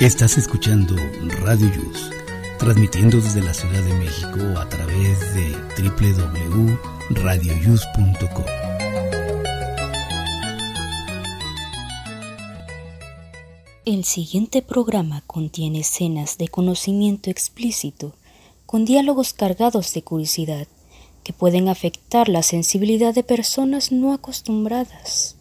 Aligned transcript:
Estás 0.00 0.36
escuchando 0.36 0.96
Radio 1.40 1.72
Yus, 1.72 2.10
transmitiendo 2.58 3.18
desde 3.18 3.40
la 3.40 3.54
Ciudad 3.54 3.80
de 3.80 3.94
México 3.94 4.40
a 4.58 4.68
través 4.68 5.32
de 5.34 5.56
www.radioyus.com. 5.80 8.44
El 13.84 14.02
siguiente 14.04 14.62
programa 14.62 15.22
contiene 15.28 15.78
escenas 15.80 16.38
de 16.38 16.48
conocimiento 16.48 17.30
explícito, 17.30 18.14
con 18.66 18.84
diálogos 18.84 19.32
cargados 19.32 19.94
de 19.94 20.02
curiosidad, 20.02 20.66
que 21.22 21.32
pueden 21.32 21.68
afectar 21.68 22.28
la 22.28 22.42
sensibilidad 22.42 23.14
de 23.14 23.22
personas 23.22 23.92
no 23.92 24.12
acostumbradas 24.12 25.36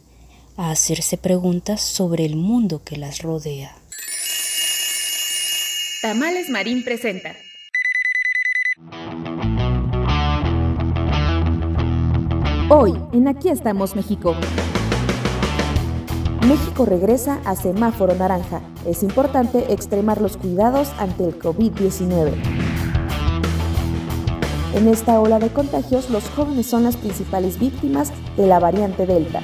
a 0.57 0.69
hacerse 0.69 1.17
preguntas 1.17 1.81
sobre 1.81 2.23
el 2.25 2.35
mundo 2.35 2.83
que 2.85 2.97
las 2.97 3.23
rodea. 3.23 3.75
Tamales 6.03 6.49
Marín 6.49 6.83
presenta. 6.83 7.33
Hoy, 12.67 12.93
en 13.13 13.29
Aquí 13.29 13.47
estamos 13.47 13.95
México. 13.95 14.35
México 16.45 16.83
regresa 16.83 17.39
a 17.45 17.55
semáforo 17.55 18.15
naranja. 18.15 18.59
Es 18.85 19.01
importante 19.01 19.71
extremar 19.71 20.19
los 20.19 20.35
cuidados 20.35 20.91
ante 20.97 21.23
el 21.23 21.39
COVID-19. 21.39 22.33
En 24.75 24.89
esta 24.89 25.21
ola 25.21 25.39
de 25.39 25.53
contagios, 25.53 26.09
los 26.09 26.29
jóvenes 26.31 26.65
son 26.65 26.83
las 26.83 26.97
principales 26.97 27.57
víctimas 27.57 28.11
de 28.35 28.45
la 28.45 28.59
variante 28.59 29.05
Delta. 29.05 29.39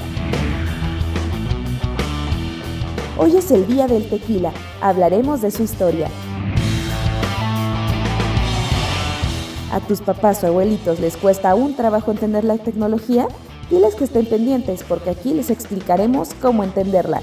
Hoy 3.18 3.38
es 3.38 3.50
el 3.52 3.66
día 3.66 3.88
del 3.88 4.10
tequila. 4.10 4.52
Hablaremos 4.82 5.42
de 5.42 5.52
su 5.52 5.64
historia. 5.64 6.10
A 9.72 9.80
tus 9.80 10.02
papás 10.02 10.44
o 10.44 10.48
abuelitos 10.48 11.00
les 11.00 11.18
cuesta 11.18 11.56
un 11.56 11.76
trabajo 11.76 12.12
entender 12.12 12.44
la 12.44 12.58
tecnología, 12.58 13.28
diles 13.70 13.96
que 13.96 14.04
estén 14.04 14.26
pendientes 14.26 14.84
porque 14.84 15.10
aquí 15.10 15.34
les 15.34 15.50
explicaremos 15.50 16.30
cómo 16.42 16.64
entenderla. 16.64 17.22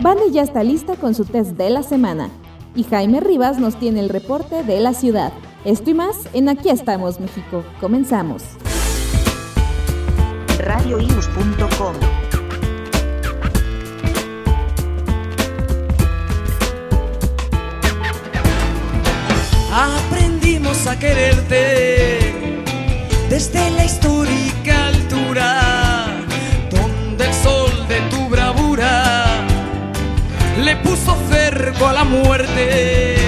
Vane 0.00 0.30
ya 0.30 0.42
está 0.42 0.62
lista 0.62 0.96
con 0.96 1.14
su 1.14 1.24
test 1.24 1.52
de 1.52 1.70
la 1.70 1.82
semana 1.82 2.30
y 2.74 2.84
Jaime 2.84 3.20
Rivas 3.20 3.58
nos 3.58 3.76
tiene 3.76 4.00
el 4.00 4.08
reporte 4.08 4.62
de 4.62 4.80
la 4.80 4.94
ciudad. 4.94 5.32
Esto 5.64 5.90
y 5.90 5.94
más 5.94 6.16
en 6.32 6.48
Aquí 6.48 6.70
estamos 6.70 7.20
México. 7.20 7.64
Comenzamos. 7.80 8.42
A 20.86 20.98
quererte 20.98 22.18
desde 23.28 23.70
la 23.72 23.84
histórica 23.84 24.86
altura, 24.86 26.06
donde 26.70 27.26
el 27.26 27.34
sol 27.34 27.86
de 27.86 28.00
tu 28.08 28.28
bravura 28.28 29.44
le 30.64 30.76
puso 30.76 31.16
cerco 31.28 31.86
a 31.86 31.92
la 31.92 32.04
muerte. 32.04 33.19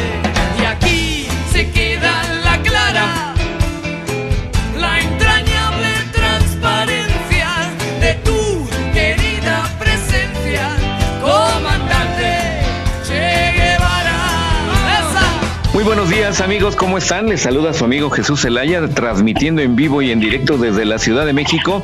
Días 16.32 16.40
amigos, 16.40 16.76
¿cómo 16.76 16.96
están? 16.96 17.28
Les 17.28 17.42
saluda 17.42 17.74
su 17.74 17.84
amigo 17.84 18.08
Jesús 18.08 18.40
Zelaya, 18.40 18.88
transmitiendo 18.88 19.60
en 19.60 19.76
vivo 19.76 20.00
y 20.00 20.12
en 20.12 20.18
directo 20.18 20.56
desde 20.56 20.86
la 20.86 20.98
Ciudad 20.98 21.26
de 21.26 21.34
México. 21.34 21.82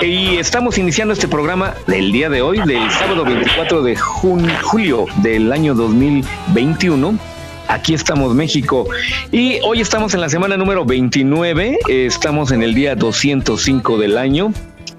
Y 0.00 0.36
estamos 0.36 0.78
iniciando 0.78 1.12
este 1.12 1.26
programa 1.26 1.74
del 1.88 2.12
día 2.12 2.28
de 2.28 2.40
hoy, 2.40 2.58
del 2.58 2.88
sábado 2.92 3.24
24 3.24 3.82
de 3.82 3.96
julio 3.96 5.06
del 5.16 5.50
año 5.50 5.74
2021. 5.74 7.18
Aquí 7.66 7.92
estamos 7.92 8.34
México 8.36 8.86
y 9.32 9.58
hoy 9.64 9.80
estamos 9.80 10.14
en 10.14 10.20
la 10.20 10.28
semana 10.28 10.56
número 10.56 10.84
29, 10.84 11.78
eh, 11.88 12.06
estamos 12.06 12.52
en 12.52 12.62
el 12.62 12.74
día 12.74 12.94
205 12.94 13.98
del 13.98 14.16
año 14.16 14.52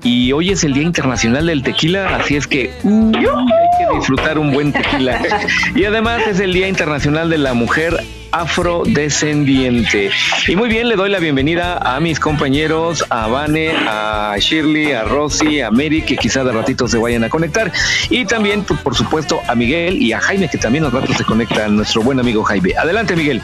y 0.04 0.34
hoy 0.34 0.50
es 0.50 0.66
el 0.66 0.74
Día 0.74 0.84
Internacional 0.84 1.48
del 1.48 1.64
Tequila, 1.64 2.18
así 2.18 2.36
es 2.36 2.48
que 2.48 2.72
uh, 2.84 3.12
hay 3.16 3.24
que 3.24 3.98
disfrutar 3.98 4.38
un 4.38 4.52
buen 4.52 4.74
tequila. 4.74 5.22
Y 5.76 5.86
además 5.86 6.24
es 6.28 6.42
el 6.42 6.52
Día 6.52 6.68
Internacional 6.68 7.30
de 7.30 7.38
la 7.38 7.54
Mujer 7.54 8.04
afrodescendiente. 8.32 10.12
Y 10.48 10.56
muy 10.56 10.70
bien, 10.70 10.90
le 10.90 10.96
doy 10.96 11.10
la 11.10 11.20
bienvenida 11.20 11.78
a 11.78 12.00
mis 12.00 12.20
compañeros, 12.20 13.06
a 13.10 13.28
Vane, 13.28 13.72
a 13.88 14.36
Shirley, 14.40 14.92
a 14.94 15.04
Rosy, 15.04 15.62
a 15.62 15.72
Mary, 15.72 16.02
que 16.02 16.18
quizá 16.18 16.44
de 16.44 16.52
ratito 16.52 16.88
se 16.88 16.98
vayan 16.98 17.24
a 17.24 17.30
conectar. 17.30 17.72
Y 18.10 18.26
también, 18.26 18.64
pues, 18.64 18.80
por 18.82 18.96
supuesto, 18.96 19.40
a 19.48 19.56
Miguel 19.56 20.02
y 20.02 20.14
a 20.14 20.20
Jaime, 20.20 20.50
que 20.50 20.58
también 20.58 20.86
al 20.86 20.92
rato 20.92 21.14
se 21.14 21.24
conecta, 21.24 21.68
nuestro 21.68 22.02
buen 22.02 22.20
amigo 22.20 22.44
Jaime. 22.44 22.74
Adelante, 22.78 23.16
Miguel. 23.16 23.42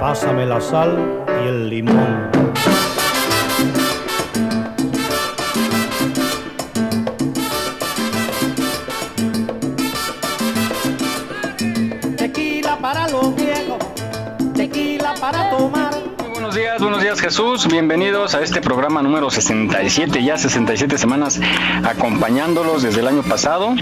Pásame 0.00 0.46
la 0.46 0.60
sal 0.60 0.98
y 1.42 1.48
el 1.48 1.70
limón. 1.70 2.30
Para 15.24 15.48
tomar. 15.48 15.90
Muy 16.18 16.28
buenos 16.32 16.54
días, 16.54 16.82
buenos 16.82 17.00
días 17.00 17.18
Jesús, 17.18 17.66
bienvenidos 17.66 18.34
a 18.34 18.42
este 18.42 18.60
programa 18.60 19.00
número 19.00 19.30
67, 19.30 20.22
ya 20.22 20.36
67 20.36 20.98
semanas 20.98 21.40
acompañándolos 21.82 22.82
desde 22.82 23.00
el 23.00 23.08
año 23.08 23.22
pasado, 23.22 23.74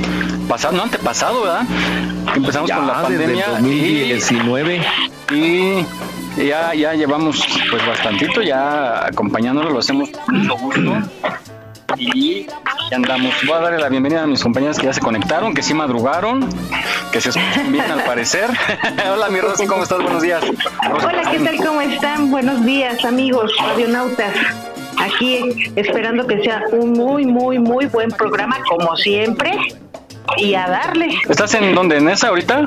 pasado, 0.48 0.76
no 0.76 0.84
antepasado, 0.84 1.42
¿verdad? 1.42 1.66
Empezamos 2.36 2.70
con 2.70 2.86
la 2.86 3.02
Ya 3.02 3.08
desde 3.08 3.24
el 3.24 3.40
pandemia 3.40 3.48
2019. 3.48 4.82
y, 5.32 5.34
y 5.34 6.46
ya, 6.46 6.74
ya 6.74 6.94
llevamos 6.94 7.44
pues 7.68 7.84
bastantito 7.88 8.40
ya 8.40 9.06
acompañándolos, 9.06 9.72
lo 9.72 9.78
hacemos 9.80 10.10
con 10.10 10.38
mucho 10.38 10.56
gusto 10.58 10.94
y 11.98 12.46
ya 12.92 12.96
andamos. 12.96 13.34
Voy 13.46 13.56
a 13.56 13.60
darle 13.60 13.78
la 13.78 13.88
bienvenida 13.88 14.22
a 14.22 14.26
mis 14.26 14.42
compañeras 14.42 14.78
que 14.78 14.84
ya 14.84 14.92
se 14.92 15.00
conectaron, 15.00 15.54
que 15.54 15.62
sí 15.62 15.72
madrugaron, 15.72 16.46
que 17.10 17.22
se 17.22 17.30
escuchan 17.30 17.90
al 17.90 18.04
parecer. 18.04 18.50
Hola 19.10 19.30
mi 19.30 19.40
Rosy, 19.40 19.66
¿cómo 19.66 19.84
estás? 19.84 20.02
Buenos 20.02 20.20
días. 20.20 20.44
Hola, 21.02 21.22
¿qué 21.30 21.38
tal? 21.38 21.56
¿Cómo 21.56 21.80
están? 21.80 22.30
Buenos 22.30 22.62
días, 22.66 23.02
amigos 23.06 23.50
radionautas. 23.58 24.34
Aquí 24.98 25.72
esperando 25.74 26.26
que 26.26 26.42
sea 26.42 26.64
un 26.70 26.92
muy, 26.92 27.24
muy, 27.24 27.58
muy 27.58 27.86
buen 27.86 28.10
programa, 28.10 28.58
como 28.68 28.94
siempre. 28.98 29.58
Y 30.36 30.54
a 30.54 30.66
darle. 30.66 31.08
¿Estás 31.28 31.54
en 31.54 31.74
dónde? 31.74 31.98
¿En 31.98 32.08
esa 32.08 32.28
ahorita? 32.28 32.66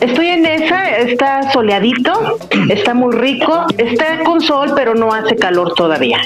Estoy 0.00 0.28
en 0.28 0.46
esa, 0.46 0.96
está 0.96 1.50
soleadito, 1.50 2.38
está 2.68 2.94
muy 2.94 3.16
rico, 3.16 3.66
está 3.76 4.22
con 4.22 4.40
sol, 4.40 4.72
pero 4.76 4.94
no 4.94 5.12
hace 5.12 5.34
calor 5.34 5.74
todavía. 5.74 6.20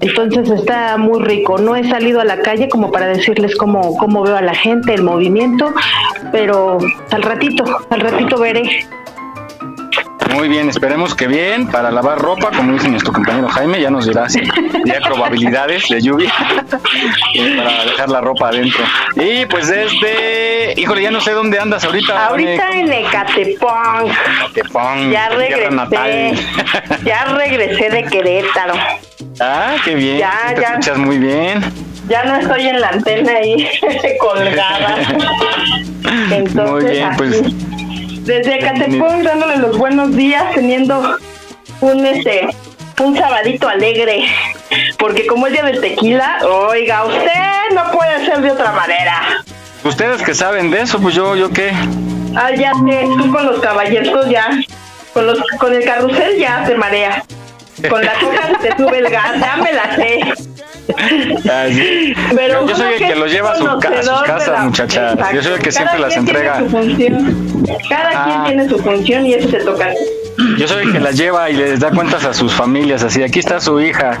Entonces 0.00 0.50
está 0.50 0.96
muy 0.96 1.22
rico. 1.22 1.58
No 1.58 1.76
he 1.76 1.88
salido 1.88 2.20
a 2.20 2.24
la 2.24 2.40
calle 2.40 2.68
como 2.68 2.90
para 2.90 3.06
decirles 3.06 3.54
cómo, 3.56 3.96
cómo 3.96 4.22
veo 4.22 4.36
a 4.36 4.42
la 4.42 4.54
gente, 4.54 4.92
el 4.92 5.02
movimiento, 5.02 5.72
pero 6.32 6.78
al 7.10 7.22
ratito, 7.22 7.64
al 7.90 8.00
ratito 8.00 8.38
veré. 8.38 8.86
Muy 10.34 10.48
bien, 10.48 10.68
esperemos 10.68 11.14
que 11.14 11.26
bien 11.26 11.68
para 11.68 11.90
lavar 11.90 12.18
ropa, 12.18 12.50
como 12.50 12.72
dice 12.72 12.88
nuestro 12.88 13.12
compañero 13.12 13.48
Jaime, 13.48 13.80
ya 13.80 13.90
nos 13.90 14.06
dirá 14.06 14.28
si 14.28 14.40
hay 14.40 15.00
probabilidades 15.04 15.88
de 15.88 16.00
lluvia 16.00 16.32
para 17.56 17.84
dejar 17.84 18.08
la 18.08 18.20
ropa 18.20 18.48
adentro. 18.48 18.84
Y 19.14 19.46
pues 19.46 19.68
desde, 19.68 20.74
híjole, 20.76 21.02
ya 21.02 21.10
no 21.10 21.20
sé 21.20 21.32
dónde 21.32 21.58
andas 21.58 21.84
ahorita. 21.84 22.26
Ahorita 22.26 22.70
en 22.72 22.92
Ecatepong. 22.92 24.10
Te 24.54 24.64
pon, 24.64 25.10
Ya 25.10 25.28
regresé, 25.30 26.34
ya 27.04 27.24
regresé 27.24 27.90
de 27.90 28.04
Querétaro. 28.04 28.74
Ah, 29.40 29.76
qué 29.84 29.94
bien, 29.94 30.18
Ya, 30.18 30.52
te 30.54 30.60
ya. 30.60 30.68
escuchas 30.68 30.98
muy 30.98 31.18
bien. 31.18 31.62
Ya 32.08 32.24
no 32.24 32.36
estoy 32.36 32.68
en 32.68 32.80
la 32.80 32.88
antena 32.90 33.32
ahí 33.32 33.68
colgada. 34.20 34.96
Entonces, 36.30 36.70
Muy 36.70 36.84
bien, 36.84 37.04
así, 37.08 37.16
pues. 37.18 37.42
Desde 38.26 38.56
Ecatepong 38.56 39.22
dándole 39.22 39.56
los 39.58 39.78
buenos 39.78 40.14
días, 40.14 40.52
teniendo 40.54 41.16
un 41.80 42.04
este 42.04 42.48
un 42.98 43.16
sabadito 43.16 43.68
alegre, 43.68 44.24
porque 44.98 45.26
como 45.26 45.46
es 45.46 45.52
día 45.52 45.62
del 45.62 45.80
tequila, 45.80 46.38
oiga, 46.44 47.04
usted 47.04 47.74
no 47.74 47.90
puede 47.92 48.24
ser 48.24 48.40
de 48.40 48.50
otra 48.50 48.72
manera. 48.72 49.44
Ustedes 49.84 50.22
que 50.22 50.34
saben 50.34 50.70
de 50.70 50.80
eso, 50.80 50.98
pues 50.98 51.14
yo, 51.14 51.36
yo 51.36 51.50
qué. 51.50 51.72
Ah, 52.34 52.50
ya 52.54 52.72
sé, 52.72 53.06
tú 53.16 53.30
con 53.30 53.46
los 53.46 53.60
caballeros 53.60 54.28
ya, 54.28 54.48
con 55.12 55.26
los 55.26 55.38
con 55.58 55.74
el 55.74 55.84
carrusel 55.84 56.38
ya 56.38 56.64
te 56.64 56.74
marea. 56.74 57.22
Con 57.88 58.04
la 58.04 58.14
coca 58.14 58.48
se 58.48 58.68
te 58.68 58.76
sube 58.76 58.98
el 58.98 59.08
gas, 59.10 59.38
ya 59.38 59.56
me 59.56 59.72
la 59.72 59.94
sé. 59.94 60.20
Pero 62.34 62.66
yo 62.66 62.76
soy 62.76 62.94
el 62.94 62.98
que 62.98 63.14
los 63.16 63.30
lleva 63.30 63.52
a, 63.52 63.56
su 63.56 63.64
sus 63.64 64.22
casas, 64.22 64.64
muchachas. 64.64 65.18
Yo 65.34 65.42
soy 65.42 65.54
el 65.54 65.60
que 65.60 65.72
siempre 65.72 65.98
las 65.98 66.16
entrega. 66.16 66.62
Cada 67.88 68.10
quien 68.10 68.38
ah. 68.38 68.44
tiene 68.46 68.68
su 68.68 68.78
función 68.78 69.26
y 69.26 69.34
eso 69.34 69.48
se 69.48 69.58
toca. 69.58 69.90
Yo 70.58 70.68
soy 70.68 70.84
el 70.86 70.92
que 70.92 71.00
las 71.00 71.16
lleva 71.16 71.48
y 71.50 71.54
les 71.54 71.80
da 71.80 71.90
cuentas 71.90 72.24
a 72.24 72.34
sus 72.34 72.52
familias, 72.52 73.02
así, 73.02 73.22
aquí 73.22 73.38
está 73.38 73.58
su 73.60 73.80
hija. 73.80 74.20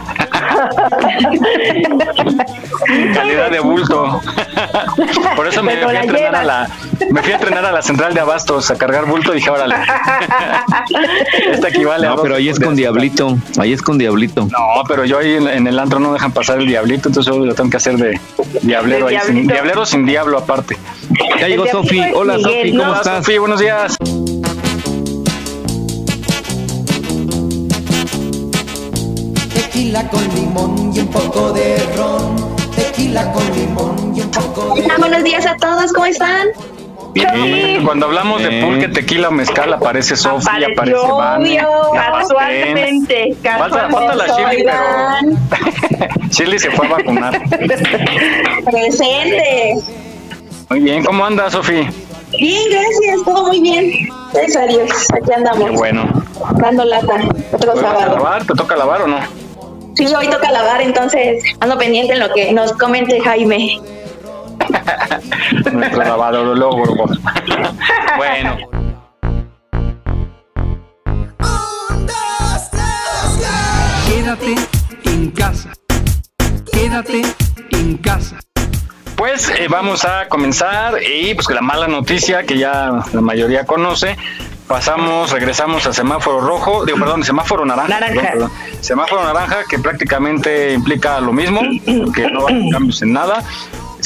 Calidad 3.14 3.50
de 3.50 3.60
bulto. 3.60 4.20
Por 5.36 5.46
eso 5.46 5.62
me 5.62 5.76
fui, 5.76 5.94
a 5.94 6.02
entrenar 6.02 6.34
a 6.36 6.42
la, 6.44 6.68
me 7.10 7.22
fui 7.22 7.32
a 7.32 7.34
entrenar 7.36 7.64
a 7.66 7.72
la 7.72 7.82
central 7.82 8.14
de 8.14 8.20
abastos 8.20 8.70
a 8.70 8.76
cargar 8.76 9.06
bulto 9.06 9.32
y 9.32 9.36
dije, 9.36 9.50
órale. 9.50 9.74
Esta 11.50 11.68
equivale 11.68 12.08
no, 12.08 12.16
pero 12.22 12.36
ahí 12.36 12.48
es 12.48 12.58
con 12.58 12.76
diablito, 12.76 13.36
ahí 13.58 13.72
es 13.72 13.82
con 13.82 13.98
diablito. 13.98 14.48
No, 14.50 14.84
pero 14.88 15.04
yo 15.04 15.18
ahí 15.18 15.34
en, 15.34 15.66
el 15.66 15.78
antro 15.78 15.98
no 15.98 16.12
dejan 16.12 16.32
pasar 16.32 16.55
el 16.58 16.66
diablito, 16.66 17.08
entonces 17.08 17.32
yo 17.32 17.44
lo 17.44 17.54
tengo 17.54 17.70
que 17.70 17.76
hacer 17.76 17.96
de 17.96 18.20
diablero 18.62 19.08
ahí, 19.08 19.18
sin, 19.26 19.46
diablero 19.46 19.86
sin 19.86 20.04
diablo 20.06 20.38
aparte. 20.38 20.76
Ya 21.38 21.48
llegó 21.48 21.66
Sofi. 21.66 22.00
Hola 22.14 22.38
Sofi, 22.38 22.76
¿cómo 22.76 22.94
estás? 22.94 23.24
Sofi, 23.24 23.38
buenos 23.38 23.60
días. 23.60 23.96
Tequila 29.54 30.08
con 30.08 30.34
limón 30.34 30.92
y 30.94 31.00
un 31.00 31.08
poco 31.08 31.52
de 31.52 31.78
ron. 31.96 32.56
Tequila 32.74 33.32
con 33.32 33.44
limón 33.56 34.16
y 34.16 34.20
un 34.20 34.30
poco 34.30 34.74
de 34.74 34.82
Hola, 34.84 34.96
buenos 34.98 35.24
días 35.24 35.46
a 35.46 35.56
todos, 35.56 35.92
¿cómo 35.92 36.06
están? 36.06 36.48
Bien, 37.16 37.82
cuando 37.82 38.06
hablamos 38.06 38.42
de 38.42 38.60
pulque, 38.62 38.88
tequila 38.88 39.28
o 39.28 39.32
mezcal, 39.32 39.72
aparece 39.72 40.16
Sofía, 40.16 40.66
aparece 40.72 40.96
Vane. 40.96 41.58
Casualmente, 41.94 43.34
Falta, 43.42 43.88
falta 43.88 44.14
la 44.14 44.26
Shirley, 44.26 44.64
pero 44.64 46.28
Shirley 46.30 46.58
se 46.58 46.70
fue 46.70 46.86
a 46.86 46.90
vacunar. 46.90 47.40
Presente. 48.70 49.74
Muy 50.68 50.80
bien, 50.80 51.04
¿cómo 51.04 51.24
anda, 51.24 51.50
Sofía? 51.50 51.90
Bien, 52.32 52.62
gracias, 52.70 53.24
todo 53.24 53.46
muy 53.46 53.60
bien. 53.62 53.92
Gracias 54.34 54.56
a 54.56 54.66
Dios, 54.66 54.90
aquí 55.14 55.32
andamos. 55.32 55.70
Qué 55.70 55.76
bueno. 55.76 56.22
Dando 56.58 56.84
lata, 56.84 57.20
otro 57.52 57.76
sábado. 57.76 58.16
Lavar? 58.16 58.44
¿Te 58.44 58.52
toca 58.52 58.76
lavar 58.76 59.02
o 59.02 59.06
no? 59.06 59.20
Sí, 59.94 60.06
hoy 60.14 60.28
toca 60.28 60.52
lavar, 60.52 60.82
entonces 60.82 61.42
ando 61.60 61.78
pendiente 61.78 62.12
en 62.12 62.20
lo 62.20 62.30
que 62.34 62.52
nos 62.52 62.72
comente 62.72 63.18
Jaime. 63.20 63.80
Nuestro 65.72 66.02
lavador 66.02 66.58
bueno. 68.16 68.56
Quédate 74.08 74.54
en 75.04 75.30
casa. 75.30 75.72
Quédate 76.72 77.22
en 77.70 77.96
casa. 77.98 78.38
Pues 79.16 79.48
eh, 79.48 79.66
vamos 79.68 80.04
a 80.04 80.28
comenzar 80.28 80.94
y 81.02 81.34
pues 81.34 81.48
la 81.48 81.62
mala 81.62 81.88
noticia 81.88 82.44
que 82.44 82.58
ya 82.58 83.02
la 83.12 83.20
mayoría 83.22 83.64
conoce, 83.64 84.16
pasamos, 84.68 85.32
regresamos 85.32 85.86
a 85.86 85.94
semáforo 85.94 86.40
rojo, 86.40 86.84
digo, 86.84 86.98
perdón, 86.98 87.24
semáforo 87.24 87.64
naranja. 87.64 88.00
Naranja. 88.00 88.50
Semáforo 88.80 89.24
naranja 89.24 89.64
que 89.70 89.78
prácticamente 89.78 90.74
implica 90.74 91.18
lo 91.20 91.32
mismo, 91.32 91.60
que 92.14 92.30
no 92.30 92.46
hay 92.46 92.68
cambios 92.70 93.00
en 93.00 93.14
nada 93.14 93.42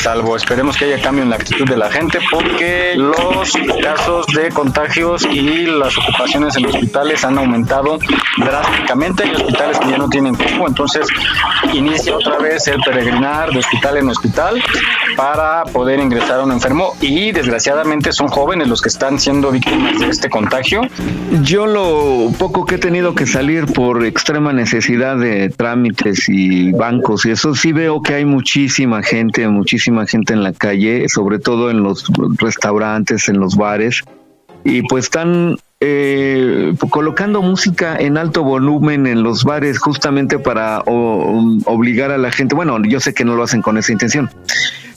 salvo 0.01 0.35
esperemos 0.35 0.79
que 0.79 0.87
haya 0.87 1.03
cambio 1.03 1.23
en 1.23 1.31
la 1.31 1.37
actitud 1.37 1.69
de 1.69 1.77
la 1.77 1.91
gente 1.91 2.19
porque 2.31 2.95
los 2.97 3.53
casos 3.83 4.27
de 4.29 4.49
contagios 4.49 5.27
y 5.31 5.67
las 5.67 5.97
ocupaciones 5.99 6.57
en 6.57 6.67
hospitales 6.67 7.23
han 7.23 7.37
aumentado 7.37 7.99
drásticamente. 8.39 9.25
Hay 9.25 9.35
hospitales 9.35 9.79
que 9.79 9.91
ya 9.91 9.99
no 9.99 10.09
tienen 10.09 10.35
cupo, 10.35 10.67
entonces 10.67 11.07
inicia 11.75 12.17
otra 12.17 12.39
vez 12.39 12.67
el 12.69 12.81
peregrinar 12.81 13.51
de 13.51 13.59
hospital 13.59 13.99
en 13.99 14.09
hospital 14.09 14.63
para 15.17 15.65
poder 15.65 16.01
ingresar 16.01 16.41
a 16.41 16.45
un 16.45 16.53
enfermo 16.53 16.97
y 17.03 17.33
desgraciadamente 17.33 18.13
son 18.13 18.29
jóvenes 18.29 18.69
los 18.69 18.81
que 18.81 18.89
están 18.89 19.21
siendo 19.21 19.51
víctimas 19.51 19.99
de 19.99 20.09
este 20.09 20.31
contagio. 20.31 20.83
Yo 21.43 21.67
lo 21.67 22.33
poco 22.39 22.65
que 22.65 22.77
he 22.77 22.79
tenido 22.79 23.15
que 23.15 23.27
salir 23.27 23.67
por 23.67 24.05
extrema 24.07 24.53
necesidad 24.55 25.19
de 25.19 25.51
trámites 25.51 26.29
y 26.29 26.73
bancos 26.73 27.27
y 27.27 27.33
eso 27.33 27.55
sí 27.55 27.73
veo 27.73 28.01
que 28.03 28.15
hay 28.15 28.25
muchísima 28.25 29.03
gente, 29.03 29.47
muchísima 29.47 29.90
gente 30.07 30.33
en 30.33 30.43
la 30.43 30.53
calle, 30.53 31.09
sobre 31.09 31.39
todo 31.39 31.71
en 31.71 31.83
los 31.83 32.05
restaurantes, 32.39 33.29
en 33.29 33.39
los 33.39 33.57
bares, 33.57 34.03
y 34.65 34.83
pues 34.83 35.05
están 35.05 35.57
eh, 35.81 36.75
colocando 36.91 37.41
música 37.41 37.97
en 37.97 38.19
alto 38.19 38.43
volumen 38.43 39.07
en 39.07 39.23
los 39.23 39.45
bares 39.45 39.79
justamente 39.79 40.39
para 40.39 40.83
obligar 40.85 42.11
a 42.11 42.19
la 42.19 42.31
gente, 42.31 42.55
bueno, 42.55 42.79
yo 42.85 43.01
sé 43.01 43.15
que 43.15 43.25
no 43.25 43.35
lo 43.35 43.45
hacen 43.45 43.63
con 43.63 43.79
esa 43.79 43.93
intención, 43.93 44.31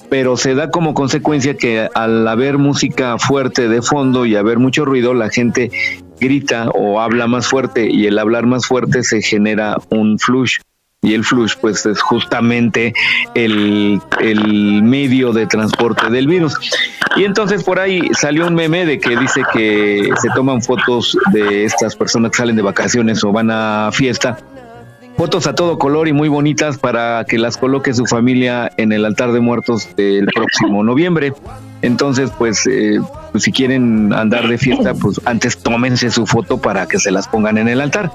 pero 0.10 0.36
se 0.38 0.56
da 0.56 0.70
como 0.70 0.94
consecuencia 0.94 1.56
que 1.56 1.88
al 1.96 2.28
haber 2.28 2.58
música 2.58 3.18
fuerte 3.18 3.70
de 3.70 3.82
fondo 3.82 4.26
y 4.26 4.36
haber 4.36 4.60
mucho 4.60 4.86
ruido, 4.86 5.14
la 5.14 5.30
gente 5.30 5.72
grita 6.20 6.70
o 6.70 7.00
habla 7.00 7.28
más 7.28 7.48
fuerte 7.48 7.90
y 7.90 8.06
el 8.06 8.20
hablar 8.20 8.46
más 8.46 8.66
fuerte 8.66 9.04
se 9.04 9.22
genera 9.22 9.78
un 9.90 10.20
flush 10.20 10.58
y 11.04 11.14
el 11.14 11.24
flush 11.24 11.56
pues 11.62 11.86
es 11.86 12.02
justamente 12.02 12.94
el, 13.36 14.02
medio 14.82 15.34
de 15.34 15.46
transporte 15.46 16.10
del 16.10 16.28
virus. 16.28 16.56
Y 17.16 17.26
entonces 17.26 17.64
por 17.64 17.80
ahí 17.80 18.02
salió 18.14 18.48
un 18.48 18.56
meme 18.56 18.86
de 18.86 19.00
que 19.00 19.16
dice 19.16 19.42
que 19.54 20.10
se 20.20 20.30
toman 20.30 20.62
fotos 20.62 21.16
de 21.32 21.66
estas 21.66 21.96
personas 21.96 22.32
que 22.32 22.38
salen 22.38 22.56
de 22.56 22.64
vacaciones 22.64 23.24
o 23.24 23.32
van 23.32 23.52
a 23.52 23.92
fiesta, 23.92 24.38
fotos 25.18 25.46
a 25.46 25.54
todo 25.54 25.78
color 25.78 26.08
y 26.08 26.14
muy 26.14 26.30
bonitas 26.30 26.78
para 26.78 27.26
que 27.26 27.38
las 27.38 27.58
coloque 27.58 27.94
su 27.94 28.06
familia 28.06 28.72
en 28.78 28.94
el 28.94 29.06
altar 29.06 29.34
de 29.34 29.42
muertos 29.42 29.96
del 29.96 30.26
próximo 30.34 30.84
noviembre. 30.84 31.34
Entonces, 31.82 32.32
pues, 32.38 32.66
eh, 32.66 33.00
pues 33.34 33.44
si 33.44 33.52
quieren 33.52 34.14
andar 34.14 34.48
de 34.48 34.58
fiesta, 34.58 34.94
pues 34.94 35.20
antes 35.26 35.58
tómense 35.58 36.10
su 36.12 36.26
foto 36.26 36.58
para 36.62 36.88
que 36.88 36.98
se 36.98 37.12
las 37.12 37.28
pongan 37.28 37.58
en 37.58 37.68
el 37.68 37.82
altar. 37.82 38.10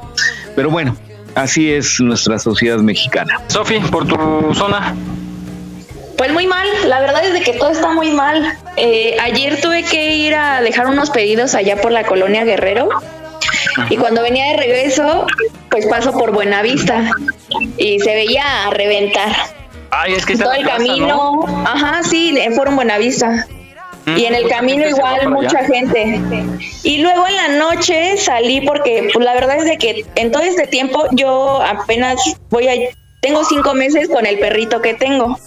Pero 0.56 0.70
bueno, 0.70 0.96
Así 1.38 1.72
es 1.72 2.00
nuestra 2.00 2.36
sociedad 2.40 2.78
mexicana. 2.78 3.40
Sofi, 3.46 3.78
por 3.78 4.08
tu 4.08 4.52
zona. 4.54 4.92
Pues 6.16 6.32
muy 6.32 6.48
mal, 6.48 6.66
la 6.88 7.00
verdad 7.00 7.24
es 7.24 7.32
de 7.32 7.42
que 7.42 7.52
todo 7.52 7.70
está 7.70 7.92
muy 7.92 8.10
mal. 8.10 8.58
Eh, 8.76 9.16
ayer 9.20 9.60
tuve 9.60 9.84
que 9.84 10.16
ir 10.16 10.34
a 10.34 10.60
dejar 10.62 10.88
unos 10.88 11.10
pedidos 11.10 11.54
allá 11.54 11.80
por 11.80 11.92
la 11.92 12.02
colonia 12.02 12.42
Guerrero 12.42 12.88
y 13.88 13.96
cuando 13.96 14.22
venía 14.22 14.46
de 14.46 14.56
regreso, 14.56 15.26
pues 15.70 15.86
paso 15.86 16.10
por 16.10 16.32
Buenavista 16.32 17.08
y 17.76 18.00
se 18.00 18.14
veía 18.16 18.66
a 18.66 18.70
reventar. 18.70 19.30
Ay, 19.92 20.14
es 20.14 20.26
que 20.26 20.36
todo 20.36 20.52
el 20.54 20.66
camino, 20.66 21.44
ajá, 21.64 22.02
sí, 22.02 22.36
Foro 22.56 22.72
Buenavista. 22.72 23.46
Y 24.16 24.24
en 24.24 24.34
el 24.34 24.48
camino 24.48 24.86
igual 24.86 25.28
mucha 25.28 25.64
gente. 25.64 26.20
Y 26.82 26.98
luego 26.98 27.26
en 27.26 27.36
la 27.36 27.48
noche 27.48 28.16
salí 28.16 28.60
porque 28.60 29.08
pues 29.12 29.24
la 29.24 29.34
verdad 29.34 29.58
es 29.58 29.64
de 29.64 29.78
que 29.78 30.04
en 30.14 30.30
todo 30.30 30.42
este 30.42 30.66
tiempo 30.66 31.04
yo 31.12 31.60
apenas 31.62 32.36
voy 32.50 32.68
a... 32.68 32.74
Tengo 33.20 33.44
cinco 33.44 33.74
meses 33.74 34.08
con 34.08 34.26
el 34.26 34.38
perrito 34.38 34.80
que 34.80 34.94
tengo. 34.94 35.38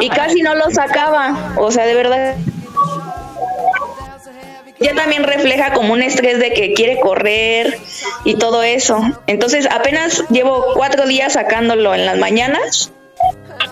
Y 0.00 0.08
casi 0.08 0.42
no 0.42 0.54
lo 0.56 0.70
sacaba. 0.70 1.54
O 1.56 1.70
sea, 1.70 1.86
de 1.86 1.94
verdad 1.94 2.36
ya 4.80 4.94
también 4.94 5.24
refleja 5.24 5.72
como 5.72 5.92
un 5.92 6.02
estrés 6.02 6.38
de 6.38 6.52
que 6.52 6.72
quiere 6.72 6.98
correr 7.00 7.78
y 8.24 8.34
todo 8.34 8.62
eso. 8.62 9.00
Entonces 9.26 9.68
apenas 9.70 10.24
llevo 10.30 10.64
cuatro 10.74 11.06
días 11.06 11.34
sacándolo 11.34 11.94
en 11.94 12.06
las 12.06 12.18
mañanas 12.18 12.90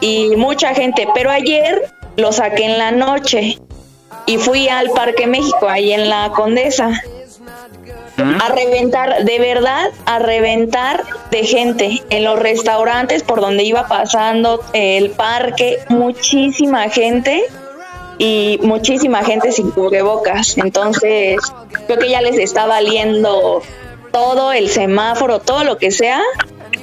y 0.01 0.37
mucha 0.37 0.75
gente, 0.75 1.09
pero 1.15 1.31
ayer 1.31 1.91
lo 2.17 2.33
saqué 2.33 2.67
en 2.67 2.79
la 2.79 2.91
noche 2.91 3.59
y 4.29 4.37
fui 4.37 4.69
al 4.69 4.91
Parque 4.91 5.27
México, 5.27 5.69
ahí 5.71 5.91
en 5.91 6.11
la 6.11 6.31
Condesa, 6.33 7.03
a 8.19 8.49
reventar, 8.51 9.25
de 9.25 9.39
verdad, 9.39 9.91
a 10.05 10.19
reventar 10.19 11.03
de 11.31 11.45
gente 11.45 12.03
en 12.11 12.25
los 12.25 12.39
restaurantes 12.39 13.23
por 13.23 13.41
donde 13.41 13.63
iba 13.63 13.89
pasando 13.89 14.63
el 14.75 15.11
parque, 15.11 15.79
muchísima 15.89 16.91
gente 16.91 17.43
y 18.19 18.61
muchísima 18.63 19.25
gente 19.25 19.51
sin 19.51 19.71
cubrebocas. 19.71 20.59
Entonces, 20.59 21.39
creo 21.87 21.99
que 21.99 22.11
ya 22.11 22.21
les 22.21 22.37
está 22.37 22.67
valiendo 22.67 23.63
todo 24.13 24.53
el 24.53 24.69
semáforo, 24.69 25.39
todo 25.39 25.65
lo 25.65 25.79
que 25.79 25.91
sea. 25.91 26.21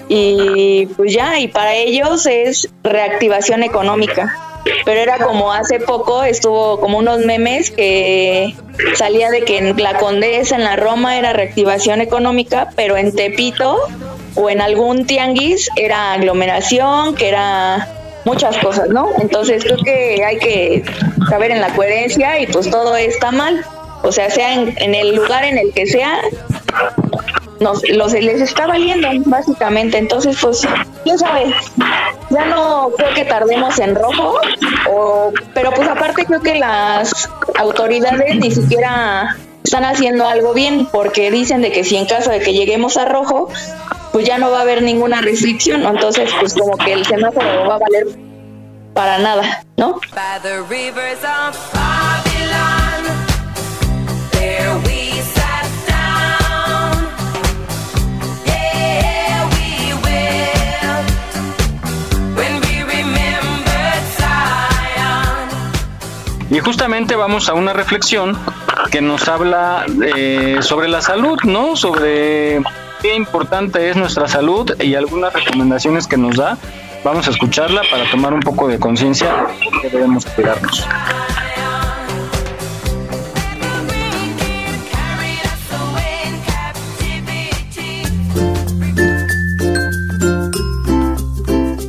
Y 0.08 0.88
pues 0.98 1.14
ya, 1.14 1.40
y 1.40 1.48
para 1.48 1.76
ellos 1.76 2.26
es 2.26 2.70
reactivación 2.82 3.62
económica 3.62 4.55
pero 4.84 5.00
era 5.00 5.18
como 5.20 5.54
hace 5.54 5.80
poco 5.80 6.24
estuvo 6.24 6.80
como 6.80 6.98
unos 6.98 7.20
memes 7.20 7.72
que 7.72 8.56
salía 8.96 9.30
de 9.30 9.44
que 9.44 9.58
en 9.58 9.82
la 9.82 9.98
Condesa, 9.98 10.56
en 10.56 10.64
la 10.64 10.76
Roma 10.76 11.18
era 11.18 11.34
reactivación 11.34 12.02
económica, 12.02 12.70
pero 12.76 12.98
en 12.98 13.16
Tepito 13.16 13.78
o 14.36 14.50
en 14.50 14.62
algún 14.62 15.06
tianguis 15.06 15.70
era 15.76 16.14
aglomeración, 16.14 17.16
que 17.16 17.30
era 17.30 17.88
muchas 18.26 18.58
cosas, 18.58 18.90
¿no? 18.90 19.10
Entonces 19.20 19.64
creo 19.64 19.78
que 19.78 20.24
hay 20.26 20.38
que 20.38 20.84
saber 21.30 21.52
en 21.52 21.62
la 21.62 21.70
coherencia 21.70 22.40
y 22.40 22.48
pues 22.48 22.70
todo 22.70 22.96
está 22.96 23.32
mal. 23.32 23.64
O 24.04 24.12
sea, 24.12 24.30
sea 24.30 24.54
en, 24.54 24.74
en 24.78 24.94
el 24.94 25.16
lugar 25.16 25.46
en 25.46 25.58
el 25.58 25.72
que 25.74 25.88
sea, 25.88 26.22
nos, 27.60 27.88
los, 27.90 28.14
les 28.14 28.42
está 28.42 28.68
valiendo 28.68 29.08
básicamente. 29.26 29.98
Entonces, 29.98 30.38
pues, 30.42 30.68
quién 31.04 31.18
sabe, 31.18 31.54
ya 32.30 32.46
no 32.46 32.92
creo 32.98 33.14
que 33.14 33.26
tardemos 33.26 33.80
en 33.80 33.96
rojo, 33.96 34.40
o, 34.90 35.32
pero 35.54 35.72
pues 35.72 35.88
aparte 35.88 36.26
creo 36.26 36.42
que 36.42 36.56
las 36.56 37.30
autoridades 37.58 38.36
ni 38.38 38.52
siquiera 38.52 39.36
están 39.64 39.84
haciendo 39.84 40.28
algo 40.28 40.54
bien 40.54 40.88
porque 40.92 41.32
dicen 41.32 41.62
de 41.62 41.72
que 41.72 41.84
si 41.84 41.98
en 41.98 42.06
caso 42.06 42.30
de 42.30 42.40
que 42.40 42.54
lleguemos 42.54 42.98
a 42.98 43.06
rojo, 43.06 43.50
pues 44.12 44.26
ya 44.26 44.38
no 44.38 44.52
va 44.52 44.60
a 44.60 44.62
haber 44.62 44.84
ninguna 44.84 45.22
restricción, 45.22 45.84
entonces 45.84 46.32
pues 46.40 46.54
como 46.54 46.78
que 46.78 46.94
el 46.94 47.06
semáforo 47.06 47.68
va 47.68 47.76
a 47.76 47.80
valer 47.80 48.08
para 48.94 49.18
nada, 49.18 49.64
¿no? 49.76 50.00
Y 66.50 66.60
justamente 66.60 67.16
vamos 67.16 67.50
a 67.50 67.54
una 67.54 67.74
reflexión 67.74 68.38
que 68.92 69.02
nos 69.02 69.28
habla 69.28 69.86
eh, 70.16 70.58
sobre 70.62 70.88
la 70.88 71.02
salud, 71.02 71.40
¿no? 71.44 71.76
Sobre 71.76 72.62
qué 73.02 73.16
importante 73.16 73.90
es 73.90 73.96
nuestra 73.96 74.28
salud 74.28 74.72
y 74.82 74.96
algunas 74.96 75.34
recomendaciones 75.34 76.08
que 76.08 76.18
nos 76.18 76.38
da. 76.38 76.58
Vamos 77.04 77.28
a 77.28 77.32
escucharla 77.32 77.82
para 77.90 78.10
tomar 78.10 78.34
un 78.34 78.40
poco 78.42 78.68
de 78.68 78.80
conciencia 78.80 79.48
de 79.60 79.82
que 79.82 79.90
debemos 79.90 80.26
cuidarnos. 80.26 80.88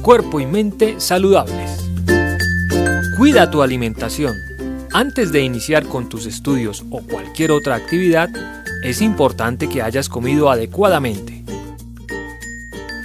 Cuerpo 0.02 0.38
y 0.38 0.46
mente 0.46 1.00
saludables. 1.00 1.85
Cuida 3.26 3.50
tu 3.50 3.60
alimentación 3.60 4.36
antes 4.92 5.32
de 5.32 5.40
iniciar 5.40 5.84
con 5.84 6.08
tus 6.08 6.26
estudios 6.26 6.84
o 6.90 7.00
cualquier 7.00 7.50
otra 7.50 7.74
actividad, 7.74 8.30
es 8.84 9.02
importante 9.02 9.68
que 9.68 9.82
hayas 9.82 10.08
comido 10.08 10.48
adecuadamente. 10.48 11.42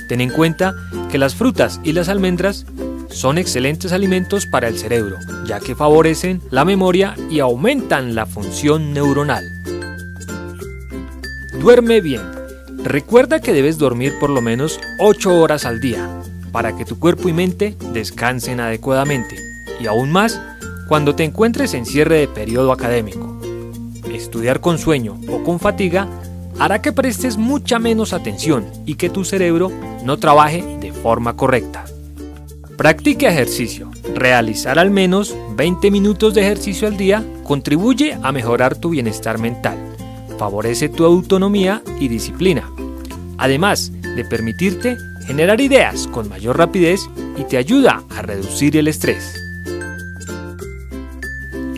Ten 0.08 0.22
en 0.22 0.30
cuenta 0.30 0.76
que 1.10 1.18
las 1.18 1.34
frutas 1.34 1.80
y 1.84 1.94
las 1.94 2.08
almendras 2.08 2.68
son 3.10 3.40
excelentes 3.40 3.94
alimentos 3.94 4.46
para 4.46 4.68
el 4.68 4.78
cerebro, 4.78 5.18
ya 5.48 5.60
que 5.60 5.74
favorecen 5.74 6.40
la 6.52 6.66
memoria 6.66 7.16
y 7.32 7.40
aumentan 7.40 8.14
la 8.14 8.28
función 8.28 8.94
neuronal. 8.94 9.44
Duerme 11.60 12.00
bien. 12.00 12.22
Recuerda 12.84 13.40
que 13.40 13.54
debes 13.54 13.80
dormir 13.80 14.14
por 14.20 14.30
lo 14.30 14.42
menos 14.44 14.80
8 15.00 15.42
horas 15.42 15.66
al 15.66 15.82
día, 15.82 16.08
para 16.52 16.78
que 16.78 16.86
tu 16.86 17.00
cuerpo 17.00 17.28
y 17.28 17.34
mente 17.34 17.76
descansen 17.92 18.60
adecuadamente, 18.60 19.51
y 19.82 19.88
aún 19.88 20.12
más 20.12 20.40
cuando 20.88 21.16
te 21.16 21.24
encuentres 21.24 21.74
en 21.74 21.86
cierre 21.86 22.18
de 22.18 22.28
periodo 22.28 22.72
académico. 22.72 23.40
Estudiar 24.14 24.60
con 24.60 24.78
sueño 24.78 25.20
o 25.30 25.44
con 25.44 25.60
fatiga 25.60 26.08
hará 26.60 26.82
que 26.82 26.92
prestes 26.92 27.38
mucha 27.38 27.80
menos 27.80 28.14
atención 28.14 28.66
y 28.86 28.96
que 28.96 29.10
tu 29.10 29.24
cerebro 29.24 29.72
no 30.04 30.18
trabaje 30.18 30.64
de 30.80 30.92
forma 30.92 31.36
correcta. 31.36 31.86
Practique 32.78 33.28
ejercicio. 33.28 33.92
Realizar 34.16 34.80
al 34.80 34.92
menos 34.92 35.36
20 35.56 35.92
minutos 35.92 36.34
de 36.34 36.42
ejercicio 36.42 36.88
al 36.88 36.98
día 36.98 37.24
contribuye 37.44 38.18
a 38.22 38.32
mejorar 38.32 38.76
tu 38.76 38.90
bienestar 38.90 39.38
mental, 39.38 39.78
favorece 40.38 40.90
tu 40.90 41.06
autonomía 41.06 41.82
y 42.00 42.08
disciplina, 42.08 42.70
además 43.38 43.92
de 44.16 44.26
permitirte 44.26 44.98
generar 45.26 45.62
ideas 45.62 46.08
con 46.08 46.28
mayor 46.28 46.58
rapidez 46.58 47.10
y 47.38 47.44
te 47.44 47.58
ayuda 47.58 48.04
a 48.10 48.22
reducir 48.22 48.76
el 48.76 48.88
estrés. 48.88 49.41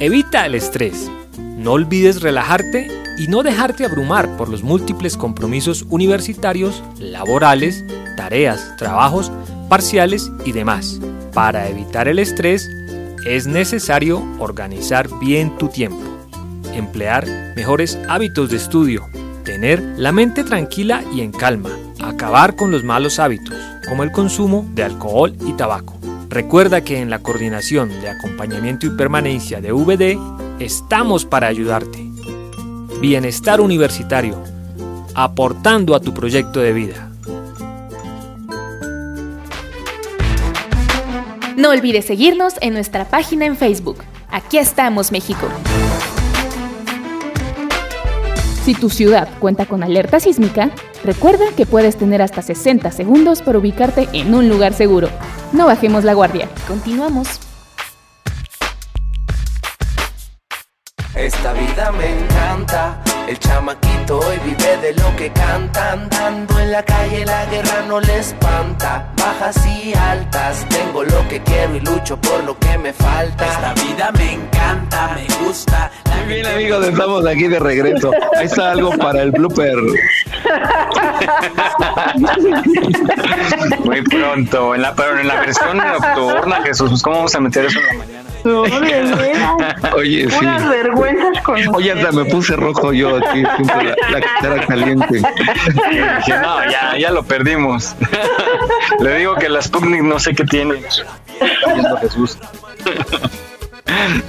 Evita 0.03 0.45
el 0.45 0.55
estrés. 0.55 1.10
No 1.38 1.72
olvides 1.72 2.22
relajarte 2.22 2.89
y 3.17 3.29
no 3.29 3.41
dejarte 3.41 3.86
abrumar 3.86 4.36
por 4.36 4.50
los 4.50 4.62
múltiples 4.62 5.15
compromisos 5.15 5.86
universitarios, 5.89 6.83
laborales, 7.00 7.86
tareas, 8.17 8.75
trabajos, 8.75 9.31
parciales 9.69 10.29
y 10.43 10.51
demás. 10.51 11.00
Para 11.33 11.69
evitar 11.69 12.10
el 12.10 12.19
estrés, 12.19 12.69
es 13.25 13.48
necesario 13.48 14.22
organizar 14.39 15.07
bien 15.22 15.57
tu 15.57 15.69
tiempo, 15.69 16.03
emplear 16.74 17.25
mejores 17.55 17.98
hábitos 18.10 18.50
de 18.50 18.57
estudio, 18.57 19.07
tener 19.45 19.81
la 19.95 20.12
mente 20.12 20.43
tranquila 20.43 21.01
y 21.13 21.22
en 21.22 21.31
calma, 21.31 21.69
acabar 22.03 22.57
con 22.57 22.72
los 22.72 22.83
malos 22.83 23.19
hábitos, 23.19 23.55
como 23.88 24.03
el 24.03 24.12
consumo 24.12 24.69
de 24.74 24.83
alcohol 24.83 25.33
y 25.48 25.53
tabaco. 25.53 25.93
Recuerda 26.33 26.83
que 26.83 26.99
en 26.99 27.11
la 27.11 27.19
coordinación 27.19 27.89
de 28.01 28.09
acompañamiento 28.09 28.87
y 28.87 28.97
permanencia 28.97 29.61
de 29.61 29.71
VD 29.71 30.17
estamos 30.57 31.25
para 31.25 31.45
ayudarte. 31.45 32.09
Bienestar 32.99 33.61
universitario, 33.61 34.43
aportando 35.13 35.93
a 35.93 35.99
tu 35.99 36.11
proyecto 36.11 36.59
de 36.59 36.73
vida. 36.73 37.11
No 41.55 41.69
olvides 41.69 42.05
seguirnos 42.05 42.55
en 42.61 42.73
nuestra 42.73 43.05
página 43.05 43.45
en 43.45 43.55
Facebook. 43.55 43.97
Aquí 44.31 44.57
estamos, 44.57 45.11
México. 45.11 45.47
Si 48.63 48.74
tu 48.74 48.89
ciudad 48.89 49.27
cuenta 49.39 49.65
con 49.65 49.84
alerta 49.84 50.22
sísmica, 50.22 50.72
recuerda 51.03 51.43
que 51.58 51.65
puedes 51.65 51.98
tener 51.98 52.22
hasta 52.22 52.41
60 52.41 52.91
segundos 52.91 53.41
para 53.41 53.58
ubicarte 53.58 54.08
en 54.13 54.34
un 54.34 54.48
lugar 54.48 54.72
seguro. 54.74 55.10
No 55.51 55.65
bajemos 55.65 56.05
la 56.05 56.13
guardia. 56.13 56.48
Continuamos. 56.65 57.41
Esta 61.13 61.51
vida 61.51 61.91
me 61.91 62.24
encanta. 62.24 63.03
El 63.33 63.39
chamaquito 63.39 64.19
hoy 64.19 64.37
vive 64.45 64.77
de 64.77 64.93
lo 64.93 65.15
que 65.15 65.31
canta. 65.31 65.93
Andando 65.93 66.59
en 66.59 66.71
la 66.71 66.83
calle 66.83 67.25
la 67.25 67.43
guerra 67.47 67.83
no 67.87 67.99
le 67.99 68.19
espanta. 68.19 69.11
Bajas 69.17 69.65
y 69.65 69.91
altas, 69.97 70.63
tengo 70.69 71.03
lo 71.03 71.27
que 71.27 71.41
quiero 71.41 71.75
y 71.75 71.79
lucho 71.79 72.15
por 72.21 72.43
lo 72.43 72.55
que 72.59 72.77
me 72.77 72.93
falta. 72.93 73.43
Esta 73.47 73.73
vida 73.73 74.11
me 74.19 74.33
encanta, 74.33 75.15
me 75.15 75.25
gusta. 75.43 75.89
Muy 76.15 76.35
bien 76.35 76.45
amigos, 76.45 76.85
estamos 76.85 77.25
aquí 77.25 77.47
de 77.47 77.59
regreso. 77.59 78.11
Ahí 78.37 78.45
está 78.45 78.69
algo 78.69 78.91
para 78.99 79.23
el 79.23 79.31
blooper. 79.31 79.77
Muy 83.83 84.01
pronto, 84.03 84.75
en 84.75 84.81
la, 84.83 84.93
pero 84.93 85.17
en 85.17 85.27
la 85.27 85.39
versión 85.39 85.77
nocturna, 85.77 86.61
Jesús, 86.61 87.01
¿cómo 87.01 87.15
vamos 87.15 87.33
a 87.33 87.39
meter 87.39 87.65
eso 87.65 87.79
en 87.79 87.87
la 87.87 87.93
mañana? 87.93 88.12
No, 88.43 88.63
de 88.63 89.33
Oye, 89.95 90.29
sí. 90.29 90.35
Unas 90.39 90.69
vergüenzas 90.69 91.43
con 91.43 91.75
Oye, 91.75 91.91
hasta 91.91 92.12
me 92.12 92.25
puse 92.25 92.55
rojo 92.55 92.91
yo 92.91 93.17
aquí, 93.17 93.43
siento 93.55 93.81
la, 93.81 93.95
la 94.12 94.21
cara 94.41 94.65
caliente. 94.67 95.15
Dije, 95.15 96.39
no, 96.41 96.69
ya, 96.69 96.97
ya 96.97 97.12
lo 97.12 97.23
perdimos. 97.23 97.95
Le 99.00 99.19
digo 99.19 99.35
que 99.35 99.50
la 99.50 99.62
Sputnik 99.62 100.01
no 100.01 100.19
sé 100.19 100.35
qué 100.35 100.43
tiene. 100.43 100.81
Jesús. 102.01 102.38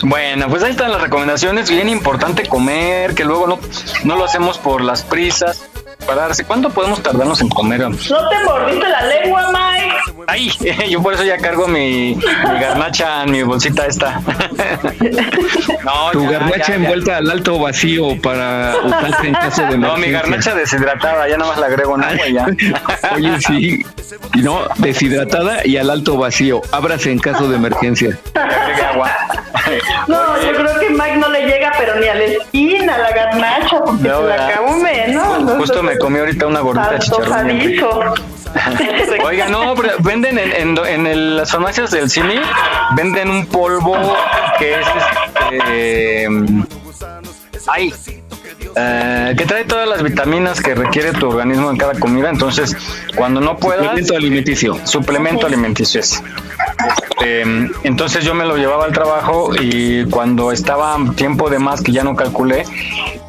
Bueno, 0.02 0.48
pues 0.48 0.62
ahí 0.62 0.72
están 0.72 0.92
las 0.92 1.00
recomendaciones. 1.00 1.70
Bien 1.70 1.88
importante 1.88 2.46
comer, 2.46 3.14
que 3.14 3.24
luego 3.24 3.46
no, 3.46 3.58
no 4.04 4.16
lo 4.16 4.24
hacemos 4.24 4.58
por 4.58 4.82
las 4.82 5.02
prisas. 5.02 5.68
¿Cuánto 6.46 6.70
podemos 6.70 7.02
tardarnos 7.02 7.40
en 7.40 7.48
comer? 7.48 7.80
No 7.80 7.90
te 7.96 8.44
mordiste 8.44 8.88
la 8.88 9.02
lengua, 9.06 9.50
Mike. 9.52 9.94
Ay, 10.26 10.50
yo 10.90 11.02
por 11.02 11.14
eso 11.14 11.24
ya 11.24 11.36
cargo 11.38 11.66
mi, 11.66 12.14
mi 12.14 12.60
garnacha 12.60 13.22
en 13.24 13.30
mi 13.32 13.42
bolsita 13.42 13.86
esta. 13.86 14.20
No, 15.84 16.10
Tu 16.12 16.24
ya, 16.24 16.30
garnacha 16.30 16.58
ya, 16.58 16.66
ya. 16.68 16.74
envuelta 16.76 17.16
al 17.18 17.30
alto 17.30 17.58
vacío 17.58 18.20
para 18.22 18.74
usarse 18.84 19.26
en 19.28 19.34
caso 19.34 19.62
de 19.62 19.76
No, 19.78 19.96
mi 19.98 20.06
emergencia. 20.06 20.20
garnacha 20.20 20.54
deshidratada, 20.54 21.28
ya 21.28 21.36
nada 21.36 21.50
más 21.50 21.60
la 21.60 21.66
agrego 21.66 21.96
en 21.96 22.04
agua 22.04 22.26
y 22.26 22.32
ya. 22.32 22.46
Oye, 23.14 23.40
sí. 23.40 23.86
No, 24.42 24.60
deshidratada 24.76 25.66
y 25.66 25.76
al 25.76 25.90
alto 25.90 26.16
vacío. 26.16 26.62
Ábrase 26.72 27.12
en 27.12 27.18
caso 27.18 27.48
de 27.50 27.56
emergencia. 27.56 28.18
Agregue 28.34 28.82
agua. 28.82 29.10
No, 30.08 30.16
yo 30.42 30.52
creo 30.54 30.73
que 30.73 30.73
Mike 30.94 31.16
no 31.18 31.28
le 31.28 31.46
llega, 31.46 31.72
pero 31.78 31.96
ni 32.00 32.06
a 32.08 32.14
la 32.14 32.24
esquina, 32.24 32.94
a 32.94 32.98
la 32.98 33.10
garnacha, 33.12 33.80
porque 33.84 34.08
No, 34.08 34.20
se 34.22 34.26
la 34.28 34.56
come, 34.56 35.08
¿no? 35.08 35.56
Justo 35.58 35.82
me 35.82 35.98
comí 35.98 36.18
ahorita 36.18 36.46
una 36.46 36.60
gordita 36.60 36.98
chicharrón. 36.98 38.14
Oiga, 39.24 39.48
no, 39.48 39.74
pero 39.74 39.94
venden 40.00 40.38
en, 40.38 40.52
en, 40.52 40.86
en 40.86 41.06
el- 41.06 41.36
las 41.38 41.50
farmacias 41.50 41.90
del 41.90 42.08
cine, 42.08 42.40
venden 42.96 43.28
un 43.28 43.46
polvo 43.46 43.96
que 44.58 44.74
es 44.74 44.86
este. 45.50 46.28
Ay. 47.66 47.92
Eh, 48.76 49.34
que 49.36 49.46
trae 49.46 49.64
todas 49.64 49.88
las 49.88 50.02
vitaminas 50.02 50.60
que 50.60 50.74
requiere 50.74 51.12
tu 51.12 51.28
organismo 51.28 51.70
en 51.70 51.76
cada 51.76 51.94
comida. 51.98 52.30
Entonces, 52.30 52.76
cuando 53.16 53.40
no 53.40 53.56
puedas. 53.56 53.86
Suplemento 53.86 54.16
alimenticio. 54.16 54.86
Suplemento 54.86 55.46
alimenticio 55.46 56.00
es. 56.00 56.22
Eh, 57.24 57.68
entonces 57.84 58.24
yo 58.24 58.34
me 58.34 58.44
lo 58.44 58.56
llevaba 58.56 58.84
al 58.84 58.92
trabajo 58.92 59.52
y 59.58 60.04
cuando 60.06 60.52
estaba 60.52 60.96
tiempo 61.16 61.48
de 61.48 61.58
más 61.58 61.82
que 61.82 61.92
ya 61.92 62.04
no 62.04 62.16
calculé, 62.16 62.64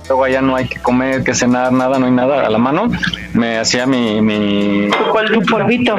luego 0.07 0.23
allá 0.23 0.41
no 0.41 0.55
hay 0.55 0.67
que 0.67 0.79
comer, 0.79 1.23
que 1.23 1.33
cenar, 1.33 1.71
nada, 1.71 1.99
no 1.99 2.05
hay 2.05 2.11
nada 2.11 2.45
a 2.45 2.49
la 2.49 2.57
mano. 2.57 2.89
Me 3.33 3.57
hacía 3.57 3.85
mi, 3.85 4.21
mi 4.21 4.89
tu 5.33 5.41
polvito. 5.41 5.95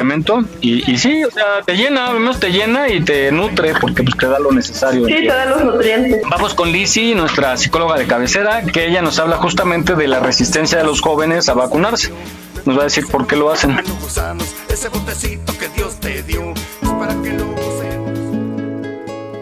Y, 0.61 0.91
y 0.91 0.97
sí, 0.97 1.23
o 1.23 1.31
sea, 1.31 1.61
te 1.65 1.75
llena, 1.75 2.11
menos 2.11 2.39
te 2.39 2.51
llena 2.51 2.89
y 2.89 3.01
te 3.01 3.31
nutre 3.31 3.73
porque 3.79 4.03
pues, 4.03 4.17
te 4.17 4.27
da 4.27 4.39
lo 4.39 4.51
necesario. 4.51 5.05
Sí, 5.05 5.13
te 5.13 5.27
da 5.27 5.45
los 5.45 5.63
nutrientes. 5.63 6.21
Vamos 6.29 6.53
con 6.53 6.71
Lizzy, 6.71 7.15
nuestra 7.15 7.57
psicóloga 7.57 7.97
de 7.97 8.07
cabecera, 8.07 8.63
que 8.63 8.87
ella 8.87 9.01
nos 9.01 9.19
habla 9.19 9.37
justamente 9.37 9.95
de 9.95 10.07
la 10.07 10.19
resistencia 10.19 10.77
de 10.77 10.83
los 10.83 11.01
jóvenes 11.01 11.49
a 11.49 11.53
vacunarse. 11.53 12.11
Nos 12.65 12.77
va 12.77 12.81
a 12.81 12.83
decir 12.85 13.07
por 13.07 13.27
qué 13.27 13.35
lo 13.35 13.51
hacen. 13.51 13.77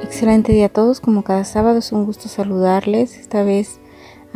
Excelente 0.04 0.52
día 0.54 0.66
a 0.66 0.70
todos, 0.70 1.02
como 1.02 1.24
cada 1.24 1.44
sábado 1.44 1.80
es 1.80 1.92
un 1.92 2.06
gusto 2.06 2.30
saludarles, 2.30 3.18
esta 3.18 3.44
vez 3.44 3.80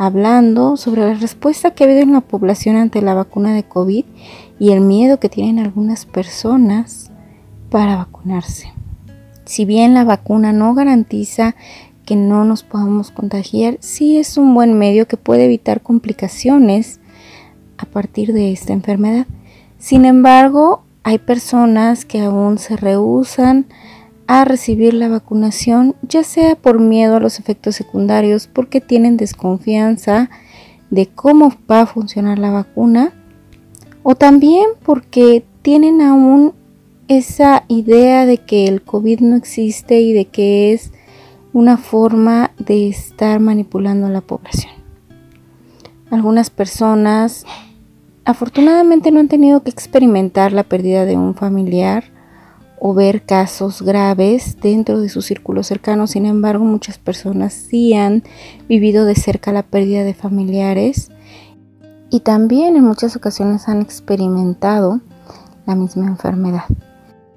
hablando 0.00 0.78
sobre 0.78 1.02
la 1.02 1.12
respuesta 1.12 1.72
que 1.72 1.84
ha 1.84 1.86
habido 1.86 2.00
en 2.00 2.14
la 2.14 2.22
población 2.22 2.76
ante 2.76 3.02
la 3.02 3.12
vacuna 3.12 3.52
de 3.52 3.64
COVID 3.64 4.06
y 4.58 4.72
el 4.72 4.80
miedo 4.80 5.20
que 5.20 5.28
tienen 5.28 5.58
algunas 5.58 6.06
personas 6.06 7.10
para 7.68 7.96
vacunarse. 7.96 8.72
Si 9.44 9.66
bien 9.66 9.92
la 9.92 10.04
vacuna 10.04 10.54
no 10.54 10.72
garantiza 10.72 11.54
que 12.06 12.16
no 12.16 12.46
nos 12.46 12.62
podamos 12.62 13.10
contagiar, 13.10 13.76
sí 13.80 14.16
es 14.16 14.38
un 14.38 14.54
buen 14.54 14.72
medio 14.72 15.06
que 15.06 15.18
puede 15.18 15.44
evitar 15.44 15.82
complicaciones 15.82 16.98
a 17.76 17.84
partir 17.84 18.32
de 18.32 18.52
esta 18.52 18.72
enfermedad. 18.72 19.26
Sin 19.78 20.06
embargo, 20.06 20.82
hay 21.02 21.18
personas 21.18 22.06
que 22.06 22.22
aún 22.22 22.56
se 22.56 22.78
rehusan 22.78 23.66
a 24.32 24.44
recibir 24.44 24.94
la 24.94 25.08
vacunación, 25.08 25.96
ya 26.02 26.22
sea 26.22 26.54
por 26.54 26.78
miedo 26.78 27.16
a 27.16 27.20
los 27.20 27.40
efectos 27.40 27.74
secundarios, 27.74 28.46
porque 28.46 28.80
tienen 28.80 29.16
desconfianza 29.16 30.30
de 30.88 31.08
cómo 31.08 31.52
va 31.68 31.80
a 31.80 31.86
funcionar 31.86 32.38
la 32.38 32.52
vacuna, 32.52 33.12
o 34.04 34.14
también 34.14 34.66
porque 34.84 35.44
tienen 35.62 36.00
aún 36.00 36.52
esa 37.08 37.64
idea 37.66 38.24
de 38.24 38.38
que 38.38 38.68
el 38.68 38.82
COVID 38.82 39.18
no 39.18 39.34
existe 39.34 40.00
y 40.00 40.12
de 40.12 40.26
que 40.26 40.72
es 40.72 40.92
una 41.52 41.76
forma 41.76 42.52
de 42.56 42.88
estar 42.88 43.40
manipulando 43.40 44.06
a 44.06 44.10
la 44.10 44.20
población. 44.20 44.74
Algunas 46.08 46.50
personas 46.50 47.46
afortunadamente 48.24 49.10
no 49.10 49.18
han 49.18 49.26
tenido 49.26 49.64
que 49.64 49.70
experimentar 49.70 50.52
la 50.52 50.62
pérdida 50.62 51.04
de 51.04 51.16
un 51.16 51.34
familiar 51.34 52.19
o 52.80 52.94
ver 52.94 53.22
casos 53.22 53.82
graves 53.82 54.56
dentro 54.60 55.00
de 55.00 55.10
su 55.10 55.22
círculo 55.22 55.62
cercano. 55.62 56.06
Sin 56.06 56.26
embargo, 56.26 56.64
muchas 56.64 56.98
personas 56.98 57.52
sí 57.52 57.94
han 57.94 58.24
vivido 58.68 59.04
de 59.04 59.14
cerca 59.14 59.52
la 59.52 59.62
pérdida 59.62 60.02
de 60.02 60.14
familiares 60.14 61.10
y 62.08 62.20
también 62.20 62.76
en 62.76 62.84
muchas 62.84 63.14
ocasiones 63.14 63.68
han 63.68 63.82
experimentado 63.82 65.00
la 65.66 65.76
misma 65.76 66.06
enfermedad. 66.06 66.64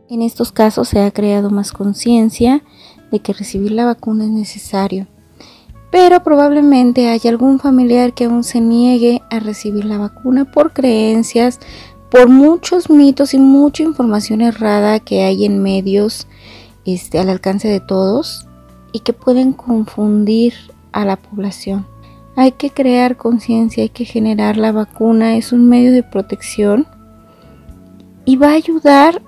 En 0.10 0.22
estos 0.22 0.52
casos 0.52 0.88
se 0.88 1.02
ha 1.02 1.12
creado 1.12 1.50
más 1.50 1.72
conciencia 1.72 2.64
de 3.12 3.20
que 3.20 3.34
recibir 3.34 3.72
la 3.72 3.86
vacuna 3.86 4.26
es 4.26 4.32
necesario, 4.32 5.08
pero 5.92 6.24
probablemente 6.24 7.10
haya 7.10 7.30
algún 7.30 7.60
familiar 7.60 8.14
que 8.14 8.26
aún 8.26 8.44
se 8.44 8.62
niegue 8.62 9.22
a 9.30 9.40
recibir 9.40 9.86
la 9.86 9.98
vacuna 9.98 10.46
por 10.46 10.74
creencias 10.74 11.60
por 12.14 12.30
muchos 12.30 12.92
mitos 12.92 13.34
y 13.34 13.40
mucha 13.40 13.82
información 13.82 14.42
errada 14.42 15.00
que 15.00 15.24
hay 15.24 15.46
en 15.46 15.64
medios 15.64 16.28
este, 16.86 17.18
al 17.18 17.28
alcance 17.28 17.68
de 17.68 17.80
todos 17.80 18.48
y 18.92 19.00
que 19.00 19.14
pueden 19.14 19.52
confundir 19.52 20.54
a 20.92 21.06
la 21.06 21.16
población. 21.16 21.88
Hay 22.36 22.52
que 22.52 22.70
crear 22.70 23.18
conciencia, 23.18 23.82
hay 23.82 23.90
que 23.90 24.06
generar 24.06 24.58
la 24.58 24.72
vacuna, 24.72 25.38
es 25.38 25.52
un 25.54 25.68
medio 25.68 25.92
de 25.92 26.04
protección 26.04 26.86
y 28.26 28.36
va 28.36 28.50
a 28.50 28.58
ayudar 28.58 29.24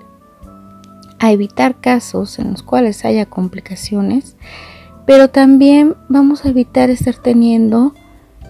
a 1.18 1.32
evitar 1.32 1.80
casos 1.80 2.38
en 2.38 2.52
los 2.52 2.62
cuales 2.62 3.04
haya 3.04 3.26
complicaciones, 3.26 4.36
pero 5.06 5.26
también 5.26 5.96
vamos 6.08 6.44
a 6.44 6.50
evitar 6.50 6.88
estar 6.88 7.16
teniendo 7.16 7.94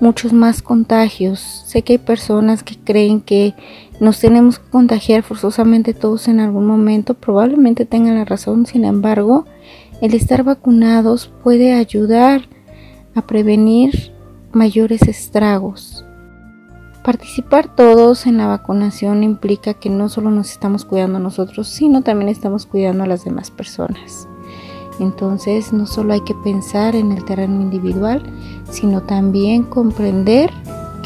muchos 0.00 0.32
más 0.32 0.62
contagios. 0.62 1.40
Sé 1.66 1.82
que 1.82 1.94
hay 1.94 1.98
personas 1.98 2.62
que 2.62 2.76
creen 2.76 3.20
que 3.20 3.54
nos 4.00 4.20
tenemos 4.20 4.58
que 4.58 4.68
contagiar 4.70 5.22
forzosamente 5.22 5.94
todos 5.94 6.28
en 6.28 6.40
algún 6.40 6.66
momento. 6.66 7.14
Probablemente 7.14 7.86
tengan 7.86 8.16
la 8.16 8.24
razón, 8.24 8.66
sin 8.66 8.84
embargo, 8.84 9.46
el 10.00 10.14
estar 10.14 10.42
vacunados 10.42 11.32
puede 11.42 11.72
ayudar 11.72 12.48
a 13.14 13.22
prevenir 13.22 14.12
mayores 14.52 15.02
estragos. 15.02 16.04
Participar 17.02 17.74
todos 17.74 18.26
en 18.26 18.36
la 18.36 18.48
vacunación 18.48 19.22
implica 19.22 19.74
que 19.74 19.88
no 19.88 20.08
solo 20.08 20.30
nos 20.30 20.50
estamos 20.50 20.84
cuidando 20.84 21.18
nosotros, 21.18 21.68
sino 21.68 22.02
también 22.02 22.28
estamos 22.28 22.66
cuidando 22.66 23.04
a 23.04 23.06
las 23.06 23.24
demás 23.24 23.50
personas. 23.50 24.26
Entonces 24.98 25.72
no 25.72 25.86
solo 25.86 26.14
hay 26.14 26.22
que 26.22 26.34
pensar 26.34 26.96
en 26.96 27.12
el 27.12 27.24
terreno 27.24 27.60
individual, 27.60 28.22
sino 28.70 29.02
también 29.02 29.62
comprender 29.62 30.50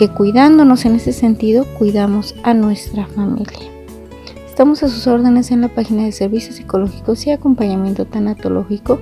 que 0.00 0.08
cuidándonos 0.08 0.86
en 0.86 0.94
ese 0.94 1.12
sentido 1.12 1.66
cuidamos 1.78 2.34
a 2.42 2.54
nuestra 2.54 3.04
familia. 3.04 3.70
Estamos 4.48 4.82
a 4.82 4.88
sus 4.88 5.06
órdenes 5.06 5.50
en 5.50 5.60
la 5.60 5.68
página 5.68 6.04
de 6.04 6.12
servicios 6.12 6.56
psicológicos 6.56 7.26
y 7.26 7.32
acompañamiento 7.32 8.06
tanatológico 8.06 8.98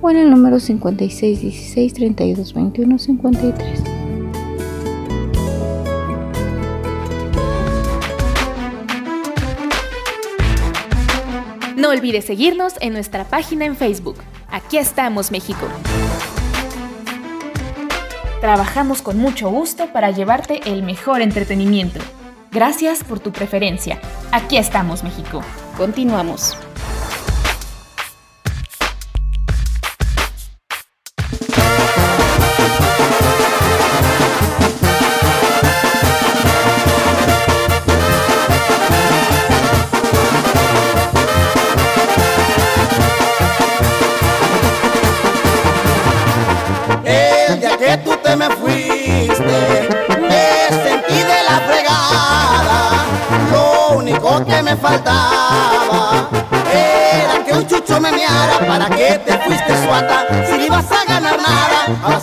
o 0.00 0.08
en 0.08 0.16
el 0.16 0.30
número 0.30 0.58
5616 0.58 1.92
3221 1.92 2.98
53. 2.98 3.82
No 11.76 11.90
olvides 11.90 12.24
seguirnos 12.24 12.72
en 12.80 12.94
nuestra 12.94 13.24
página 13.24 13.66
en 13.66 13.76
Facebook. 13.76 14.16
Aquí 14.50 14.78
estamos, 14.78 15.30
México. 15.30 15.66
Trabajamos 18.40 19.02
con 19.02 19.18
mucho 19.18 19.50
gusto 19.50 19.92
para 19.92 20.10
llevarte 20.12 20.60
el 20.66 20.84
mejor 20.84 21.22
entretenimiento. 21.22 21.98
Gracias 22.52 23.02
por 23.02 23.18
tu 23.18 23.32
preferencia. 23.32 24.00
Aquí 24.30 24.56
estamos, 24.56 25.02
México. 25.02 25.42
Continuamos. 25.76 26.56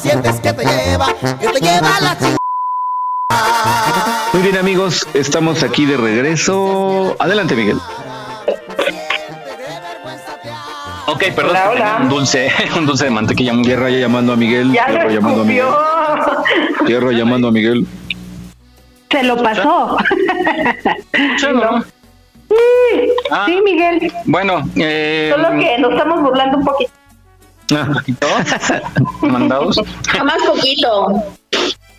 Sientes 0.05 0.39
que 0.39 0.53
te 0.53 0.63
lleva, 0.63 1.07
que 1.39 1.47
te 1.47 1.59
lleva 1.59 1.99
la 1.99 2.15
chingada. 2.17 2.37
Muy 4.33 4.43
bien 4.43 4.57
amigos, 4.57 5.07
estamos 5.15 5.63
aquí 5.63 5.85
de 5.85 5.97
regreso. 5.97 7.15
Adelante 7.17 7.55
Miguel. 7.55 7.79
Ok, 11.07 11.23
perdón. 11.35 11.55
Un 12.03 12.09
dulce, 12.09 12.51
un 12.77 12.85
dulce 12.85 13.05
de 13.05 13.11
mantequilla. 13.11 13.53
Tierra 13.63 13.89
llamando 13.89 14.33
a 14.33 14.35
Miguel. 14.35 14.71
Ya 14.71 14.85
Tierra 14.85 15.09
llamando 15.09 15.41
a 15.41 15.45
Miguel. 15.45 15.65
Tierra 16.85 17.11
llamando 17.11 17.47
a 17.47 17.51
Miguel. 17.51 17.87
Se 19.09 19.23
lo 19.23 19.41
pasó. 19.41 19.97
Sí, 22.47 23.11
ah. 23.31 23.45
sí, 23.47 23.59
Miguel. 23.63 24.11
Bueno, 24.25 24.61
eh, 24.75 25.33
solo 25.35 25.59
que 25.59 25.79
nos 25.79 25.93
estamos 25.93 26.21
burlando 26.21 26.59
un 26.59 26.63
poquito. 26.63 26.91
¿Un 27.71 27.93
poquito? 27.93 28.28
¿Mandados? 29.21 29.82
Más 30.23 30.43
poquito. 30.45 31.23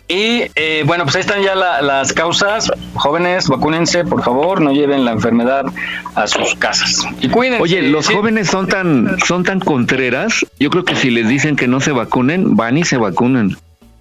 Y 0.09 0.43
eh, 0.55 0.83
bueno, 0.85 1.03
pues 1.03 1.17
ahí 1.17 1.21
están 1.21 1.41
ya 1.41 1.53
las 1.55 2.13
causas. 2.13 2.71
Jóvenes, 2.93 3.49
vacúnense, 3.49 4.05
por 4.05 4.23
favor, 4.23 4.61
no 4.61 4.71
lleven 4.71 5.03
la 5.03 5.11
enfermedad 5.11 5.65
a 6.15 6.27
sus 6.27 6.55
casas. 6.55 7.05
Y 7.19 7.27
cuídense. 7.27 7.61
Oye, 7.61 7.81
los 7.81 8.07
jóvenes 8.07 8.47
son 8.47 8.67
tan, 8.67 9.17
son 9.25 9.43
tan 9.43 9.59
contreras. 9.59 10.45
Yo 10.59 10.69
creo 10.69 10.85
que 10.85 10.95
si 10.95 11.09
les 11.09 11.27
dicen 11.27 11.57
que 11.57 11.67
no 11.67 11.81
se 11.81 11.91
vacunen, 11.91 12.55
van 12.55 12.77
y 12.77 12.85
se 12.85 12.97
vacunan. 12.97 13.57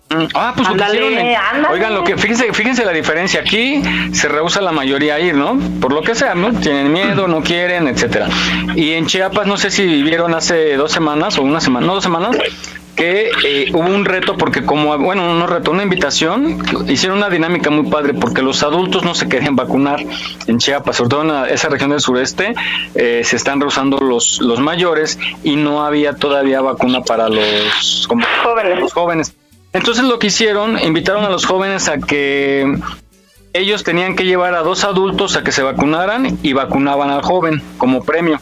Mm, 0.09 0.27
ah, 0.35 0.53
pues 0.57 0.69
Oigan, 0.69 1.95
lo 1.95 2.05
que 2.05 2.17
fíjense, 2.17 2.53
fíjense 2.53 2.85
la 2.85 2.93
diferencia. 2.93 3.41
Aquí 3.41 3.83
se 4.13 4.29
rehúsa 4.29 4.61
la 4.61 4.71
mayoría 4.71 5.17
a 5.17 5.21
ir, 5.21 5.35
¿no? 5.35 5.59
Por 5.81 5.93
lo 5.93 6.03
que 6.03 6.15
sea, 6.15 6.35
¿no? 6.35 6.53
Tienen 6.53 6.93
miedo, 6.93 7.27
no 7.27 7.43
quieren, 7.43 7.89
etcétera. 7.89 8.29
Y 8.77 8.93
en 8.93 9.07
Chiapas, 9.07 9.47
no 9.47 9.57
sé 9.57 9.71
si 9.71 9.85
vivieron 9.85 10.35
hace 10.35 10.77
dos 10.77 10.93
semanas 10.93 11.39
o 11.39 11.43
una 11.43 11.61
semana, 11.61 11.87
no 11.87 11.95
dos 11.95 12.05
semanas, 12.05 12.37
que 12.95 13.31
eh, 13.45 13.71
hubo 13.73 13.87
un 13.87 14.05
reto 14.05 14.37
porque 14.37 14.65
como, 14.65 14.97
bueno, 14.97 15.35
no 15.35 15.47
reto, 15.47 15.71
una 15.71 15.83
invitación, 15.83 16.63
hicieron 16.89 17.19
una 17.19 17.29
dinámica 17.29 17.71
muy 17.71 17.91
padre 17.91 18.15
porque 18.15 18.43
los 18.43 18.63
adultos 18.63 19.05
no 19.05 19.15
se 19.15 19.29
querían 19.29 19.55
vacunar 19.55 20.05
en 20.47 20.59
Chiapas, 20.59 20.97
sobre 20.97 21.11
todo 21.11 21.23
en 21.23 21.53
esa 21.53 21.69
región 21.69 21.91
del 21.91 22.01
sureste, 22.01 22.55
eh, 22.95 23.23
se 23.25 23.37
están 23.37 23.61
rehusando 23.61 23.99
los, 23.99 24.41
los 24.41 24.61
mayores 24.61 25.19
y 25.43 25.57
no 25.57 25.85
había 25.85 26.15
todavía 26.15 26.61
vacuna 26.61 27.03
para 27.03 27.29
los, 27.29 28.09
jóvenes. 28.09 28.81
los 28.81 28.93
jóvenes. 28.93 29.35
Entonces 29.77 30.05
lo 30.05 30.19
que 30.19 30.29
hicieron, 30.29 30.79
invitaron 30.83 31.23
a 31.27 31.29
los 31.29 31.45
jóvenes 31.45 31.89
a 31.89 31.99
que 31.99 32.79
ellos 33.53 33.85
tenían 33.85 34.17
que 34.17 34.25
llevar 34.25 34.55
a 34.55 34.63
dos 34.63 34.85
adultos 34.85 35.37
a 35.37 35.45
que 35.45 35.53
se 35.53 35.63
vacunaran 35.63 36.39
y 36.43 36.55
vacunaban 36.55 37.11
al 37.11 37.21
joven 37.21 37.63
como 37.77 38.03
premio. 38.03 38.41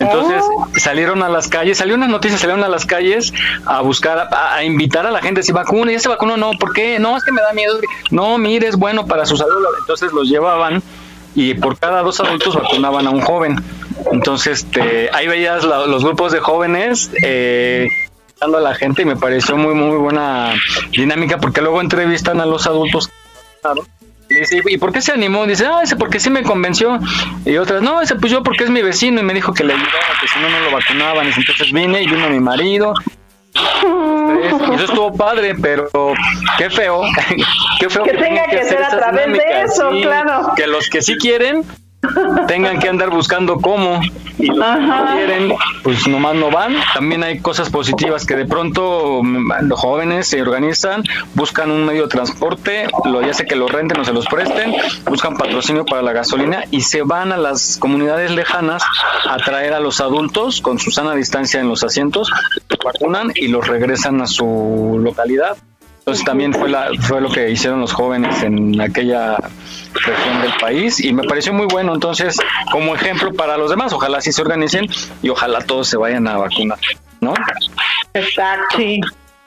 Entonces 0.00 0.42
oh. 0.44 0.66
salieron 0.76 1.22
a 1.22 1.28
las 1.28 1.46
calles, 1.46 1.78
salió 1.78 1.94
una 1.94 2.08
noticia, 2.08 2.38
salieron 2.38 2.64
a 2.64 2.68
las 2.68 2.86
calles 2.86 3.32
a 3.66 3.82
buscar, 3.82 4.28
a, 4.32 4.64
invitar 4.64 5.06
a 5.06 5.12
la 5.12 5.22
gente, 5.22 5.44
si 5.44 5.52
vacuna, 5.52 5.92
y 5.92 5.94
ese 5.94 6.08
vacuno 6.08 6.36
no, 6.36 6.50
¿por 6.58 6.72
qué? 6.72 6.98
No, 6.98 7.16
es 7.16 7.22
que 7.22 7.30
me 7.30 7.40
da 7.40 7.52
miedo. 7.52 7.78
No, 8.10 8.36
mire, 8.36 8.66
es 8.66 8.74
bueno 8.74 9.06
para 9.06 9.26
su 9.26 9.36
salud. 9.36 9.64
Entonces 9.78 10.12
los 10.12 10.28
llevaban 10.28 10.82
y 11.36 11.54
por 11.54 11.78
cada 11.78 12.02
dos 12.02 12.18
adultos 12.18 12.56
vacunaban 12.56 13.06
a 13.06 13.10
un 13.10 13.20
joven. 13.20 13.62
Entonces 14.10 14.64
este, 14.64 15.08
ahí 15.12 15.28
veías 15.28 15.62
los 15.62 16.02
grupos 16.02 16.32
de 16.32 16.40
jóvenes 16.40 17.12
eh, 17.22 17.86
a 18.44 18.60
la 18.60 18.74
gente 18.74 19.02
y 19.02 19.04
me 19.04 19.16
pareció 19.16 19.56
muy, 19.56 19.74
muy 19.74 19.96
buena 19.96 20.54
dinámica 20.90 21.38
porque 21.38 21.60
luego 21.60 21.80
entrevistan 21.80 22.40
a 22.40 22.46
los 22.46 22.66
adultos. 22.66 23.10
Y 24.28 24.34
dice, 24.34 24.62
¿y 24.66 24.78
por 24.78 24.92
qué 24.92 25.00
se 25.00 25.12
animó? 25.12 25.46
Dice, 25.46 25.66
ah, 25.66 25.80
ese 25.82 25.96
porque 25.96 26.20
sí 26.20 26.30
me 26.30 26.42
convenció. 26.42 26.98
Y 27.44 27.56
otras, 27.56 27.82
no, 27.82 28.00
ese 28.00 28.16
pues 28.16 28.32
yo 28.32 28.42
porque 28.42 28.64
es 28.64 28.70
mi 28.70 28.82
vecino 28.82 29.20
y 29.20 29.24
me 29.24 29.34
dijo 29.34 29.52
que 29.52 29.64
le 29.64 29.74
ayudaba, 29.74 30.20
que 30.20 30.28
si 30.28 30.38
no, 30.40 30.48
no 30.48 30.60
lo 30.60 30.70
vacunaban. 30.70 31.26
Entonces 31.26 31.72
vine 31.72 32.02
y 32.02 32.06
vino 32.06 32.28
mi 32.28 32.40
marido. 32.40 32.94
Y 33.54 34.74
eso 34.74 34.84
estuvo 34.84 35.14
padre, 35.14 35.54
pero 35.54 35.88
qué 36.58 36.70
feo. 36.70 37.02
qué 37.80 37.88
feo 37.88 38.04
que, 38.04 38.14
tenga 38.14 38.46
que, 38.46 38.64
ser 38.64 38.82
a 38.82 38.90
través 38.90 39.32
de 39.32 39.62
eso, 39.62 39.90
claro. 40.02 40.52
Que 40.56 40.66
los 40.66 40.88
que 40.88 41.02
sí 41.02 41.16
quieren 41.16 41.64
tengan 42.46 42.78
que 42.78 42.88
andar 42.88 43.10
buscando 43.10 43.56
cómo 43.60 44.00
y 44.38 44.46
los 44.46 44.66
que 44.66 44.80
no 44.80 45.06
quieren, 45.12 45.54
pues 45.82 46.06
nomás 46.08 46.34
no 46.34 46.50
van. 46.50 46.74
También 46.92 47.22
hay 47.22 47.38
cosas 47.40 47.70
positivas 47.70 48.26
que 48.26 48.36
de 48.36 48.46
pronto 48.46 49.20
mm, 49.22 49.68
los 49.68 49.78
jóvenes 49.78 50.28
se 50.28 50.42
organizan, 50.42 51.04
buscan 51.34 51.70
un 51.70 51.84
medio 51.84 52.02
de 52.02 52.08
transporte, 52.08 52.86
lo, 53.04 53.22
ya 53.22 53.32
sea 53.32 53.46
que 53.46 53.56
lo 53.56 53.68
renten 53.68 54.00
o 54.00 54.04
se 54.04 54.12
los 54.12 54.26
presten, 54.26 54.74
buscan 55.06 55.36
patrocinio 55.36 55.84
para 55.84 56.02
la 56.02 56.12
gasolina 56.12 56.64
y 56.70 56.82
se 56.82 57.02
van 57.02 57.32
a 57.32 57.36
las 57.36 57.78
comunidades 57.78 58.30
lejanas 58.32 58.82
a 59.28 59.36
traer 59.38 59.72
a 59.72 59.80
los 59.80 60.00
adultos 60.00 60.60
con 60.60 60.78
su 60.78 60.90
sana 60.90 61.14
distancia 61.14 61.60
en 61.60 61.68
los 61.68 61.84
asientos, 61.84 62.30
vacunan 62.84 63.32
y 63.34 63.48
los 63.48 63.66
regresan 63.66 64.20
a 64.20 64.26
su 64.26 65.00
localidad. 65.02 65.56
Entonces 66.04 66.26
también 66.26 66.52
fue, 66.52 66.68
la, 66.68 66.90
fue 67.00 67.22
lo 67.22 67.30
que 67.30 67.48
hicieron 67.48 67.80
los 67.80 67.94
jóvenes 67.94 68.42
en 68.42 68.78
aquella 68.78 69.38
región 69.94 70.42
del 70.42 70.52
país 70.60 71.02
y 71.02 71.14
me 71.14 71.22
pareció 71.22 71.54
muy 71.54 71.64
bueno. 71.64 71.94
Entonces, 71.94 72.36
como 72.70 72.94
ejemplo 72.94 73.32
para 73.32 73.56
los 73.56 73.70
demás, 73.70 73.90
ojalá 73.94 74.20
sí 74.20 74.30
se 74.30 74.42
organicen 74.42 74.86
y 75.22 75.30
ojalá 75.30 75.62
todos 75.62 75.88
se 75.88 75.96
vayan 75.96 76.28
a 76.28 76.36
vacunar, 76.36 76.78
¿no? 77.22 77.32
Exacto. 78.12 78.76
Sí. 78.76 79.00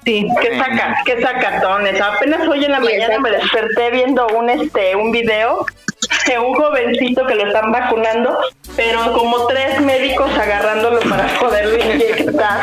Sí, 0.04 0.26
qué 0.42 0.58
saca, 0.58 0.98
qué 1.06 1.22
sacatones. 1.22 2.02
Apenas 2.02 2.48
hoy 2.48 2.64
en 2.64 2.72
la 2.72 2.80
mañana 2.80 3.20
me 3.20 3.30
desperté 3.30 3.92
viendo 3.92 4.26
un 4.28 4.50
este 4.50 4.96
un 4.96 5.12
video 5.12 5.66
de 6.28 6.40
un 6.40 6.54
jovencito 6.54 7.26
que 7.26 7.36
lo 7.36 7.48
están 7.48 7.72
vacunando, 7.72 8.38
pero 8.76 9.12
como 9.14 9.48
tres 9.48 9.82
médicos 9.82 10.30
agarrándolo 10.38 11.00
para 11.02 11.28
poderlo 11.40 11.78
inyectar. 11.78 12.60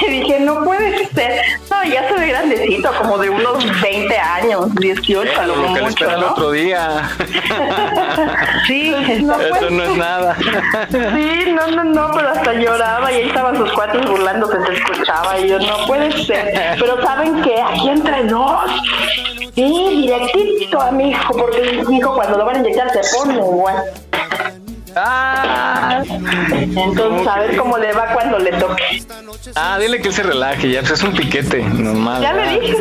Y 0.00 0.10
dije, 0.10 0.40
no 0.40 0.64
puede 0.64 1.06
ser. 1.08 1.42
No, 1.70 1.84
ya 1.84 2.08
se 2.08 2.14
ve 2.14 2.28
grandecito, 2.28 2.90
como 3.00 3.18
de 3.18 3.30
unos 3.30 3.80
20 3.82 4.18
años, 4.18 4.74
18 4.76 5.40
a 5.40 5.46
lo, 5.46 5.56
lo 5.56 5.74
que 5.74 5.82
mucho, 5.82 6.04
¿no? 6.06 6.16
el 6.16 6.24
otro 6.24 6.50
día. 6.52 7.10
sí, 8.66 8.94
no 9.22 9.40
eso 9.40 9.70
no 9.70 9.84
es 9.84 9.96
nada. 9.96 10.36
sí, 10.90 11.52
no, 11.52 11.66
no, 11.68 11.84
no, 11.84 12.10
pero 12.14 12.30
hasta 12.30 12.52
lloraba 12.54 13.12
y 13.12 13.16
ahí 13.16 13.28
estaban 13.28 13.56
sus 13.56 13.72
cuates 13.72 14.06
burlándose, 14.06 14.64
se 14.66 14.72
escuchaba 14.74 15.38
y 15.38 15.48
yo, 15.48 15.58
no 15.58 15.86
puede 15.86 16.10
ser. 16.24 16.76
Pero 16.78 17.02
¿saben 17.02 17.42
qué? 17.42 17.60
Aquí 17.60 17.88
entre 17.88 18.24
dos. 18.24 18.70
Sí, 19.58 20.02
directito 20.06 20.80
a 20.80 20.92
mi 20.92 21.10
hijo, 21.10 21.36
porque 21.36 21.82
mi 21.88 21.98
hijo 21.98 22.14
cuando 22.14 22.38
lo 22.38 22.44
van 22.44 22.56
a 22.56 22.58
inyectar 22.60 22.77
se 22.92 23.16
pone 23.16 23.34
igual. 23.34 23.84
Ah, 25.00 26.02
entonces 26.04 27.26
a 27.26 27.38
ver 27.40 27.56
cómo 27.56 27.78
le 27.78 27.92
va 27.92 28.12
cuando 28.14 28.38
le 28.38 28.52
toque. 28.52 29.02
Ah, 29.54 29.78
dile 29.78 30.00
que 30.00 30.08
él 30.08 30.14
se 30.14 30.22
relaje, 30.22 30.70
ya 30.70 30.80
pues 30.80 30.92
es 30.92 31.02
un 31.02 31.12
piquete 31.12 31.62
normal. 31.62 32.22
Ya 32.22 32.32
le 32.32 32.60
dije. 32.60 32.76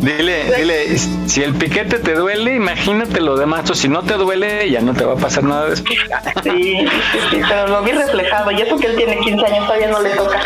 Dile, 0.00 0.56
dile, 0.56 0.98
si 1.26 1.42
el 1.42 1.54
piquete 1.54 1.98
te 1.98 2.14
duele, 2.14 2.54
imagínate 2.54 3.20
lo 3.20 3.36
demás, 3.36 3.68
o 3.70 3.74
si 3.74 3.88
no 3.88 4.02
te 4.02 4.14
duele, 4.14 4.70
ya 4.70 4.80
no 4.80 4.94
te 4.94 5.04
va 5.04 5.14
a 5.14 5.16
pasar 5.16 5.44
nada 5.44 5.68
después. 5.68 5.98
Sí, 6.42 6.86
sí, 7.30 7.40
pero 7.48 7.66
lo 7.66 7.82
vi 7.82 7.92
reflejado, 7.92 8.50
y 8.52 8.62
eso 8.62 8.76
que 8.76 8.86
él 8.86 8.96
tiene 8.96 9.18
15 9.18 9.46
años 9.46 9.66
todavía 9.66 9.88
no 9.88 10.00
le 10.00 10.10
toca. 10.10 10.40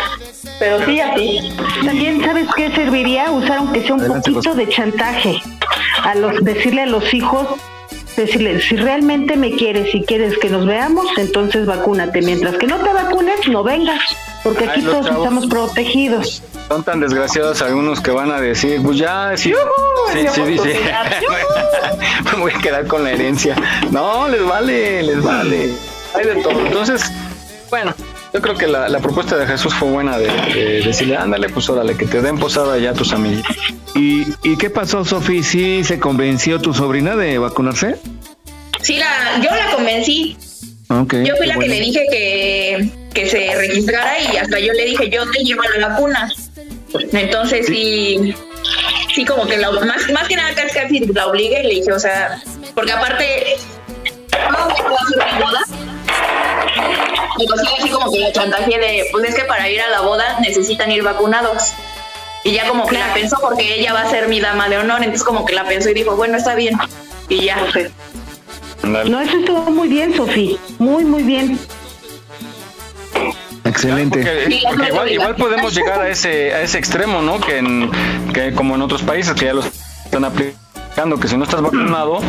Pero 0.59 0.85
sí, 0.85 0.99
así. 0.99 1.55
También, 1.85 2.23
¿sabes 2.23 2.47
qué 2.55 2.71
serviría? 2.71 3.31
Usar 3.31 3.59
aunque 3.59 3.81
sea 3.83 3.95
un 3.95 4.07
poquito 4.07 4.53
de 4.53 4.67
chantaje. 4.67 5.41
A 6.03 6.15
los, 6.15 6.43
decirle 6.43 6.81
a 6.81 6.85
los 6.85 7.13
hijos 7.13 7.47
decirle, 8.15 8.61
si 8.61 8.75
realmente 8.75 9.35
me 9.35 9.51
quieres 9.51 9.93
y 9.93 10.03
quieres 10.03 10.37
que 10.37 10.49
nos 10.49 10.65
veamos, 10.65 11.05
entonces 11.17 11.65
vacúnate. 11.65 12.21
Mientras 12.21 12.55
que 12.57 12.67
no 12.67 12.77
te 12.79 12.93
vacunes, 12.93 13.47
no 13.49 13.63
vengas, 13.63 14.01
porque 14.43 14.65
aquí 14.65 14.81
todos 14.81 15.07
estamos 15.07 15.47
protegidos. 15.47 16.41
Son 16.67 16.83
tan 16.83 16.99
desgraciados 16.99 17.61
algunos 17.61 17.99
que 18.01 18.11
van 18.11 18.31
a 18.31 18.39
decir, 18.39 18.81
pues 18.83 18.97
ya, 18.97 19.35
sí, 19.35 19.53
sí, 20.13 20.19
sí, 20.33 20.57
sí, 20.57 20.69
me 22.31 22.41
voy 22.41 22.51
a 22.51 22.59
quedar 22.59 22.87
con 22.87 23.03
la 23.03 23.11
herencia. 23.11 23.55
No, 23.91 24.27
les 24.27 24.43
vale, 24.45 25.03
les 25.03 25.21
vale. 25.21 25.71
Hay 26.15 26.25
de 26.25 26.41
todo. 26.41 26.65
Entonces, 26.65 27.11
bueno, 27.69 27.93
yo 28.35 28.41
creo 28.41 28.57
que 28.57 28.67
la, 28.67 28.99
propuesta 28.99 29.37
de 29.37 29.47
Jesús 29.47 29.73
fue 29.73 29.89
buena 29.89 30.17
de, 30.17 30.27
decirle, 30.83 31.15
ándale, 31.15 31.47
pues 31.47 31.69
órale, 31.69 31.95
que 31.95 32.05
te 32.05 32.21
den 32.21 32.37
posada 32.37 32.77
ya 32.77 32.89
a 32.89 32.93
tus 32.93 33.13
amigos. 33.13 33.45
¿Y, 33.95 34.25
¿Y 34.43 34.57
qué 34.57 34.69
pasó, 34.69 35.05
Sofi? 35.05 35.41
¿Sí 35.41 35.85
se 35.85 36.01
convenció 36.01 36.59
tu 36.59 36.73
sobrina 36.73 37.15
de 37.15 37.37
vacunarse? 37.37 37.95
Sí, 38.81 38.97
la, 38.97 39.39
yo 39.41 39.49
la 39.55 39.71
convencí. 39.71 40.35
yo 40.89 41.35
fui 41.37 41.47
la 41.47 41.57
que 41.57 41.67
le 41.69 41.79
dije 41.79 42.05
que, 42.11 42.89
que 43.13 43.29
se 43.29 43.55
registrara 43.55 44.19
y 44.19 44.35
hasta 44.35 44.59
yo 44.59 44.73
le 44.73 44.83
dije, 44.83 45.09
yo 45.09 45.31
te 45.31 45.41
llevo 45.41 45.61
la 45.77 45.87
vacuna. 45.87 46.29
Entonces 47.13 47.67
sí, 47.67 48.35
sí, 49.13 49.23
como 49.23 49.47
que 49.47 49.55
la, 49.55 49.71
más, 49.71 50.11
más 50.11 50.27
que 50.27 50.35
nada 50.35 50.53
casi, 50.55 50.75
casi 50.75 50.99
la 51.07 51.27
obligué 51.27 51.61
y 51.61 51.67
le 51.67 51.73
dije, 51.75 51.93
o 51.93 51.99
sea, 51.99 52.43
porque 52.73 52.91
aparte, 52.91 53.55
no 54.51 54.67
me 54.67 54.73
puedo 54.73 54.97
hacer 54.97 55.33
mi 55.33 55.41
boda 55.41 55.84
y 57.37 57.47
pues 57.47 57.61
así 57.61 57.89
como 57.89 58.11
que 58.11 58.19
la 58.19 58.31
chantaje 58.31 58.77
de, 58.77 59.07
pues 59.11 59.29
es 59.29 59.35
que 59.35 59.43
para 59.43 59.69
ir 59.69 59.81
a 59.81 59.89
la 59.89 60.01
boda 60.01 60.39
necesitan 60.39 60.91
ir 60.91 61.03
vacunados. 61.03 61.73
Y 62.43 62.51
ya 62.51 62.67
como 62.67 62.85
que 62.85 62.97
la 62.97 63.11
pensó 63.13 63.37
porque 63.41 63.79
ella 63.79 63.93
va 63.93 64.01
a 64.01 64.09
ser 64.09 64.27
mi 64.27 64.39
dama 64.39 64.69
de 64.69 64.77
honor, 64.77 64.99
entonces 64.99 65.23
como 65.23 65.45
que 65.45 65.55
la 65.55 65.65
pensó 65.65 65.89
y 65.89 65.95
dijo, 65.95 66.15
bueno, 66.15 66.37
está 66.37 66.53
bien. 66.53 66.77
Y 67.27 67.45
ya. 67.45 67.57
No, 68.83 69.19
eso 69.19 69.37
estuvo 69.39 69.71
muy 69.71 69.87
bien, 69.87 70.15
Sofía. 70.15 70.57
Muy, 70.77 71.03
muy 71.05 71.23
bien. 71.23 71.59
Excelente. 73.63 74.47
igual, 75.09 75.35
podemos 75.35 75.73
llegar 75.73 76.01
a 76.01 76.09
ese, 76.09 76.53
a 76.53 76.61
ese 76.61 76.77
extremo, 76.77 77.23
¿no? 77.23 77.39
Que, 77.39 77.57
en, 77.57 77.91
que 78.31 78.53
como 78.53 78.75
en 78.75 78.83
otros 78.83 79.01
países 79.01 79.33
que 79.33 79.45
ya 79.45 79.53
los 79.53 79.65
están 80.05 80.23
aplicando, 80.23 80.64
que 80.95 81.27
si 81.27 81.35
no 81.37 81.43
estás 81.43 81.61
vacunado, 81.61 82.19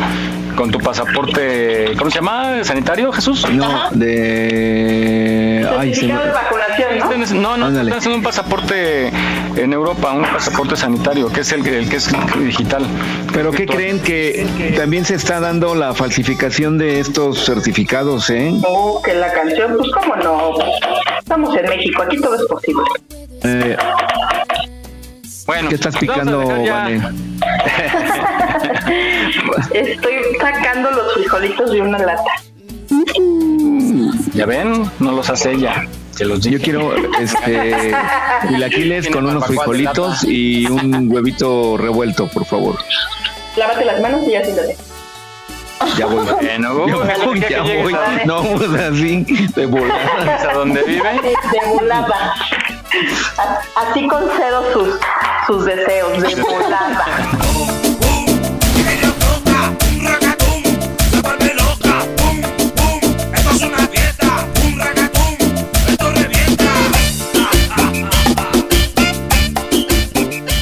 con 0.55 0.69
tu 0.71 0.79
pasaporte, 0.79 1.93
¿cómo 1.97 2.11
se 2.11 2.17
llama? 2.17 2.63
¿Sanitario, 2.63 3.11
Jesús? 3.13 3.49
No, 3.49 3.89
de... 3.91 5.65
Ay, 5.77 5.91
de 5.91 6.07
vacunación, 6.13 7.41
¿no? 7.41 7.57
No, 7.57 7.69
no, 7.69 7.81
están 7.81 7.97
haciendo 7.97 8.17
un 8.17 8.23
pasaporte 8.23 9.11
en 9.55 9.73
Europa, 9.73 10.11
un 10.11 10.25
pasaporte 10.25 10.75
sanitario, 10.75 11.31
que 11.31 11.41
es 11.41 11.51
el, 11.53 11.65
el 11.65 11.89
que 11.89 11.95
es 11.95 12.09
digital. 12.39 12.85
Pero 13.33 13.51
¿qué 13.51 13.65
creen 13.65 14.01
que 14.01 14.73
también 14.75 15.05
se 15.05 15.15
está 15.15 15.39
dando 15.39 15.73
la 15.73 15.93
falsificación 15.93 16.77
de 16.77 16.99
estos 16.99 17.45
certificados, 17.45 18.29
eh? 18.29 18.53
Oh, 18.67 19.01
que 19.01 19.13
la 19.13 19.31
canción, 19.31 19.75
pues 19.77 19.89
cómo 19.91 20.15
no. 20.17 20.53
Estamos 21.17 21.55
en 21.55 21.65
México, 21.69 22.03
aquí 22.03 22.19
todo 22.19 22.35
es 22.35 22.45
posible. 22.45 22.83
Eh, 23.43 23.77
bueno, 25.47 25.69
¿qué 25.69 25.75
estás 25.75 25.97
picando, 25.97 26.45
Vane? 26.45 27.01
Estoy 29.73 30.13
sacando 30.39 30.91
los 30.91 31.13
frijolitos 31.13 31.71
de 31.71 31.81
una 31.81 31.97
lata. 31.97 32.31
Ya 34.33 34.45
ven, 34.45 34.89
no 34.99 35.11
los 35.11 35.29
hace 35.29 35.53
ella. 35.53 35.87
los 36.19 36.41
Yo 36.41 36.59
quiero 36.59 36.93
este 37.19 37.93
chilaquiles 38.47 39.07
con 39.09 39.25
unos 39.25 39.45
frijolitos 39.47 40.23
y 40.23 40.67
un 40.67 41.11
huevito 41.11 41.77
revuelto, 41.77 42.27
por 42.27 42.45
favor. 42.45 42.77
Lávate 43.55 43.85
las 43.85 44.01
manos 44.01 44.21
y 44.27 44.31
ya 44.31 44.43
siéntate. 44.43 44.77
Ya 45.97 46.05
voy. 46.07 46.25
Bueno, 46.25 47.35
ya, 47.35 47.49
ya 47.49 47.61
voy. 47.61 47.95
No, 48.25 48.43
pues 48.43 48.69
así, 48.73 49.25
de 49.55 49.65
volada. 49.65 50.51
¿A 50.51 50.53
dónde 50.53 50.83
vive? 50.83 51.11
De 51.21 51.69
volada. 51.69 52.33
Así 53.75 54.07
concedo 54.07 54.71
sus, 54.73 54.99
sus 55.45 55.65
deseos 55.65 56.21
de 56.21 56.35
volada. 56.41 57.05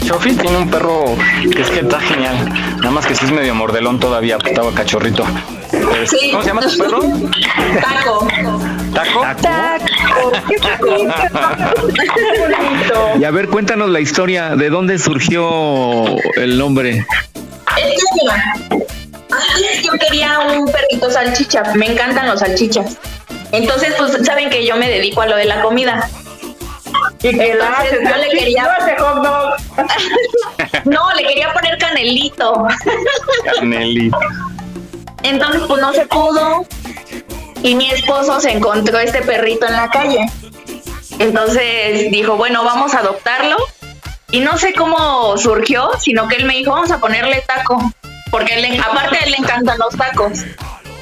Chofi 0.06 0.36
tiene 0.36 0.58
un 0.58 0.70
perro 0.70 1.16
que 1.52 1.62
es 1.62 1.70
que 1.70 1.80
está 1.80 2.00
genial. 2.00 2.48
Nada 2.78 2.92
más 2.92 3.08
que 3.08 3.16
sí 3.16 3.26
es 3.26 3.32
medio 3.32 3.56
mordelón 3.56 4.00
todavía, 4.00 4.38
pues, 4.38 4.52
estaba 4.52 4.72
cachorrito. 4.72 5.26
Sí. 6.06 6.30
¿Cómo 6.32 6.44
se 6.44 6.50
llama 6.50 6.62
tu 6.62 6.78
perro? 6.78 7.00
Taco. 7.82 8.28
¿Taco? 8.94 9.26
Y 13.20 13.24
a 13.24 13.32
ver, 13.32 13.50
cuéntanos 13.50 13.90
la 13.90 14.00
historia, 14.00 14.56
¿de 14.56 14.70
dónde 14.70 15.00
surgió 15.00 16.06
el 16.36 16.58
nombre? 16.58 17.06
Antes 17.66 18.04
yo 19.84 19.92
quería 19.94 20.40
un 20.40 20.72
perrito 20.72 21.10
salchicha, 21.10 21.64
me 21.74 21.92
encantan 21.92 22.28
los 22.28 22.40
salchichas. 22.40 22.98
Entonces, 23.52 23.94
pues 23.98 24.14
saben 24.24 24.50
que 24.50 24.66
yo 24.66 24.78
me 24.78 24.88
dedico 24.88 25.22
a 25.22 25.28
lo 25.28 25.36
de 25.36 25.46
la 25.46 25.62
comida. 25.62 26.10
Entonces, 27.24 28.00
yo 28.10 28.16
le 28.18 28.30
quería. 28.30 28.68
no, 30.86 31.14
le 31.14 31.24
quería 31.24 31.54
poner 31.54 31.78
canelito. 31.78 32.68
Canelito. 33.56 34.18
Entonces, 35.24 35.62
pues 35.68 35.82
no 35.82 35.94
se 35.94 36.06
pudo. 36.06 36.66
Y 37.64 37.74
mi 37.76 37.90
esposo 37.90 38.40
se 38.40 38.52
encontró 38.52 39.00
este 39.00 39.22
perrito 39.22 39.66
en 39.66 39.74
la 39.74 39.90
calle. 39.90 40.26
Entonces 41.18 42.12
dijo, 42.12 42.36
bueno, 42.36 42.64
vamos 42.64 42.94
a 42.94 43.00
adoptarlo. 43.00 43.58
Y 44.32 44.40
no 44.42 44.58
sé 44.58 44.74
cómo 44.74 45.38
surgió, 45.38 45.92
sino 46.00 46.28
que 46.28 46.36
él 46.36 46.46
me 46.46 46.56
dijo, 46.58 46.72
vamos 46.72 46.92
a 46.92 47.00
ponerle 47.00 47.42
taco. 47.48 47.80
Porque 48.30 48.54
él 48.56 48.62
le- 48.64 48.80
aparte 48.80 49.18
a 49.18 49.22
él 49.22 49.32
le 49.32 49.38
encantan 49.38 49.78
los 49.80 49.96
tacos. 49.96 50.40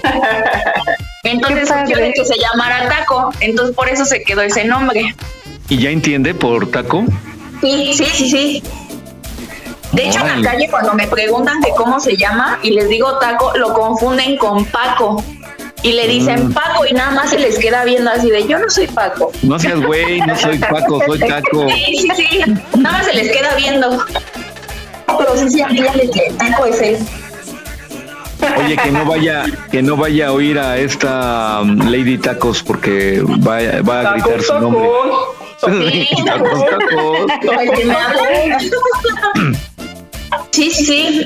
Entonces 1.24 1.70
de 1.88 2.14
que 2.14 2.26
se 2.26 2.38
llamara 2.38 2.88
taco. 2.90 3.32
Entonces 3.40 3.76
por 3.76 3.90
eso 3.90 4.06
se 4.06 4.24
quedó 4.24 4.42
ese 4.42 4.66
nombre. 4.66 5.16
¿Y 5.70 5.78
ya 5.78 5.90
entiende 5.90 6.34
por 6.34 6.70
taco? 6.72 7.06
Sí, 7.62 7.94
sí, 7.94 8.06
sí, 8.06 8.30
sí. 8.30 8.64
De 9.94 10.08
hecho, 10.08 10.20
en 10.26 10.42
la 10.42 10.52
calle 10.52 10.68
cuando 10.70 10.94
me 10.94 11.08
preguntan 11.08 11.62
que 11.62 11.70
cómo 11.78 12.00
se 12.00 12.18
llama 12.18 12.60
y 12.64 12.72
les 12.72 12.90
digo 12.90 13.18
taco, 13.20 13.56
lo 13.58 13.74
confunden 13.74 14.38
con 14.38 14.66
Paco. 14.66 15.24
Y 15.84 15.94
le 15.94 16.08
dicen 16.08 16.48
Mm. 16.48 16.54
Paco 16.54 16.86
y 16.90 16.94
nada 16.94 17.12
más 17.12 17.30
se 17.30 17.38
les 17.38 17.60
queda 17.60 17.84
viendo 17.84 18.10
así 18.10 18.30
de 18.30 18.48
yo 18.48 18.58
no 18.58 18.70
soy 18.70 18.88
Paco. 18.88 19.32
No 19.44 19.60
seas 19.60 19.82
güey, 19.82 20.20
no 20.22 20.36
soy 20.36 20.58
Paco, 20.72 21.02
soy 21.06 21.20
taco. 21.20 21.68
Sí, 21.70 21.98
sí, 21.98 22.10
sí. 22.16 22.40
Nada 22.80 22.98
más 22.98 23.06
se 23.06 23.14
les 23.14 23.32
queda 23.32 23.54
viendo. 23.56 24.04
Pero 25.06 25.38
sí, 25.38 25.50
sí, 25.50 25.64
les 25.74 25.94
dije, 25.94 26.32
Taco 26.38 26.66
es 26.66 26.82
él. 26.82 26.98
Oye, 28.58 28.78
que 28.78 28.92
no 28.92 29.06
vaya, 29.06 29.46
que 29.72 29.82
no 29.82 29.96
vaya 29.96 30.28
a 30.28 30.32
oír 30.32 30.58
a 30.58 30.78
esta 30.78 31.60
um, 31.62 31.78
Lady 31.90 32.18
Tacos 32.18 32.64
porque 32.64 33.22
va, 33.22 33.60
va 33.82 34.10
a 34.10 34.14
gritar 34.14 34.42
su 34.42 34.58
nombre. 34.60 34.90
Sí. 35.66 36.08
Que 37.76 37.86
me 37.86 37.94
habla. 37.94 38.60
Sí, 40.52 40.72
sí, 40.72 40.86
sí. 40.86 41.26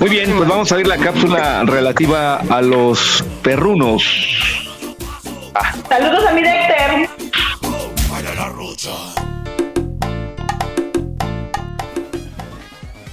Muy 0.00 0.10
bien, 0.10 0.36
pues 0.36 0.48
vamos 0.48 0.70
a 0.72 0.76
ver 0.76 0.86
la 0.86 0.96
cápsula 0.98 1.62
relativa 1.64 2.36
a 2.36 2.62
los 2.62 3.24
perrunos. 3.42 4.02
Saludos 5.88 6.26
a 6.26 6.32
mi 6.32 6.42
Dexter. 6.42 7.08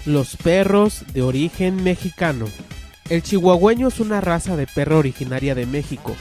Los 0.06 0.36
perros 0.36 1.04
de 1.13 1.23
origen 1.23 1.84
mexicano. 1.84 2.45
El 3.10 3.23
chihuahueño 3.23 3.88
es 3.88 3.99
una 3.99 4.21
raza 4.21 4.56
de 4.56 4.67
perro 4.67 4.99
originaria 4.99 5.56
de 5.56 5.65
México. 5.65 6.15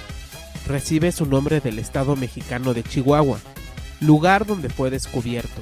Recibe 0.66 1.12
su 1.12 1.27
nombre 1.27 1.61
del 1.61 1.79
estado 1.79 2.16
mexicano 2.16 2.72
de 2.72 2.83
Chihuahua, 2.83 3.38
lugar 4.00 4.46
donde 4.46 4.70
fue 4.70 4.90
descubierto. 4.90 5.61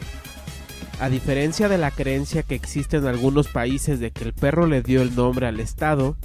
A 1.01 1.09
diferencia 1.09 1.69
de 1.69 1.77
la 1.77 1.91
creencia 1.91 2.45
que 2.45 2.55
existe 2.55 2.99
en 2.99 3.07
algunos 3.07 3.49
países 3.49 3.99
de 3.99 4.13
que 4.13 4.23
el 4.23 4.33
perro 4.33 4.67
le 4.67 4.83
dio 4.83 5.03
el 5.03 5.17
nombre 5.17 5.49
al 5.49 5.59
estado, 5.59 6.17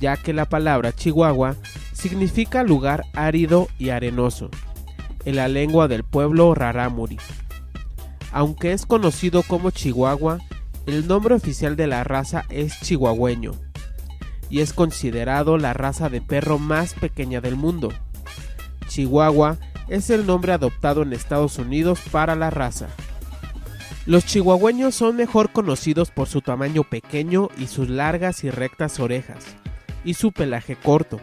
ya 0.00 0.16
que 0.16 0.32
la 0.32 0.46
palabra 0.46 0.94
Chihuahua 0.94 1.56
significa 1.92 2.62
lugar 2.62 3.04
árido 3.12 3.68
y 3.78 3.90
arenoso, 3.90 4.48
en 5.26 5.36
la 5.36 5.48
lengua 5.48 5.86
del 5.86 6.02
pueblo 6.02 6.54
rarámuri. 6.54 7.18
Aunque 8.32 8.72
es 8.72 8.86
conocido 8.86 9.42
como 9.42 9.70
Chihuahua, 9.70 10.38
el 10.86 11.06
nombre 11.06 11.34
oficial 11.34 11.76
de 11.76 11.86
la 11.86 12.02
raza 12.04 12.44
es 12.48 12.80
chihuahueño 12.80 13.52
y 14.50 14.60
es 14.60 14.72
considerado 14.72 15.56
la 15.56 15.72
raza 15.72 16.10
de 16.10 16.20
perro 16.20 16.58
más 16.58 16.94
pequeña 16.94 17.40
del 17.40 17.56
mundo. 17.56 17.90
Chihuahua 18.88 19.56
es 19.88 20.10
el 20.10 20.26
nombre 20.26 20.52
adoptado 20.52 21.02
en 21.02 21.12
Estados 21.12 21.58
Unidos 21.58 22.00
para 22.10 22.36
la 22.36 22.50
raza. 22.50 22.88
Los 24.06 24.24
chihuahueños 24.26 24.94
son 24.94 25.16
mejor 25.16 25.52
conocidos 25.52 26.10
por 26.10 26.26
su 26.28 26.40
tamaño 26.40 26.84
pequeño 26.84 27.48
y 27.58 27.66
sus 27.66 27.88
largas 27.88 28.42
y 28.44 28.50
rectas 28.50 28.98
orejas, 28.98 29.44
y 30.04 30.14
su 30.14 30.32
pelaje 30.32 30.74
corto. 30.74 31.20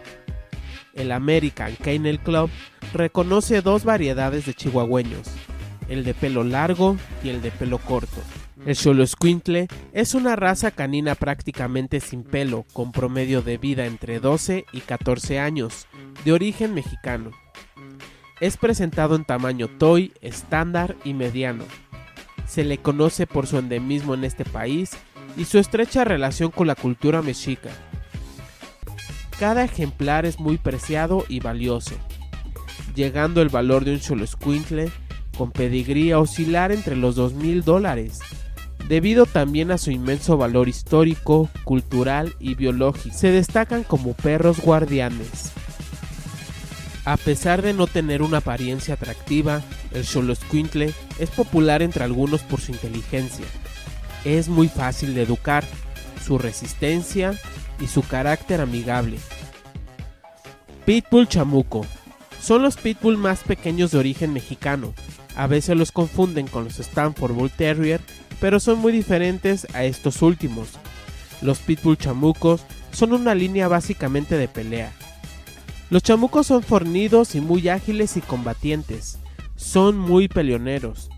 El 0.94 1.12
American 1.12 1.76
Kennel 1.76 2.20
Club 2.20 2.50
reconoce 2.94 3.62
dos 3.62 3.84
variedades 3.84 4.46
de 4.46 4.54
chihuahueños, 4.54 5.28
el 5.90 6.04
de 6.04 6.14
pelo 6.14 6.44
largo 6.44 6.98
y 7.24 7.30
el 7.30 7.42
de 7.42 7.52
pelo 7.52 7.78
corto. 7.80 8.22
El 8.68 8.76
Xoloscuintle 8.76 9.70
es 9.94 10.14
una 10.14 10.36
raza 10.36 10.72
canina 10.72 11.16
prácticamente 11.16 12.02
sin 12.02 12.24
pelo, 12.24 12.66
con 12.74 12.92
promedio 12.92 13.42
de 13.42 13.58
vida 13.58 13.86
entre 13.86 14.20
12 14.20 14.66
y 14.74 14.82
14 14.82 15.40
años, 15.40 15.88
de 16.26 16.34
origen 16.34 16.74
mexicano. 16.74 17.32
Es 18.42 18.58
presentado 18.58 19.16
en 19.16 19.24
tamaño 19.24 19.70
toy, 19.70 20.12
estándar 20.20 20.98
y 21.06 21.14
mediano. 21.14 21.64
Se 22.46 22.66
le 22.66 22.78
conoce 22.80 23.26
por 23.26 23.48
su 23.48 23.58
endemismo 23.58 24.16
en 24.16 24.26
este 24.26 24.44
país 24.44 24.92
y 25.38 25.46
su 25.46 25.60
estrecha 25.60 26.04
relación 26.04 26.52
con 26.52 26.68
la 26.68 26.76
cultura 26.76 27.22
mexica. 27.22 27.70
Cada 29.40 29.64
ejemplar 29.64 30.26
es 30.26 30.42
muy 30.42 30.58
preciado 30.58 31.24
y 31.30 31.40
valioso, 31.40 31.96
llegando 32.96 33.42
el 33.42 33.48
valor 33.48 33.86
de 33.86 33.94
un 33.94 34.02
Xoloscuintle 34.02 34.92
con 35.38 35.54
pedigrí 35.54 36.12
a 36.12 36.20
oscilar 36.20 36.74
entre 36.74 36.98
los 36.98 37.16
2 37.16 37.34
mil 37.36 37.64
dólares, 37.64 38.20
debido 38.88 39.26
también 39.26 39.72
a 39.72 39.78
su 39.78 39.92
inmenso 39.92 40.38
valor 40.38 40.70
histórico, 40.70 41.50
cultural 41.64 42.36
y 42.40 42.56
biológico. 42.56 43.16
Se 43.16 43.32
destacan 43.32 43.84
como 43.84 44.14
perros 44.14 44.60
guardianes. 44.60 45.52
A 47.06 47.16
pesar 47.16 47.62
de 47.62 47.74
no 47.74 47.88
tener 47.88 48.22
una 48.22 48.40
apariencia 48.40 48.96
atractiva, 48.96 49.62
el 49.94 50.06
Xoloscuintle 50.06 50.94
es 51.20 51.30
popular 51.30 51.82
entre 51.82 52.04
algunos 52.04 52.42
por 52.42 52.60
su 52.60 52.72
inteligencia. 52.72 53.46
Es 54.26 54.50
muy 54.50 54.68
fácil 54.68 55.16
de 55.16 55.24
educar, 55.24 55.64
su 56.26 56.38
resistencia 56.38 57.34
y 57.80 57.88
su 57.88 58.02
carácter 58.02 58.60
amigable. 58.60 59.18
Pitbull 60.86 61.28
Chamuco. 61.28 61.86
Son 62.42 62.62
los 62.62 62.78
pitbull 62.78 63.18
más 63.18 63.44
pequeños 63.44 63.92
de 63.92 64.00
origen 64.00 64.34
mexicano. 64.34 64.94
A 65.36 65.48
veces 65.48 65.78
los 65.78 65.92
confunden 65.92 66.48
con 66.48 66.66
los 66.66 66.80
Stanford 66.80 67.34
Bull 67.34 67.52
Terrier, 67.52 68.02
pero 68.40 68.60
son 68.60 68.80
muy 68.80 68.92
diferentes 68.92 69.68
a 69.74 69.84
estos 69.84 70.22
últimos. 70.22 70.70
Los 71.42 71.60
pitbull 71.60 71.98
chamucos 71.98 72.64
son 72.92 73.14
una 73.14 73.36
línea 73.36 73.68
básicamente 73.68 74.38
de 74.38 74.48
pelea. 74.48 74.92
Los 75.90 76.04
chamucos 76.04 76.48
son 76.48 76.64
fornidos 76.64 77.36
y 77.36 77.42
muy 77.42 77.70
ágiles 77.70 78.18
y 78.18 78.22
combatientes. 78.22 79.20
Son 79.56 79.98
muy 79.98 80.28
peleoneros. 80.28 81.10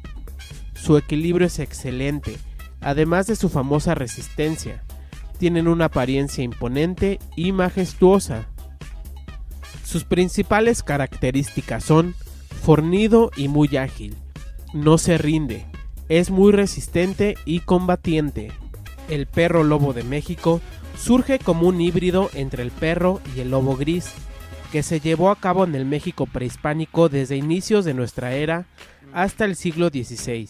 Su 0.73 0.97
equilibrio 0.97 1.47
es 1.47 1.59
excelente, 1.59 2.37
además 2.81 3.27
de 3.27 3.35
su 3.35 3.49
famosa 3.49 3.95
resistencia. 3.95 4.83
Tienen 5.37 5.67
una 5.67 5.85
apariencia 5.85 6.43
imponente 6.43 7.19
y 7.35 7.51
majestuosa. 7.51 8.47
Sus 9.83 10.03
principales 10.03 10.83
características 10.83 11.83
son 11.83 12.13
fornido 12.61 13.31
y 13.35 13.47
muy 13.47 13.75
ágil. 13.77 14.15
No 14.73 14.97
se 14.97 15.17
rinde. 15.17 15.65
Es 16.09 16.31
muy 16.31 16.51
resistente 16.51 17.37
y 17.45 17.59
combatiente. 17.59 18.51
El 19.09 19.27
perro 19.27 19.63
lobo 19.63 19.93
de 19.93 20.03
México 20.03 20.59
surge 20.97 21.37
como 21.37 21.67
un 21.67 21.79
híbrido 21.79 22.31
entre 22.33 22.63
el 22.63 22.71
perro 22.71 23.21
y 23.35 23.41
el 23.41 23.51
lobo 23.51 23.77
gris, 23.77 24.11
que 24.71 24.81
se 24.81 24.99
llevó 24.99 25.29
a 25.29 25.35
cabo 25.35 25.63
en 25.63 25.75
el 25.75 25.85
México 25.85 26.25
prehispánico 26.25 27.09
desde 27.09 27.37
inicios 27.37 27.85
de 27.85 27.93
nuestra 27.93 28.33
era 28.33 28.65
hasta 29.13 29.45
el 29.45 29.55
siglo 29.55 29.89
XVI. 29.89 30.49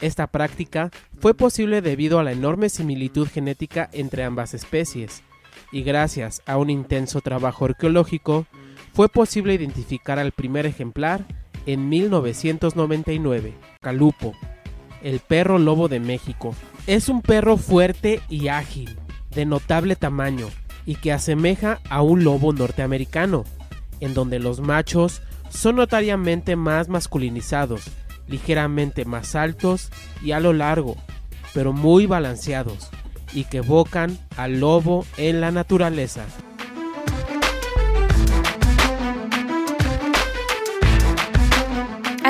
Esta 0.00 0.28
práctica 0.28 0.90
fue 1.18 1.34
posible 1.34 1.80
debido 1.80 2.20
a 2.20 2.22
la 2.22 2.32
enorme 2.32 2.68
similitud 2.68 3.26
genética 3.26 3.90
entre 3.92 4.22
ambas 4.22 4.54
especies, 4.54 5.24
y 5.72 5.82
gracias 5.82 6.42
a 6.46 6.58
un 6.58 6.70
intenso 6.70 7.20
trabajo 7.20 7.64
arqueológico 7.64 8.46
fue 8.92 9.08
posible 9.08 9.54
identificar 9.54 10.20
al 10.20 10.30
primer 10.30 10.66
ejemplar 10.66 11.24
en 11.66 11.88
1999. 11.88 13.54
Calupo, 13.80 14.34
el 15.02 15.20
perro 15.20 15.58
lobo 15.58 15.88
de 15.88 16.00
México. 16.00 16.54
Es 16.86 17.08
un 17.08 17.22
perro 17.22 17.56
fuerte 17.56 18.20
y 18.28 18.48
ágil, 18.48 18.98
de 19.30 19.46
notable 19.46 19.96
tamaño, 19.96 20.48
y 20.86 20.96
que 20.96 21.12
asemeja 21.12 21.80
a 21.88 22.02
un 22.02 22.24
lobo 22.24 22.52
norteamericano, 22.52 23.44
en 24.00 24.14
donde 24.14 24.38
los 24.38 24.60
machos 24.60 25.22
son 25.48 25.76
notariamente 25.76 26.56
más 26.56 26.88
masculinizados, 26.88 27.82
ligeramente 28.28 29.04
más 29.04 29.34
altos 29.34 29.90
y 30.22 30.32
a 30.32 30.40
lo 30.40 30.52
largo, 30.52 30.96
pero 31.52 31.72
muy 31.72 32.06
balanceados, 32.06 32.90
y 33.32 33.44
que 33.44 33.58
evocan 33.58 34.18
al 34.36 34.60
lobo 34.60 35.06
en 35.16 35.40
la 35.40 35.50
naturaleza. 35.50 36.24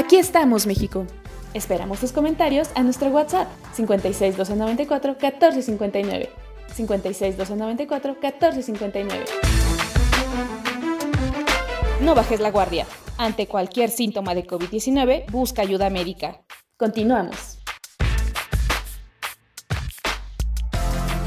Aquí 0.04 0.16
estamos, 0.16 0.66
México. 0.66 1.06
Esperamos 1.54 1.98
tus 1.98 2.12
comentarios 2.12 2.68
a 2.74 2.82
nuestro 2.82 3.08
WhatsApp 3.08 3.48
56 3.72 4.36
294 4.36 5.12
1459. 5.12 6.30
56 6.74 7.36
294 7.38 8.16
1459. 8.20 9.24
No 12.02 12.14
bajes 12.14 12.38
la 12.40 12.50
guardia. 12.50 12.86
Ante 13.16 13.46
cualquier 13.46 13.88
síntoma 13.88 14.34
de 14.34 14.46
COVID-19, 14.46 15.30
busca 15.30 15.62
ayuda 15.62 15.88
médica. 15.88 16.42
Continuamos. 16.76 17.60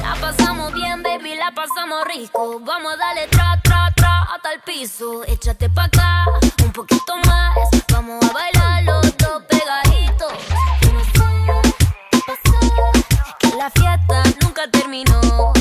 La 0.04 0.16
pasamos 0.22 0.72
bien, 0.76 1.02
baby, 1.02 1.36
la 1.36 1.52
pasamos 1.56 2.06
rico. 2.16 2.60
Vamos 2.60 2.94
a 2.94 2.98
darle 2.98 3.28
tra, 3.28 3.60
tra, 3.64 3.92
tra 3.96 4.22
hasta 4.36 4.54
el 4.54 4.62
piso. 4.62 5.24
Échate 5.24 5.68
pa' 5.68 5.86
acá, 5.86 6.26
un 6.68 6.74
poquito 6.74 7.16
más. 7.26 7.56
Vamos 7.92 8.24
a 8.30 8.34
bailar 8.34 8.84
los 8.84 9.18
dos 9.18 9.42
pegaditos. 9.48 10.34
Yo 10.82 10.92
no 10.94 11.04
sé 11.04 11.12
qué 12.12 12.20
pasó, 12.28 12.60
que 13.40 13.48
la 13.58 13.70
fiesta 13.70 14.24
nunca 14.44 14.62
terminó. 14.72 15.54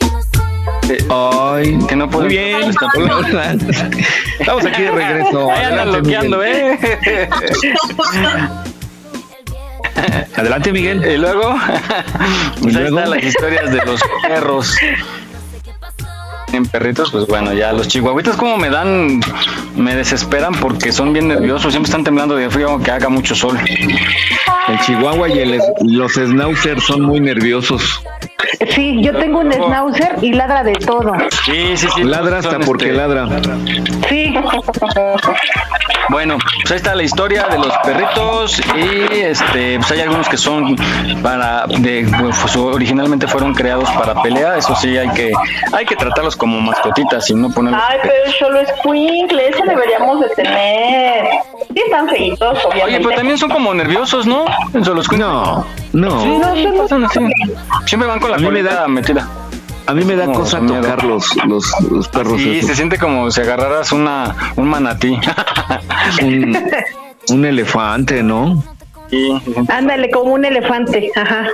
Yo 0.00 0.06
no 0.10 0.22
sé. 0.22 0.96
Ay, 1.10 1.78
que 1.86 1.96
no 1.96 2.08
puedo. 2.08 2.24
Muy 2.24 2.34
bien, 2.34 2.70
estamos 2.70 4.64
aquí 4.64 4.82
de 4.82 4.90
regreso. 4.90 5.50
Ahí 5.50 5.64
andan 5.64 5.88
Adelante, 5.88 6.00
bloqueando, 6.00 6.38
Miguel. 6.38 6.78
¿eh? 6.82 7.28
Adelante, 10.36 10.72
Miguel. 10.72 11.04
Y 11.04 11.18
luego, 11.18 11.56
pues 12.62 12.74
¿Y 12.74 12.78
ahí 12.78 12.82
luego? 12.90 12.98
están 12.98 13.10
las 13.10 13.22
historias 13.24 13.70
de 13.70 13.84
los 13.84 14.00
perros. 14.22 14.74
En 16.54 16.66
perritos, 16.66 17.10
pues 17.10 17.26
bueno, 17.26 17.52
ya 17.52 17.72
los 17.72 17.88
chihuahuitas 17.88 18.36
como 18.36 18.56
me 18.56 18.70
dan, 18.70 19.20
me 19.74 19.96
desesperan 19.96 20.54
porque 20.54 20.92
son 20.92 21.12
bien 21.12 21.26
nerviosos, 21.26 21.72
siempre 21.72 21.90
están 21.90 22.04
temblando 22.04 22.36
de 22.36 22.48
frío 22.48 22.70
aunque 22.70 22.92
haga 22.92 23.08
mucho 23.08 23.34
sol. 23.34 23.58
El 24.68 24.78
chihuahua 24.86 25.28
y 25.30 25.40
el, 25.40 25.60
los 25.82 26.12
schnauzer 26.12 26.80
son 26.80 27.02
muy 27.02 27.18
nerviosos. 27.18 28.04
Sí, 28.70 29.00
yo 29.02 29.12
tengo 29.16 29.40
un 29.40 29.52
schnauzer 29.52 30.16
y 30.20 30.32
ladra 30.32 30.62
de 30.62 30.72
todo. 30.72 31.14
Sí, 31.44 31.76
sí, 31.76 31.86
sí. 31.94 32.04
Ladra 32.04 32.38
hasta 32.38 32.58
porque 32.60 32.86
este, 32.86 32.96
ladra. 32.96 33.26
Sí. 34.08 34.34
Bueno, 36.10 36.36
pues 36.60 36.70
ahí 36.70 36.76
está 36.76 36.94
la 36.94 37.02
historia 37.02 37.46
de 37.48 37.58
los 37.58 37.72
perritos 37.78 38.60
y 38.76 39.20
este, 39.20 39.78
pues 39.78 39.90
hay 39.90 40.00
algunos 40.00 40.28
que 40.28 40.36
son 40.36 40.76
para, 41.22 41.66
de, 41.66 42.06
pues, 42.20 42.56
originalmente 42.56 43.26
fueron 43.26 43.54
creados 43.54 43.90
para 43.92 44.20
pelea, 44.22 44.58
eso 44.58 44.76
sí 44.76 44.96
hay 44.98 45.08
que, 45.10 45.32
hay 45.72 45.86
que 45.86 45.96
tratarlos 45.96 46.36
como 46.36 46.60
mascotitas 46.60 47.30
y 47.30 47.34
no 47.34 47.50
ponerlos. 47.50 47.82
Ay, 47.88 47.98
pero 48.02 48.32
solo 48.38 48.60
es 48.60 48.68
Quinkle, 48.82 49.48
ese 49.48 49.62
deberíamos 49.66 50.20
de 50.20 50.28
tener. 50.30 51.26
Sí, 51.72 51.80
están 51.84 52.08
feitos, 52.08 52.64
obviamente. 52.66 52.84
Oye, 52.84 52.98
pero 52.98 53.16
también 53.16 53.38
son 53.38 53.50
como 53.50 53.72
nerviosos, 53.72 54.26
¿no? 54.26 54.44
Eso 54.74 54.94
los 54.94 55.10
No, 55.12 55.66
no. 55.94 56.20
Sí, 56.22 56.38
No, 56.38 57.06
así. 57.06 57.20
Siempre 57.86 58.08
van 58.08 58.20
con 58.20 58.30
la 58.30 58.36
A 58.36 58.40
mí 58.40 58.48
me 58.50 58.62
metida. 58.88 59.28
A 59.86 59.92
mí 59.92 60.02
me 60.04 60.16
da 60.16 60.24
Como 60.24 60.38
cosa 60.40 60.60
tocar 60.60 61.04
los, 61.04 61.36
los, 61.44 61.80
los 61.90 62.08
perros 62.08 62.40
Sí, 62.40 62.56
esos. 62.58 62.70
se 62.70 62.76
siente 62.76 62.98
como 62.98 63.30
si 63.30 63.40
agarraras 63.42 63.92
una, 63.92 64.34
un 64.56 64.68
manatí. 64.68 65.18
Un, 66.22 66.56
un 67.30 67.44
elefante, 67.44 68.22
¿no? 68.22 68.62
Sí, 69.10 69.30
Ándale, 69.68 70.10
como 70.10 70.32
un 70.34 70.44
elefante. 70.44 71.10
Ajá. 71.14 71.46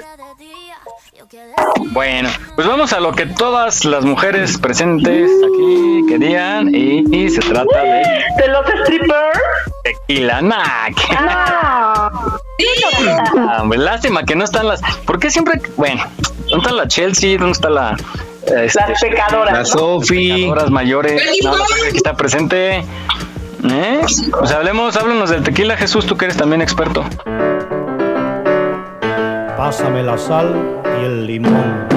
Bueno, 1.93 2.29
pues 2.57 2.67
vamos 2.67 2.93
a 2.93 3.01
lo 3.01 3.13
que 3.13 3.27
todas 3.27 3.85
las 3.85 4.05
mujeres 4.05 4.59
presentes 4.59 5.31
aquí 5.45 6.03
querían 6.09 6.75
y, 6.75 7.05
y 7.17 7.31
se 7.31 7.41
trata 7.41 7.83
de 7.83 8.03
¿De 8.37 8.49
los 8.49 8.65
strippers? 8.83 9.41
Tequila 9.85 10.43
Nac. 10.43 10.95
No. 11.11 11.17
Ah, 11.19 12.11
hombre, 13.61 13.79
lástima 13.79 14.25
que 14.25 14.35
no 14.37 14.45
están 14.45 14.69
las. 14.69 14.81
¿Por 15.07 15.19
qué 15.19 15.31
siempre.? 15.31 15.61
Bueno, 15.77 16.03
¿dónde 16.49 16.57
está 16.59 16.73
la 16.73 16.89
Chelsea? 16.89 17.39
¿Dónde 17.39 17.53
está 17.53 17.71
la. 17.71 17.97
este, 18.47 18.81
Las 18.81 19.01
pecadoras. 19.01 19.53
La 19.53 19.59
¿no? 19.61 19.65
Sofi. 19.67 20.33
pecadoras 20.35 20.71
mayores? 20.71 21.23
No, 21.43 21.53
aquí 21.55 21.97
está 21.97 22.15
presente. 22.15 22.85
¿Eh? 23.63 24.01
Pues 24.39 24.51
hablemos, 24.53 24.97
háblanos 24.97 25.29
del 25.31 25.43
tequila, 25.43 25.77
Jesús, 25.77 26.07
tú 26.07 26.17
que 26.17 26.25
eres 26.27 26.37
también 26.37 26.63
experto. 26.63 27.05
Pásame 29.57 30.03
la 30.03 30.17
sal 30.17 30.55
y 31.01 31.05
el 31.05 31.27
limón. 31.27 31.90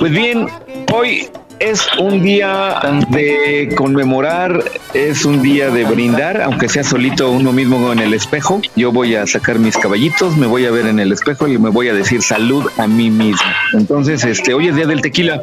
Pues 0.00 0.12
bien, 0.12 0.46
hoy 0.94 1.28
es 1.58 1.86
un 1.98 2.22
día 2.22 2.80
de 3.10 3.70
conmemorar, 3.76 4.64
es 4.94 5.26
un 5.26 5.42
día 5.42 5.68
de 5.68 5.84
brindar, 5.84 6.40
aunque 6.40 6.70
sea 6.70 6.82
solito 6.82 7.30
uno 7.30 7.52
mismo 7.52 7.92
en 7.92 7.98
el 7.98 8.14
espejo. 8.14 8.62
Yo 8.76 8.92
voy 8.92 9.14
a 9.16 9.26
sacar 9.26 9.58
mis 9.58 9.76
caballitos, 9.76 10.38
me 10.38 10.46
voy 10.46 10.64
a 10.64 10.70
ver 10.70 10.86
en 10.86 11.00
el 11.00 11.12
espejo 11.12 11.48
y 11.48 11.58
me 11.58 11.68
voy 11.68 11.88
a 11.88 11.92
decir 11.92 12.22
salud 12.22 12.64
a 12.78 12.86
mí 12.86 13.10
mismo. 13.10 13.42
Entonces, 13.74 14.24
este, 14.24 14.54
hoy 14.54 14.68
es 14.68 14.74
día 14.74 14.86
del 14.86 15.02
tequila. 15.02 15.42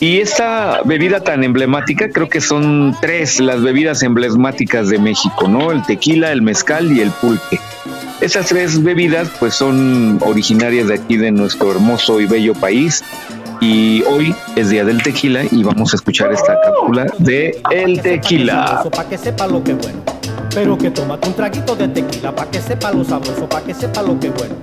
Y 0.00 0.18
esta 0.18 0.82
bebida 0.84 1.20
tan 1.20 1.44
emblemática, 1.44 2.08
creo 2.10 2.28
que 2.28 2.40
son 2.40 2.96
tres 3.00 3.38
las 3.38 3.62
bebidas 3.62 4.02
emblemáticas 4.02 4.88
de 4.88 4.98
México, 4.98 5.46
¿no? 5.46 5.70
El 5.70 5.84
tequila, 5.84 6.32
el 6.32 6.42
mezcal 6.42 6.90
y 6.90 7.00
el 7.00 7.12
pulque. 7.12 7.60
Estas 8.20 8.46
tres 8.46 8.82
bebidas 8.82 9.30
pues 9.38 9.54
son 9.54 10.18
originarias 10.22 10.88
de 10.88 10.94
aquí 10.94 11.16
de 11.16 11.30
nuestro 11.30 11.70
hermoso 11.70 12.20
y 12.20 12.26
bello 12.26 12.54
país 12.54 13.04
y 13.60 14.02
hoy 14.02 14.34
es 14.56 14.70
día 14.70 14.84
del 14.84 15.02
tequila 15.02 15.42
y 15.50 15.62
vamos 15.62 15.92
a 15.92 15.96
escuchar 15.96 16.32
esta 16.32 16.60
cápsula 16.60 17.06
de 17.18 17.60
el 17.70 18.00
tequila. 18.00 18.82
Para 18.90 19.08
que 19.08 19.18
sepa 19.18 19.46
lo 19.46 19.62
que 19.62 19.74
bueno. 19.74 20.02
Pero 20.54 20.78
que 20.78 20.90
tómate 20.90 21.28
un 21.28 21.34
traguito 21.34 21.74
de 21.74 21.88
tequila 21.88 22.34
para 22.34 22.50
que 22.50 22.60
sepa 22.60 22.92
lo 22.92 23.04
sabroso, 23.04 23.48
para 23.48 23.64
que 23.64 23.74
sepa 23.74 24.02
lo 24.02 24.18
que 24.18 24.30
bueno. 24.30 24.54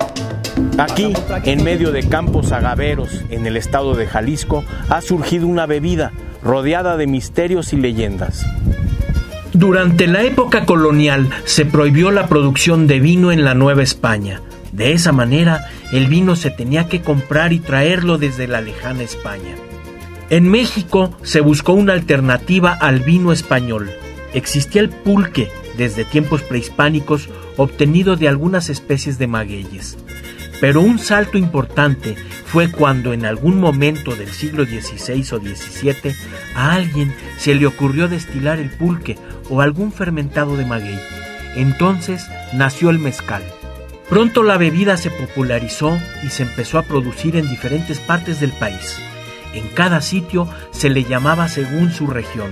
Aquí, 0.77 1.13
en 1.45 1.63
medio 1.63 1.91
de 1.91 2.07
campos 2.07 2.51
agaveros, 2.51 3.23
en 3.29 3.45
el 3.45 3.57
estado 3.57 3.93
de 3.95 4.07
Jalisco, 4.07 4.63
ha 4.89 5.01
surgido 5.01 5.47
una 5.47 5.65
bebida 5.65 6.11
rodeada 6.43 6.97
de 6.97 7.07
misterios 7.07 7.73
y 7.73 7.77
leyendas. 7.77 8.45
Durante 9.53 10.07
la 10.07 10.23
época 10.23 10.65
colonial 10.65 11.29
se 11.45 11.65
prohibió 11.65 12.11
la 12.11 12.27
producción 12.27 12.87
de 12.87 12.99
vino 12.99 13.31
en 13.31 13.43
la 13.43 13.53
Nueva 13.53 13.83
España. 13.83 14.41
De 14.81 14.93
esa 14.93 15.11
manera, 15.11 15.69
el 15.91 16.07
vino 16.07 16.35
se 16.35 16.49
tenía 16.49 16.87
que 16.87 17.01
comprar 17.01 17.53
y 17.53 17.59
traerlo 17.59 18.17
desde 18.17 18.47
la 18.47 18.61
lejana 18.61 19.03
España. 19.03 19.55
En 20.31 20.49
México 20.49 21.15
se 21.21 21.39
buscó 21.39 21.73
una 21.73 21.93
alternativa 21.93 22.71
al 22.71 23.01
vino 23.01 23.31
español. 23.31 23.91
Existía 24.33 24.81
el 24.81 24.89
pulque 24.89 25.49
desde 25.77 26.03
tiempos 26.03 26.41
prehispánicos 26.41 27.29
obtenido 27.57 28.15
de 28.15 28.27
algunas 28.27 28.69
especies 28.69 29.19
de 29.19 29.27
magueyes. 29.27 29.99
Pero 30.59 30.81
un 30.81 30.97
salto 30.97 31.37
importante 31.37 32.15
fue 32.47 32.71
cuando 32.71 33.13
en 33.13 33.27
algún 33.27 33.59
momento 33.59 34.15
del 34.15 34.29
siglo 34.31 34.65
XVI 34.65 35.21
o 35.35 35.39
XVII 35.39 36.15
a 36.55 36.73
alguien 36.73 37.13
se 37.37 37.53
le 37.53 37.67
ocurrió 37.67 38.07
destilar 38.07 38.57
el 38.57 38.71
pulque 38.71 39.15
o 39.47 39.61
algún 39.61 39.91
fermentado 39.91 40.57
de 40.57 40.65
maguey. 40.65 40.99
Entonces 41.55 42.25
nació 42.55 42.89
el 42.89 42.97
mezcal. 42.97 43.43
Pronto 44.11 44.43
la 44.43 44.57
bebida 44.57 44.97
se 44.97 45.09
popularizó 45.09 45.97
y 46.21 46.31
se 46.31 46.43
empezó 46.43 46.77
a 46.77 46.83
producir 46.83 47.37
en 47.37 47.49
diferentes 47.49 48.01
partes 48.01 48.41
del 48.41 48.51
país. 48.51 48.99
En 49.53 49.69
cada 49.69 50.01
sitio 50.01 50.49
se 50.71 50.89
le 50.89 51.05
llamaba 51.05 51.47
según 51.47 51.93
su 51.93 52.07
región. 52.07 52.51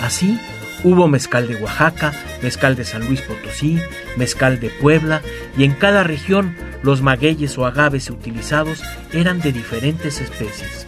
Así, 0.00 0.40
hubo 0.82 1.06
mezcal 1.06 1.46
de 1.46 1.56
Oaxaca, 1.56 2.14
mezcal 2.42 2.74
de 2.74 2.86
San 2.86 3.06
Luis 3.06 3.20
Potosí, 3.20 3.78
mezcal 4.16 4.60
de 4.60 4.70
Puebla, 4.70 5.20
y 5.58 5.64
en 5.64 5.72
cada 5.72 6.04
región 6.04 6.56
los 6.82 7.02
magueyes 7.02 7.58
o 7.58 7.66
agaves 7.66 8.08
utilizados 8.08 8.82
eran 9.12 9.42
de 9.42 9.52
diferentes 9.52 10.22
especies. 10.22 10.86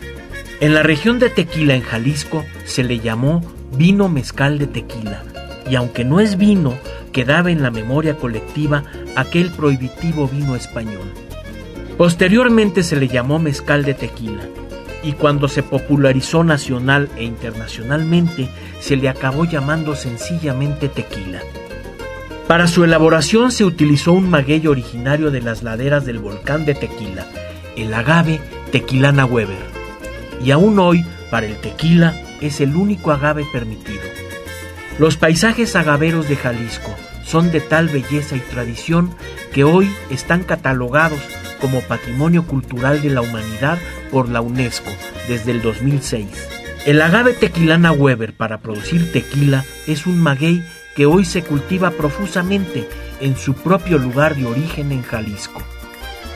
En 0.60 0.72
la 0.72 0.82
región 0.82 1.18
de 1.18 1.28
Tequila, 1.28 1.74
en 1.74 1.82
Jalisco, 1.82 2.42
se 2.64 2.84
le 2.84 3.00
llamó 3.00 3.42
vino 3.76 4.08
mezcal 4.08 4.58
de 4.58 4.66
tequila, 4.66 5.24
y 5.68 5.74
aunque 5.76 6.04
no 6.04 6.20
es 6.20 6.36
vino, 6.36 6.74
quedaba 7.12 7.50
en 7.50 7.62
la 7.62 7.70
memoria 7.70 8.16
colectiva 8.16 8.84
aquel 9.16 9.50
prohibitivo 9.50 10.28
vino 10.28 10.54
español. 10.54 11.12
Posteriormente 11.96 12.82
se 12.82 12.96
le 12.96 13.08
llamó 13.08 13.38
mezcal 13.38 13.84
de 13.84 13.94
tequila 13.94 14.42
y 15.02 15.12
cuando 15.12 15.48
se 15.48 15.62
popularizó 15.62 16.44
nacional 16.44 17.08
e 17.16 17.24
internacionalmente 17.24 18.48
se 18.80 18.96
le 18.96 19.08
acabó 19.08 19.44
llamando 19.44 19.94
sencillamente 19.94 20.88
tequila. 20.88 21.40
Para 22.46 22.68
su 22.68 22.84
elaboración 22.84 23.50
se 23.50 23.64
utilizó 23.64 24.12
un 24.12 24.30
maguey 24.30 24.66
originario 24.68 25.32
de 25.32 25.42
las 25.42 25.64
laderas 25.64 26.04
del 26.04 26.20
volcán 26.20 26.64
de 26.64 26.74
Tequila, 26.74 27.26
el 27.76 27.92
agave 27.92 28.40
Tequilana 28.70 29.24
Weber. 29.24 29.56
Y 30.44 30.52
aún 30.52 30.78
hoy, 30.78 31.04
para 31.28 31.46
el 31.46 31.56
tequila, 31.56 32.14
es 32.40 32.60
el 32.60 32.76
único 32.76 33.10
agave 33.10 33.44
permitido. 33.52 34.02
Los 34.98 35.18
paisajes 35.18 35.76
agaveros 35.76 36.26
de 36.28 36.36
Jalisco 36.36 36.94
son 37.22 37.50
de 37.50 37.60
tal 37.60 37.88
belleza 37.88 38.34
y 38.36 38.40
tradición 38.40 39.14
que 39.52 39.62
hoy 39.62 39.94
están 40.10 40.42
catalogados 40.42 41.20
como 41.60 41.80
Patrimonio 41.82 42.46
Cultural 42.46 43.02
de 43.02 43.10
la 43.10 43.20
Humanidad 43.20 43.78
por 44.10 44.30
la 44.30 44.40
UNESCO 44.40 44.90
desde 45.28 45.50
el 45.50 45.60
2006. 45.60 46.26
El 46.86 47.02
agave 47.02 47.34
tequilana 47.34 47.92
Weber 47.92 48.32
para 48.32 48.58
producir 48.58 49.12
tequila 49.12 49.64
es 49.86 50.06
un 50.06 50.18
maguey 50.18 50.64
que 50.94 51.04
hoy 51.04 51.26
se 51.26 51.42
cultiva 51.42 51.90
profusamente 51.90 52.88
en 53.20 53.36
su 53.36 53.52
propio 53.54 53.98
lugar 53.98 54.34
de 54.34 54.46
origen 54.46 54.92
en 54.92 55.02
Jalisco 55.02 55.62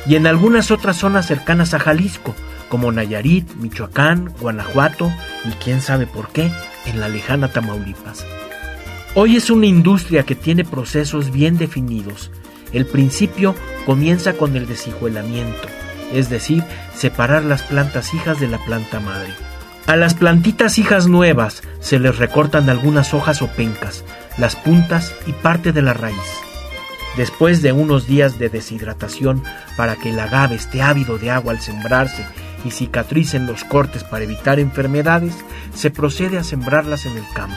y 0.07 0.17
en 0.17 0.27
algunas 0.27 0.71
otras 0.71 0.97
zonas 0.97 1.27
cercanas 1.27 1.73
a 1.73 1.79
Jalisco, 1.79 2.35
como 2.69 2.93
Nayarit, 2.93 3.55
Michoacán, 3.55 4.35
Guanajuato 4.41 5.11
y 5.45 5.51
quién 5.63 5.81
sabe 5.81 6.07
por 6.07 6.29
qué, 6.29 6.51
en 6.87 7.01
la 7.01 7.09
lejana 7.09 7.49
Tamaulipas. 7.49 8.27
Hoy 9.17 9.35
es 9.35 9.51
una 9.51 9.67
industria 9.67 10.23
que 10.23 10.37
tiene 10.37 10.65
procesos 10.65 11.33
bien 11.33 11.59
definidos. 11.59 12.31
El 12.73 12.87
principio 12.87 13.57
comienza 13.85 14.35
con 14.35 14.55
el 14.55 14.69
deshijuelamiento, 14.69 15.67
es 16.13 16.31
decir, 16.31 16.63
separar 16.95 17.43
las 17.43 17.63
plantas 17.63 18.15
hijas 18.15 18.39
de 18.39 18.47
la 18.47 18.65
planta 18.65 19.01
madre. 19.01 19.35
A 19.89 19.97
las 19.97 20.15
plantitas 20.15 20.79
hijas 20.79 21.09
nuevas 21.09 21.63
se 21.81 21.99
les 21.99 22.19
recortan 22.19 22.71
algunas 22.71 23.13
hojas 23.13 23.43
o 23.43 23.49
pencas, 23.49 24.05
las 24.39 24.55
puntas 24.55 25.13
y 25.27 25.33
parte 25.33 25.73
de 25.73 25.83
la 25.83 25.93
raíz. 25.93 26.17
Después 27.17 27.63
de 27.63 27.73
unos 27.73 28.07
días 28.07 28.39
de 28.39 28.49
deshidratación 28.49 29.43
para 29.77 29.97
que 29.97 30.11
el 30.11 30.21
agave 30.21 30.55
esté 30.55 30.83
ávido 30.83 31.19
de 31.19 31.33
agua 31.33 31.53
al 31.53 31.61
sembrarse 31.61 32.25
y 32.65 32.71
cicatricen 32.71 33.47
los 33.47 33.65
cortes 33.65 34.05
para 34.05 34.23
evitar 34.23 34.61
enfermedades, 34.61 35.35
se 35.75 35.91
procede 35.91 36.39
a 36.39 36.45
sembrarlas 36.45 37.07
en 37.07 37.17
el 37.17 37.25
campo. 37.35 37.57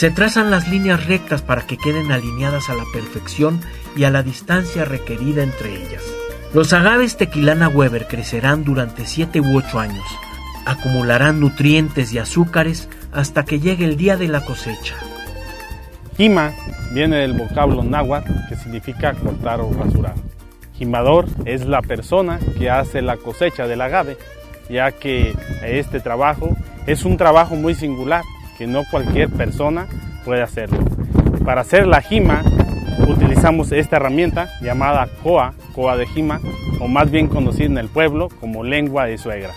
Se 0.00 0.10
trazan 0.10 0.50
las 0.50 0.66
líneas 0.66 1.04
rectas 1.04 1.42
para 1.42 1.66
que 1.66 1.76
queden 1.76 2.10
alineadas 2.10 2.70
a 2.70 2.74
la 2.74 2.86
perfección 2.90 3.60
y 3.94 4.04
a 4.04 4.10
la 4.10 4.22
distancia 4.22 4.86
requerida 4.86 5.42
entre 5.42 5.74
ellas. 5.74 6.02
Los 6.54 6.72
agaves 6.72 7.18
tequilana 7.18 7.68
Weber 7.68 8.06
crecerán 8.06 8.64
durante 8.64 9.04
7 9.04 9.42
u 9.42 9.58
8 9.58 9.78
años, 9.78 10.06
acumularán 10.64 11.38
nutrientes 11.38 12.14
y 12.14 12.18
azúcares 12.18 12.88
hasta 13.12 13.44
que 13.44 13.60
llegue 13.60 13.84
el 13.84 13.98
día 13.98 14.16
de 14.16 14.28
la 14.28 14.42
cosecha. 14.42 14.94
Jima 16.16 16.52
viene 16.94 17.16
del 17.16 17.34
vocablo 17.34 17.82
náhuatl 17.82 18.32
que 18.48 18.56
significa 18.56 19.12
cortar 19.12 19.60
o 19.60 19.70
rasurar. 19.70 20.14
Jimador 20.78 21.26
es 21.44 21.66
la 21.66 21.82
persona 21.82 22.38
que 22.58 22.70
hace 22.70 23.02
la 23.02 23.18
cosecha 23.18 23.66
del 23.66 23.82
agave, 23.82 24.16
ya 24.70 24.92
que 24.92 25.36
este 25.62 26.00
trabajo 26.00 26.56
es 26.86 27.04
un 27.04 27.18
trabajo 27.18 27.54
muy 27.54 27.74
singular 27.74 28.22
que 28.60 28.66
no 28.66 28.84
cualquier 28.84 29.30
persona 29.30 29.86
puede 30.22 30.42
hacerlo. 30.42 30.80
Para 31.46 31.62
hacer 31.62 31.86
la 31.86 32.02
jima 32.02 32.42
utilizamos 33.08 33.72
esta 33.72 33.96
herramienta 33.96 34.50
llamada 34.60 35.08
coa, 35.22 35.54
coa 35.74 35.96
de 35.96 36.06
jima, 36.06 36.42
o 36.78 36.86
más 36.86 37.10
bien 37.10 37.26
conocida 37.26 37.64
en 37.64 37.78
el 37.78 37.88
pueblo 37.88 38.28
como 38.38 38.62
lengua 38.62 39.06
de 39.06 39.16
suegra. 39.16 39.54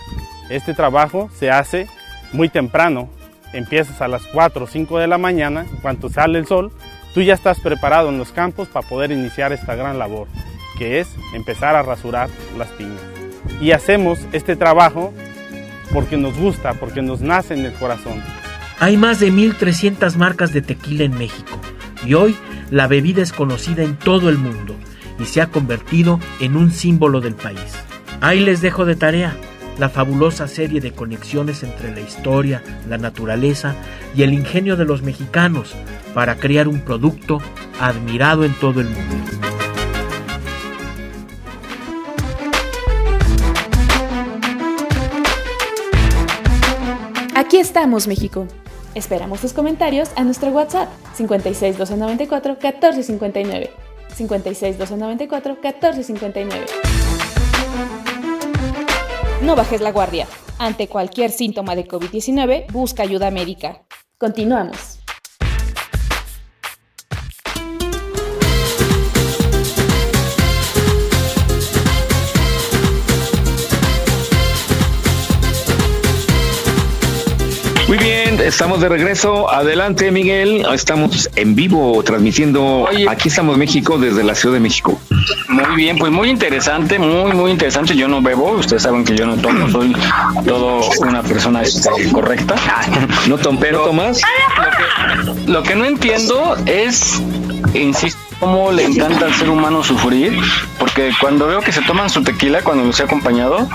Este 0.48 0.72
trabajo 0.72 1.28
se 1.34 1.50
hace 1.50 1.86
muy 2.32 2.48
temprano, 2.48 3.10
empiezas 3.52 4.00
a 4.00 4.08
las 4.08 4.26
4 4.28 4.64
o 4.64 4.66
5 4.66 4.98
de 4.98 5.06
la 5.06 5.18
mañana, 5.18 5.66
cuando 5.82 6.08
sale 6.08 6.38
el 6.38 6.46
sol, 6.46 6.72
tú 7.12 7.20
ya 7.20 7.34
estás 7.34 7.60
preparado 7.60 8.08
en 8.08 8.16
los 8.16 8.32
campos 8.32 8.68
para 8.68 8.88
poder 8.88 9.12
iniciar 9.12 9.52
esta 9.52 9.74
gran 9.74 9.98
labor, 9.98 10.28
que 10.78 11.00
es 11.00 11.14
empezar 11.34 11.76
a 11.76 11.82
rasurar 11.82 12.30
las 12.56 12.68
piñas. 12.68 13.02
Y 13.60 13.72
hacemos 13.72 14.18
este 14.32 14.56
trabajo 14.56 15.12
porque 15.92 16.16
nos 16.16 16.34
gusta, 16.38 16.72
porque 16.72 17.02
nos 17.02 17.20
nace 17.20 17.52
en 17.52 17.66
el 17.66 17.74
corazón. 17.74 18.22
Hay 18.84 18.98
más 18.98 19.18
de 19.18 19.32
1.300 19.32 20.14
marcas 20.16 20.52
de 20.52 20.60
tequila 20.60 21.04
en 21.04 21.16
México 21.16 21.58
y 22.06 22.12
hoy 22.12 22.36
la 22.70 22.86
bebida 22.86 23.22
es 23.22 23.32
conocida 23.32 23.82
en 23.82 23.96
todo 23.96 24.28
el 24.28 24.36
mundo 24.36 24.76
y 25.18 25.24
se 25.24 25.40
ha 25.40 25.46
convertido 25.46 26.20
en 26.38 26.54
un 26.54 26.70
símbolo 26.70 27.22
del 27.22 27.34
país. 27.34 27.78
Ahí 28.20 28.40
les 28.40 28.60
dejo 28.60 28.84
de 28.84 28.94
tarea 28.94 29.38
la 29.78 29.88
fabulosa 29.88 30.48
serie 30.48 30.82
de 30.82 30.92
conexiones 30.92 31.62
entre 31.62 31.94
la 31.94 32.00
historia, 32.00 32.62
la 32.86 32.98
naturaleza 32.98 33.74
y 34.14 34.22
el 34.22 34.34
ingenio 34.34 34.76
de 34.76 34.84
los 34.84 35.00
mexicanos 35.00 35.74
para 36.12 36.36
crear 36.36 36.68
un 36.68 36.80
producto 36.80 37.38
admirado 37.80 38.44
en 38.44 38.52
todo 38.52 38.82
el 38.82 38.90
mundo. 38.90 39.16
Aquí 47.34 47.56
estamos, 47.56 48.06
México. 48.06 48.46
Esperamos 48.94 49.40
tus 49.40 49.52
comentarios 49.52 50.10
a 50.14 50.22
nuestro 50.22 50.50
WhatsApp 50.50 50.88
56 51.14 51.78
294 51.78 52.52
1459. 52.52 53.70
56 54.14 54.78
294 54.78 55.54
1459. 55.54 56.66
No 59.42 59.56
bajes 59.56 59.80
la 59.80 59.90
guardia. 59.90 60.28
Ante 60.58 60.86
cualquier 60.86 61.32
síntoma 61.32 61.74
de 61.74 61.88
COVID-19, 61.88 62.70
busca 62.70 63.02
ayuda 63.02 63.32
médica. 63.32 63.82
Continuamos. 64.16 65.03
Estamos 78.44 78.80
de 78.80 78.88
regreso. 78.88 79.50
Adelante, 79.50 80.10
Miguel. 80.10 80.66
Estamos 80.72 81.30
en 81.36 81.54
vivo 81.54 82.02
transmitiendo. 82.02 82.88
Aquí 83.08 83.28
estamos 83.28 83.56
México 83.56 83.98
desde 83.98 84.22
la 84.22 84.34
Ciudad 84.34 84.54
de 84.54 84.60
México. 84.60 85.00
Muy 85.48 85.76
bien, 85.76 85.98
pues 85.98 86.12
muy 86.12 86.28
interesante, 86.28 86.98
muy, 86.98 87.32
muy 87.32 87.50
interesante. 87.50 87.96
Yo 87.96 88.08
no 88.08 88.20
bebo, 88.20 88.52
ustedes 88.52 88.82
saben 88.82 89.04
que 89.04 89.16
yo 89.16 89.26
no 89.26 89.36
tomo, 89.36 89.68
soy 89.72 89.94
todo 90.46 90.80
una 91.00 91.22
persona 91.22 91.62
este, 91.62 91.90
correcta. 92.12 92.54
No 93.28 93.38
tomo, 93.38 93.58
pero 93.60 93.84
Tomás. 93.84 94.20
Lo 94.20 95.34
que, 95.44 95.50
lo 95.50 95.62
que 95.62 95.74
no 95.74 95.84
entiendo 95.84 96.56
es, 96.66 97.22
insisto, 97.72 98.20
cómo 98.40 98.72
le 98.72 98.84
encanta 98.84 99.26
al 99.26 99.34
ser 99.34 99.48
humano 99.48 99.82
sufrir, 99.82 100.38
porque 100.78 101.12
cuando 101.20 101.46
veo 101.46 101.60
que 101.60 101.72
se 101.72 101.82
toman 101.82 102.10
su 102.10 102.22
tequila 102.22 102.62
cuando 102.62 102.84
los 102.84 102.98
he 103.00 103.04
acompañado, 103.04 103.68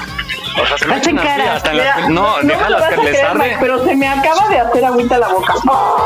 o 0.61 0.65
sea, 0.67 0.77
se 0.77 0.85
lo 0.87 0.93
Hacen 0.95 1.17
echan 1.17 1.27
así, 1.27 1.37
cara. 1.39 1.55
hasta 1.55 1.69
en 1.71 1.77
Mira, 1.77 1.99
la- 1.99 2.09
no, 2.09 2.35
déjalas 2.43 2.81
vas 2.81 2.89
que 2.89 2.95
les 2.97 3.05
creer, 3.09 3.25
arde. 3.25 3.37
Max, 3.39 3.57
Pero 3.59 3.85
se 3.85 3.95
me 3.95 4.07
acaba 4.07 4.49
de 4.49 4.59
hacer 4.59 4.85
agüita 4.85 5.17
la 5.17 5.27
boca. 5.29 5.53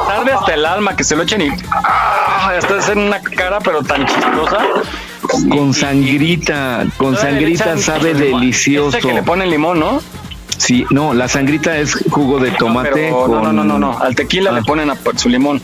Tarde 0.08 0.34
hasta 0.34 0.54
el 0.54 0.66
alma 0.66 0.96
que 0.96 1.04
se 1.04 1.16
lo 1.16 1.24
echen 1.24 1.42
y 1.42 1.50
ah, 1.72 2.52
hasta 2.58 2.78
hacer 2.78 2.98
una 2.98 3.22
cara 3.22 3.60
pero 3.60 3.82
tan 3.84 4.06
chistosa. 4.06 4.58
Con 5.50 5.74
sangrita, 5.74 6.86
con 6.98 7.16
sangrita 7.18 7.78
sabe 7.78 8.14
delicioso. 8.14 8.98
Ese 8.98 9.08
que 9.08 9.14
le 9.14 9.24
ponen 9.24 9.50
limón, 9.50 9.80
¿no? 9.80 10.02
Sí, 10.58 10.86
no, 10.92 11.14
la 11.14 11.28
sangrita 11.28 11.78
es 11.78 11.98
jugo 12.10 12.40
de 12.40 12.52
tomate 12.52 13.10
no, 13.10 13.24
con... 13.26 13.44
no, 13.44 13.52
no, 13.54 13.64
no, 13.64 13.80
no, 13.80 13.98
al 14.00 14.16
tequila 14.16 14.52
le 14.52 14.62
ponen 14.64 14.90
a 14.90 14.96
su 15.16 15.28
limón. 15.30 15.62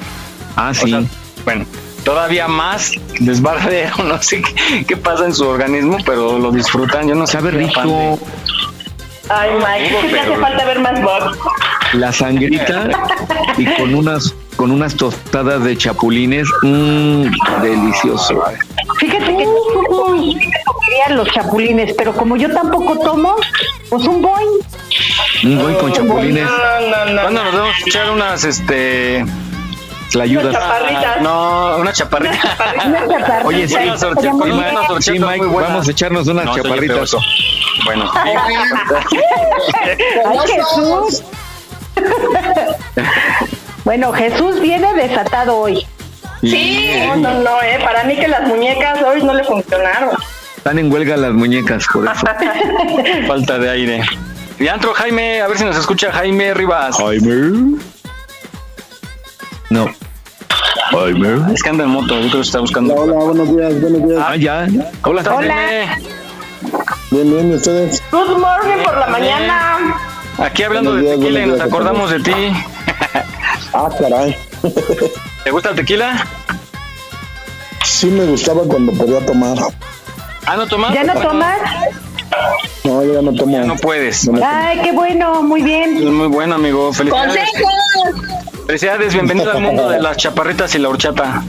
Ah, 0.55 0.69
O 0.71 0.73
sí. 0.73 0.89
sea, 0.89 1.01
bueno, 1.45 1.65
todavía 2.03 2.47
más 2.47 2.93
desbardeo, 3.19 3.91
no 4.03 4.21
sé 4.21 4.41
qué, 4.41 4.85
qué 4.85 4.97
pasa 4.97 5.25
en 5.25 5.33
su 5.33 5.47
organismo, 5.47 5.97
pero 6.05 6.39
lo 6.39 6.51
disfrutan. 6.51 7.07
Yo 7.07 7.15
no 7.15 7.27
sé. 7.27 7.33
Sabe 7.33 7.51
rico. 7.51 7.73
fan 7.73 7.87
de- 7.87 8.19
Ay, 9.29 9.51
Mike, 9.53 9.95
es 9.95 10.05
que 10.05 10.09
te 10.09 10.19
hace 10.19 10.37
falta 10.37 10.65
ver 10.65 10.79
más 10.79 11.01
box. 11.01 11.37
La 11.93 12.11
sangrita 12.11 12.89
y 13.57 13.65
con 13.75 13.95
unas 13.95 14.35
con 14.55 14.71
unas 14.71 14.93
tostadas 14.95 15.63
de 15.63 15.77
chapulines, 15.77 16.45
mmm, 16.63 17.23
delicioso. 17.61 18.43
Fíjate 18.99 19.37
que 19.37 19.45
sí 19.45 19.69
me 19.77 20.63
comería 20.65 21.09
los 21.11 21.31
chapulines, 21.31 21.93
pero 21.97 22.13
como 22.13 22.35
yo 22.35 22.51
tampoco 22.51 22.99
tomo, 22.99 23.35
pues 23.89 24.03
un 24.05 24.21
boing. 24.21 24.59
Un 25.45 25.59
buen 25.59 25.75
con 25.75 25.93
chapulines. 25.93 26.49
¿Cuándo 27.21 27.43
nos 27.43 27.53
vamos 27.53 27.75
a 27.75 27.87
echar 27.87 28.11
unas, 28.11 28.43
este... 28.43 29.25
La 30.13 30.25
chaparritas. 30.25 31.21
No, 31.21 31.77
una 31.77 31.93
chaparrita. 31.93 32.57
Una 32.85 32.99
chaparrita. 33.07 33.41
Oye, 33.45 33.67
sí, 33.67 33.75
Mike, 33.75 35.19
Mike, 35.19 35.45
muy 35.45 35.63
vamos 35.63 35.87
a 35.87 35.91
echarnos 35.91 36.27
unas 36.27 36.45
No, 36.45 36.55
chaparritas. 36.55 37.15
Bueno. 37.85 38.11
¡Ay, 40.25 40.39
Jesús! 40.47 41.23
bueno, 43.83 44.11
Jesús 44.13 44.59
viene 44.59 44.93
desatado 44.93 45.57
hoy. 45.57 45.85
Sí, 46.41 46.89
no, 47.05 47.15
no, 47.17 47.33
no, 47.41 47.61
eh. 47.61 47.79
Para 47.83 48.03
mí 48.05 48.15
que 48.15 48.27
las 48.27 48.47
muñecas 48.47 49.01
hoy 49.03 49.21
no 49.21 49.33
le 49.33 49.43
funcionaron. 49.43 50.11
Están 50.57 50.79
en 50.79 50.91
huelga 50.91 51.17
las 51.17 51.33
muñecas, 51.33 51.85
por 51.91 52.05
eso. 52.05 52.25
Falta 53.27 53.59
de 53.59 53.69
aire. 53.69 54.03
Ya 54.59 54.73
entró 54.73 54.93
Jaime, 54.93 55.41
a 55.41 55.47
ver 55.47 55.57
si 55.57 55.63
nos 55.63 55.77
escucha 55.77 56.11
Jaime 56.11 56.53
Rivas. 56.53 56.97
Jaime. 56.97 57.79
No. 59.69 59.87
Jaime. 60.91 61.53
Es 61.53 61.61
que 61.61 61.69
anda 61.69 61.83
en 61.83 61.91
moto, 61.91 62.15
yo 62.15 62.21
creo 62.21 62.31
que 62.31 62.41
está 62.41 62.59
buscando. 62.59 62.95
Hola, 62.95 63.13
buenos 63.13 63.55
días, 63.55 63.79
buenos 63.79 64.07
días. 64.07 64.23
Ah, 64.25 64.35
ya. 64.35 64.67
Hola, 65.03 65.23
Hola. 65.31 65.99
Bien, 67.11 67.31
bien, 67.31 67.51
¿y 67.51 67.55
ustedes? 67.55 68.01
Good 68.11 68.37
morning 68.37 68.83
por 68.83 68.97
la 68.97 69.07
mañana. 69.07 69.95
Aquí 70.39 70.63
hablando 70.63 70.95
de 70.95 71.01
días, 71.01 71.19
tequila 71.19 71.39
y 71.39 71.45
nos 71.45 71.55
días 71.55 71.67
acordamos 71.67 72.11
de 72.11 72.19
ti. 72.19 72.33
Ah, 73.73 73.87
caray. 73.99 74.35
¿Te 75.43 75.51
gusta 75.51 75.69
el 75.69 75.75
tequila? 75.75 76.25
Sí 77.83 78.07
me 78.07 78.25
gustaba 78.25 78.63
cuando 78.63 78.91
podía 78.93 79.23
tomar. 79.25 79.57
Ah, 80.47 80.55
¿no 80.57 80.65
tomas? 80.65 80.93
¿Ya 80.93 81.03
no 81.03 81.13
tomas? 81.13 81.59
No, 82.83 83.03
yo 83.03 83.13
ya 83.13 83.21
no 83.21 83.33
tomo. 83.33 83.51
Ya 83.51 83.65
no 83.65 83.75
puedes. 83.75 84.27
Ay, 84.43 84.79
qué 84.83 84.91
bueno, 84.91 85.43
muy 85.43 85.61
bien. 85.61 85.97
Es 85.97 86.03
muy 86.03 86.27
bueno, 86.27 86.55
amigo. 86.55 86.91
Felicidades. 86.91 87.35
¡Consejos! 87.51 88.38
Felicidades, 88.69 89.13
bienvenido 89.15 89.49
al 89.51 89.61
mundo 89.63 89.89
de 89.89 89.99
las 89.99 90.15
chaparritas 90.15 90.75
y 90.75 90.77
la 90.77 90.89
horchata. 90.89 91.41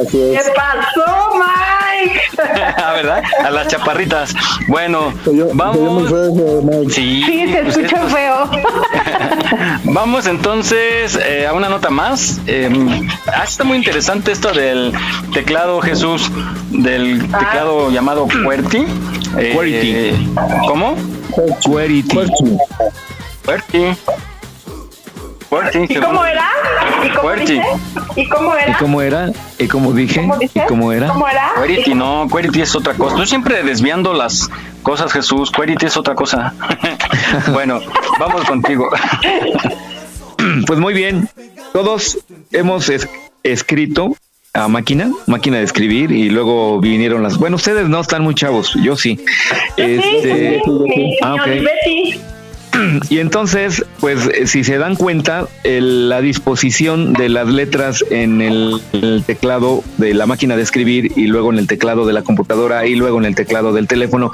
Así 0.00 0.10
¿Qué 0.12 0.36
es. 0.36 0.48
pasó, 0.54 1.32
Mike? 1.34 2.20
Ah, 2.76 2.92
¿Verdad? 2.92 3.20
A 3.44 3.50
las 3.50 3.66
chaparritas. 3.66 4.32
Bueno, 4.68 5.12
yo, 5.26 5.32
yo 5.32 5.48
vamos. 5.54 6.08
feo, 6.08 6.62
Mike. 6.62 6.92
Sí, 6.92 7.24
Sí, 7.26 7.48
se 7.52 7.62
pues 7.64 7.76
escucha 7.76 8.06
feo. 8.06 8.48
Vamos 9.92 10.26
entonces 10.28 11.18
eh, 11.20 11.48
a 11.48 11.52
una 11.52 11.68
nota 11.68 11.90
más. 11.90 12.38
Eh, 12.46 12.70
ah, 13.26 13.42
está 13.42 13.64
muy 13.64 13.76
interesante 13.76 14.30
esto 14.30 14.52
del 14.52 14.92
teclado 15.34 15.80
Jesús, 15.80 16.30
del 16.70 17.22
teclado 17.22 17.90
llamado 17.90 18.28
QWERTY. 18.28 18.86
Eh, 19.36 19.52
QWERTY. 19.52 20.34
¿Cómo? 20.68 20.94
Query. 21.66 22.04
QWERTY. 22.04 23.96
¿Y 25.88 25.94
cómo 25.96 26.24
era? 26.24 26.48
¿Y 27.04 27.08
cómo 27.10 27.32
dice? 27.34 27.62
¿Y 28.16 28.28
cómo 28.28 28.54
¿Y 28.56 28.60
era? 28.62 28.78
cómo 28.78 29.02
era? 29.02 29.30
¿Y 29.58 29.66
cómo 29.68 29.92
dije? 29.92 30.20
¿Cómo 30.20 30.36
¿Y 30.40 30.48
cómo 30.68 30.92
era? 30.92 31.08
¿Cómo 31.08 31.28
era? 31.28 31.50
Querity, 31.60 31.94
no, 31.94 32.28
Querity 32.32 32.62
es 32.62 32.74
otra 32.76 32.94
cosa. 32.94 33.16
Tú 33.16 33.26
siempre 33.26 33.62
desviando 33.62 34.12
las 34.14 34.48
cosas, 34.82 35.12
Jesús. 35.12 35.50
Querity 35.50 35.86
es 35.86 35.96
otra 35.96 36.14
cosa. 36.14 36.54
bueno, 37.52 37.80
vamos 38.18 38.44
contigo. 38.44 38.88
Pues 40.66 40.78
muy 40.78 40.94
bien. 40.94 41.28
Todos 41.74 42.18
hemos 42.50 42.88
es- 42.88 43.06
escrito 43.42 44.16
a 44.54 44.68
máquina, 44.68 45.10
máquina 45.26 45.58
de 45.58 45.64
escribir, 45.64 46.10
y 46.12 46.30
luego 46.30 46.80
vinieron 46.80 47.22
las. 47.22 47.36
Bueno, 47.38 47.56
ustedes 47.56 47.88
no 47.88 48.00
están 48.00 48.22
muy 48.22 48.34
chavos, 48.34 48.74
yo 48.82 48.96
sí. 48.96 49.22
Este, 49.76 50.00
Sí, 50.00 50.62
sí, 50.64 50.92
sí, 50.94 51.18
ah, 51.22 51.34
ok. 51.34 51.44
señor 51.44 51.64
Betty. 51.64 52.20
Y 53.08 53.18
entonces, 53.18 53.84
pues 54.00 54.26
eh, 54.26 54.46
si 54.46 54.64
se 54.64 54.78
dan 54.78 54.96
cuenta, 54.96 55.46
el- 55.64 56.08
la 56.08 56.20
disposición 56.20 57.12
de 57.12 57.28
las 57.28 57.48
letras 57.48 58.04
en 58.10 58.40
el, 58.40 58.80
teclado 59.26 59.82
de 59.98 60.14
la 60.14 60.26
máquina 60.26 60.56
de 60.56 60.62
escribir 60.62 61.12
y 61.16 61.26
luego 61.26 61.52
en 61.52 61.58
el 61.58 61.66
teclado 61.66 62.06
de 62.06 62.12
la 62.12 62.22
computadora 62.22 62.86
y 62.86 62.94
luego 62.94 63.18
en 63.18 63.24
el 63.24 63.34
teclado 63.34 63.72
del 63.72 63.86
teléfono, 63.86 64.30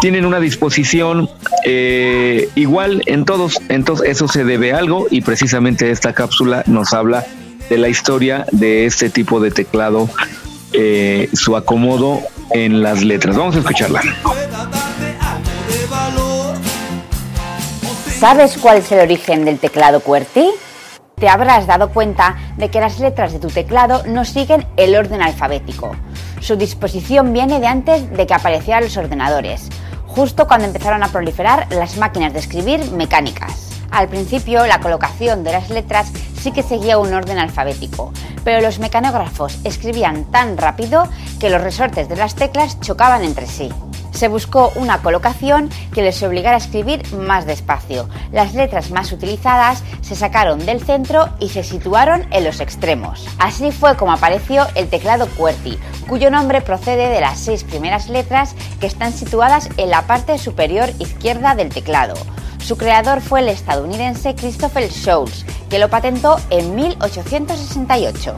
tienen 0.00 0.24
una 0.24 0.40
disposición 0.40 1.28
eh, 1.64 2.48
igual 2.54 3.02
en 3.06 3.24
todos. 3.24 3.58
Entonces 3.68 4.08
eso 4.08 4.28
se 4.28 4.44
debe 4.44 4.72
a 4.72 4.78
algo 4.78 5.06
y 5.10 5.20
precisamente 5.22 5.90
esta 5.90 6.12
cápsula 6.12 6.62
nos 6.66 6.92
habla 6.92 7.24
de 7.70 7.78
la 7.78 7.88
historia 7.88 8.46
de 8.52 8.86
este 8.86 9.10
tipo 9.10 9.40
de 9.40 9.50
teclado, 9.50 10.08
eh, 10.72 11.28
su 11.32 11.56
acomodo 11.56 12.20
en 12.52 12.82
las 12.82 13.04
letras. 13.04 13.36
Vamos 13.36 13.56
a 13.56 13.58
escucharla. 13.60 14.00
¿Sabes 18.18 18.58
cuál 18.58 18.78
es 18.78 18.90
el 18.90 18.98
origen 18.98 19.44
del 19.44 19.60
teclado 19.60 20.00
QWERTY? 20.00 20.50
Te 21.14 21.28
habrás 21.28 21.68
dado 21.68 21.90
cuenta 21.90 22.36
de 22.56 22.68
que 22.68 22.80
las 22.80 22.98
letras 22.98 23.32
de 23.32 23.38
tu 23.38 23.46
teclado 23.46 24.02
no 24.08 24.24
siguen 24.24 24.66
el 24.76 24.96
orden 24.96 25.22
alfabético. 25.22 25.94
Su 26.40 26.56
disposición 26.56 27.32
viene 27.32 27.60
de 27.60 27.68
antes 27.68 28.10
de 28.10 28.26
que 28.26 28.34
aparecieran 28.34 28.82
los 28.82 28.96
ordenadores, 28.96 29.68
justo 30.08 30.48
cuando 30.48 30.66
empezaron 30.66 31.04
a 31.04 31.12
proliferar 31.12 31.68
las 31.70 31.96
máquinas 31.96 32.32
de 32.32 32.40
escribir 32.40 32.90
mecánicas. 32.90 33.67
Al 33.90 34.08
principio, 34.08 34.66
la 34.66 34.80
colocación 34.80 35.44
de 35.44 35.52
las 35.52 35.70
letras 35.70 36.12
sí 36.40 36.52
que 36.52 36.62
seguía 36.62 36.98
un 36.98 37.12
orden 37.12 37.38
alfabético, 37.38 38.12
pero 38.44 38.60
los 38.60 38.78
mecanógrafos 38.78 39.58
escribían 39.64 40.24
tan 40.24 40.56
rápido 40.56 41.08
que 41.40 41.50
los 41.50 41.62
resortes 41.62 42.08
de 42.08 42.16
las 42.16 42.34
teclas 42.34 42.80
chocaban 42.80 43.24
entre 43.24 43.46
sí. 43.46 43.70
Se 44.12 44.28
buscó 44.28 44.72
una 44.74 45.00
colocación 45.00 45.70
que 45.92 46.02
les 46.02 46.22
obligara 46.24 46.56
a 46.56 46.58
escribir 46.58 47.12
más 47.14 47.46
despacio. 47.46 48.08
Las 48.32 48.52
letras 48.54 48.90
más 48.90 49.12
utilizadas 49.12 49.84
se 50.00 50.16
sacaron 50.16 50.66
del 50.66 50.82
centro 50.82 51.28
y 51.38 51.50
se 51.50 51.62
situaron 51.62 52.26
en 52.32 52.42
los 52.42 52.58
extremos. 52.60 53.28
Así 53.38 53.70
fue 53.70 53.96
como 53.96 54.12
apareció 54.12 54.66
el 54.74 54.88
teclado 54.88 55.28
QWERTY, 55.36 55.78
cuyo 56.08 56.30
nombre 56.30 56.62
procede 56.62 57.08
de 57.10 57.20
las 57.20 57.38
seis 57.38 57.62
primeras 57.62 58.08
letras 58.08 58.56
que 58.80 58.88
están 58.88 59.12
situadas 59.12 59.68
en 59.76 59.90
la 59.90 60.02
parte 60.08 60.36
superior 60.38 60.90
izquierda 60.98 61.54
del 61.54 61.68
teclado. 61.68 62.14
Su 62.68 62.76
creador 62.76 63.22
fue 63.22 63.40
el 63.40 63.48
estadounidense 63.48 64.34
Christopher 64.34 64.92
Scholes, 64.92 65.46
que 65.70 65.78
lo 65.78 65.88
patentó 65.88 66.38
en 66.50 66.74
1868. 66.74 68.34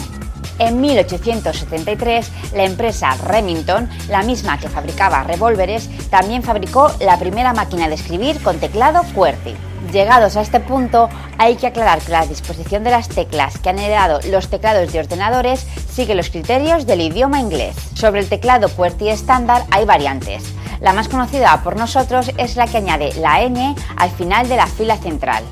En 0.61 0.81
1873, 0.81 2.31
la 2.55 2.63
empresa 2.63 3.17
Remington, 3.27 3.91
la 4.09 4.23
misma 4.23 4.57
que 4.61 4.69
fabricaba 4.69 5.25
revólveres, 5.25 5.91
también 6.11 6.45
fabricó 6.45 6.93
la 7.01 7.19
primera 7.19 7.53
máquina 7.55 7.89
de 7.89 7.97
escribir 7.97 8.41
con 8.41 8.61
teclado 8.61 9.03
QWERTY. 9.17 9.57
Llegados 9.93 10.37
a 10.37 10.43
este 10.43 10.61
punto, 10.61 11.09
hay 11.37 11.57
que 11.57 11.67
aclarar 11.67 11.99
que 11.99 12.13
la 12.13 12.25
disposición 12.25 12.85
de 12.85 12.93
las 12.93 13.09
teclas 13.09 13.59
que 13.59 13.71
han 13.71 13.81
heredado 13.81 14.21
los 14.31 14.47
teclados 14.47 14.93
de 14.93 15.01
ordenadores 15.01 15.67
sigue 15.93 16.15
los 16.15 16.31
criterios 16.31 16.87
del 16.87 17.01
idioma 17.01 17.41
inglés. 17.41 17.75
Sobre 17.95 18.21
el 18.21 18.29
teclado 18.29 18.69
QWERTY 18.69 19.09
estándar 19.09 19.65
hay 19.73 19.87
variantes. 19.87 20.45
La 20.81 20.95
más 20.95 21.09
conocida 21.09 21.63
por 21.63 21.77
nosotros 21.77 22.31
es 22.39 22.57
la 22.57 22.67
que 22.67 22.79
añade 22.79 23.13
la 23.21 23.41
ñ 23.49 23.77
al 23.97 24.11
final 24.11 24.49
de 24.49 24.57
la 24.57 24.67
fila 24.67 24.97
central. 24.97 25.45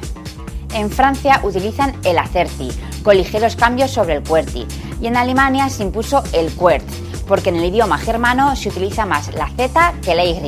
En 0.72 0.91
Francia 0.91 1.41
utilizan 1.43 1.95
el 2.05 2.18
Acerti, 2.18 2.70
con 3.03 3.16
ligeros 3.16 3.55
cambios 3.55 3.91
sobre 3.91 4.14
el 4.14 4.22
QWERTY, 4.22 4.66
y 5.01 5.07
en 5.07 5.16
Alemania 5.16 5.68
se 5.68 5.83
impuso 5.83 6.22
el 6.33 6.51
QWERT, 6.53 6.85
porque 7.26 7.51
en 7.51 7.57
el 7.57 7.66
idioma 7.66 7.99
germano 7.99 8.57
se 8.57 8.70
utiliza 8.70 9.05
más 9.05 9.33
la 9.35 9.49
Z 9.51 9.95
que 10.03 10.14
la 10.14 10.24
Y. 10.24 10.41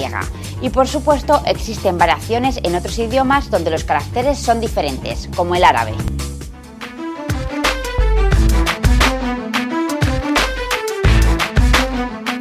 Y 0.63 0.71
por 0.71 0.89
supuesto 0.89 1.43
existen 1.47 1.99
variaciones 1.99 2.59
en 2.63 2.75
otros 2.75 2.99
idiomas 2.99 3.51
donde 3.51 3.71
los 3.71 3.85
caracteres 3.85 4.39
son 4.39 4.61
diferentes, 4.61 5.29
como 5.37 5.55
el 5.55 5.65
árabe. 5.65 5.93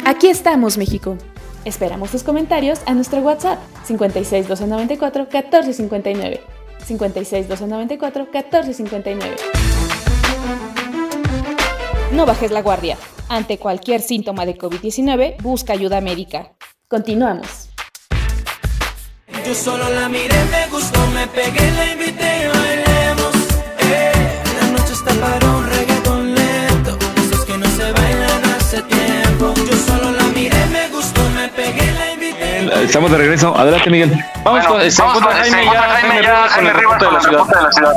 Aquí 0.06 0.28
estamos, 0.28 0.78
México. 0.78 1.18
Esperamos 1.70 2.09
tus 2.09 2.24
comentarios 2.24 2.80
a 2.88 2.95
nuestro 2.95 3.20
WhatsApp 3.20 3.59
56 3.84 4.47
294 4.47 5.28
1459. 5.32 6.41
56 6.84 7.47
294 7.47 8.24
1459. 8.24 9.36
No 12.13 12.26
bajes 12.26 12.49
la 12.49 12.63
guardia. 12.63 12.97
Ante 13.30 13.59
cualquier 13.59 14.01
síntoma 14.01 14.47
de 14.47 14.57
COVID-19, 14.57 15.43
busca 15.43 15.74
ayuda 15.74 16.01
médica. 16.01 16.53
Continuamos. 16.88 17.70
Yo 19.45 19.53
solo 19.53 19.88
la 19.91 20.09
miré, 20.09 20.43
me 20.45 20.67
gustó, 20.72 20.99
me 21.13 21.28
pegué, 21.28 21.72
la 21.72 21.91
invité, 21.91 22.49
bailemos. 22.51 23.36
Eh, 23.82 24.11
la 24.59 24.67
noche 24.72 24.93
está 24.93 25.13
para 25.13 25.47
un 25.51 25.67
reggaeton 25.67 26.34
lento, 26.34 26.97
esos 27.15 27.45
que 27.45 27.57
no 27.59 27.67
se 27.67 27.91
bailan 27.91 28.43
hace 28.57 28.82
tiempo. 28.82 29.53
Yo 29.55 29.78
solo 29.78 30.11
la 30.13 30.18
Estamos 32.84 33.11
de 33.11 33.17
regreso. 33.17 33.55
Adelante, 33.57 33.89
Miguel. 33.89 34.11
Vamos 34.43 34.65
con, 34.67 34.80
se 34.91 35.01
encuentra 35.01 35.32
Jaime 35.36 35.65
ya, 35.65 35.82
Jaime 35.82 36.22
Rivas 36.22 36.53
con 36.55 36.65
el 36.67 36.74
reporte 36.74 37.05
de 37.05 37.11
la 37.63 37.72
ciudad. 37.72 37.93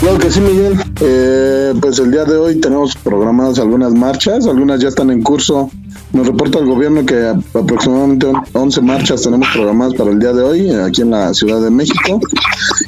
Claro 0.00 0.18
que 0.18 0.30
sí, 0.30 0.40
Miguel. 0.40 0.76
Eh, 1.00 1.72
pues 1.80 1.98
el 1.98 2.10
día 2.10 2.24
de 2.24 2.36
hoy 2.36 2.60
tenemos 2.60 2.94
programadas 2.96 3.58
algunas 3.58 3.92
marchas, 3.94 4.46
algunas 4.46 4.80
ya 4.80 4.88
están 4.88 5.10
en 5.10 5.22
curso. 5.22 5.70
Nos 6.12 6.26
reporta 6.26 6.58
el 6.58 6.66
gobierno 6.66 7.04
que 7.06 7.26
aproximadamente 7.58 8.26
on- 8.26 8.42
11 8.52 8.80
marchas 8.82 9.22
tenemos 9.22 9.48
programadas 9.52 9.94
para 9.94 10.10
el 10.10 10.18
día 10.18 10.32
de 10.32 10.42
hoy 10.42 10.70
aquí 10.74 11.02
en 11.02 11.10
la 11.10 11.32
Ciudad 11.32 11.60
de 11.62 11.70
México. 11.70 12.20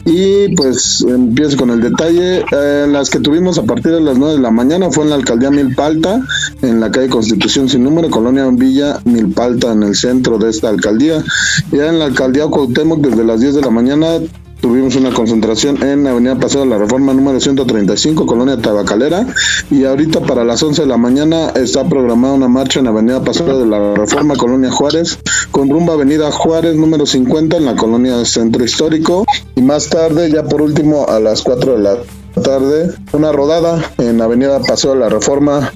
Y 0.07 0.55
pues 0.55 1.05
empiezo 1.07 1.57
con 1.57 1.71
el 1.71 1.81
detalle. 1.81 2.45
Eh, 2.53 2.87
las 2.89 3.11
que 3.11 3.19
tuvimos 3.19 3.59
a 3.59 3.65
partir 3.65 3.93
de 3.93 4.01
las 4.01 4.17
9 4.17 4.35
de 4.35 4.41
la 4.41 4.53
mañana 4.53 4.89
fue 4.91 5.03
en 5.03 5.11
la 5.11 5.17
alcaldía 5.17 5.51
Milpalta, 5.51 6.21
en 6.63 6.79
la 6.79 6.93
calle 6.93 7.09
Constitución 7.09 7.69
sin 7.69 7.83
número, 7.83 8.09
Colonia 8.09 8.49
Villa 8.53 9.01
Milpalta, 9.05 9.73
en 9.73 9.83
el 9.83 9.97
centro 9.97 10.39
de 10.39 10.51
esta 10.51 10.69
alcaldía. 10.69 11.25
Ya 11.73 11.89
en 11.89 11.99
la 11.99 12.05
alcaldía 12.05 12.47
Cuauhtémoc, 12.47 13.01
desde 13.01 13.25
las 13.25 13.41
10 13.41 13.57
de 13.57 13.63
la 13.63 13.71
mañana 13.71 14.21
tuvimos 14.67 14.97
una 14.97 15.15
concentración 15.15 15.81
en 15.81 16.09
Avenida 16.09 16.35
Paseo 16.35 16.63
de 16.63 16.67
la 16.67 16.77
Reforma 16.77 17.15
número 17.15 17.39
135, 17.39 18.27
Colonia 18.27 18.57
Tabacalera, 18.57 19.25
y 19.71 19.85
ahorita 19.85 20.23
para 20.23 20.45
las 20.45 20.61
11 20.61 20.83
de 20.83 20.89
la 20.89 20.97
mañana 20.97 21.51
está 21.51 21.89
programada 21.89 22.35
una 22.35 22.49
marcha 22.49 22.81
en 22.81 22.89
Avenida 22.89 23.23
Paseo 23.23 23.61
de 23.61 23.65
la 23.65 23.95
Reforma, 23.95 24.35
Colonia 24.35 24.73
Juárez, 24.73 25.21
con 25.53 25.71
rumbo 25.71 25.93
a 25.93 25.95
Avenida 25.95 26.33
Juárez 26.33 26.75
número 26.75 27.07
50 27.07 27.59
en 27.59 27.65
la 27.65 27.77
Colonia 27.77 28.25
Centro 28.25 28.65
Histórico, 28.65 29.25
y 29.55 29.63
más 29.63 29.89
tarde, 29.89 30.33
ya 30.33 30.43
por 30.43 30.61
último, 30.61 31.07
a 31.09 31.21
las 31.21 31.43
4 31.43 31.77
de 31.77 31.83
la 31.85 31.97
tarde, 32.43 32.93
una 33.13 33.31
rodada 33.31 33.93
en 33.99 34.21
Avenida 34.21 34.59
Paseo 34.59 34.95
de 34.95 34.99
la 34.99 35.09
Reforma 35.09 35.71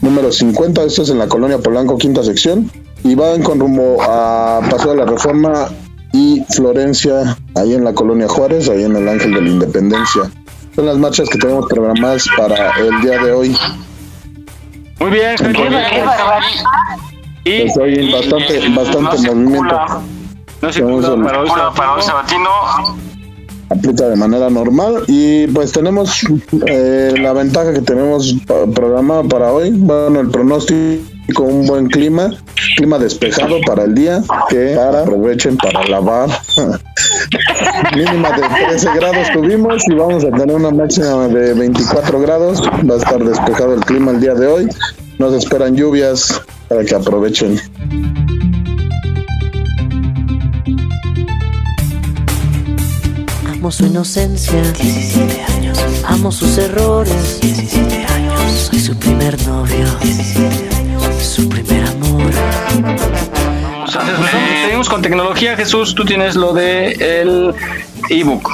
número 0.00 0.30
50, 0.30 0.84
esto 0.84 1.02
es 1.02 1.10
en 1.10 1.18
la 1.18 1.26
Colonia 1.26 1.58
Polanco, 1.58 1.98
quinta 1.98 2.22
sección, 2.22 2.70
y 3.02 3.16
van 3.16 3.42
con 3.42 3.58
rumbo 3.58 3.96
a 4.00 4.60
Paseo 4.70 4.92
de 4.92 4.98
la 4.98 5.06
Reforma 5.06 5.68
y 6.16 6.44
Florencia, 6.54 7.36
ahí 7.54 7.74
en 7.74 7.84
la 7.84 7.92
Colonia 7.92 8.26
Juárez, 8.26 8.68
ahí 8.70 8.84
en 8.84 8.96
el 8.96 9.06
Ángel 9.08 9.34
de 9.34 9.42
la 9.42 9.48
Independencia. 9.50 10.22
Son 10.74 10.86
las 10.86 10.96
marchas 10.98 11.28
que 11.28 11.38
tenemos 11.38 11.66
programadas 11.68 12.24
para 12.38 12.70
el 12.78 13.00
día 13.02 13.22
de 13.22 13.32
hoy. 13.32 13.56
Muy 15.00 15.10
bien. 15.10 15.34
Y, 17.44 17.60
Pues 17.62 17.76
hoy 17.76 18.12
bastante, 18.12 18.68
bastante 18.74 19.16
movimiento. 19.34 19.76
No 20.62 20.72
se 20.72 20.80
Tenemos 20.80 21.04
el- 21.08 21.22
para 21.22 21.40
hoy, 21.42 21.48
para 21.76 21.92
hoy 21.94 22.02
sabatino. 22.02 22.48
aplica 23.68 24.08
de 24.08 24.16
manera 24.16 24.48
normal 24.48 25.02
y 25.08 25.46
pues 25.48 25.72
tenemos 25.72 26.20
eh, 26.66 27.12
la 27.20 27.32
ventaja 27.32 27.72
que 27.72 27.82
tenemos 27.82 28.34
pa- 28.46 28.64
programada 28.74 29.22
para 29.24 29.52
hoy, 29.52 29.70
bueno, 29.72 30.20
el 30.20 30.30
pronóstico, 30.30 31.02
un 31.38 31.66
buen 31.66 31.86
clima, 31.88 32.30
clima 32.76 32.98
despejado 32.98 33.60
para 33.66 33.84
el 33.84 33.94
día, 33.94 34.22
que 34.48 34.74
para, 34.76 35.02
aprovechen 35.02 35.56
para 35.56 35.84
lavar. 35.86 36.28
Mínima 37.96 38.30
de 38.32 38.42
13 38.66 38.88
grados 38.94 39.28
tuvimos 39.32 39.82
y 39.88 39.94
vamos 39.94 40.24
a 40.24 40.30
tener 40.30 40.54
una 40.54 40.70
máxima 40.70 41.28
de 41.28 41.54
24 41.54 42.20
grados, 42.20 42.62
va 42.62 42.94
a 42.94 42.98
estar 42.98 43.22
despejado 43.22 43.74
el 43.74 43.80
clima 43.80 44.12
el 44.12 44.20
día 44.20 44.34
de 44.34 44.46
hoy, 44.46 44.68
nos 45.18 45.34
esperan 45.34 45.74
lluvias 45.74 46.40
para 46.68 46.84
que 46.84 46.94
aprovechen. 46.94 47.60
Amo 53.52 53.72
su 53.72 53.86
inocencia, 53.86 54.62
17 54.80 55.42
años. 55.56 55.78
Amo 56.04 56.30
sus 56.30 56.56
errores, 56.58 57.40
17 57.40 58.06
años. 58.14 58.68
Soy 58.70 58.78
su 58.78 58.96
primer 58.96 59.36
novio, 59.46 59.86
17 60.02 60.65
con 64.88 65.02
tecnología, 65.02 65.56
Jesús. 65.56 65.94
Tú 65.94 66.04
tienes 66.04 66.36
lo 66.36 66.52
de 66.52 66.92
el 66.92 67.54
ebook. 68.10 68.50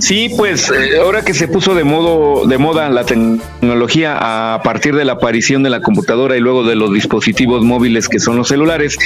Sí, 0.00 0.28
pues 0.36 0.70
eh, 0.70 0.98
ahora 0.98 1.24
que 1.24 1.34
se 1.34 1.46
puso 1.46 1.74
de 1.74 1.84
modo 1.84 2.46
de 2.46 2.58
moda 2.58 2.88
la 2.88 3.04
tecnología 3.04 4.54
a 4.54 4.62
partir 4.62 4.96
de 4.96 5.04
la 5.04 5.12
aparición 5.12 5.62
de 5.62 5.70
la 5.70 5.80
computadora 5.80 6.36
y 6.36 6.40
luego 6.40 6.64
de 6.64 6.74
los 6.74 6.92
dispositivos 6.92 7.62
móviles 7.62 8.08
que 8.08 8.18
son 8.18 8.36
los 8.36 8.48
celulares, 8.48 8.98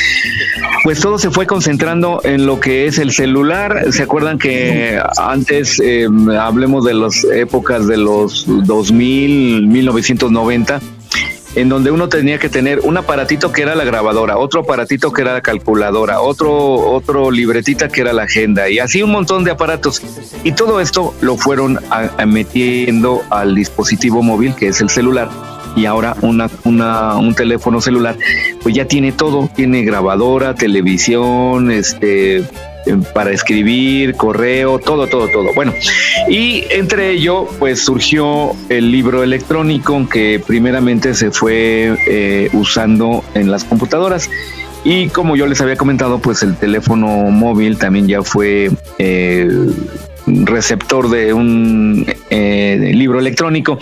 pues 0.85 1.01
todo 1.01 1.19
se 1.19 1.31
fue 1.31 1.47
concentrando 1.47 2.21
en 2.25 2.47
lo 2.47 2.61
que 2.61 2.87
es 2.87 2.99
el 2.99 3.13
celular. 3.13 3.93
¿Se 3.93 4.03
acuerdan 4.03 4.39
que 4.39 5.01
antes 5.19 5.81
eh, 5.81 6.07
hablemos 6.39 6.85
de 6.85 6.95
las 6.95 7.25
épocas 7.25 7.87
de 7.87 7.99
los 7.99 8.45
2000, 8.47 9.67
1990? 9.67 10.81
En 11.55 11.69
donde 11.69 11.91
uno 11.91 12.09
tenía 12.09 12.39
que 12.39 12.49
tener 12.49 12.81
un 12.81 12.97
aparatito 12.97 13.51
que 13.53 13.63
era 13.63 13.75
la 13.75 13.85
grabadora, 13.85 14.37
otro 14.39 14.61
aparatito 14.61 15.13
que 15.13 15.23
era 15.23 15.33
la 15.33 15.41
calculadora, 15.41 16.21
otro, 16.21 16.53
otro 16.55 17.31
libretita 17.31 17.89
que 17.89 18.03
era 18.03 18.13
la 18.13 18.25
agenda 18.25 18.69
y 18.69 18.79
así 18.79 19.03
un 19.03 19.11
montón 19.11 19.45
de 19.45 19.51
aparatos. 19.51 20.03
Y 20.45 20.53
todo 20.53 20.81
esto 20.81 21.15
lo 21.21 21.37
fueron 21.37 21.79
a- 21.91 22.25
metiendo 22.27 23.23
al 23.31 23.55
dispositivo 23.55 24.23
móvil 24.23 24.55
que 24.55 24.69
es 24.69 24.81
el 24.81 24.91
celular. 24.91 25.29
Y 25.77 25.85
ahora 25.87 26.17
una, 26.23 26.51
una, 26.65 27.17
un 27.17 27.35
teléfono 27.35 27.81
celular, 27.81 28.17
pues 28.63 28.75
ya 28.75 28.87
tiene 28.87 29.13
todo, 29.13 29.49
tiene 29.55 29.83
grabadora, 29.85 30.55
televisión, 30.55 31.71
este, 31.71 32.43
para 33.15 33.31
escribir, 33.31 34.15
correo, 34.15 34.79
todo, 34.79 35.07
todo, 35.07 35.29
todo. 35.29 35.53
Bueno, 35.55 35.73
y 36.29 36.65
entre 36.71 37.11
ello, 37.11 37.47
pues 37.59 37.85
surgió 37.85 38.53
el 38.69 38.91
libro 38.91 39.23
electrónico 39.23 40.09
que 40.09 40.43
primeramente 40.45 41.15
se 41.15 41.31
fue 41.31 41.97
eh, 42.07 42.49
usando 42.53 43.25
en 43.35 43.51
las 43.51 43.65
computadoras. 43.65 44.31
Y 44.85 45.09
como 45.09 45.37
yo 45.37 45.47
les 45.47 45.61
había 45.61 45.77
comentado, 45.77 46.19
pues 46.19 46.43
el 46.43 46.57
teléfono 46.57 47.09
móvil 47.31 47.79
también 47.79 48.07
ya 48.07 48.23
fue 48.23 48.71
eh, 48.99 49.49
receptor 50.47 51.09
de 51.11 51.33
un 51.33 52.07
eh, 52.31 52.93
libro 52.95 53.19
electrónico, 53.19 53.79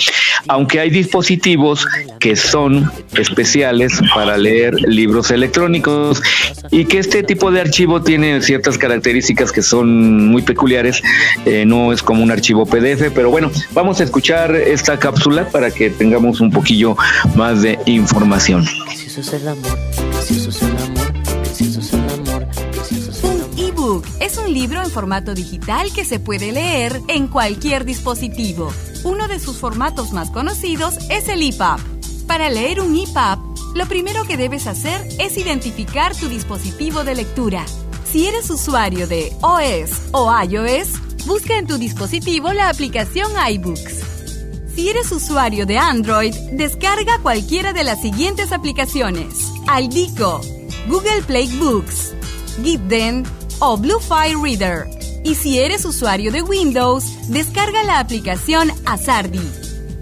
aunque 0.48 0.80
hay 0.80 0.90
dispositivos 0.90 1.86
que 2.18 2.36
son 2.36 2.90
especiales 3.16 4.00
para 4.14 4.36
leer 4.36 4.74
libros 4.74 5.30
electrónicos 5.30 6.22
y 6.70 6.84
que 6.84 6.98
este 6.98 7.22
tipo 7.22 7.50
de 7.50 7.60
archivo 7.60 8.02
tiene 8.02 8.40
ciertas 8.42 8.78
características 8.78 9.52
que 9.52 9.62
son 9.62 10.28
muy 10.28 10.42
peculiares, 10.42 11.02
eh, 11.44 11.64
no 11.66 11.92
es 11.92 12.02
como 12.02 12.22
un 12.22 12.30
archivo 12.30 12.66
PDF, 12.66 13.10
pero 13.14 13.30
bueno, 13.30 13.50
vamos 13.72 14.00
a 14.00 14.04
escuchar 14.04 14.54
esta 14.54 14.98
cápsula 14.98 15.48
para 15.50 15.70
que 15.70 15.90
tengamos 15.90 16.40
un 16.40 16.50
poquillo 16.50 16.96
más 17.34 17.62
de 17.62 17.78
información. 17.86 18.64
Es 20.28 20.62
libro 24.56 24.82
en 24.82 24.90
formato 24.90 25.34
digital 25.34 25.92
que 25.92 26.06
se 26.06 26.18
puede 26.18 26.50
leer 26.50 27.02
en 27.08 27.28
cualquier 27.28 27.84
dispositivo. 27.84 28.72
Uno 29.04 29.28
de 29.28 29.38
sus 29.38 29.58
formatos 29.58 30.12
más 30.12 30.30
conocidos 30.30 30.96
es 31.10 31.28
el 31.28 31.42
EPUB. 31.42 31.78
Para 32.26 32.48
leer 32.48 32.80
un 32.80 32.96
EPUB, 32.96 33.76
lo 33.76 33.84
primero 33.84 34.24
que 34.24 34.38
debes 34.38 34.66
hacer 34.66 35.06
es 35.18 35.36
identificar 35.36 36.16
tu 36.16 36.30
dispositivo 36.30 37.04
de 37.04 37.16
lectura. 37.16 37.66
Si 38.10 38.26
eres 38.26 38.48
usuario 38.48 39.06
de 39.06 39.30
OS 39.42 40.00
o 40.12 40.32
iOS, 40.42 40.88
busca 41.26 41.58
en 41.58 41.66
tu 41.66 41.76
dispositivo 41.76 42.54
la 42.54 42.70
aplicación 42.70 43.30
iBooks. 43.50 44.00
Si 44.74 44.88
eres 44.88 45.12
usuario 45.12 45.66
de 45.66 45.76
Android, 45.76 46.34
descarga 46.52 47.18
cualquiera 47.18 47.74
de 47.74 47.84
las 47.84 48.00
siguientes 48.00 48.52
aplicaciones: 48.52 49.52
Aldico, 49.66 50.40
Google 50.88 51.20
Play 51.26 51.54
Books, 51.58 52.14
Gitden 52.64 53.24
o 53.58 53.76
Bluefire 53.76 54.36
Reader. 54.40 54.88
Y 55.24 55.34
si 55.34 55.58
eres 55.58 55.84
usuario 55.84 56.30
de 56.30 56.42
Windows, 56.42 57.28
descarga 57.28 57.82
la 57.82 57.98
aplicación 57.98 58.70
Azardi. 58.84 59.40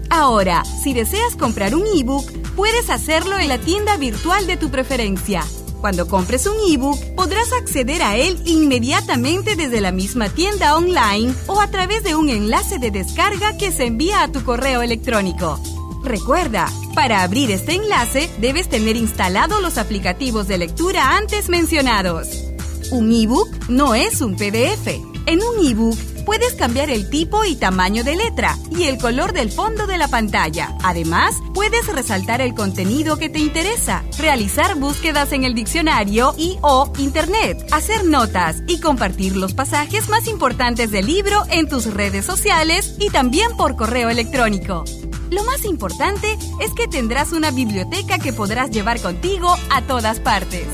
Ahora, 0.09 0.63
si 0.65 0.93
deseas 0.93 1.35
comprar 1.35 1.75
un 1.75 1.85
ebook, 1.97 2.31
puedes 2.55 2.89
hacerlo 2.89 3.37
en 3.37 3.47
la 3.47 3.57
tienda 3.57 3.97
virtual 3.97 4.47
de 4.47 4.57
tu 4.57 4.69
preferencia. 4.69 5.43
Cuando 5.81 6.07
compres 6.07 6.47
un 6.47 6.55
ebook, 6.71 6.97
podrás 7.15 7.51
acceder 7.53 8.01
a 8.01 8.15
él 8.15 8.39
inmediatamente 8.45 9.55
desde 9.55 9.81
la 9.81 9.91
misma 9.91 10.29
tienda 10.29 10.75
online 10.75 11.33
o 11.47 11.59
a 11.61 11.69
través 11.69 12.03
de 12.03 12.15
un 12.15 12.29
enlace 12.29 12.79
de 12.79 12.91
descarga 12.91 13.57
que 13.57 13.71
se 13.71 13.85
envía 13.85 14.23
a 14.23 14.31
tu 14.31 14.43
correo 14.43 14.81
electrónico. 14.81 15.59
Recuerda, 16.03 16.71
para 16.93 17.23
abrir 17.23 17.51
este 17.51 17.73
enlace 17.73 18.29
debes 18.39 18.69
tener 18.69 18.95
instalados 18.95 19.61
los 19.61 19.77
aplicativos 19.77 20.47
de 20.47 20.59
lectura 20.59 21.17
antes 21.17 21.49
mencionados. 21.49 22.44
Un 22.91 23.11
ebook 23.11 23.69
no 23.69 23.95
es 23.95 24.21
un 24.21 24.35
PDF. 24.35 24.87
En 25.25 25.41
un 25.41 25.65
ebook 25.65 25.97
puedes 26.25 26.53
cambiar 26.53 26.89
el 26.89 27.09
tipo 27.09 27.43
y 27.45 27.55
tamaño 27.55 28.03
de 28.03 28.15
letra 28.15 28.57
y 28.71 28.83
el 28.83 28.97
color 28.97 29.33
del 29.33 29.51
fondo 29.51 29.87
de 29.87 29.97
la 29.97 30.07
pantalla. 30.07 30.75
Además, 30.83 31.35
puedes 31.53 31.87
resaltar 31.87 32.41
el 32.41 32.53
contenido 32.53 33.17
que 33.17 33.29
te 33.29 33.39
interesa, 33.39 34.03
realizar 34.19 34.75
búsquedas 34.75 35.31
en 35.31 35.43
el 35.43 35.55
diccionario 35.55 36.35
y 36.37 36.57
o 36.61 36.91
internet, 36.97 37.65
hacer 37.71 38.05
notas 38.05 38.57
y 38.67 38.79
compartir 38.79 39.35
los 39.35 39.53
pasajes 39.53 40.09
más 40.09 40.27
importantes 40.27 40.91
del 40.91 41.07
libro 41.07 41.43
en 41.49 41.67
tus 41.67 41.85
redes 41.91 42.25
sociales 42.25 42.95
y 42.99 43.09
también 43.09 43.55
por 43.57 43.75
correo 43.75 44.09
electrónico. 44.09 44.83
Lo 45.31 45.43
más 45.43 45.65
importante 45.65 46.37
es 46.61 46.71
que 46.73 46.87
tendrás 46.87 47.31
una 47.31 47.51
biblioteca 47.51 48.19
que 48.19 48.31
podrás 48.31 48.69
llevar 48.69 49.01
contigo 49.01 49.55
a 49.71 49.81
todas 49.81 50.19
partes. 50.19 50.67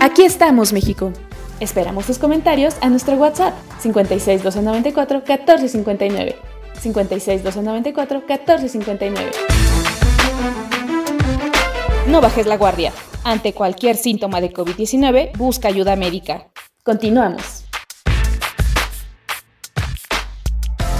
Aquí 0.00 0.22
estamos, 0.22 0.72
México. 0.72 1.12
Esperamos 1.60 2.06
tus 2.06 2.18
comentarios 2.18 2.74
a 2.80 2.88
nuestro 2.88 3.16
WhatsApp 3.16 3.52
56 3.80 4.42
294 4.42 5.18
1459. 5.18 6.36
56 6.80 7.44
294 7.44 8.22
1459. 8.26 9.30
No 12.06 12.22
bajes 12.22 12.46
la 12.46 12.56
guardia. 12.56 12.94
Ante 13.24 13.52
cualquier 13.52 13.96
síntoma 13.96 14.40
de 14.40 14.54
COVID-19, 14.54 15.36
busca 15.36 15.68
ayuda 15.68 15.96
médica. 15.96 16.48
Continuamos. 16.82 17.64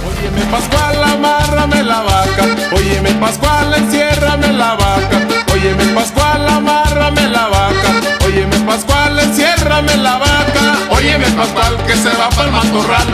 Óyeme 0.05 0.45
Pascual, 0.51 1.03
amárrame 1.03 1.83
la 1.83 2.01
vaca. 2.03 2.43
Óyeme 2.75 3.11
Pascual, 3.13 3.73
enciérrame 3.73 4.53
la 4.53 4.75
vaca. 4.75 5.40
Óyeme 5.61 5.85
Pascual, 5.93 6.49
amárrame 6.49 7.29
la 7.29 7.47
vaca. 7.47 8.25
Óyeme 8.25 8.55
Pascual, 8.65 9.19
enciérrame 9.19 9.95
la 9.97 10.17
vaca. 10.17 10.77
Óyeme 10.89 11.25
Pascual, 11.37 11.77
que 11.85 11.93
se 11.93 12.09
va 12.09 12.29
para 12.29 12.45
el 12.45 12.51
matorral. 12.51 13.05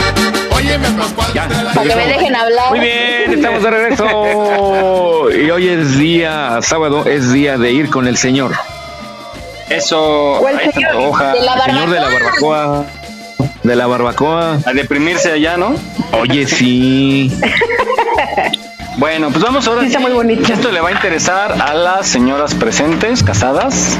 Óyeme 0.55 0.87
Pascual, 0.91 1.33
Para 1.75 1.89
que 1.89 1.95
me 1.97 2.07
dejen 2.07 2.33
hablar. 2.37 2.69
Muy 2.69 2.79
bien, 2.79 3.33
estamos 3.33 3.63
de 3.63 3.69
regreso. 3.69 5.29
Y 5.29 5.51
hoy 5.51 5.67
es 5.67 5.97
día, 5.97 6.59
sábado, 6.61 7.05
es 7.05 7.33
día 7.33 7.57
de 7.57 7.73
ir 7.73 7.89
con 7.89 8.07
el 8.07 8.15
Señor. 8.15 8.53
Eso. 9.69 9.99
O 10.39 10.47
el 10.47 10.57
ahí 10.57 10.71
señor 10.71 10.91
antoja. 10.91 11.33
de 11.33 11.41
la 11.41 11.65
Señor 11.65 11.89
de 11.89 11.99
la 11.99 12.07
barbacoa. 12.07 12.85
De 13.63 13.75
la 13.75 13.87
barbacoa. 13.87 14.59
A 14.65 14.71
deprimirse 14.71 15.33
allá, 15.33 15.57
¿no? 15.57 15.75
Oye, 16.13 16.47
sí. 16.47 17.29
Bueno, 18.97 19.29
pues 19.29 19.43
vamos 19.43 19.67
ahora. 19.67 19.81
Sí, 19.81 19.87
está 19.87 19.99
muy 19.99 20.11
bonito. 20.11 20.51
Esto 20.51 20.71
le 20.71 20.81
va 20.81 20.89
a 20.89 20.91
interesar 20.91 21.55
a 21.61 21.75
las 21.75 22.07
señoras 22.07 22.55
presentes, 22.55 23.21
casadas, 23.21 23.95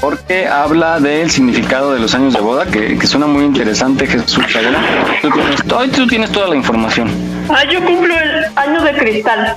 porque 0.00 0.48
habla 0.48 0.98
del 0.98 1.30
significado 1.30 1.92
de 1.94 2.00
los 2.00 2.12
años 2.16 2.34
de 2.34 2.40
boda, 2.40 2.66
que, 2.66 2.98
que 2.98 3.06
suena 3.06 3.26
muy 3.26 3.44
interesante, 3.44 4.08
Jesús. 4.08 4.40
Tú 5.22 5.30
tienes, 5.30 5.92
tú 5.92 6.06
tienes 6.08 6.32
toda 6.32 6.48
la 6.48 6.56
información. 6.56 7.08
Ah, 7.48 7.62
yo 7.70 7.80
cumplo 7.84 8.12
el 8.18 8.46
año 8.56 8.82
de 8.82 8.92
cristal. 8.94 9.54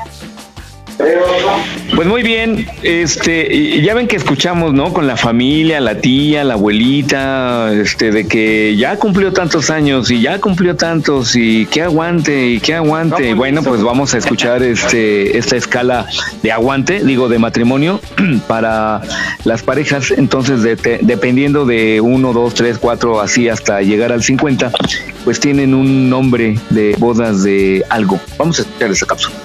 Pues 1.95 2.07
muy 2.07 2.23
bien, 2.23 2.67
este, 2.83 3.81
ya 3.81 3.93
ven 3.93 4.07
que 4.07 4.15
escuchamos, 4.15 4.73
¿no? 4.73 4.93
Con 4.93 5.07
la 5.07 5.17
familia, 5.17 5.79
la 5.81 5.99
tía, 5.99 6.43
la 6.43 6.53
abuelita, 6.55 7.71
este, 7.73 8.11
de 8.11 8.27
que 8.27 8.75
ya 8.77 8.97
cumplió 8.97 9.31
tantos 9.33 9.69
años 9.69 10.09
y 10.11 10.21
ya 10.21 10.39
cumplió 10.39 10.75
tantos 10.75 11.35
y 11.35 11.65
que 11.67 11.81
aguante 11.81 12.47
y 12.47 12.59
que 12.59 12.75
aguante. 12.75 13.33
bueno, 13.33 13.61
pues 13.63 13.81
vamos 13.83 14.13
a 14.13 14.17
escuchar 14.17 14.63
este, 14.63 15.37
esta 15.37 15.55
escala 15.57 16.05
de 16.43 16.51
aguante, 16.51 17.03
digo, 17.03 17.27
de 17.29 17.39
matrimonio 17.39 17.99
para 18.47 19.01
las 19.43 19.63
parejas. 19.63 20.11
Entonces, 20.11 20.63
de- 20.63 20.75
te- 20.77 20.99
dependiendo 21.01 21.65
de 21.65 22.01
uno, 22.01 22.33
dos, 22.33 22.53
tres, 22.53 22.77
cuatro, 22.77 23.19
así 23.21 23.47
hasta 23.49 23.81
llegar 23.81 24.11
al 24.11 24.23
50, 24.23 24.71
pues 25.23 25.39
tienen 25.39 25.73
un 25.73 26.09
nombre 26.09 26.57
de 26.69 26.95
bodas 26.97 27.43
de 27.43 27.83
algo. 27.89 28.19
Vamos 28.37 28.59
a 28.59 28.61
escuchar 28.63 28.91
esa 28.91 29.05
cápsula. 29.05 29.35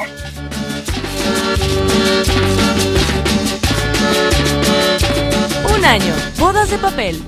Año, 5.90 6.14
bodas 6.38 6.70
de 6.70 6.78
papel. 6.78 7.20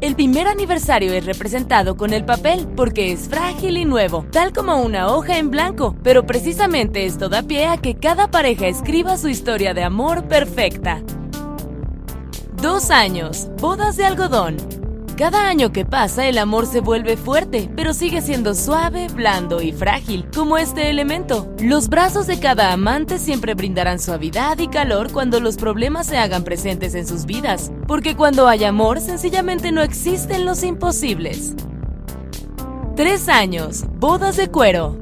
El 0.00 0.16
primer 0.16 0.48
aniversario 0.48 1.12
es 1.12 1.24
representado 1.24 1.96
con 1.96 2.12
el 2.12 2.24
papel 2.24 2.66
porque 2.74 3.12
es 3.12 3.28
frágil 3.28 3.76
y 3.76 3.84
nuevo, 3.84 4.26
tal 4.32 4.52
como 4.52 4.82
una 4.82 5.06
hoja 5.14 5.38
en 5.38 5.52
blanco, 5.52 5.94
pero 6.02 6.26
precisamente 6.26 7.06
esto 7.06 7.28
da 7.28 7.44
pie 7.44 7.66
a 7.66 7.76
que 7.76 7.94
cada 7.94 8.28
pareja 8.28 8.66
escriba 8.66 9.16
su 9.16 9.28
historia 9.28 9.74
de 9.74 9.84
amor 9.84 10.26
perfecta. 10.26 11.00
Dos 12.60 12.90
años, 12.90 13.46
bodas 13.60 13.96
de 13.96 14.06
algodón. 14.06 14.79
Cada 15.20 15.46
año 15.48 15.70
que 15.70 15.84
pasa 15.84 16.26
el 16.28 16.38
amor 16.38 16.66
se 16.66 16.80
vuelve 16.80 17.18
fuerte, 17.18 17.70
pero 17.76 17.92
sigue 17.92 18.22
siendo 18.22 18.54
suave, 18.54 19.08
blando 19.08 19.60
y 19.60 19.70
frágil, 19.70 20.26
como 20.34 20.56
este 20.56 20.88
elemento. 20.88 21.46
Los 21.60 21.90
brazos 21.90 22.26
de 22.26 22.40
cada 22.40 22.72
amante 22.72 23.18
siempre 23.18 23.52
brindarán 23.52 23.98
suavidad 23.98 24.58
y 24.58 24.68
calor 24.68 25.12
cuando 25.12 25.38
los 25.38 25.58
problemas 25.58 26.06
se 26.06 26.16
hagan 26.16 26.42
presentes 26.42 26.94
en 26.94 27.06
sus 27.06 27.26
vidas, 27.26 27.70
porque 27.86 28.16
cuando 28.16 28.48
hay 28.48 28.64
amor 28.64 28.98
sencillamente 28.98 29.72
no 29.72 29.82
existen 29.82 30.46
los 30.46 30.62
imposibles. 30.62 31.52
Tres 32.96 33.28
años, 33.28 33.84
bodas 33.98 34.38
de 34.38 34.48
cuero. 34.48 34.96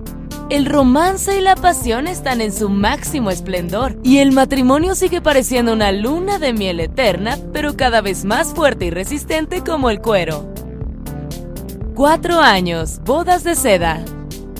El 0.50 0.64
romance 0.64 1.38
y 1.38 1.42
la 1.42 1.56
pasión 1.56 2.06
están 2.06 2.40
en 2.40 2.54
su 2.54 2.70
máximo 2.70 3.30
esplendor 3.30 3.98
y 4.02 4.18
el 4.18 4.32
matrimonio 4.32 4.94
sigue 4.94 5.20
pareciendo 5.20 5.74
una 5.74 5.92
luna 5.92 6.38
de 6.38 6.54
miel 6.54 6.80
eterna, 6.80 7.36
pero 7.52 7.76
cada 7.76 8.00
vez 8.00 8.24
más 8.24 8.54
fuerte 8.54 8.86
y 8.86 8.90
resistente 8.90 9.62
como 9.62 9.90
el 9.90 10.00
cuero. 10.00 10.50
Cuatro 11.94 12.40
años, 12.40 13.00
bodas 13.04 13.44
de 13.44 13.56
seda. 13.56 14.02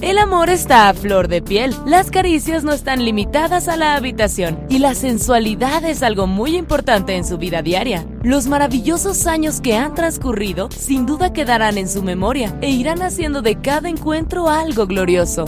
El 0.02 0.18
amor 0.18 0.50
está 0.50 0.90
a 0.90 0.94
flor 0.94 1.26
de 1.26 1.40
piel, 1.40 1.74
las 1.86 2.10
caricias 2.10 2.64
no 2.64 2.72
están 2.72 3.02
limitadas 3.02 3.66
a 3.66 3.78
la 3.78 3.96
habitación 3.96 4.60
y 4.68 4.80
la 4.80 4.94
sensualidad 4.94 5.84
es 5.86 6.02
algo 6.02 6.26
muy 6.26 6.54
importante 6.54 7.16
en 7.16 7.24
su 7.24 7.38
vida 7.38 7.62
diaria. 7.62 8.04
Los 8.22 8.46
maravillosos 8.46 9.26
años 9.26 9.62
que 9.62 9.74
han 9.74 9.94
transcurrido 9.94 10.68
sin 10.70 11.06
duda 11.06 11.32
quedarán 11.32 11.78
en 11.78 11.88
su 11.88 12.02
memoria 12.02 12.54
e 12.60 12.68
irán 12.68 13.00
haciendo 13.00 13.40
de 13.40 13.56
cada 13.56 13.88
encuentro 13.88 14.50
algo 14.50 14.86
glorioso. 14.86 15.46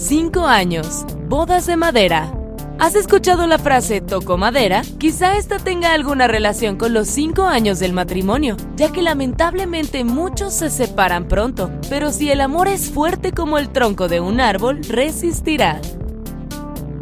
5 0.00 0.46
años, 0.46 1.04
bodas 1.28 1.66
de 1.66 1.76
madera. 1.76 2.32
¿Has 2.78 2.94
escuchado 2.94 3.46
la 3.46 3.58
frase 3.58 4.00
toco 4.00 4.38
madera? 4.38 4.80
Quizá 4.96 5.36
esta 5.36 5.58
tenga 5.58 5.92
alguna 5.92 6.26
relación 6.26 6.78
con 6.78 6.94
los 6.94 7.06
5 7.08 7.42
años 7.42 7.80
del 7.80 7.92
matrimonio, 7.92 8.56
ya 8.76 8.90
que 8.90 9.02
lamentablemente 9.02 10.02
muchos 10.04 10.54
se 10.54 10.70
separan 10.70 11.28
pronto, 11.28 11.70
pero 11.90 12.12
si 12.12 12.30
el 12.30 12.40
amor 12.40 12.66
es 12.66 12.90
fuerte 12.90 13.32
como 13.32 13.58
el 13.58 13.68
tronco 13.68 14.08
de 14.08 14.20
un 14.20 14.40
árbol, 14.40 14.80
resistirá. 14.88 15.82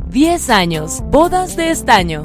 10 0.08 0.50
años, 0.50 1.00
bodas 1.08 1.54
de 1.54 1.70
estaño. 1.70 2.22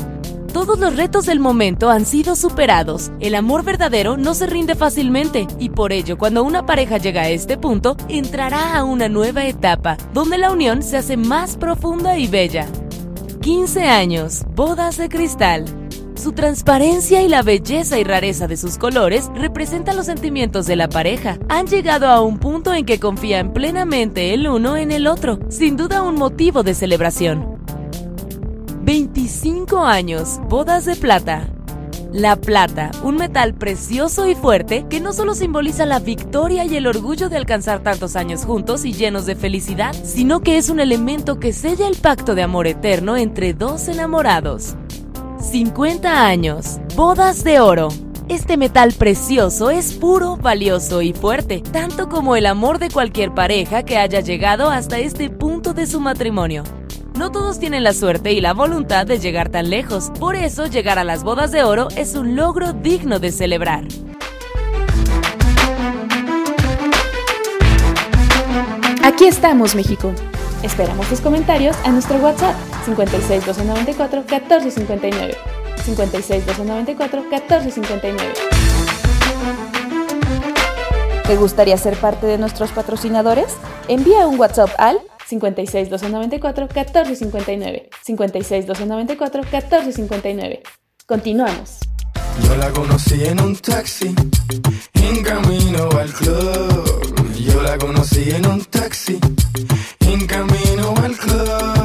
Todos 0.53 0.77
los 0.77 0.95
retos 0.95 1.25
del 1.25 1.39
momento 1.39 1.89
han 1.89 2.05
sido 2.05 2.35
superados. 2.35 3.11
El 3.19 3.33
amor 3.33 3.63
verdadero 3.63 4.17
no 4.17 4.35
se 4.35 4.45
rinde 4.45 4.75
fácilmente 4.75 5.47
y 5.57 5.69
por 5.69 5.91
ello 5.91 6.15
cuando 6.15 6.43
una 6.43 6.63
pareja 6.63 6.97
llega 6.97 7.23
a 7.23 7.29
este 7.29 7.57
punto, 7.57 7.97
entrará 8.07 8.77
a 8.77 8.83
una 8.83 9.09
nueva 9.09 9.47
etapa, 9.47 9.97
donde 10.13 10.37
la 10.37 10.51
unión 10.51 10.83
se 10.83 10.97
hace 10.97 11.17
más 11.17 11.57
profunda 11.57 12.19
y 12.19 12.27
bella. 12.27 12.67
15 13.41 13.85
años, 13.85 14.43
bodas 14.55 14.97
de 14.97 15.09
cristal. 15.09 15.65
Su 16.15 16.33
transparencia 16.33 17.23
y 17.23 17.29
la 17.29 17.41
belleza 17.41 17.97
y 17.97 18.03
rareza 18.03 18.47
de 18.47 18.55
sus 18.55 18.77
colores 18.77 19.31
representan 19.33 19.97
los 19.97 20.05
sentimientos 20.05 20.67
de 20.67 20.75
la 20.75 20.87
pareja. 20.87 21.39
Han 21.49 21.65
llegado 21.65 22.07
a 22.07 22.21
un 22.21 22.37
punto 22.37 22.75
en 22.75 22.85
que 22.85 22.99
confían 22.99 23.53
plenamente 23.53 24.35
el 24.35 24.47
uno 24.47 24.77
en 24.77 24.91
el 24.91 25.07
otro, 25.07 25.39
sin 25.49 25.77
duda 25.77 26.03
un 26.03 26.13
motivo 26.13 26.61
de 26.61 26.75
celebración. 26.75 27.52
25 28.83 29.85
años, 29.85 30.41
bodas 30.49 30.83
de 30.83 30.97
plata. 30.97 31.47
La 32.11 32.35
plata, 32.35 32.91
un 33.01 33.15
metal 33.15 33.53
precioso 33.53 34.27
y 34.27 34.35
fuerte 34.35 34.85
que 34.89 34.99
no 34.99 35.13
solo 35.13 35.35
simboliza 35.35 35.85
la 35.85 35.99
victoria 35.99 36.65
y 36.65 36.75
el 36.75 36.85
orgullo 36.85 37.29
de 37.29 37.37
alcanzar 37.37 37.81
tantos 37.81 38.17
años 38.17 38.43
juntos 38.43 38.83
y 38.83 38.91
llenos 38.91 39.25
de 39.25 39.37
felicidad, 39.37 39.95
sino 40.03 40.41
que 40.41 40.57
es 40.57 40.69
un 40.69 40.81
elemento 40.81 41.39
que 41.39 41.53
sella 41.53 41.87
el 41.87 41.95
pacto 41.95 42.35
de 42.35 42.43
amor 42.43 42.67
eterno 42.67 43.15
entre 43.15 43.53
dos 43.53 43.87
enamorados. 43.87 44.75
50 45.39 46.27
años, 46.27 46.77
bodas 46.93 47.45
de 47.45 47.61
oro. 47.61 47.87
Este 48.27 48.57
metal 48.57 48.91
precioso 48.91 49.69
es 49.69 49.93
puro, 49.93 50.35
valioso 50.35 51.01
y 51.01 51.13
fuerte, 51.13 51.63
tanto 51.71 52.09
como 52.09 52.35
el 52.35 52.45
amor 52.45 52.79
de 52.79 52.89
cualquier 52.89 53.33
pareja 53.33 53.83
que 53.83 53.97
haya 53.97 54.19
llegado 54.19 54.69
hasta 54.69 54.99
este 54.99 55.29
punto 55.29 55.73
de 55.73 55.87
su 55.87 56.01
matrimonio. 56.01 56.63
No 57.17 57.31
todos 57.31 57.59
tienen 57.59 57.83
la 57.83 57.93
suerte 57.93 58.33
y 58.33 58.41
la 58.41 58.53
voluntad 58.53 59.05
de 59.05 59.19
llegar 59.19 59.49
tan 59.49 59.69
lejos, 59.69 60.11
por 60.19 60.35
eso 60.35 60.65
llegar 60.65 60.97
a 60.97 61.03
las 61.03 61.23
bodas 61.23 61.51
de 61.51 61.63
oro 61.63 61.87
es 61.95 62.15
un 62.15 62.35
logro 62.35 62.73
digno 62.73 63.19
de 63.19 63.31
celebrar. 63.31 63.83
Aquí 69.03 69.25
estamos, 69.25 69.75
México. 69.75 70.11
Esperamos 70.63 71.07
tus 71.07 71.21
comentarios 71.21 71.77
a 71.85 71.91
nuestro 71.91 72.17
WhatsApp 72.17 72.55
56 72.85 73.45
294 73.45 74.21
1459. 74.21 75.37
56 75.85 76.45
294 76.47 77.21
1459. 77.21 78.33
¿Te 81.27 81.35
gustaría 81.35 81.77
ser 81.77 81.95
parte 81.97 82.25
de 82.25 82.37
nuestros 82.39 82.71
patrocinadores? 82.71 83.55
Envía 83.87 84.25
un 84.25 84.39
WhatsApp 84.39 84.71
al 84.77 84.99
56 85.39 85.89
294 85.89 86.67
1459. 86.67 87.89
56 88.03 88.67
294 88.67 89.43
1459. 89.43 90.63
Continuamos. 91.07 91.79
Yo 92.43 92.55
la 92.57 92.69
conocí 92.71 93.23
en 93.25 93.41
un 93.41 93.55
taxi, 93.55 94.13
en 94.93 95.23
camino 95.23 95.89
al 95.99 96.11
club. 96.13 97.33
Yo 97.37 97.61
la 97.61 97.77
conocí 97.77 98.31
en 98.31 98.45
un 98.47 98.63
taxi, 98.65 99.19
en 99.99 100.27
camino 100.27 100.93
al 101.03 101.15
club. 101.17 101.82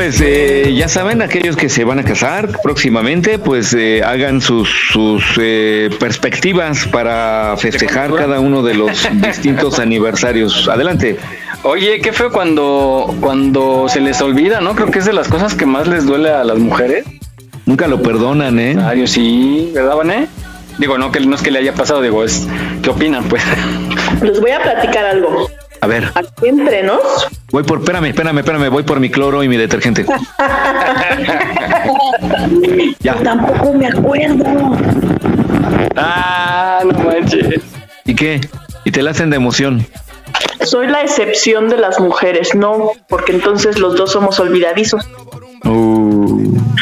Pues 0.00 0.18
eh, 0.22 0.72
ya 0.74 0.88
saben, 0.88 1.20
aquellos 1.20 1.56
que 1.56 1.68
se 1.68 1.84
van 1.84 1.98
a 1.98 2.04
casar 2.04 2.48
próximamente, 2.62 3.38
pues 3.38 3.74
eh, 3.74 4.02
hagan 4.02 4.40
sus, 4.40 4.66
sus 4.90 5.22
eh, 5.36 5.90
perspectivas 6.00 6.86
para 6.86 7.54
festejar 7.58 8.14
cada 8.14 8.40
uno 8.40 8.62
de 8.62 8.72
los 8.72 9.06
distintos 9.22 9.78
aniversarios. 9.78 10.66
Adelante. 10.70 11.18
Oye, 11.64 12.00
qué 12.00 12.14
feo 12.14 12.32
cuando, 12.32 13.14
cuando 13.20 13.90
se 13.90 14.00
les 14.00 14.22
olvida, 14.22 14.62
¿no? 14.62 14.74
Creo 14.74 14.90
que 14.90 15.00
es 15.00 15.04
de 15.04 15.12
las 15.12 15.28
cosas 15.28 15.54
que 15.54 15.66
más 15.66 15.86
les 15.86 16.06
duele 16.06 16.30
a 16.30 16.44
las 16.44 16.58
mujeres. 16.58 17.04
Nunca 17.66 17.86
lo 17.86 18.00
perdonan, 18.00 18.58
¿eh? 18.58 18.78
Ay, 18.82 19.06
sí, 19.06 19.70
¿verdad, 19.74 19.96
Vané? 19.96 20.28
Digo, 20.78 20.96
no, 20.96 21.12
que 21.12 21.20
no 21.20 21.36
es 21.36 21.42
que 21.42 21.50
le 21.50 21.58
haya 21.58 21.74
pasado, 21.74 22.00
digo, 22.00 22.24
es, 22.24 22.48
¿qué 22.82 22.88
opinan, 22.88 23.24
pues? 23.24 23.42
Les 24.22 24.40
voy 24.40 24.52
a 24.52 24.62
platicar 24.62 25.04
algo. 25.04 25.50
A 25.80 25.86
ver. 25.86 26.10
Aquí 26.14 26.48
entre 26.48 26.82
nos. 26.82 27.28
Voy 27.50 27.62
por, 27.62 27.78
espérame, 27.78 28.06
espérame, 28.06 28.38
espérame, 28.38 28.70
voy 28.70 28.82
por 28.82 29.00
mi 29.00 29.10
cloro 29.10 29.42
y 29.42 29.48
mi 29.48 29.56
detergente. 29.56 30.04
ya. 33.00 33.14
Tampoco 33.14 33.72
me 33.72 33.86
acuerdo. 33.86 34.44
Ah, 35.96 36.80
no 36.84 36.98
manches. 36.98 37.62
¿Y 38.04 38.14
qué? 38.14 38.40
Y 38.84 38.90
te 38.90 39.02
la 39.02 39.12
hacen 39.12 39.30
de 39.30 39.36
emoción. 39.36 39.86
Soy 40.62 40.86
la 40.86 41.02
excepción 41.02 41.68
de 41.68 41.78
las 41.78 41.98
mujeres, 41.98 42.54
no, 42.54 42.92
porque 43.08 43.32
entonces 43.32 43.78
los 43.78 43.96
dos 43.96 44.12
somos 44.12 44.38
olvidadizos. 44.38 45.08
Uh. 45.64 45.99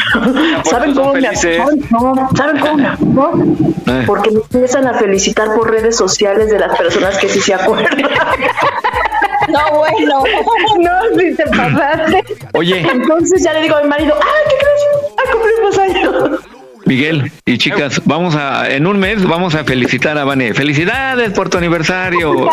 ¿Saben 0.63 0.93
cómo, 0.93 1.13
me, 1.13 1.35
¿saben, 1.35 1.85
no, 1.91 2.29
¿Saben 2.35 2.59
cómo 2.59 2.75
me 2.75 2.89
no? 3.13 3.55
Eh. 3.87 4.03
Porque 4.05 4.31
me 4.31 4.39
empiezan 4.39 4.87
a 4.87 4.93
felicitar 4.93 5.53
por 5.55 5.69
redes 5.69 5.95
sociales 5.97 6.49
de 6.49 6.59
las 6.59 6.77
personas 6.77 7.17
que 7.17 7.29
sí 7.29 7.41
se 7.41 7.53
acuerdan. 7.53 7.97
No, 9.49 9.79
bueno. 9.79 10.23
No, 10.79 11.19
si 11.19 11.35
te 11.35 11.43
pasaste. 11.45 12.23
Oye. 12.53 12.87
Entonces 12.87 13.43
ya 13.43 13.53
le 13.53 13.63
digo 13.63 13.75
a 13.77 13.81
mi 13.81 13.89
marido, 13.89 14.13
¡ay, 14.21 14.43
qué 14.47 14.55
crees! 14.59 14.81
¡Ay, 15.17 15.31
cumplimos 15.31 15.79
años! 15.79 16.39
Miguel 16.85 17.31
y 17.45 17.57
chicas, 17.57 18.01
vamos 18.05 18.35
a, 18.35 18.69
en 18.69 18.87
un 18.87 18.99
mes 18.99 19.23
vamos 19.27 19.53
a 19.55 19.63
felicitar 19.63 20.17
a 20.17 20.23
Vane. 20.23 20.53
Felicidades 20.53 21.31
por 21.31 21.49
tu 21.49 21.57
aniversario. 21.57 22.49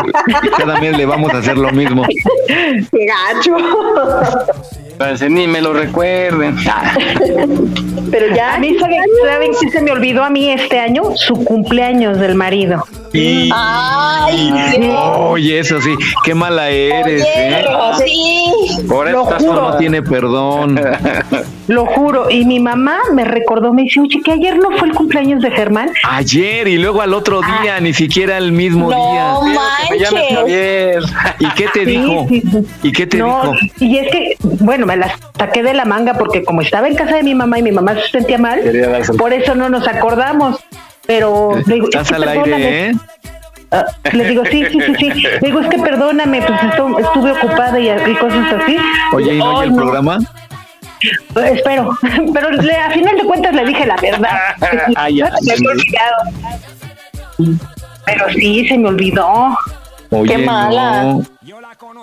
Cada 0.58 0.78
mes 0.80 0.96
le 0.96 1.06
vamos 1.06 1.32
a 1.32 1.38
hacer 1.38 1.56
lo 1.56 1.70
mismo. 1.70 2.06
¡Qué 2.46 3.06
gacho! 3.06 3.56
Pues, 4.98 5.20
ni 5.30 5.46
me 5.46 5.60
lo 5.60 5.72
recuerden. 5.72 6.56
Pero 8.10 8.34
ya. 8.34 8.54
A 8.54 8.58
mí, 8.58 8.76
¿saben, 8.78 9.00
¿saben 9.28 9.50
qué 9.60 9.70
se 9.70 9.82
me 9.82 9.90
olvidó 9.92 10.22
a 10.24 10.30
mí 10.30 10.50
este 10.50 10.78
año? 10.78 11.02
Su 11.16 11.34
cumpleaños 11.44 12.18
del 12.18 12.34
marido. 12.34 12.84
Y- 13.12 13.50
Ay, 13.54 14.52
Oye, 15.18 15.58
eso 15.60 15.80
sí, 15.80 15.94
qué 16.24 16.34
mala 16.34 16.68
eres, 16.70 17.22
¿eh? 17.24 17.64
sí. 18.04 18.82
Por 18.86 19.10
Lo 19.10 19.22
eso 19.22 19.38
juro. 19.38 19.70
no 19.70 19.76
tiene 19.78 20.02
perdón. 20.02 20.78
Lo 21.68 21.86
juro. 21.86 22.30
Y 22.30 22.44
mi 22.44 22.60
mamá 22.60 22.98
me 23.14 23.24
recordó, 23.24 23.72
me 23.72 23.82
dice, 23.82 24.00
oye, 24.00 24.20
que 24.22 24.32
ayer 24.32 24.56
no 24.58 24.70
fue 24.76 24.88
el 24.88 24.94
cumpleaños 24.94 25.40
de 25.42 25.50
Germán. 25.50 25.90
Ayer 26.08 26.68
y 26.68 26.78
luego 26.78 27.00
al 27.02 27.14
otro 27.14 27.40
día, 27.62 27.80
ni 27.80 27.92
siquiera 27.94 28.36
el 28.38 28.52
mismo 28.52 28.90
No 28.90 28.96
día. 29.90 29.98
Llames 29.98 30.32
manches. 30.32 31.04
¿Y 31.40 31.46
qué 31.54 31.68
te 31.72 31.80
Sí, 31.80 31.86
dijo? 31.86 32.26
sí, 32.28 32.40
sí. 32.42 32.58
¿Y 32.82 32.92
qué 32.92 33.06
te 33.06 33.16
No, 33.18 33.40
dijo? 33.42 33.54
y 33.80 33.98
es 33.98 34.12
que, 34.12 34.36
bueno, 34.60 34.85
me 34.86 34.96
las 34.96 35.12
saqué 35.38 35.62
de 35.62 35.74
la 35.74 35.84
manga 35.84 36.14
porque 36.14 36.44
como 36.44 36.62
estaba 36.62 36.88
en 36.88 36.94
casa 36.94 37.16
de 37.16 37.22
mi 37.22 37.34
mamá 37.34 37.58
y 37.58 37.62
mi 37.62 37.72
mamá 37.72 37.94
se 37.94 38.08
sentía 38.08 38.38
mal, 38.38 38.60
por 39.18 39.32
eso 39.32 39.54
no 39.54 39.68
nos 39.68 39.86
acordamos. 39.86 40.58
Pero 41.06 41.52
le 41.66 41.74
digo, 41.74 41.86
Estás 41.86 42.10
es 42.10 42.16
que 42.16 42.22
al 42.22 42.28
aire, 42.28 42.88
¿eh? 42.88 42.92
Ah, 43.70 43.84
le 44.12 44.24
digo, 44.28 44.44
sí, 44.46 44.64
sí, 44.70 44.80
sí, 44.80 44.94
sí. 44.96 45.10
Le 45.10 45.38
digo, 45.40 45.60
es 45.60 45.68
que 45.68 45.78
perdóname, 45.78 46.40
pues 46.42 46.58
estu- 46.60 47.00
estuve 47.00 47.32
ocupada 47.32 47.78
y, 47.78 47.88
y 47.90 48.14
cosas 48.14 48.52
así. 48.62 48.76
Oye, 49.12 49.34
¿y 49.34 49.38
no 49.38 49.50
oye 49.56 49.60
Ay, 49.62 49.68
el 49.68 49.74
programa? 49.74 50.18
Eh, 51.36 51.52
Espero, 51.54 51.90
pero 52.34 52.50
le- 52.50 52.76
a 52.76 52.90
final 52.90 53.16
de 53.16 53.24
cuentas 53.24 53.54
le 53.54 53.64
dije 53.66 53.86
la 53.86 53.96
verdad. 53.96 54.38
Ah, 54.96 55.10
ya, 55.10 55.30
me 55.60 55.68
olvidado. 55.68 57.56
Pero 58.04 58.28
sí, 58.30 58.66
se 58.68 58.78
me 58.78 58.88
olvidó. 58.88 59.56
Oye, 60.10 60.36
Qué 60.36 60.38
mala. 60.38 61.02
no. 61.02 61.22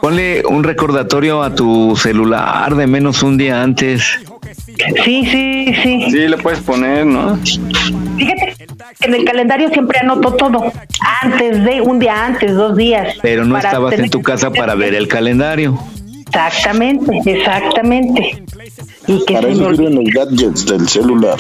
Ponle 0.01 0.43
un 0.45 0.64
recordatorio 0.64 1.41
a 1.41 1.54
tu 1.54 1.95
celular 1.95 2.76
de 2.76 2.88
menos 2.88 3.24
un 3.24 3.38
día 3.38 3.62
antes. 3.62 4.20
Sí, 5.04 5.26
sí, 5.26 5.74
sí. 5.82 6.06
Sí, 6.12 6.28
le 6.28 6.38
puedes 6.38 6.60
poner, 6.60 7.06
¿no? 7.06 7.38
Fíjate 8.18 8.56
que 8.58 9.08
en 9.08 9.16
el 9.16 9.26
calendario 9.26 9.70
siempre 9.70 9.99
anoto 9.99 10.34
todo. 10.34 10.72
Antes 11.22 11.64
de, 11.64 11.82
un 11.82 11.99
día 11.99 12.26
antes, 12.26 12.54
dos 12.54 12.76
días. 12.76 13.16
Pero 13.22 13.45
no 13.45 13.58
estabas 13.58 13.93
en 13.93 14.10
tu 14.10 14.22
casa 14.22 14.51
para 14.51 14.76
ver 14.76 14.93
el 14.93 15.08
calendario. 15.08 15.78
Exactamente, 16.28 17.22
exactamente. 17.26 18.43
Y 19.08 19.24
que 19.26 19.34
Para 19.36 19.49
eso 19.49 19.70
sirven 19.76 19.95
los 19.95 20.06
gadgets 20.06 20.66
del 20.66 20.88
celular. 20.88 21.38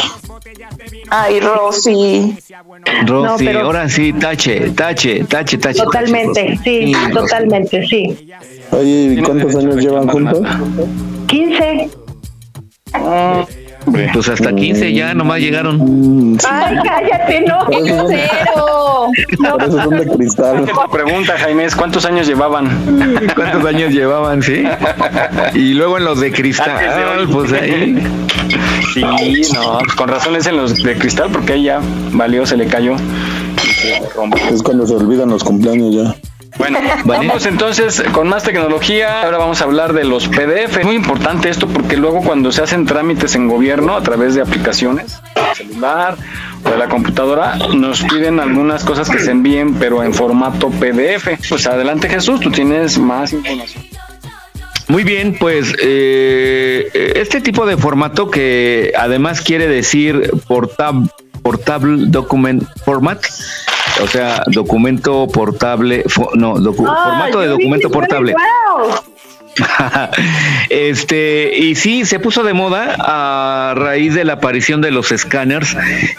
Ay, 1.15 1.39
Rosy. 1.41 2.35
Rosy, 3.05 3.45
pero- 3.45 3.61
ahora 3.61 3.87
sí, 3.87 4.13
tache, 4.13 4.71
tache, 4.71 5.23
tache, 5.25 5.57
tache. 5.59 5.83
Totalmente, 5.83 6.43
tache, 6.43 6.59
sí, 6.63 6.93
totalmente, 7.13 7.85
sí. 7.87 8.29
Oye, 8.71 9.13
¿y 9.13 9.21
cuántos 9.21 9.55
años 9.55 9.75
llevan 9.75 10.07
juntos? 10.07 10.39
15. 11.27 11.89
Pues 14.13 14.29
hasta 14.29 14.55
15 14.55 14.93
ya 14.93 15.13
nomás 15.13 15.39
llegaron. 15.39 15.77
Mm, 16.33 16.37
Ay, 16.49 16.77
cállate, 16.83 17.41
no. 17.41 17.67
eso 17.69 17.97
son- 17.97 18.07
Cero. 18.07 19.07
por 19.51 19.63
eso 19.63 19.83
son 19.83 19.89
de 19.97 20.07
cristal. 20.17 20.65
La 20.65 20.87
pregunta, 20.87 21.33
Jaime, 21.37 21.65
es 21.65 21.75
¿cuántos 21.75 22.05
años 22.05 22.25
llevaban? 22.25 22.69
¿Cuántos 23.35 23.65
años 23.65 23.91
llevaban, 23.93 24.41
sí? 24.41 24.63
Y 25.53 25.73
luego 25.73 25.97
en 25.97 26.05
los 26.05 26.19
de 26.21 26.31
cristal, 26.31 27.27
pues 27.31 27.51
ahí. 27.53 27.95
Sí, 28.93 29.01
no, 29.53 29.79
con 29.95 30.07
razón 30.07 30.35
es 30.35 30.45
en 30.45 30.57
los 30.57 30.83
de 30.83 30.97
cristal 30.97 31.29
porque 31.31 31.53
ahí 31.53 31.63
ya 31.63 31.81
valió, 32.11 32.45
se 32.45 32.57
le 32.57 32.67
cayó. 32.67 32.95
y 32.95 33.73
se 33.73 34.09
rompió. 34.09 34.43
Es 34.49 34.61
cuando 34.61 34.85
se 34.85 34.95
olvidan 34.95 35.29
los 35.29 35.43
cumpleaños 35.43 35.95
ya. 35.95 36.15
Bueno, 36.57 36.77
vamos 37.05 37.45
entonces 37.45 38.03
con 38.11 38.27
más 38.27 38.43
tecnología. 38.43 39.23
Ahora 39.23 39.39
vamos 39.39 39.61
a 39.61 39.63
hablar 39.63 39.93
de 39.93 40.03
los 40.03 40.27
PDF. 40.27 40.77
Es 40.77 40.85
muy 40.85 40.95
importante 40.95 41.49
esto 41.49 41.67
porque 41.67 41.97
luego 41.97 42.21
cuando 42.21 42.51
se 42.51 42.61
hacen 42.61 42.85
trámites 42.85 43.35
en 43.35 43.47
gobierno 43.47 43.95
a 43.95 44.03
través 44.03 44.35
de 44.35 44.41
aplicaciones, 44.41 45.19
celular 45.55 46.15
o 46.63 46.69
de 46.69 46.77
la 46.77 46.87
computadora, 46.87 47.55
nos 47.73 48.03
piden 48.03 48.39
algunas 48.39 48.83
cosas 48.83 49.09
que 49.09 49.19
se 49.19 49.31
envíen, 49.31 49.75
pero 49.75 50.03
en 50.03 50.13
formato 50.13 50.69
PDF. 50.69 51.29
Pues 51.49 51.67
adelante 51.67 52.09
Jesús, 52.09 52.39
tú 52.39 52.51
tienes 52.51 52.97
más 52.97 53.33
información. 53.33 53.83
Muy 54.93 55.03
bien, 55.03 55.35
pues 55.39 55.73
eh, 55.81 56.87
este 57.15 57.41
tipo 57.41 57.65
de 57.65 57.77
formato 57.77 58.29
que 58.29 58.93
además 58.95 59.41
quiere 59.41 59.65
decir 59.67 60.29
portab- 60.47 61.09
portable 61.41 62.05
document 62.09 62.61
format, 62.85 63.25
o 64.03 64.07
sea, 64.07 64.43
documento 64.51 65.27
portable, 65.27 66.03
fo- 66.05 66.29
no, 66.35 66.57
docu- 66.57 66.85
Ah, 66.87 67.05
formato 67.05 67.39
de 67.39 67.47
documento 67.47 67.89
portable. 67.89 68.33
wow. 68.33 68.91
este, 70.69 71.57
y 71.57 71.75
sí, 71.75 72.05
se 72.05 72.19
puso 72.19 72.43
de 72.43 72.53
moda 72.53 72.95
a 72.99 73.73
raíz 73.75 74.13
de 74.13 74.23
la 74.23 74.33
aparición 74.33 74.81
de 74.81 74.91
los 74.91 75.11
escáneres, 75.11 75.75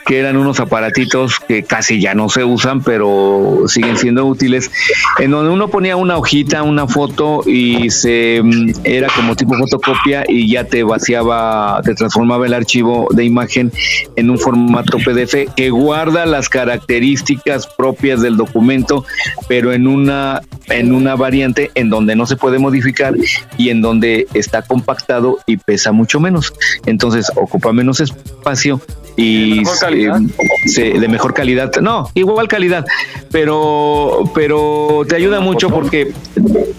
que 0.06 0.18
eran 0.18 0.36
unos 0.36 0.60
aparatitos 0.60 1.40
que 1.40 1.62
casi 1.64 2.00
ya 2.00 2.14
no 2.14 2.28
se 2.28 2.44
usan, 2.44 2.82
pero 2.82 3.64
siguen 3.66 3.96
siendo 3.96 4.24
útiles, 4.26 4.70
en 5.18 5.30
donde 5.30 5.50
uno 5.50 5.68
ponía 5.68 5.96
una 5.96 6.16
hojita, 6.16 6.62
una 6.62 6.86
foto 6.86 7.42
y 7.46 7.90
se 7.90 8.40
mm, 8.42 8.70
era 8.84 9.08
como 9.14 9.34
tipo 9.34 9.54
fotocopia 9.54 10.24
y 10.28 10.50
ya 10.50 10.64
te 10.64 10.82
vaciaba, 10.82 11.80
te 11.84 11.94
transformaba 11.94 12.46
el 12.46 12.54
archivo 12.54 13.08
de 13.10 13.24
imagen 13.24 13.72
en 14.16 14.30
un 14.30 14.38
formato 14.38 14.98
PDF 14.98 15.54
que 15.56 15.70
guarda 15.70 16.26
las 16.26 16.48
características 16.48 17.66
propias 17.66 18.20
del 18.20 18.36
documento, 18.36 19.04
pero 19.48 19.72
en 19.72 19.86
una 19.86 20.42
en 20.68 20.94
una 20.94 21.14
variante 21.14 21.70
en 21.74 21.90
donde 21.90 22.16
no 22.16 22.26
se 22.26 22.36
puede 22.36 22.58
modificar 22.58 23.14
y 23.58 23.70
en 23.70 23.80
donde 23.82 24.26
está 24.34 24.62
compactado 24.62 25.38
y 25.46 25.56
pesa 25.56 25.92
mucho 25.92 26.20
menos. 26.20 26.52
Entonces 26.86 27.30
ocupa 27.36 27.72
menos 27.72 28.00
espacio 28.00 28.80
y 29.16 29.58
mejor 29.60 29.76
se- 29.76 29.84
calidad? 29.84 30.20
se- 30.66 30.90
de 30.98 31.08
mejor 31.08 31.34
calidad. 31.34 31.70
No, 31.80 32.08
igual 32.14 32.48
calidad, 32.48 32.84
pero 33.30 34.30
pero 34.34 35.02
te 35.08 35.16
ayuda 35.16 35.40
mucho 35.40 35.70
porque 35.70 36.12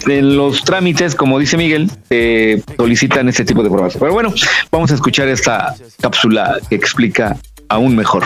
en 0.08 0.36
los 0.38 0.64
trámites, 0.64 1.16
como 1.16 1.40
dice 1.40 1.58
Miguel, 1.58 1.90
te 2.10 2.62
solicitan 2.78 3.30
este 3.30 3.46
tipo 3.46 3.64
de 3.64 3.70
pruebas. 3.70 3.96
Pero 4.00 4.14
bueno, 4.14 4.34
vamos 4.72 4.92
a 4.92 4.96
escuchar 4.96 5.28
esta 5.30 5.74
cápsula 6.02 6.58
que 6.70 6.76
explica 6.76 7.38
aún 7.70 7.96
mejor. 7.96 8.24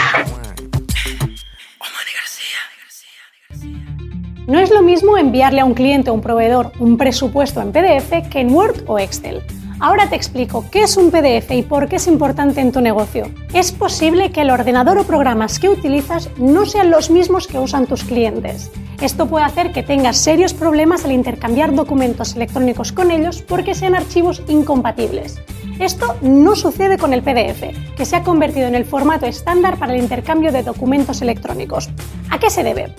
No 4.50 4.58
es 4.60 4.72
lo 4.72 4.82
mismo 4.82 5.16
enviarle 5.16 5.62
a 5.62 5.66
un 5.66 5.76
cliente 5.76 6.10
o 6.10 6.16
un 6.16 6.22
proveedor 6.22 6.72
un 6.80 6.98
presupuesto 6.98 7.62
en 7.62 7.72
PDF 7.72 8.28
que 8.32 8.40
en 8.40 8.52
Word 8.52 8.84
o 8.88 8.98
Excel. 8.98 9.44
Ahora 9.80 10.10
te 10.10 10.16
explico 10.16 10.66
qué 10.72 10.82
es 10.82 10.98
un 10.98 11.12
PDF 11.12 11.52
y 11.52 11.62
por 11.62 11.88
qué 11.88 11.98
es 11.98 12.08
importante 12.08 12.60
en 12.60 12.72
tu 12.72 12.82
negocio. 12.82 13.30
Es 13.54 13.72
posible 13.72 14.32
que 14.32 14.42
el 14.42 14.50
ordenador 14.50 14.98
o 14.98 15.04
programas 15.04 15.60
que 15.60 15.70
utilizas 15.70 16.32
no 16.40 16.66
sean 16.66 16.90
los 16.90 17.12
mismos 17.12 17.46
que 17.46 17.60
usan 17.60 17.86
tus 17.86 18.04
clientes. 18.04 18.72
Esto 19.00 19.28
puede 19.28 19.46
hacer 19.46 19.72
que 19.72 19.84
tengas 19.84 20.18
serios 20.18 20.56
problemas 20.56 21.06
al 21.06 21.12
intercambiar 21.12 21.76
documentos 21.76 22.36
electrónicos 22.36 22.92
con 22.92 23.12
ellos 23.12 23.44
porque 23.44 23.76
sean 23.76 23.94
archivos 23.94 24.42
incompatibles. 24.48 25.40
Esto 25.78 26.16
no 26.24 26.56
sucede 26.56 26.98
con 26.98 27.14
el 27.14 27.22
PDF, 27.22 27.96
que 27.96 28.06
se 28.06 28.16
ha 28.16 28.24
convertido 28.24 28.66
en 28.66 28.74
el 28.74 28.86
formato 28.86 29.28
estándar 29.28 29.78
para 29.78 29.94
el 29.94 30.02
intercambio 30.02 30.52
de 30.52 30.64
documentos 30.64 31.22
electrónicos. 31.22 31.92
¿A 32.32 32.40
qué 32.40 32.50
se 32.50 32.64
debe? 32.64 32.96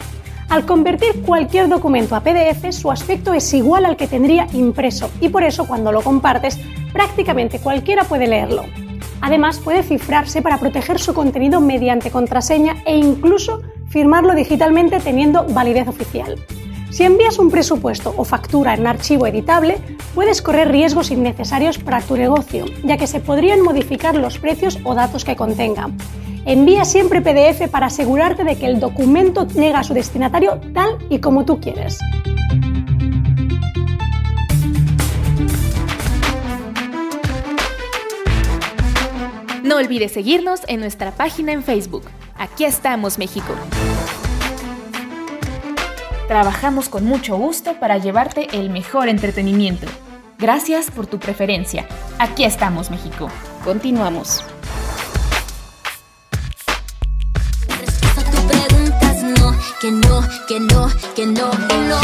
Al 0.51 0.67
convertir 0.67 1.23
cualquier 1.23 1.69
documento 1.69 2.17
a 2.17 2.25
PDF, 2.25 2.73
su 2.73 2.91
aspecto 2.91 3.33
es 3.33 3.55
igual 3.55 3.85
al 3.85 3.97
que 3.97 4.09
tendría 4.09 4.49
impreso 4.53 5.09
y 5.21 5.29
por 5.29 5.45
eso 5.45 5.65
cuando 5.65 5.93
lo 5.93 6.03
compartes, 6.03 6.59
prácticamente 6.93 7.61
cualquiera 7.61 8.03
puede 8.03 8.27
leerlo. 8.27 8.65
Además, 9.21 9.61
puede 9.61 9.85
cifrarse 9.85 10.43
para 10.43 10.59
proteger 10.59 10.99
su 10.99 11.15
contenido 11.15 11.61
mediante 11.61 12.11
contraseña 12.11 12.83
e 12.85 12.97
incluso 12.97 13.63
firmarlo 13.91 14.35
digitalmente 14.35 14.99
teniendo 14.99 15.45
validez 15.45 15.87
oficial. 15.87 16.37
Si 16.91 17.05
envías 17.05 17.39
un 17.39 17.51
presupuesto 17.51 18.13
o 18.17 18.25
factura 18.25 18.75
en 18.75 18.87
archivo 18.87 19.27
editable, 19.27 19.79
puedes 20.13 20.43
correr 20.43 20.71
riesgos 20.73 21.13
innecesarios 21.13 21.79
para 21.79 22.01
tu 22.01 22.17
negocio, 22.17 22.65
ya 22.83 22.97
que 22.97 23.07
se 23.07 23.21
podrían 23.21 23.63
modificar 23.63 24.17
los 24.17 24.39
precios 24.39 24.79
o 24.83 24.95
datos 24.95 25.25
que 25.25 25.37
contenga. 25.37 25.89
Envía 26.45 26.85
siempre 26.85 27.21
PDF 27.21 27.71
para 27.71 27.87
asegurarte 27.87 28.43
de 28.43 28.57
que 28.57 28.67
el 28.67 28.81
documento 28.81 29.47
llega 29.47 29.79
a 29.79 29.85
su 29.85 29.95
destinatario 29.95 30.61
tal 30.75 30.99
y 31.09 31.21
como 31.21 31.45
tú 31.45 31.61
quieres. 31.61 31.99
No 39.63 39.77
olvides 39.77 40.11
seguirnos 40.11 40.63
en 40.67 40.81
nuestra 40.81 41.13
página 41.13 41.53
en 41.53 41.63
Facebook. 41.63 42.03
Aquí 42.37 42.65
estamos, 42.65 43.19
México. 43.19 43.55
Trabajamos 46.31 46.89
con 46.89 47.07
mucho 47.07 47.37
gusto 47.37 47.81
para 47.81 47.99
llevarte 47.99 48.47
el 48.53 48.71
mejor 48.71 49.09
entretenimiento. 49.09 49.89
Gracias 50.39 50.89
por 50.89 51.09
tu 51.09 51.19
preferencia. 51.19 51.89
Aquí 52.21 52.45
estamos, 52.45 52.89
México. 52.89 53.29
Continuamos. 53.65 54.45
no, 59.91 60.23
que 60.47 60.61
no, 60.61 60.89
que 61.17 61.27
no, 61.27 61.51
que 61.51 61.79
no. 61.89 62.01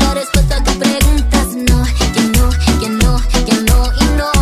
La 0.00 0.14
respuesta 0.14 0.64
preguntas 0.64 1.48
no, 1.54 1.84
que 2.14 2.22
no, 2.22 2.48
que 2.80 2.88
no, 2.88 3.20
que 3.44 3.52
no 3.60 3.92
y 4.00 4.04
no. 4.16 4.37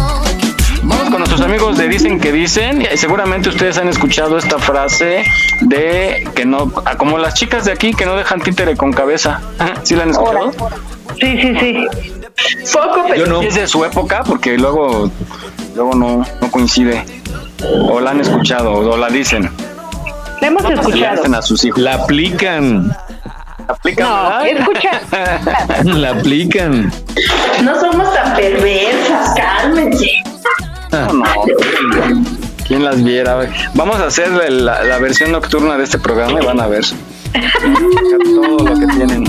Con 1.17 1.23
nuestros 1.23 1.49
amigos 1.49 1.79
de 1.79 1.89
Dicen 1.89 2.21
que 2.21 2.31
Dicen. 2.31 2.87
Seguramente 2.95 3.49
ustedes 3.49 3.79
han 3.79 3.89
escuchado 3.89 4.37
esta 4.37 4.59
frase 4.59 5.25
de 5.63 6.29
que 6.35 6.45
no, 6.45 6.71
como 6.99 7.17
las 7.17 7.33
chicas 7.33 7.65
de 7.65 7.73
aquí 7.73 7.95
que 7.95 8.05
no 8.05 8.17
dejan 8.17 8.43
títere 8.43 8.77
con 8.77 8.93
cabeza. 8.93 9.41
¿Sí 9.83 9.97
la 9.97 10.03
han 10.03 10.11
escuchado? 10.11 10.53
Sí, 11.19 11.41
sí, 11.41 11.57
sí. 11.59 11.87
Poco, 12.71 13.15
Yo 13.15 13.25
no. 13.25 13.41
Es 13.41 13.55
de 13.55 13.67
su 13.67 13.83
época 13.87 14.25
porque 14.27 14.59
luego, 14.59 15.11
luego 15.75 15.95
no, 15.95 16.23
no 16.43 16.51
coincide. 16.51 17.03
O 17.89 17.99
la 17.99 18.11
han 18.11 18.21
escuchado 18.21 18.75
o 18.75 18.97
la 18.99 19.09
dicen. 19.09 19.51
La 20.43 20.49
hemos 20.49 20.65
Le 20.65 20.75
escuchado. 20.75 21.19
hacen 21.19 21.35
a 21.35 21.41
sus 21.41 21.65
hijos. 21.65 21.81
La 21.81 21.95
aplican. 21.95 22.89
La 23.67 23.73
aplican. 23.75 24.07
No, 24.07 24.41
escucha. 24.45 25.01
La 25.85 26.11
aplican. 26.11 26.93
No 27.65 27.81
somos 27.81 28.13
tan 28.13 28.37
perversas, 28.37 29.35
cálmense. 29.35 30.11
No, 30.93 31.13
no. 31.13 31.25
¿Quién 32.67 32.85
las 32.85 33.03
viera? 33.03 33.49
Vamos 33.75 33.97
a 33.97 34.07
hacer 34.07 34.31
la, 34.53 34.83
la 34.83 34.99
versión 34.99 35.33
nocturna 35.33 35.77
de 35.77 35.85
este 35.85 35.99
programa 35.99 36.41
y 36.43 36.47
van 36.47 36.61
a 36.61 36.67
ver. 36.67 36.85
Todo 38.35 38.59
lo 38.65 38.75
que 38.81 38.87
tienen. 38.87 39.25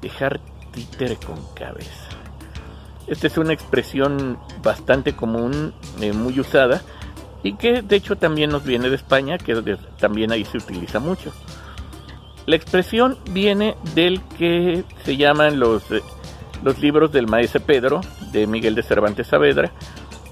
Dejar 0.00 0.40
títere 0.72 1.16
con 1.16 1.36
cabeza. 1.54 1.90
Esta 3.06 3.26
es 3.26 3.36
una 3.36 3.52
expresión 3.52 4.38
bastante 4.62 5.14
común, 5.14 5.74
eh, 6.00 6.12
muy 6.12 6.38
usada, 6.38 6.82
y 7.42 7.54
que 7.54 7.82
de 7.82 7.96
hecho 7.96 8.16
también 8.16 8.50
nos 8.50 8.64
viene 8.64 8.88
de 8.88 8.96
España, 8.96 9.38
que 9.38 9.76
también 9.98 10.32
ahí 10.32 10.44
se 10.44 10.58
utiliza 10.58 11.00
mucho. 11.00 11.32
La 12.46 12.56
expresión 12.56 13.18
viene 13.30 13.76
del 13.94 14.20
que 14.38 14.84
se 15.04 15.16
llaman 15.16 15.60
los, 15.60 15.90
eh, 15.90 16.02
los 16.62 16.78
libros 16.80 17.12
del 17.12 17.26
Maese 17.26 17.60
Pedro, 17.60 18.00
de 18.32 18.46
Miguel 18.46 18.74
de 18.74 18.82
Cervantes 18.82 19.28
Saavedra, 19.28 19.70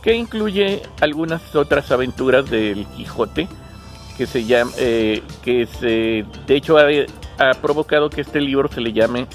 que 0.03 0.15
incluye 0.15 0.83
algunas 1.01 1.55
otras 1.55 1.91
aventuras 1.93 2.51
del 2.51 2.87
Quijote, 2.97 3.49
que 4.17 4.27
se 4.27 4.45
llama, 4.45 4.73
eh, 4.79 5.23
que 5.43 5.67
se, 5.67 6.25
de 6.47 6.57
hecho 6.57 6.77
ha 6.79 7.55
provocado 7.63 8.11
que 8.11 8.21
este 8.21 8.41
libro 8.41 8.69
se 8.69 8.81
le 8.81 8.93
llame 8.93 9.27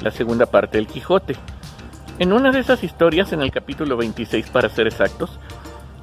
la 0.00 0.10
segunda 0.10 0.46
parte 0.46 0.78
del 0.78 0.86
Quijote. 0.86 1.36
En 2.18 2.32
una 2.32 2.52
de 2.52 2.60
esas 2.60 2.84
historias, 2.84 3.32
en 3.32 3.42
el 3.42 3.50
capítulo 3.50 3.96
26 3.96 4.50
para 4.50 4.68
ser 4.68 4.86
exactos, 4.86 5.38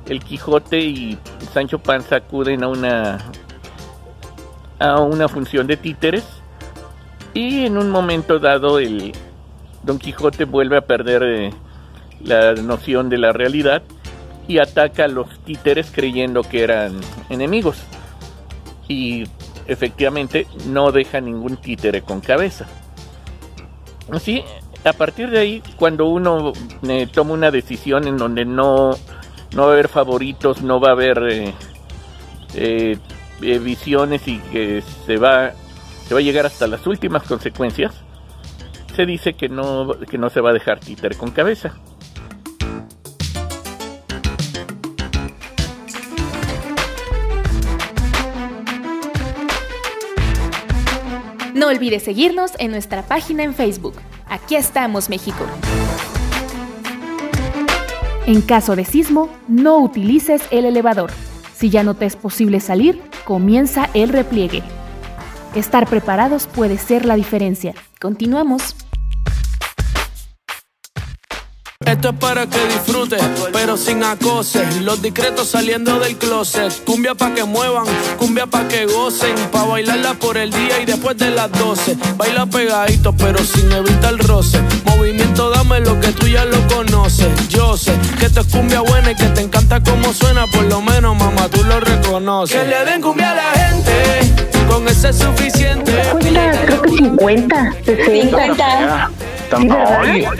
el 0.08 0.24
Quijote 0.24 0.80
y 0.80 1.18
Sancho 1.54 1.80
Panza 1.80 2.18
acuden 2.18 2.64
a 2.64 2.68
una 2.68 3.18
a 4.80 5.00
una 5.00 5.28
función 5.28 5.68
de 5.68 5.78
títeres 5.78 6.26
y 7.34 7.66
en 7.66 7.78
un 7.78 7.90
momento 7.92 8.40
dado 8.40 8.80
el 8.80 9.14
Don 9.84 10.00
Quijote 10.00 10.46
vuelve 10.46 10.78
a 10.78 10.82
perder 10.82 11.24
eh, 11.24 11.54
la 12.24 12.54
noción 12.54 13.10
de 13.10 13.18
la 13.18 13.32
realidad 13.32 13.84
y 14.48 14.58
ataca 14.58 15.06
a 15.06 15.08
los 15.08 15.40
títeres 15.46 15.92
creyendo 15.92 16.42
que 16.42 16.64
eran 16.64 17.00
enemigos 17.30 17.78
y 18.88 19.26
efectivamente 19.68 20.48
no 20.68 20.92
deja 20.92 21.22
ningún 21.22 21.58
títere 21.58 22.02
con 22.02 22.20
cabeza. 22.20 22.66
Así, 24.12 24.44
a 24.84 24.94
partir 24.94 25.30
de 25.30 25.40
ahí, 25.40 25.64
cuando 25.78 26.08
uno 26.08 26.54
eh, 26.88 27.08
toma 27.12 27.34
una 27.34 27.52
decisión 27.52 28.08
en 28.08 28.18
donde 28.18 28.46
no, 28.46 28.98
no 29.56 29.64
va 29.64 29.70
a 29.70 29.74
haber 29.74 29.88
favoritos, 29.88 30.62
no 30.62 30.80
va 30.80 30.90
a 30.90 30.92
haber 30.92 31.18
eh, 31.30 31.54
eh, 32.54 32.98
eh, 33.42 33.60
visiones 33.60 34.28
y 34.28 34.40
que 34.40 34.84
se 35.06 35.18
va, 35.18 35.52
se 36.08 36.14
va 36.14 36.20
a 36.20 36.24
llegar 36.24 36.46
hasta 36.46 36.68
las 36.68 36.86
últimas 36.88 37.24
consecuencias, 37.24 37.94
se 38.96 39.06
dice 39.06 39.34
que 39.34 39.50
no, 39.50 39.92
que 40.10 40.18
no 40.18 40.30
se 40.30 40.42
va 40.42 40.52
a 40.52 40.54
dejar 40.54 40.80
títere 40.80 41.16
con 41.16 41.32
cabeza. 41.32 41.74
No 51.54 51.68
olvides 51.68 52.02
seguirnos 52.02 52.54
en 52.58 52.72
nuestra 52.72 53.04
página 53.04 53.44
en 53.44 53.54
Facebook. 53.54 53.94
Aquí 54.28 54.56
estamos, 54.56 55.10
México. 55.10 55.46
En 58.32 58.40
caso 58.40 58.78
de 58.78 58.86
sismo, 58.86 59.28
no 59.50 59.80
utilices 59.80 60.42
el 60.52 60.64
elevador. 60.64 61.12
Si 61.54 61.70
ya 61.70 61.84
no 61.84 61.96
te 61.96 62.06
es 62.06 62.16
posible 62.16 62.62
salir, 62.62 63.02
comienza 63.26 63.90
el 63.94 64.08
repliegue. 64.08 64.64
Estar 65.54 65.86
preparados 65.86 66.48
puede 66.48 66.78
ser 66.78 67.04
la 67.04 67.18
diferencia. 67.18 67.76
Continuamos. 68.00 68.74
Esto 71.92 72.08
es 72.08 72.16
para 72.16 72.48
que 72.48 72.58
disfrutes, 72.68 73.22
pero 73.52 73.76
sin 73.76 74.02
acoses. 74.02 74.78
Los 74.78 75.02
discretos 75.02 75.50
saliendo 75.50 76.00
del 76.00 76.16
closet. 76.16 76.72
Cumbia 76.86 77.16
pa' 77.16 77.34
que 77.34 77.44
muevan, 77.44 77.86
cumbia 78.18 78.48
pa' 78.48 78.66
que 78.70 78.86
gocen. 78.86 79.36
Pa' 79.52 79.66
bailarla 79.66 80.14
por 80.14 80.38
el 80.38 80.52
día 80.52 80.80
y 80.82 80.86
después 80.86 81.18
de 81.18 81.32
las 81.32 81.52
12. 81.52 81.98
Baila 82.16 82.46
pegadito, 82.46 83.12
pero 83.12 83.40
sin 83.44 83.70
evitar 83.74 84.16
roce. 84.20 84.62
Movimiento, 84.86 85.50
dame 85.50 85.82
lo 85.82 86.00
que 86.00 86.14
tú 86.14 86.28
ya 86.28 86.46
lo 86.46 86.66
conoces. 86.70 87.28
Yo 87.50 87.76
sé 87.76 87.94
que 88.18 88.28
esto 88.28 88.40
es 88.40 88.48
cumbia 88.48 88.80
buena 88.80 89.12
y 89.12 89.16
que 89.16 89.26
te 89.26 89.42
encanta 89.42 89.84
como 89.84 90.14
suena. 90.14 90.48
Por 90.48 90.64
lo 90.64 90.82
menos, 90.82 91.18
mamá, 91.18 91.50
tú 91.50 91.62
lo 91.66 91.82
reconoces. 91.82 92.58
Que 92.58 92.68
le 92.70 92.86
den 92.86 93.02
cumbia 93.02 93.32
a 93.32 93.36
la 93.36 93.52
gente, 93.68 93.94
con 94.70 94.88
eso 94.88 95.10
es 95.10 95.18
suficiente. 95.18 95.92
Creo 96.22 96.82
que 96.84 96.90
50, 96.90 97.76
60. 97.84 98.32
50. 98.38 99.12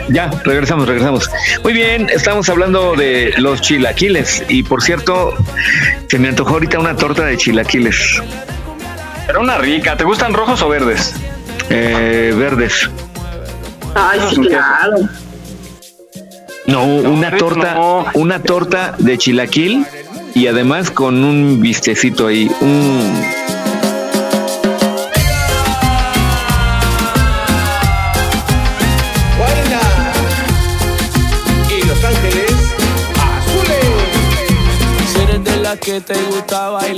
Ya, 0.08 0.30
regresamos, 0.44 0.88
regresamos. 0.88 1.30
Muy 1.62 1.72
bien, 1.72 2.08
estamos 2.10 2.48
hablando 2.48 2.94
de 2.94 3.34
los 3.38 3.60
chilaquiles. 3.60 4.44
Y 4.48 4.62
por 4.62 4.82
cierto, 4.82 5.34
se 6.08 6.18
me 6.18 6.28
antojó 6.28 6.54
ahorita 6.54 6.78
una 6.78 6.96
torta 6.96 7.24
de 7.24 7.36
chilaquiles. 7.36 8.22
Pero 9.26 9.40
una 9.40 9.58
rica. 9.58 9.96
¿Te 9.96 10.04
gustan 10.04 10.32
rojos 10.32 10.62
o 10.62 10.68
verdes? 10.68 11.14
Eh, 11.70 12.34
verdes. 12.36 12.90
Ay, 13.94 14.20
sí, 14.30 14.40
claro. 14.40 14.96
No, 16.66 16.84
una 16.84 17.36
torta, 17.36 17.76
una 18.14 18.42
torta 18.42 18.94
de 18.98 19.18
chilaquil 19.18 19.84
y 20.34 20.46
además 20.46 20.90
con 20.90 21.24
un 21.24 21.60
vistecito 21.60 22.28
ahí, 22.28 22.50
un 22.60 23.24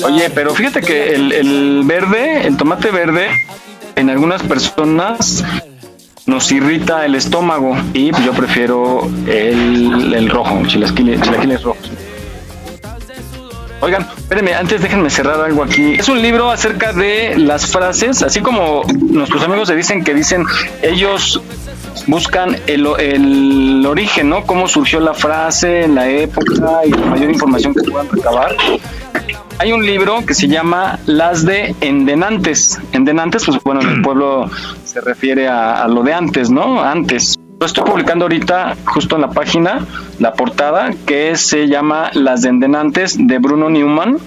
Oye, 0.04 0.30
pero 0.30 0.54
fíjate 0.54 0.80
que 0.80 1.14
el, 1.14 1.32
el 1.32 1.82
verde, 1.84 2.46
el 2.46 2.56
tomate 2.56 2.90
verde, 2.90 3.28
en 3.96 4.10
algunas 4.10 4.42
personas 4.42 5.44
nos 6.26 6.50
irrita 6.52 7.04
el 7.04 7.14
estómago 7.14 7.76
y 7.92 8.10
yo 8.24 8.32
prefiero 8.32 9.10
el, 9.26 10.12
el 10.14 10.30
rojo, 10.30 10.62
chilaquiles, 10.66 11.20
chilaquiles 11.20 11.62
rojos. 11.62 11.90
Oigan, 13.80 14.06
espérenme, 14.16 14.54
antes 14.54 14.80
déjenme 14.80 15.10
cerrar 15.10 15.40
algo 15.40 15.62
aquí. 15.62 15.94
Es 15.94 16.08
un 16.08 16.22
libro 16.22 16.50
acerca 16.50 16.94
de 16.94 17.36
las 17.36 17.66
frases, 17.66 18.22
así 18.22 18.40
como 18.40 18.82
nuestros 19.10 19.42
amigos 19.42 19.68
se 19.68 19.76
dicen 19.76 20.02
que 20.02 20.14
dicen, 20.14 20.44
ellos 20.80 21.42
buscan 22.06 22.56
el, 22.66 22.86
el 22.98 23.84
origen, 23.86 24.28
¿no? 24.28 24.44
Cómo 24.44 24.68
surgió 24.68 25.00
la 25.00 25.14
frase, 25.14 25.88
la 25.88 26.08
época 26.08 26.82
y 26.86 26.90
la 26.90 27.06
mayor 27.06 27.30
información 27.30 27.74
que 27.74 27.90
puedan 27.90 28.08
recabar. 28.08 28.54
Hay 29.58 29.72
un 29.72 29.86
libro 29.86 30.26
que 30.26 30.34
se 30.34 30.48
llama 30.48 30.98
Las 31.06 31.44
de 31.44 31.74
Endenantes. 31.80 32.80
Endenantes, 32.92 33.44
pues 33.44 33.62
bueno, 33.62 33.82
en 33.82 33.88
el 33.88 34.02
pueblo 34.02 34.50
se 34.84 35.00
refiere 35.00 35.48
a, 35.48 35.82
a 35.82 35.88
lo 35.88 36.02
de 36.02 36.12
antes, 36.12 36.50
¿no? 36.50 36.82
Antes. 36.82 37.38
Lo 37.60 37.66
estoy 37.66 37.84
publicando 37.84 38.24
ahorita 38.24 38.76
justo 38.84 39.14
en 39.14 39.22
la 39.22 39.30
página, 39.30 39.86
la 40.18 40.32
portada, 40.32 40.90
que 41.06 41.36
se 41.36 41.68
llama 41.68 42.10
Las 42.12 42.42
de 42.42 42.48
Endenantes 42.48 43.16
de 43.16 43.38
Bruno 43.38 43.70
Newman, 43.70 44.18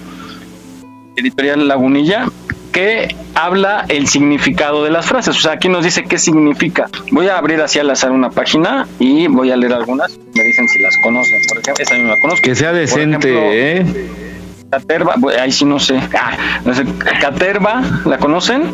editorial 1.14 1.68
Lagunilla, 1.68 2.26
que 2.72 3.14
habla 3.34 3.84
el 3.88 4.08
significado 4.08 4.84
de 4.84 4.90
las 4.90 5.06
frases. 5.06 5.36
O 5.36 5.40
sea, 5.40 5.52
aquí 5.52 5.68
nos 5.68 5.84
dice 5.84 6.04
qué 6.04 6.18
significa. 6.18 6.88
Voy 7.10 7.28
a 7.28 7.38
abrir 7.38 7.60
así 7.60 7.78
al 7.78 7.90
azar 7.90 8.10
una 8.10 8.30
página 8.30 8.86
y 8.98 9.26
voy 9.26 9.50
a 9.50 9.56
leer 9.56 9.72
algunas. 9.72 10.18
Me 10.34 10.42
dicen 10.42 10.68
si 10.68 10.78
las 10.80 10.96
conocen. 11.02 11.40
Por 11.48 11.58
ejemplo, 11.58 11.82
esa 11.82 11.96
no 11.98 12.08
la 12.08 12.20
conozco. 12.20 12.42
Que 12.42 12.54
sea 12.54 12.72
decente, 12.72 13.30
ejemplo, 13.30 13.52
¿eh? 13.52 14.08
Caterva, 14.70 15.14
ahí 15.40 15.50
sí 15.50 15.64
no 15.64 15.78
sé. 15.80 15.98
Ah, 16.18 16.36
no 16.64 16.74
sé. 16.74 16.84
Caterva, 17.20 17.82
¿la 18.04 18.18
conocen? 18.18 18.72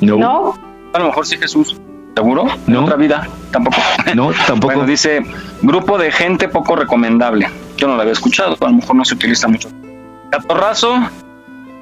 No. 0.00 0.54
A 0.92 0.98
lo 0.98 1.06
mejor 1.06 1.26
sí 1.26 1.36
Jesús. 1.38 1.76
¿Seguro? 2.16 2.46
No. 2.66 2.84
Otra 2.84 2.96
vida, 2.96 3.28
tampoco. 3.52 3.76
No, 4.14 4.32
tampoco. 4.46 4.74
Bueno, 4.74 4.86
dice 4.86 5.20
grupo 5.60 5.98
de 5.98 6.10
gente 6.10 6.48
poco 6.48 6.74
recomendable. 6.74 7.48
Yo 7.76 7.86
no 7.88 7.94
la 7.96 8.02
había 8.02 8.14
escuchado, 8.14 8.56
a 8.58 8.64
lo 8.64 8.72
mejor 8.72 8.96
no 8.96 9.04
se 9.04 9.14
utiliza 9.14 9.46
mucho. 9.48 9.68
Catorrazo. 10.30 10.98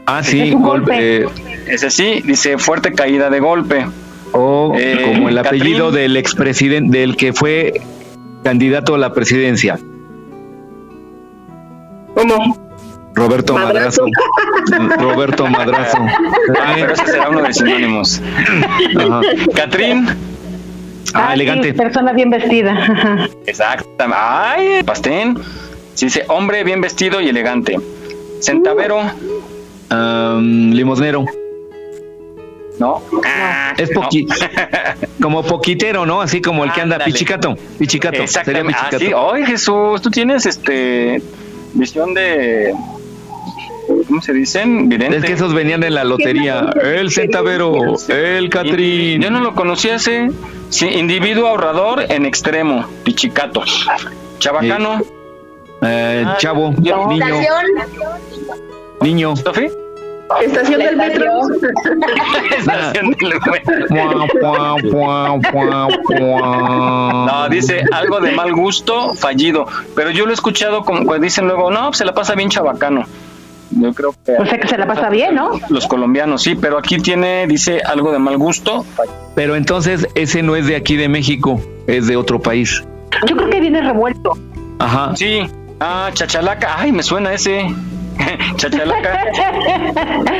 Ah, 0.06 0.22
sí, 0.24 0.50
golpe. 0.50 1.22
eh, 1.22 1.26
Ese 1.66 1.90
sí, 1.90 2.22
dice 2.24 2.58
fuerte 2.58 2.92
caída 2.92 3.30
de 3.30 3.40
golpe. 3.40 3.86
o 4.32 4.74
Eh, 4.76 5.00
como 5.04 5.28
el 5.28 5.38
apellido 5.38 5.86
Catrín. 5.86 6.02
del 6.02 6.16
expresidente, 6.16 6.98
del 6.98 7.16
que 7.16 7.32
fue 7.32 7.80
candidato 8.42 8.94
a 8.94 8.98
la 8.98 9.12
presidencia. 9.12 9.78
¿Cómo? 12.14 12.58
Roberto 13.14 13.54
Madrazo. 13.54 14.06
Madrazo. 14.68 14.96
Roberto 15.02 15.46
Madrazo. 15.46 15.98
Ah, 16.60 16.72
pero 16.74 16.92
ese 16.94 17.06
será 17.06 17.28
uno 17.30 17.42
de 17.42 17.52
sinónimos. 17.52 18.20
Ajá. 18.98 19.20
Catrín. 19.54 20.06
Ah, 21.14 21.28
sí, 21.28 21.34
elegante. 21.34 21.74
persona 21.74 22.12
bien 22.12 22.30
vestida. 22.30 23.28
Exactamente. 23.46 24.16
Ay, 24.20 24.82
Pastén. 24.84 25.38
Sí, 25.94 26.06
dice 26.06 26.24
hombre 26.28 26.64
bien 26.64 26.80
vestido 26.80 27.20
y 27.20 27.28
elegante. 27.28 27.78
Centavero. 28.40 28.98
Limosnero. 30.40 31.24
No. 32.78 33.02
Es 33.78 33.90
poqui 33.90 34.26
como 35.20 35.42
poquitero, 35.44 36.04
¿no? 36.06 36.20
Así 36.20 36.40
como 36.40 36.64
el 36.64 36.72
que 36.72 36.80
anda 36.80 36.98
pichicato. 36.98 37.56
Pichicato. 37.78 38.26
Sería. 38.26 38.62
Ah, 38.62 38.66
pichicato. 38.66 38.98
sí. 38.98 39.12
Ay, 39.16 39.46
Jesús, 39.46 40.02
tú 40.02 40.10
tienes 40.10 40.44
este 40.46 41.22
visión 41.74 42.14
de 42.14 42.74
¿cómo 44.08 44.20
se 44.20 44.32
dicen? 44.32 44.88
Vidente. 44.88 45.18
Es 45.18 45.24
que 45.24 45.32
esos 45.34 45.54
venían 45.54 45.82
en 45.84 45.94
la 45.94 46.04
lotería. 46.04 46.70
El 46.82 47.10
centavero, 47.10 47.96
el 48.08 48.48
Catrín. 48.50 49.22
Yo 49.22 49.30
no 49.30 49.40
lo 49.40 49.54
conocía 49.54 49.96
ese. 49.96 50.30
Sí, 50.70 50.86
individuo 50.88 51.46
ahorrador 51.48 52.04
en 52.08 52.26
extremo, 52.26 52.86
pichicato. 53.04 53.62
Chabacano. 54.40 55.00
Eh, 55.82 56.24
Ah, 56.26 56.36
chavo, 56.38 56.72
niño, 56.72 57.06
niño. 59.02 59.36
¿Sofi? 59.36 59.68
Estación 60.42 60.80
del 60.80 60.96
metro. 60.96 61.30
Estación 62.58 63.10
del 63.12 63.34
metro. 63.50 64.76
No, 67.26 67.48
dice 67.48 67.82
algo 67.92 68.20
de 68.20 68.32
mal 68.32 68.52
gusto, 68.52 69.14
fallido. 69.14 69.66
Pero 69.94 70.10
yo 70.10 70.24
lo 70.24 70.30
he 70.30 70.34
escuchado 70.34 70.84
como 70.84 71.04
cuando 71.04 71.24
dicen 71.24 71.46
luego, 71.46 71.70
no, 71.70 71.86
pues 71.86 71.98
se 71.98 72.04
la 72.04 72.14
pasa 72.14 72.34
bien 72.34 72.48
chabacano. 72.48 73.04
Yo 73.70 73.92
creo 73.92 74.14
que. 74.24 74.32
O 74.32 74.46
sea 74.46 74.58
que 74.58 74.68
se 74.68 74.78
la 74.78 74.86
pasa 74.86 75.08
bien, 75.10 75.34
¿no? 75.34 75.50
Los 75.68 75.86
colombianos, 75.86 76.42
sí, 76.42 76.54
pero 76.54 76.78
aquí 76.78 76.98
tiene, 76.98 77.46
dice 77.46 77.80
algo 77.84 78.12
de 78.12 78.18
mal 78.18 78.38
gusto. 78.38 78.84
Pero 79.34 79.56
entonces 79.56 80.06
ese 80.14 80.42
no 80.42 80.56
es 80.56 80.66
de 80.66 80.76
aquí 80.76 80.96
de 80.96 81.08
México, 81.08 81.60
es 81.86 82.06
de 82.06 82.16
otro 82.16 82.40
país. 82.40 82.84
Yo 83.26 83.36
creo 83.36 83.50
que 83.50 83.60
viene 83.60 83.80
revuelto. 83.80 84.32
Ajá. 84.78 85.14
Sí. 85.16 85.46
Ah, 85.80 86.10
chachalaca. 86.12 86.78
Ay, 86.78 86.92
me 86.92 87.02
suena 87.02 87.32
ese. 87.32 87.66
chachalaca. 88.56 89.18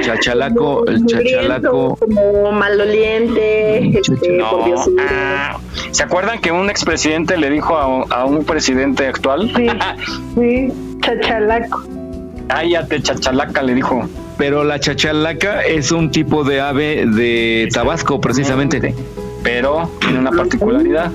Chachalaco, 0.02 0.86
el 0.86 1.04
chachalaco. 1.06 1.96
Como 1.96 2.52
maloliente, 2.52 3.98
este, 3.98 4.36
No. 4.36 4.50
por 4.50 4.64
Dios. 4.66 4.88
Ah, 4.98 5.58
¿Se 5.90 6.02
acuerdan 6.02 6.40
que 6.40 6.52
un 6.52 6.70
expresidente 6.70 7.36
le 7.36 7.50
dijo 7.50 7.76
a, 7.76 7.86
un- 7.86 8.12
a 8.12 8.24
un 8.24 8.44
presidente 8.44 9.06
actual? 9.06 9.50
Sí, 9.56 9.66
sí, 10.34 10.72
chachalaco. 11.00 11.84
Cállate, 12.48 13.02
chachalaca, 13.02 13.62
le 13.62 13.74
dijo. 13.74 14.06
Pero 14.36 14.64
la 14.64 14.80
chachalaca 14.80 15.62
es 15.62 15.92
un 15.92 16.10
tipo 16.10 16.44
de 16.44 16.60
ave 16.60 17.06
de 17.06 17.68
Tabasco, 17.72 18.20
precisamente, 18.20 18.94
Pero 19.42 19.88
tiene 20.00 20.18
una 20.18 20.32
particularidad. 20.32 21.10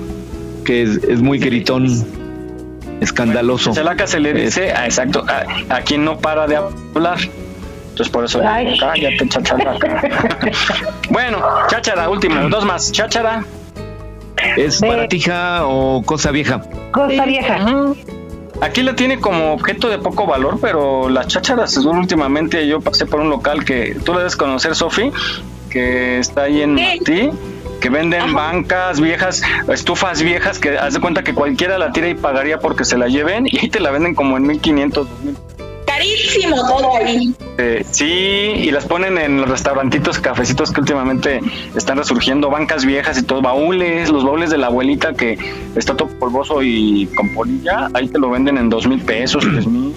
que 0.64 0.82
es, 0.82 0.96
es 1.04 1.20
muy 1.20 1.38
gritón, 1.38 1.86
escandaloso. 3.00 3.70
Chachalaca 3.70 4.06
se 4.06 4.20
le 4.20 4.32
dice, 4.32 4.72
ah, 4.72 4.84
exacto, 4.84 5.24
a, 5.28 5.74
a 5.76 5.80
quien 5.82 6.04
no 6.04 6.18
para 6.18 6.46
de 6.46 6.56
hablar. 6.56 7.18
Entonces 7.90 8.08
por 8.12 8.24
eso, 8.24 8.40
Ay. 8.46 8.78
cállate, 8.78 9.28
chachalaca. 9.28 10.02
bueno, 11.10 11.38
cháchara, 11.68 12.08
último, 12.08 12.48
dos 12.48 12.64
más. 12.64 12.92
Cháchara. 12.92 13.44
¿Es 14.56 14.80
baratija 14.80 15.66
o 15.66 16.02
cosa 16.02 16.30
vieja? 16.30 16.62
Cosa 16.92 17.24
vieja. 17.26 17.58
Aquí 18.62 18.82
la 18.82 18.94
tiene 18.94 19.18
como 19.20 19.52
objeto 19.54 19.88
de 19.88 19.98
poco 19.98 20.26
valor, 20.26 20.58
pero 20.60 21.08
las 21.08 21.28
chácharas, 21.28 21.76
últimamente 21.78 22.66
yo 22.66 22.80
pasé 22.80 23.06
por 23.06 23.20
un 23.20 23.30
local 23.30 23.64
que 23.64 23.96
tú 24.04 24.12
le 24.12 24.18
debes 24.18 24.36
conocer, 24.36 24.74
Sofi, 24.74 25.10
que 25.70 26.18
está 26.18 26.42
ahí 26.42 26.62
en 26.62 26.74
Martí, 26.74 27.30
que 27.80 27.90
venden 27.90 28.32
bancas 28.34 29.00
viejas, 29.00 29.42
estufas 29.68 30.22
viejas, 30.22 30.58
que 30.58 30.78
haz 30.78 30.94
de 30.94 31.00
cuenta 31.00 31.24
que 31.24 31.34
cualquiera 31.34 31.78
la 31.78 31.92
tira 31.92 32.08
y 32.08 32.14
pagaría 32.14 32.60
porque 32.60 32.84
se 32.84 32.96
la 32.96 33.08
lleven 33.08 33.46
y 33.46 33.68
te 33.68 33.80
la 33.80 33.90
venden 33.90 34.14
como 34.14 34.36
en 34.36 34.46
1500, 34.46 35.08
2000. 35.08 35.36
Carísimo 35.86 36.56
todo 36.56 36.96
ahí. 36.96 37.34
Eh, 37.58 37.84
sí, 37.90 38.04
y 38.04 38.70
las 38.70 38.86
ponen 38.86 39.18
en 39.18 39.38
los 39.40 39.50
restaurantitos, 39.50 40.18
cafecitos 40.18 40.70
que 40.70 40.80
últimamente 40.80 41.40
están 41.74 41.98
resurgiendo, 41.98 42.48
bancas 42.48 42.84
viejas 42.84 43.18
y 43.18 43.22
todo, 43.22 43.42
baúles, 43.42 44.08
los 44.08 44.24
baúles 44.24 44.50
de 44.50 44.58
la 44.58 44.68
abuelita 44.68 45.14
que 45.14 45.36
está 45.74 45.96
todo 45.96 46.08
polvoso 46.08 46.62
y 46.62 47.06
con 47.16 47.30
polilla, 47.30 47.88
ahí 47.92 48.08
te 48.08 48.18
lo 48.18 48.30
venden 48.30 48.56
en 48.56 48.70
dos 48.70 48.86
mil 48.86 49.02
pesos, 49.02 49.44
tres 49.50 49.66
mil. 49.66 49.94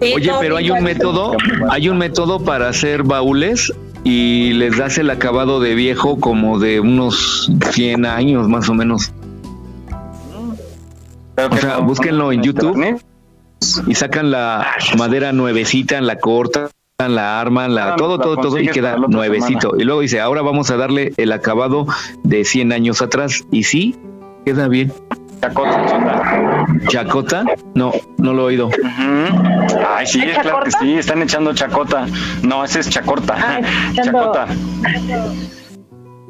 Oye, 0.00 0.30
pero 0.40 0.56
hay 0.56 0.70
un 0.70 0.82
método, 0.82 1.36
hay 1.70 1.88
un 1.88 1.98
método 1.98 2.40
para 2.40 2.68
hacer 2.68 3.02
baúles 3.02 3.72
y 4.04 4.52
les 4.52 4.76
das 4.76 4.98
el 4.98 5.10
acabado 5.10 5.60
de 5.60 5.74
viejo 5.74 6.18
como 6.18 6.58
de 6.58 6.80
unos 6.80 7.50
100 7.72 8.06
años 8.06 8.48
más 8.48 8.68
o 8.68 8.74
menos. 8.74 9.12
O 11.50 11.56
sea, 11.56 11.78
búsquenlo 11.78 12.32
en 12.32 12.42
YouTube 12.42 13.00
y 13.86 13.94
sacan 13.94 14.30
la 14.30 14.66
madera 14.96 15.32
nuevecita, 15.32 16.00
la 16.00 16.18
cortan, 16.18 16.68
la 16.98 17.40
arman, 17.40 17.74
la 17.74 17.92
Ah, 17.92 17.96
todo, 17.96 18.16
la 18.18 18.24
todo, 18.24 18.36
todo 18.38 18.58
y 18.58 18.68
queda 18.68 18.96
nuevecito. 18.96 19.60
semana. 19.70 19.82
Y 19.82 19.84
luego 19.84 20.00
dice, 20.00 20.20
ahora 20.20 20.42
vamos 20.42 20.70
a 20.70 20.76
darle 20.76 21.12
el 21.16 21.32
acabado 21.32 21.86
de 22.24 22.44
100 22.44 22.72
años 22.72 23.02
atrás. 23.02 23.44
Y 23.52 23.64
sí, 23.64 23.96
queda 24.44 24.66
bien. 24.68 24.92
Chacota. 25.40 26.66
¿Chacota? 26.88 27.44
No, 27.74 27.92
no 28.18 28.32
lo 28.32 28.42
he 28.42 28.46
oído. 28.46 28.70
Ay, 29.96 30.06
sí, 30.06 30.20
¿Es 30.22 30.38
claro 30.38 30.60
que 30.64 30.70
sí, 30.72 30.94
están 30.98 31.22
echando 31.22 31.54
chacota. 31.54 32.06
No, 32.42 32.64
ese 32.64 32.80
es 32.80 32.90
chacorta. 32.90 33.34
Ah, 33.38 33.60
chacota. 33.94 34.46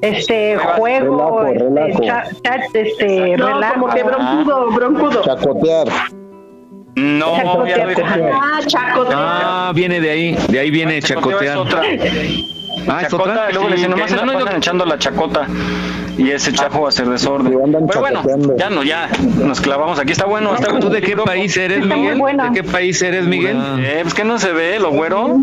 Este 0.00 0.56
juego, 0.56 1.44
este, 1.46 2.06
cha- 2.06 2.24
cha- 2.44 2.60
este, 2.74 3.36
No, 3.36 3.46
relajo. 3.48 3.74
como 3.74 3.88
que 3.94 4.02
broncudo, 4.04 4.70
broncudo. 4.70 5.22
Chacotear. 5.24 5.88
No, 6.94 7.36
Chacotear. 7.36 7.78
ya 7.78 7.84
lo 7.84 7.88
dijo. 7.90 8.02
Ah, 8.40 8.60
chacote. 8.66 9.14
Ah, 9.16 9.72
viene 9.74 10.00
de 10.00 10.10
ahí, 10.10 10.38
de 10.48 10.58
ahí 10.58 10.70
viene 10.70 11.00
Chacoteo 11.02 11.40
chacotear. 11.66 11.84
Ah, 12.86 13.02
chacota, 13.02 13.22
otra. 13.22 13.50
y 13.50 13.52
luego 13.54 13.68
le 13.68 13.76
dicen, 13.76 13.90
nomás 13.90 14.10
se 14.10 14.16
la 14.16 14.26
pasan 14.26 14.56
echando 14.56 14.84
la 14.84 14.98
chacota. 14.98 15.46
Y 16.16 16.30
ese 16.30 16.52
chajo 16.52 16.80
va 16.80 16.86
a 16.86 16.88
hacer 16.88 17.08
desorden. 17.08 17.54
Pero 17.86 18.00
bueno, 18.00 18.22
ya 18.56 18.70
no, 18.70 18.82
ya 18.82 19.08
nos 19.38 19.60
clavamos. 19.60 19.98
Aquí 20.00 20.12
está 20.12 20.26
bueno. 20.26 20.54
Está 20.54 20.66
¿Tú 20.66 20.72
bueno. 20.72 20.90
de 20.90 21.00
qué 21.00 21.16
país 21.16 21.56
eres, 21.56 21.86
Miguel? 21.86 22.18
¿De 22.18 22.50
qué 22.54 22.64
país 22.64 23.00
eres, 23.02 23.24
Miguel? 23.24 23.56
Eh, 23.78 24.00
pues 24.02 24.14
que 24.14 24.24
no 24.24 24.38
se 24.38 24.52
ve, 24.52 24.78
lo 24.80 24.90
güero. 24.90 25.36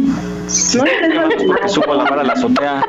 Que 0.45 1.69
subo 1.69 1.93
a 1.93 1.95
la 1.95 2.03
vara 2.03 2.21
a 2.21 2.25
la 2.25 2.33
azotea. 2.33 2.83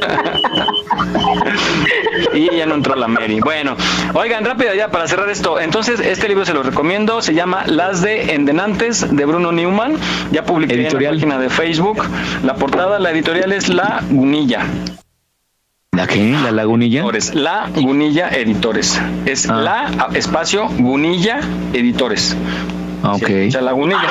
y 2.34 2.56
ya 2.56 2.66
no 2.66 2.74
entró 2.74 2.94
la 2.94 3.08
Mary. 3.08 3.40
Bueno, 3.40 3.76
oigan, 4.14 4.44
rápido 4.44 4.74
ya 4.74 4.90
para 4.90 5.06
cerrar 5.08 5.28
esto. 5.30 5.58
Entonces, 5.60 6.00
este 6.00 6.28
libro 6.28 6.44
se 6.44 6.54
lo 6.54 6.62
recomiendo. 6.62 7.22
Se 7.22 7.34
llama 7.34 7.64
Las 7.66 8.02
de 8.02 8.34
Endenantes 8.34 9.14
de 9.14 9.24
Bruno 9.24 9.52
Newman. 9.52 9.94
Ya 10.32 10.44
publiqué 10.44 10.74
Editorial. 10.74 11.14
en 11.14 11.20
la 11.20 11.26
página 11.26 11.42
de 11.42 11.50
Facebook. 11.50 12.04
La 12.44 12.54
portada, 12.54 12.98
la 12.98 13.10
editorial 13.10 13.52
es 13.52 13.68
La 13.68 14.02
Gunilla. 14.10 14.64
¿La 15.92 16.06
qué? 16.06 16.36
¿La 16.42 16.52
Lagunilla? 16.52 17.00
Editores. 17.00 17.34
La 17.34 17.68
Gunilla 17.74 18.28
Editores. 18.30 19.00
Es 19.26 19.48
Ah. 19.50 19.54
la 19.54 20.08
espacio 20.14 20.68
Gunilla 20.78 21.40
Editores. 21.72 22.36
Ok. 23.04 23.26
Sí, 23.26 23.50
La 23.52 23.62
Lagunilla. 23.62 24.08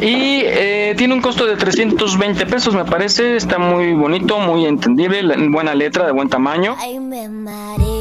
Y 0.00 0.42
eh, 0.44 0.94
tiene 0.96 1.14
un 1.14 1.20
costo 1.20 1.46
de 1.46 1.56
320 1.56 2.46
pesos, 2.46 2.74
me 2.74 2.84
parece. 2.84 3.36
Está 3.36 3.58
muy 3.58 3.92
bonito, 3.92 4.38
muy 4.40 4.66
entendible, 4.66 5.34
buena 5.48 5.74
letra, 5.74 6.06
de 6.06 6.12
buen 6.12 6.28
tamaño. 6.28 6.76
Ay, 6.78 6.98
me 6.98 7.28
mareo, 7.28 7.91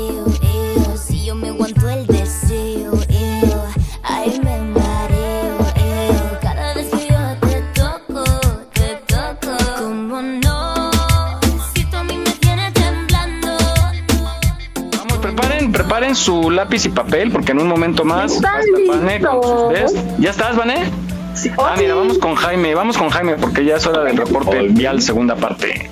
su 16.15 16.51
lápiz 16.51 16.85
y 16.85 16.89
papel, 16.89 17.31
porque 17.31 17.51
en 17.51 17.59
un 17.59 17.67
momento 17.67 18.03
más. 18.03 18.33
Están 18.35 18.59
hasta 18.59 18.97
Vane 18.97 19.21
con 19.21 19.43
sus 19.43 19.71
listos. 19.71 19.93
test. 19.93 20.19
¿Ya 20.19 20.29
estás, 20.29 20.55
Vané? 20.55 20.91
Ah, 21.57 21.75
mira, 21.77 21.95
vamos 21.95 22.17
con 22.17 22.35
Jaime, 22.35 22.75
vamos 22.75 22.97
con 22.97 23.09
Jaime, 23.09 23.35
porque 23.35 23.63
ya 23.63 23.77
es 23.77 23.87
hora 23.87 24.03
del 24.03 24.17
reporte 24.17 24.67
vial, 24.69 25.01
segunda 25.01 25.35
parte. 25.35 25.89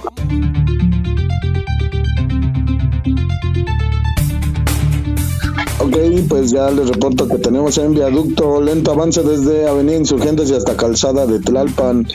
Ok, 5.79 5.95
pues 6.27 6.51
ya 6.51 6.69
les 6.71 6.89
reporto 6.89 7.27
que 7.27 7.37
tenemos 7.37 7.77
en 7.77 7.93
viaducto 7.93 8.61
lento 8.61 8.91
avance 8.91 9.23
desde 9.23 9.67
Avenida 9.67 9.95
Insurgentes 9.95 10.51
y 10.51 10.55
hasta 10.55 10.75
Calzada 10.75 11.25
de 11.25 11.39
Tlalpan. 11.39 12.05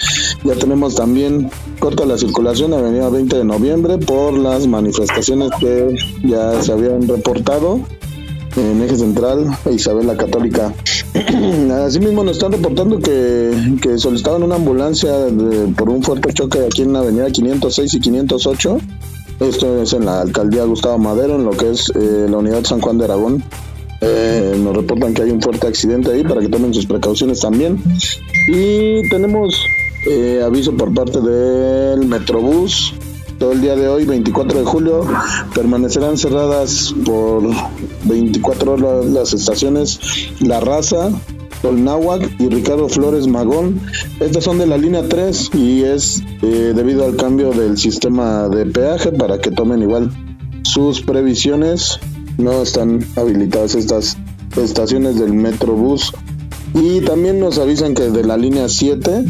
Ya 0.44 0.54
tenemos 0.54 0.94
también 0.94 1.50
corta 1.84 2.06
la 2.06 2.16
circulación 2.16 2.72
Avenida 2.72 3.10
20 3.10 3.36
de 3.36 3.44
Noviembre 3.44 3.98
por 3.98 4.32
las 4.32 4.66
manifestaciones 4.66 5.50
que 5.60 5.94
ya 6.26 6.62
se 6.62 6.72
habían 6.72 7.06
reportado 7.06 7.78
en 8.56 8.80
Eje 8.82 8.96
Central 8.96 9.46
e 9.66 9.74
Isabel 9.74 10.06
la 10.06 10.16
Católica. 10.16 10.72
Asimismo 11.84 12.24
nos 12.24 12.38
están 12.38 12.52
reportando 12.52 12.98
que, 13.00 13.76
que 13.82 13.98
solicitaban 13.98 14.42
una 14.42 14.54
ambulancia 14.54 15.12
de- 15.26 15.74
por 15.74 15.90
un 15.90 16.02
fuerte 16.02 16.32
choque 16.32 16.60
aquí 16.64 16.80
en 16.80 16.94
la 16.94 17.00
Avenida 17.00 17.30
506 17.30 17.92
y 17.92 18.00
508. 18.00 18.78
Esto 19.40 19.82
es 19.82 19.92
en 19.92 20.06
la 20.06 20.22
alcaldía 20.22 20.64
Gustavo 20.64 20.96
Madero, 20.96 21.34
en 21.34 21.44
lo 21.44 21.50
que 21.50 21.70
es 21.70 21.92
eh, 21.94 22.26
la 22.30 22.38
unidad 22.38 22.64
San 22.64 22.80
Juan 22.80 22.96
de 22.96 23.04
Aragón. 23.04 23.44
Eh, 24.00 24.58
nos 24.58 24.74
reportan 24.74 25.12
que 25.12 25.20
hay 25.20 25.30
un 25.32 25.42
fuerte 25.42 25.66
accidente 25.66 26.12
ahí 26.12 26.22
para 26.22 26.40
que 26.40 26.48
tomen 26.48 26.72
sus 26.72 26.86
precauciones 26.86 27.40
también. 27.40 27.76
Y 28.48 29.06
tenemos 29.10 29.54
eh, 30.06 30.42
aviso 30.44 30.76
por 30.76 30.92
parte 30.92 31.20
del 31.20 32.06
Metrobús. 32.06 32.94
Todo 33.38 33.52
el 33.52 33.60
día 33.60 33.74
de 33.74 33.88
hoy, 33.88 34.04
24 34.04 34.60
de 34.60 34.64
julio, 34.64 35.06
permanecerán 35.54 36.16
cerradas 36.16 36.94
por 37.04 37.42
24 38.04 38.72
horas 38.72 39.06
las 39.06 39.32
estaciones 39.32 39.98
La 40.40 40.60
Raza, 40.60 41.10
Tolnáhuac 41.60 42.30
y 42.38 42.48
Ricardo 42.48 42.88
Flores 42.88 43.26
Magón. 43.26 43.80
Estas 44.20 44.44
son 44.44 44.58
de 44.58 44.66
la 44.66 44.78
línea 44.78 45.08
3 45.08 45.50
y 45.54 45.82
es 45.82 46.22
eh, 46.42 46.72
debido 46.74 47.04
al 47.04 47.16
cambio 47.16 47.50
del 47.50 47.76
sistema 47.76 48.48
de 48.48 48.66
peaje 48.66 49.10
para 49.10 49.40
que 49.40 49.50
tomen 49.50 49.82
igual 49.82 50.10
sus 50.62 51.00
previsiones. 51.00 51.98
No 52.38 52.62
están 52.62 53.04
habilitadas 53.16 53.74
estas 53.74 54.16
estaciones 54.56 55.18
del 55.18 55.32
Metrobús. 55.32 56.12
Y 56.74 57.00
también 57.02 57.38
nos 57.38 57.58
avisan 57.58 57.94
que 57.94 58.10
de 58.10 58.24
la 58.24 58.36
línea 58.36 58.68
7 58.68 59.24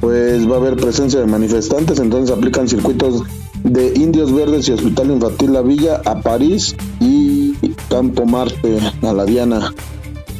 pues 0.00 0.48
va 0.48 0.54
a 0.54 0.58
haber 0.58 0.76
presencia 0.76 1.18
de 1.18 1.26
manifestantes, 1.26 1.98
entonces 1.98 2.36
aplican 2.36 2.68
circuitos 2.68 3.22
de 3.64 3.92
Indios 3.94 4.32
Verdes 4.32 4.68
y 4.68 4.72
Hospital 4.72 5.10
Infantil 5.10 5.52
La 5.52 5.62
Villa 5.62 6.00
a 6.04 6.20
París 6.20 6.76
y 7.00 7.54
Campo 7.88 8.24
Marte 8.24 8.78
a 9.02 9.12
la 9.12 9.24
Diana. 9.24 9.74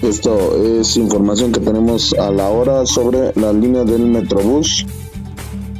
Esto 0.02 0.56
es 0.64 0.96
información 0.96 1.52
que 1.52 1.60
tenemos 1.60 2.14
a 2.14 2.30
la 2.30 2.48
hora 2.48 2.86
sobre 2.86 3.32
la 3.34 3.52
línea 3.52 3.84
del 3.84 4.06
Metrobús 4.06 4.86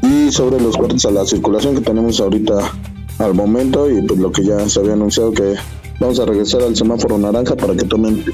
y 0.03 0.31
sobre 0.31 0.61
los 0.61 0.77
cortes 0.77 1.05
a 1.07 1.11
la 1.11 1.25
circulación 1.25 1.75
que 1.75 1.81
tenemos 1.81 2.21
ahorita 2.21 2.73
al 3.19 3.35
momento 3.35 3.91
y 3.91 4.03
pues 4.03 4.19
lo 4.19 4.31
que 4.33 4.45
ya 4.45 4.69
se 4.69 4.81
había 4.81 4.93
anunciado 4.93 5.33
que 5.33 5.55
vamos 6.01 6.19
a 6.21 6.27
regresar 6.27 6.63
al 6.63 6.77
semáforo 6.77 7.19
naranja 7.19 7.57
para 7.57 7.75
que 7.75 7.85
tomen 7.85 8.25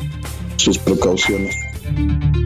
sus 0.56 0.78
precauciones. 0.78 1.55
Bueno, 1.97 2.45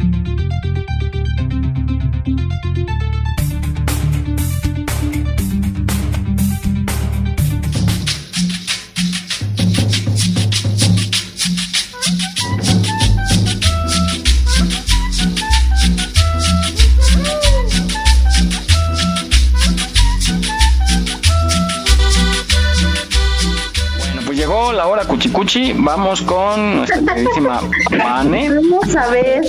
cuchicuchi. 25.33 25.73
Vamos 25.77 26.23
con 26.23 26.77
nuestra 26.77 27.01
queridísima 27.15 27.61
Vane. 27.91 28.51
Vamos 28.51 28.97
a 28.97 29.09
ver 29.09 29.43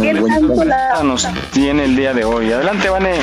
qué 0.00 0.22
tanto 0.26 0.64
la... 0.64 1.02
Nos 1.02 1.26
tiene 1.52 1.84
el 1.84 1.96
día 1.96 2.12
de 2.12 2.24
hoy. 2.24 2.52
Adelante, 2.52 2.88
Vane. 2.88 3.14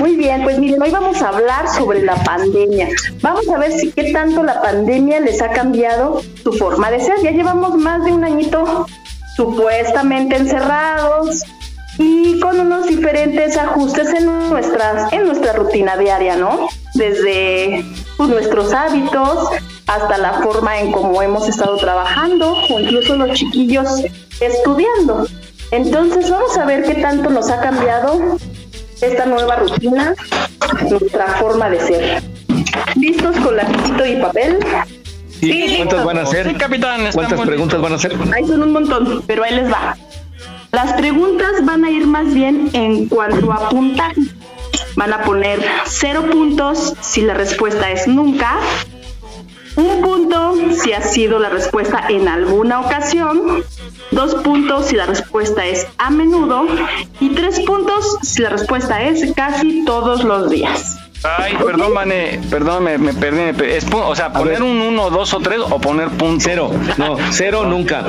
Muy 0.00 0.16
bien, 0.16 0.42
pues 0.42 0.58
miren, 0.58 0.82
hoy 0.82 0.90
vamos 0.90 1.20
a 1.22 1.28
hablar 1.28 1.68
sobre 1.68 2.02
la 2.02 2.16
pandemia. 2.16 2.88
Vamos 3.20 3.48
a 3.48 3.58
ver 3.58 3.72
si 3.72 3.92
qué 3.92 4.12
tanto 4.12 4.42
la 4.42 4.60
pandemia 4.60 5.20
les 5.20 5.40
ha 5.42 5.50
cambiado 5.50 6.22
su 6.42 6.52
forma 6.52 6.90
de 6.90 7.00
ser. 7.00 7.16
Ya 7.22 7.30
llevamos 7.30 7.76
más 7.76 8.04
de 8.04 8.12
un 8.12 8.24
añito 8.24 8.86
supuestamente 9.36 10.36
encerrados 10.36 11.42
y 11.98 12.40
con 12.40 12.58
unos 12.58 12.86
diferentes 12.86 13.56
ajustes 13.56 14.12
en 14.14 14.26
nuestras 14.26 15.12
en 15.12 15.26
nuestra 15.26 15.52
rutina 15.52 15.96
diaria, 15.96 16.36
¿no? 16.36 16.68
Desde 16.94 17.84
pues, 18.16 18.28
nuestros 18.28 18.72
hábitos 18.72 19.50
hasta 19.86 20.18
la 20.18 20.34
forma 20.34 20.78
en 20.80 20.92
cómo 20.92 21.20
hemos 21.22 21.48
estado 21.48 21.76
trabajando 21.76 22.54
o 22.70 22.80
incluso 22.80 23.16
los 23.16 23.32
chiquillos 23.32 24.02
estudiando. 24.40 25.26
Entonces 25.70 26.30
vamos 26.30 26.56
a 26.56 26.64
ver 26.64 26.84
qué 26.84 26.94
tanto 26.94 27.30
nos 27.30 27.50
ha 27.50 27.60
cambiado 27.60 28.38
esta 29.00 29.26
nueva 29.26 29.56
rutina, 29.56 30.14
nuestra 30.88 31.26
forma 31.38 31.68
de 31.68 31.80
ser. 31.80 32.22
¿Listos 32.96 33.36
con 33.38 33.56
lapicito 33.56 34.06
y 34.06 34.16
papel? 34.16 34.58
Sí, 35.40 35.74
¿Cuántas 35.76 36.04
van 36.04 36.18
a 36.18 36.26
ser? 36.26 36.48
Sí, 36.48 36.54
capitán. 36.54 37.00
¿Cuántas 37.12 37.40
preguntas 37.40 37.80
van 37.80 37.92
a 37.92 37.96
hacer? 37.96 38.16
Ahí 38.34 38.46
son 38.46 38.62
un 38.62 38.72
montón, 38.72 39.22
pero 39.26 39.44
ahí 39.44 39.54
les 39.54 39.70
va. 39.70 39.96
Las 40.72 40.94
preguntas 40.94 41.52
van 41.62 41.84
a 41.84 41.90
ir 41.90 42.06
más 42.06 42.32
bien 42.32 42.70
en 42.72 43.08
cuanto 43.08 43.52
a 43.52 43.68
puntaje. 43.68 44.20
Van 44.96 45.12
a 45.12 45.22
poner 45.22 45.60
cero 45.86 46.24
puntos 46.30 46.94
si 47.00 47.22
la 47.22 47.34
respuesta 47.34 47.90
es 47.90 48.06
nunca, 48.06 48.58
un 49.76 50.00
punto 50.02 50.54
si 50.82 50.92
ha 50.92 51.02
sido 51.02 51.38
la 51.38 51.48
respuesta 51.48 52.04
en 52.08 52.28
alguna 52.28 52.80
ocasión, 52.80 53.64
dos 54.10 54.34
puntos 54.36 54.86
si 54.86 54.96
la 54.96 55.06
respuesta 55.06 55.66
es 55.66 55.86
a 55.98 56.10
menudo 56.10 56.66
y 57.20 57.30
tres 57.30 57.60
puntos 57.60 58.18
si 58.22 58.42
la 58.42 58.50
respuesta 58.50 59.02
es 59.02 59.32
casi 59.34 59.84
todos 59.84 60.24
los 60.24 60.50
días. 60.50 60.98
Ay, 61.38 61.54
perdón, 61.56 61.94
Vane, 61.94 62.38
perdón, 62.50 62.84
me, 62.84 62.98
me 62.98 63.14
perdí. 63.14 63.40
me 63.40 63.54
perdí. 63.54 63.72
Es 63.72 63.86
o 63.90 64.14
sea, 64.14 64.30
poner 64.32 64.62
un 64.62 64.78
1, 64.78 65.08
2 65.10 65.34
o 65.34 65.40
3 65.40 65.58
o 65.70 65.80
poner 65.80 66.08
punto. 66.10 66.44
Cero. 66.44 66.70
No, 66.98 67.16
cero 67.30 67.64
nunca. 67.64 68.04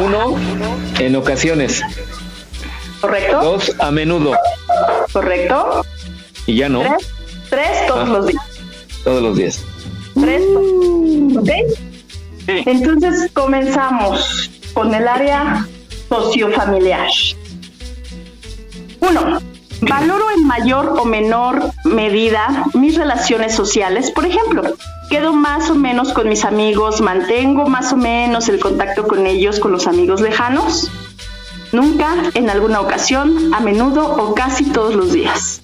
Uno 0.00 0.36
en 0.98 1.14
ocasiones. 1.14 1.82
¿Correcto? 3.00 3.40
Dos 3.40 3.72
a 3.78 3.92
menudo. 3.92 4.32
¿Correcto? 5.12 5.84
Y 6.46 6.56
ya 6.56 6.68
no. 6.68 6.80
Tres, 6.80 7.08
tres 7.48 7.86
todos 7.86 8.08
Ah. 8.08 8.12
los 8.12 8.26
días. 8.26 8.44
Todos 9.04 9.22
los 9.22 9.36
días. 9.36 9.64
Tres, 10.14 10.42
¿ok? 11.36 11.50
Entonces 12.46 13.30
comenzamos 13.32 14.50
con 14.74 14.94
el 14.94 15.08
área 15.08 15.66
sociofamiliar. 16.08 17.08
Uno, 19.00 19.40
valoro 19.80 20.30
en 20.36 20.46
mayor 20.46 20.96
o 20.98 21.04
menor 21.04 21.70
medida 21.84 22.66
mis 22.74 22.96
relaciones 22.96 23.54
sociales. 23.54 24.10
Por 24.10 24.26
ejemplo, 24.26 24.62
quedo 25.10 25.32
más 25.32 25.70
o 25.70 25.74
menos 25.74 26.12
con 26.12 26.28
mis 26.28 26.44
amigos, 26.44 27.00
mantengo 27.00 27.66
más 27.66 27.92
o 27.92 27.96
menos 27.96 28.48
el 28.48 28.60
contacto 28.60 29.06
con 29.06 29.26
ellos, 29.26 29.58
con 29.58 29.72
los 29.72 29.86
amigos 29.86 30.20
lejanos. 30.20 30.90
Nunca, 31.72 32.14
en 32.34 32.50
alguna 32.50 32.80
ocasión, 32.80 33.52
a 33.54 33.60
menudo 33.60 34.14
o 34.16 34.34
casi 34.34 34.64
todos 34.64 34.94
los 34.94 35.12
días. 35.12 35.62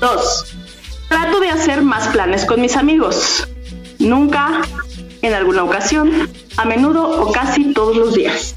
Dos, 0.00 0.46
trato 1.12 1.40
de 1.40 1.50
hacer 1.50 1.82
más 1.82 2.08
planes 2.08 2.46
con 2.46 2.62
mis 2.62 2.74
amigos. 2.74 3.46
Nunca, 3.98 4.62
en 5.20 5.34
alguna 5.34 5.62
ocasión, 5.62 6.30
a 6.56 6.64
menudo 6.64 7.06
o 7.22 7.30
casi 7.30 7.74
todos 7.74 7.98
los 7.98 8.14
días. 8.14 8.56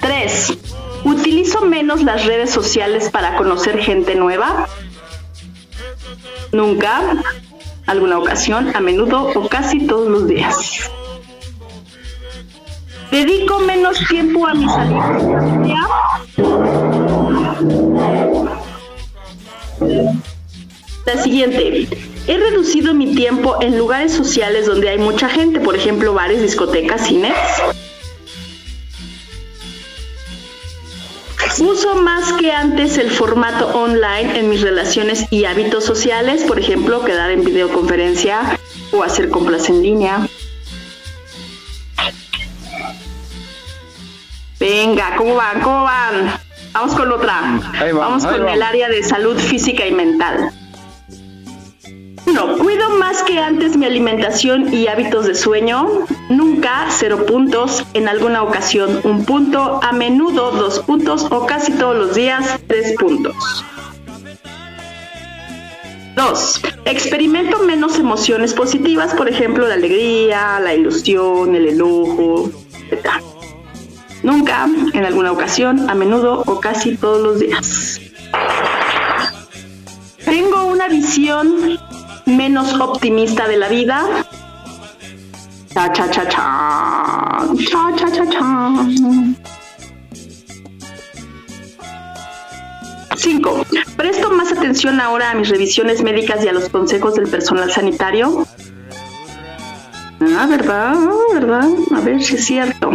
3. 0.00 0.58
Utilizo 1.04 1.60
menos 1.66 2.02
las 2.02 2.24
redes 2.24 2.50
sociales 2.50 3.10
para 3.10 3.36
conocer 3.36 3.78
gente 3.78 4.14
nueva. 4.14 4.66
nunca, 6.52 7.22
alguna 7.86 8.18
ocasión, 8.18 8.74
a 8.74 8.80
menudo 8.80 9.30
o 9.34 9.46
casi 9.46 9.86
todos 9.86 10.08
los 10.08 10.26
días. 10.26 10.90
Dedico 13.10 13.60
menos 13.60 13.98
tiempo 14.08 14.46
a 14.46 14.54
mi 14.54 14.66
salud. 14.66 15.02
La 19.80 21.22
siguiente. 21.22 21.88
He 22.26 22.36
reducido 22.36 22.94
mi 22.94 23.14
tiempo 23.14 23.56
en 23.60 23.78
lugares 23.78 24.12
sociales 24.12 24.66
donde 24.66 24.90
hay 24.90 24.98
mucha 24.98 25.28
gente, 25.28 25.60
por 25.60 25.74
ejemplo, 25.74 26.12
bares, 26.12 26.42
discotecas, 26.42 27.06
cines. 27.06 27.34
Uso 31.60 31.96
más 31.96 32.32
que 32.34 32.52
antes 32.52 32.96
el 32.96 33.10
formato 33.10 33.68
online 33.78 34.38
en 34.38 34.48
mis 34.48 34.62
relaciones 34.62 35.26
y 35.30 35.44
hábitos 35.44 35.84
sociales, 35.84 36.42
por 36.44 36.58
ejemplo, 36.58 37.04
quedar 37.04 37.30
en 37.30 37.44
videoconferencia 37.44 38.58
o 38.92 39.02
hacer 39.02 39.28
compras 39.28 39.68
en 39.68 39.82
línea. 39.82 40.26
Venga, 44.58 45.16
¿cómo 45.16 45.34
van? 45.34 45.60
¿Cómo 45.60 45.82
van? 45.82 46.40
Vamos 46.72 46.94
con 46.94 47.12
otra. 47.12 47.60
vamos, 47.94 48.24
con 48.24 48.48
el 48.48 48.62
área 48.62 48.88
de 48.88 49.02
salud 49.02 49.36
física 49.38 49.86
y 49.86 49.92
mental. 49.92 50.52
No, 52.26 52.58
cuido 52.58 52.90
más 52.90 53.22
que 53.22 53.38
antes 53.38 53.76
mi 53.76 53.86
alimentación 53.86 54.72
y 54.72 54.86
hábitos 54.86 55.26
de 55.26 55.34
sueño. 55.34 56.06
Nunca 56.28 56.86
cero 56.90 57.26
puntos, 57.26 57.84
en 57.94 58.08
alguna 58.08 58.42
ocasión 58.42 59.00
un 59.02 59.24
punto, 59.24 59.80
a 59.82 59.92
menudo 59.92 60.52
dos 60.52 60.80
puntos 60.80 61.26
o 61.30 61.46
casi 61.46 61.72
todos 61.72 61.96
los 61.96 62.14
días 62.14 62.60
tres 62.68 62.94
puntos. 62.98 63.34
Dos, 66.14 66.60
experimento 66.84 67.58
menos 67.60 67.98
emociones 67.98 68.52
positivas, 68.52 69.14
por 69.14 69.28
ejemplo, 69.28 69.66
la 69.66 69.74
alegría, 69.74 70.60
la 70.60 70.74
ilusión, 70.74 71.56
el 71.56 71.68
enojo, 71.68 72.50
etc. 72.90 73.29
Nunca, 74.22 74.68
en 74.92 75.04
alguna 75.04 75.32
ocasión, 75.32 75.88
a 75.88 75.94
menudo 75.94 76.42
o 76.46 76.60
casi 76.60 76.96
todos 76.96 77.22
los 77.22 77.40
días. 77.40 78.00
Tengo 80.24 80.66
una 80.66 80.88
visión 80.88 81.78
menos 82.26 82.78
optimista 82.78 83.48
de 83.48 83.56
la 83.56 83.68
vida. 83.68 84.02
Cha 85.72 85.92
cha 85.92 86.10
cha 86.10 86.28
cha. 86.28 87.46
Cha 87.70 87.96
cha 87.96 88.12
cha 88.12 88.28
cha. 88.28 88.74
5. 93.16 93.66
Presto 93.96 94.30
más 94.30 94.50
atención 94.50 95.00
ahora 95.00 95.30
a 95.30 95.34
mis 95.34 95.48
revisiones 95.48 96.02
médicas 96.02 96.44
y 96.44 96.48
a 96.48 96.52
los 96.52 96.68
consejos 96.68 97.16
del 97.16 97.28
personal 97.28 97.70
sanitario. 97.70 98.46
Ah, 100.20 100.46
¿verdad? 100.48 100.96
¿Verdad? 101.34 101.68
A 101.94 102.00
ver 102.00 102.22
si 102.22 102.36
es 102.36 102.44
cierto. 102.46 102.92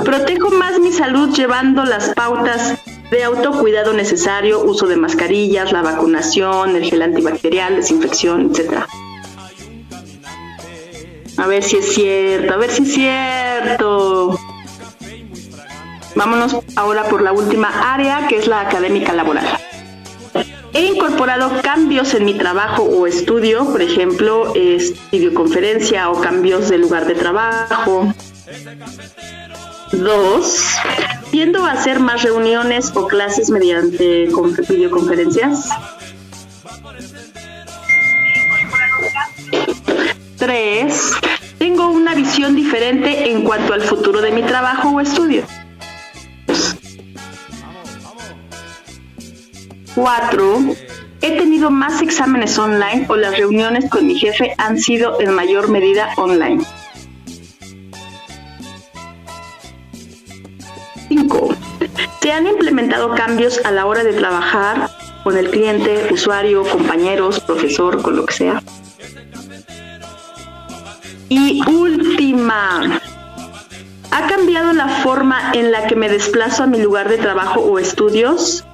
Protejo 0.00 0.50
más 0.50 0.80
mi 0.80 0.90
salud 0.90 1.34
llevando 1.34 1.84
las 1.84 2.08
pautas 2.14 2.78
de 3.10 3.24
autocuidado 3.24 3.92
necesario, 3.92 4.64
uso 4.64 4.86
de 4.86 4.96
mascarillas, 4.96 5.70
la 5.70 5.82
vacunación, 5.82 6.74
el 6.76 6.84
gel 6.84 7.02
antibacterial, 7.02 7.76
desinfección, 7.76 8.50
etc. 8.50 8.84
A 11.36 11.46
ver 11.46 11.62
si 11.62 11.76
es 11.76 11.94
cierto, 11.94 12.54
a 12.54 12.56
ver 12.56 12.70
si 12.70 12.82
es 12.82 12.94
cierto. 12.94 14.38
Vámonos 16.14 16.56
ahora 16.74 17.04
por 17.04 17.22
la 17.22 17.32
última 17.32 17.92
área, 17.92 18.26
que 18.28 18.38
es 18.38 18.46
la 18.46 18.60
académica 18.60 19.12
laboral. 19.12 19.46
He 20.74 20.86
incorporado 20.86 21.60
cambios 21.62 22.14
en 22.14 22.24
mi 22.24 22.34
trabajo 22.34 22.82
o 22.82 23.06
estudio, 23.06 23.66
por 23.66 23.82
ejemplo, 23.82 24.52
videoconferencia 25.12 26.08
o 26.08 26.20
cambios 26.20 26.70
de 26.70 26.78
lugar 26.78 27.04
de 27.04 27.14
trabajo. 27.14 28.12
Dos, 29.92 30.78
tiendo 31.30 31.64
a 31.64 31.72
hacer 31.72 32.00
más 32.00 32.22
reuniones 32.22 32.92
o 32.94 33.06
clases 33.06 33.50
mediante 33.50 34.28
videoconferencias. 34.68 35.68
Tres, 40.38 41.12
tengo 41.58 41.90
una 41.90 42.14
visión 42.14 42.56
diferente 42.56 43.30
en 43.30 43.44
cuanto 43.44 43.74
al 43.74 43.82
futuro 43.82 44.22
de 44.22 44.32
mi 44.32 44.42
trabajo 44.42 44.88
o 44.88 45.00
estudio. 45.00 45.44
Cuatro, 49.94 50.58
he 51.20 51.36
tenido 51.36 51.70
más 51.70 52.00
exámenes 52.00 52.58
online 52.58 53.04
o 53.08 53.16
las 53.16 53.36
reuniones 53.36 53.90
con 53.90 54.06
mi 54.06 54.18
jefe 54.18 54.54
han 54.56 54.78
sido 54.78 55.20
en 55.20 55.34
mayor 55.34 55.68
medida 55.68 56.08
online. 56.16 56.64
5. 61.12 61.54
Se 62.22 62.32
han 62.32 62.46
implementado 62.46 63.14
cambios 63.14 63.60
a 63.64 63.70
la 63.70 63.84
hora 63.84 64.02
de 64.02 64.14
trabajar 64.14 64.88
con 65.22 65.36
el 65.36 65.50
cliente, 65.50 66.08
usuario, 66.10 66.64
compañeros, 66.64 67.40
profesor, 67.40 68.00
con 68.00 68.16
lo 68.16 68.24
que 68.24 68.32
sea. 68.32 68.62
Y 71.28 71.60
última, 71.68 73.00
¿ha 74.10 74.26
cambiado 74.26 74.72
la 74.72 74.88
forma 74.88 75.52
en 75.52 75.70
la 75.70 75.86
que 75.86 75.96
me 75.96 76.08
desplazo 76.08 76.62
a 76.62 76.66
mi 76.66 76.80
lugar 76.80 77.10
de 77.10 77.18
trabajo 77.18 77.60
o 77.60 77.78
estudios? 77.78 78.64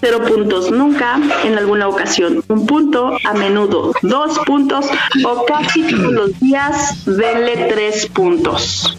Cero 0.00 0.20
puntos 0.28 0.70
nunca, 0.70 1.18
en 1.42 1.58
alguna 1.58 1.88
ocasión 1.88 2.44
un 2.46 2.66
punto, 2.66 3.16
a 3.24 3.34
menudo 3.34 3.92
dos 4.02 4.38
puntos 4.46 4.86
o 5.26 5.44
casi 5.44 5.82
todos 5.82 6.12
los 6.12 6.38
días 6.38 7.04
denle 7.04 7.66
tres 7.68 8.06
puntos. 8.06 8.96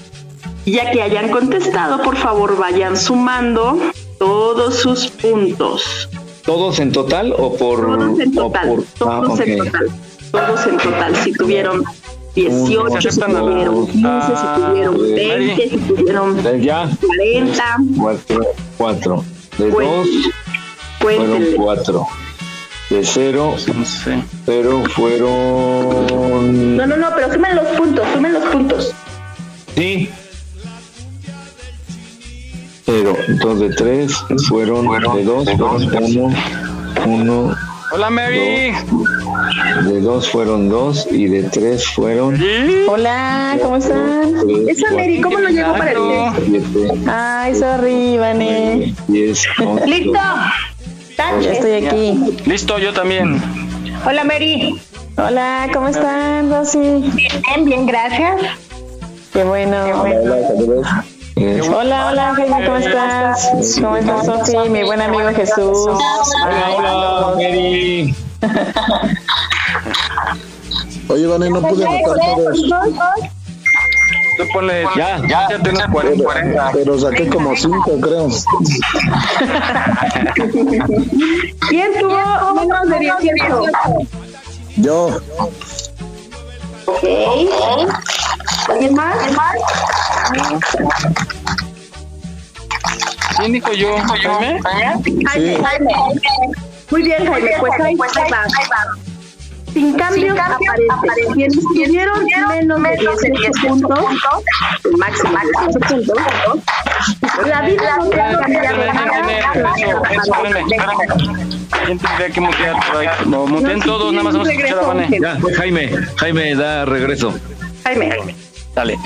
Ya 0.72 0.92
que 0.92 1.02
hayan 1.02 1.30
contestado, 1.30 2.02
por 2.04 2.16
favor 2.16 2.58
vayan 2.58 2.96
sumando 2.96 3.80
todos 4.20 4.76
sus 4.76 5.08
puntos. 5.08 6.10
¿Todos 6.46 6.80
en 6.80 6.92
total 6.92 7.34
o 7.38 7.56
por...? 7.56 7.86
Todos 7.88 8.20
en 8.20 8.36
total, 8.36 8.86
ah, 9.02 9.22
todos 9.26 9.40
en 9.40 9.58
total, 9.58 9.90
todos 10.32 10.68
en 10.68 10.78
total. 10.78 11.16
Si 11.16 11.32
tuvieron 11.34 11.84
18, 12.36 13.12
si 13.12 13.20
tuvieron 13.20 13.88
15, 13.88 14.02
si 14.36 14.46
tuvieron 14.62 14.98
20, 15.16 15.70
si 15.70 15.78
tuvieron 15.78 16.42
40. 16.42 17.78
4. 18.78 19.24
De 19.58 19.72
2 19.72 20.08
fueron 21.00 21.44
4. 21.56 22.08
De 22.90 23.04
0, 23.04 23.56
pero 24.46 24.84
fueron... 24.96 26.78
No, 26.78 26.86
no, 26.86 26.98
no, 26.98 27.10
pero 27.16 27.34
sumen 27.34 27.56
los 27.56 27.68
puntos, 27.78 28.08
sumen 28.14 28.34
los 28.34 28.44
puntos. 28.46 28.94
Sí, 29.76 30.10
pero 32.90 33.16
dos 33.44 33.60
de 33.60 33.70
tres 33.70 34.12
fueron, 34.48 34.90
de 34.90 35.24
dos, 35.24 35.46
fueron 35.46 36.16
uno, 36.16 36.36
uno. 37.06 37.56
Hola 37.92 38.10
Mary. 38.10 38.74
de 39.86 40.02
dos 40.02 40.28
fueron 40.30 40.70
dos 40.70 41.08
y 41.12 41.28
de 41.28 41.44
tres 41.44 41.86
fueron. 41.86 42.42
Hola, 42.88 43.60
¿cómo 43.62 43.78
están? 43.78 44.34
Esa 44.68 44.92
Mary, 44.92 45.22
¿cómo 45.22 45.40
no 45.40 45.50
llegó 45.50 45.74
para 45.74 45.94
ti? 45.94 47.04
Ay, 47.08 47.56
sorry, 47.56 48.18
Vane. 48.18 48.96
Listo. 49.08 50.20
Ya 51.18 51.52
estoy 51.52 51.86
aquí. 51.86 52.20
Listo, 52.46 52.80
yo 52.80 52.92
también. 52.92 53.40
Hola, 54.04 54.24
Mary. 54.24 54.82
Hola, 55.16 55.70
¿cómo 55.74 55.90
están, 55.90 56.50
Rosy? 56.50 56.80
Bien, 57.14 57.66
bien, 57.66 57.86
gracias. 57.86 58.42
Qué 59.32 59.44
bueno. 59.44 59.78
Hola, 60.02 60.16
hola, 60.58 61.06
Jaime, 61.40 62.66
¿cómo 62.66 62.78
estás? 62.78 63.50
¿Cómo 63.82 63.96
estás, 63.98 64.26
Sofi? 64.26 64.70
Mi 64.70 64.84
buen 64.84 65.02
amigo 65.02 65.30
Jesús. 65.34 65.88
Hola, 65.88 66.70
hola, 66.76 67.34
Mary. 67.36 68.14
Oye, 71.08 71.28
Vane, 71.28 71.50
no 71.50 71.62
pude 71.62 71.86
anotar 71.86 72.18
todos. 72.36 72.62
Tú 74.38 74.44
ponle, 74.54 74.84
Ya, 74.96 75.18
ya, 75.28 75.48
ya 75.50 75.60
tienes 75.64 75.88
40. 75.92 76.24
40. 76.24 76.72
Pero 76.74 77.00
saqué 77.00 77.28
como 77.28 77.56
cinco, 77.56 78.00
creo. 78.02 78.28
¿Quién 81.70 81.92
tuvo 82.00 82.54
menos 82.56 82.90
de 82.90 83.00
18? 83.00 83.46
Yo. 84.78 85.20
Ok. 86.86 87.04
¿Alguien 88.70 88.94
más? 88.96 89.16
¿Quién 93.38 93.52
dijo 93.54 93.74
yo? 93.74 93.98
¿Jaime? 93.98 94.60
Jaime, 95.26 95.58
Jaime. 95.64 95.94
Muy 96.92 97.04
bien, 97.04 97.26
Jaime, 97.26 97.52
pues 97.60 97.80
ahí 97.82 97.96
va. 97.96 98.08
Sin 99.74 99.94
cambios 99.94 100.38
aparece. 100.38 101.34
Quienes 101.34 101.60
tuvieron 101.60 102.26
menos 102.50 102.84
de 102.84 102.98
18 102.98 103.68
puntos, 103.68 104.00
el 104.86 104.98
máximo 104.98 105.38
de 105.38 105.46
18 105.70 105.80
puntos, 105.88 106.18
La 107.46 107.62
vida 107.62 107.98
no 107.98 108.10
te 108.10 108.22
ha 108.22 108.40
cambiado 108.40 108.82
¿Quién 111.86 111.98
tendría 112.00 112.30
que 112.30 112.42
mutear 112.42 112.76
por 112.88 112.98
ahí? 112.98 113.08
No, 113.28 113.46
muteen 113.46 113.80
todos, 113.82 114.12
nada 114.12 114.24
más 114.24 114.34
vamos 114.34 114.50
a 114.50 114.52
escuchar 114.52 114.80
a 114.80 114.88
Vane. 114.88 115.20
Ya, 115.22 115.38
Jaime, 115.56 115.92
Jaime, 116.18 116.56
da 116.56 116.86
regreso. 116.86 117.34
Jaime. 117.84 118.49
Dale. 118.76 118.98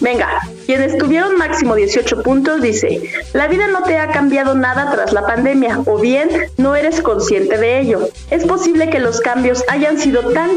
Venga, 0.00 0.40
quienes 0.64 0.96
tuvieron 0.96 1.36
máximo 1.36 1.74
18 1.74 2.22
puntos 2.22 2.62
dice, 2.62 3.02
la 3.34 3.48
vida 3.48 3.68
no 3.68 3.82
te 3.82 3.98
ha 3.98 4.08
cambiado 4.08 4.54
nada 4.54 4.90
tras 4.90 5.12
la 5.12 5.26
pandemia 5.26 5.80
o 5.84 5.98
bien 5.98 6.30
no 6.56 6.74
eres 6.74 7.02
consciente 7.02 7.58
de 7.58 7.80
ello. 7.80 8.08
Es 8.30 8.46
posible 8.46 8.88
que 8.88 8.98
los 8.98 9.20
cambios 9.20 9.62
hayan 9.68 9.98
sido 9.98 10.32
tan, 10.32 10.50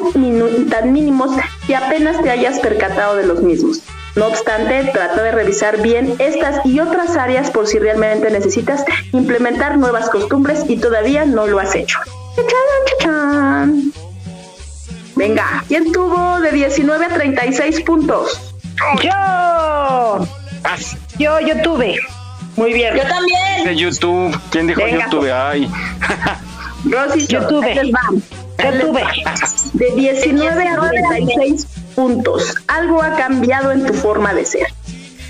tan 0.70 0.94
mínimos 0.94 1.32
que 1.68 1.76
apenas 1.76 2.22
te 2.22 2.30
hayas 2.30 2.60
percatado 2.60 3.18
de 3.18 3.26
los 3.26 3.42
mismos. 3.44 3.82
No 4.16 4.28
obstante, 4.28 4.90
trata 4.94 5.24
de 5.24 5.32
revisar 5.32 5.82
bien 5.82 6.16
estas 6.20 6.66
y 6.66 6.80
otras 6.80 7.18
áreas 7.18 7.50
por 7.50 7.68
si 7.68 7.80
realmente 7.80 8.30
necesitas 8.30 8.86
implementar 9.12 9.78
nuevas 9.78 10.10
costumbres 10.10 10.64
y 10.70 10.78
todavía 10.78 11.26
no 11.26 11.48
lo 11.48 11.60
has 11.60 11.76
hecho. 11.76 12.00
Venga, 15.24 15.64
¿quién 15.70 15.90
tuvo 15.94 16.42
de 16.42 16.52
19 16.52 17.06
a 17.06 17.08
36 17.08 17.80
puntos? 17.84 18.42
Yo. 19.02 20.28
Yo, 21.18 21.40
yo 21.40 21.62
tuve. 21.62 21.98
Muy 22.58 22.74
bien. 22.74 22.94
Yo 22.94 23.04
también. 23.08 23.64
De 23.64 23.74
YouTube. 23.74 24.38
¿Quién 24.52 24.68
dijo 24.68 24.84
Venga. 24.84 25.06
YouTube? 25.06 25.32
Ay. 25.32 25.72
Rosy, 26.84 27.26
Yo 27.28 27.48
tuve. 27.48 27.74
Yo 27.74 28.80
tuve. 28.82 29.04
De 29.72 29.92
19 29.96 30.68
a 30.68 30.90
36 30.90 31.68
puntos. 31.96 32.56
Algo 32.68 33.02
ha 33.02 33.16
cambiado 33.16 33.72
en 33.72 33.86
tu 33.86 33.94
forma 33.94 34.34
de 34.34 34.44
ser. 34.46 34.68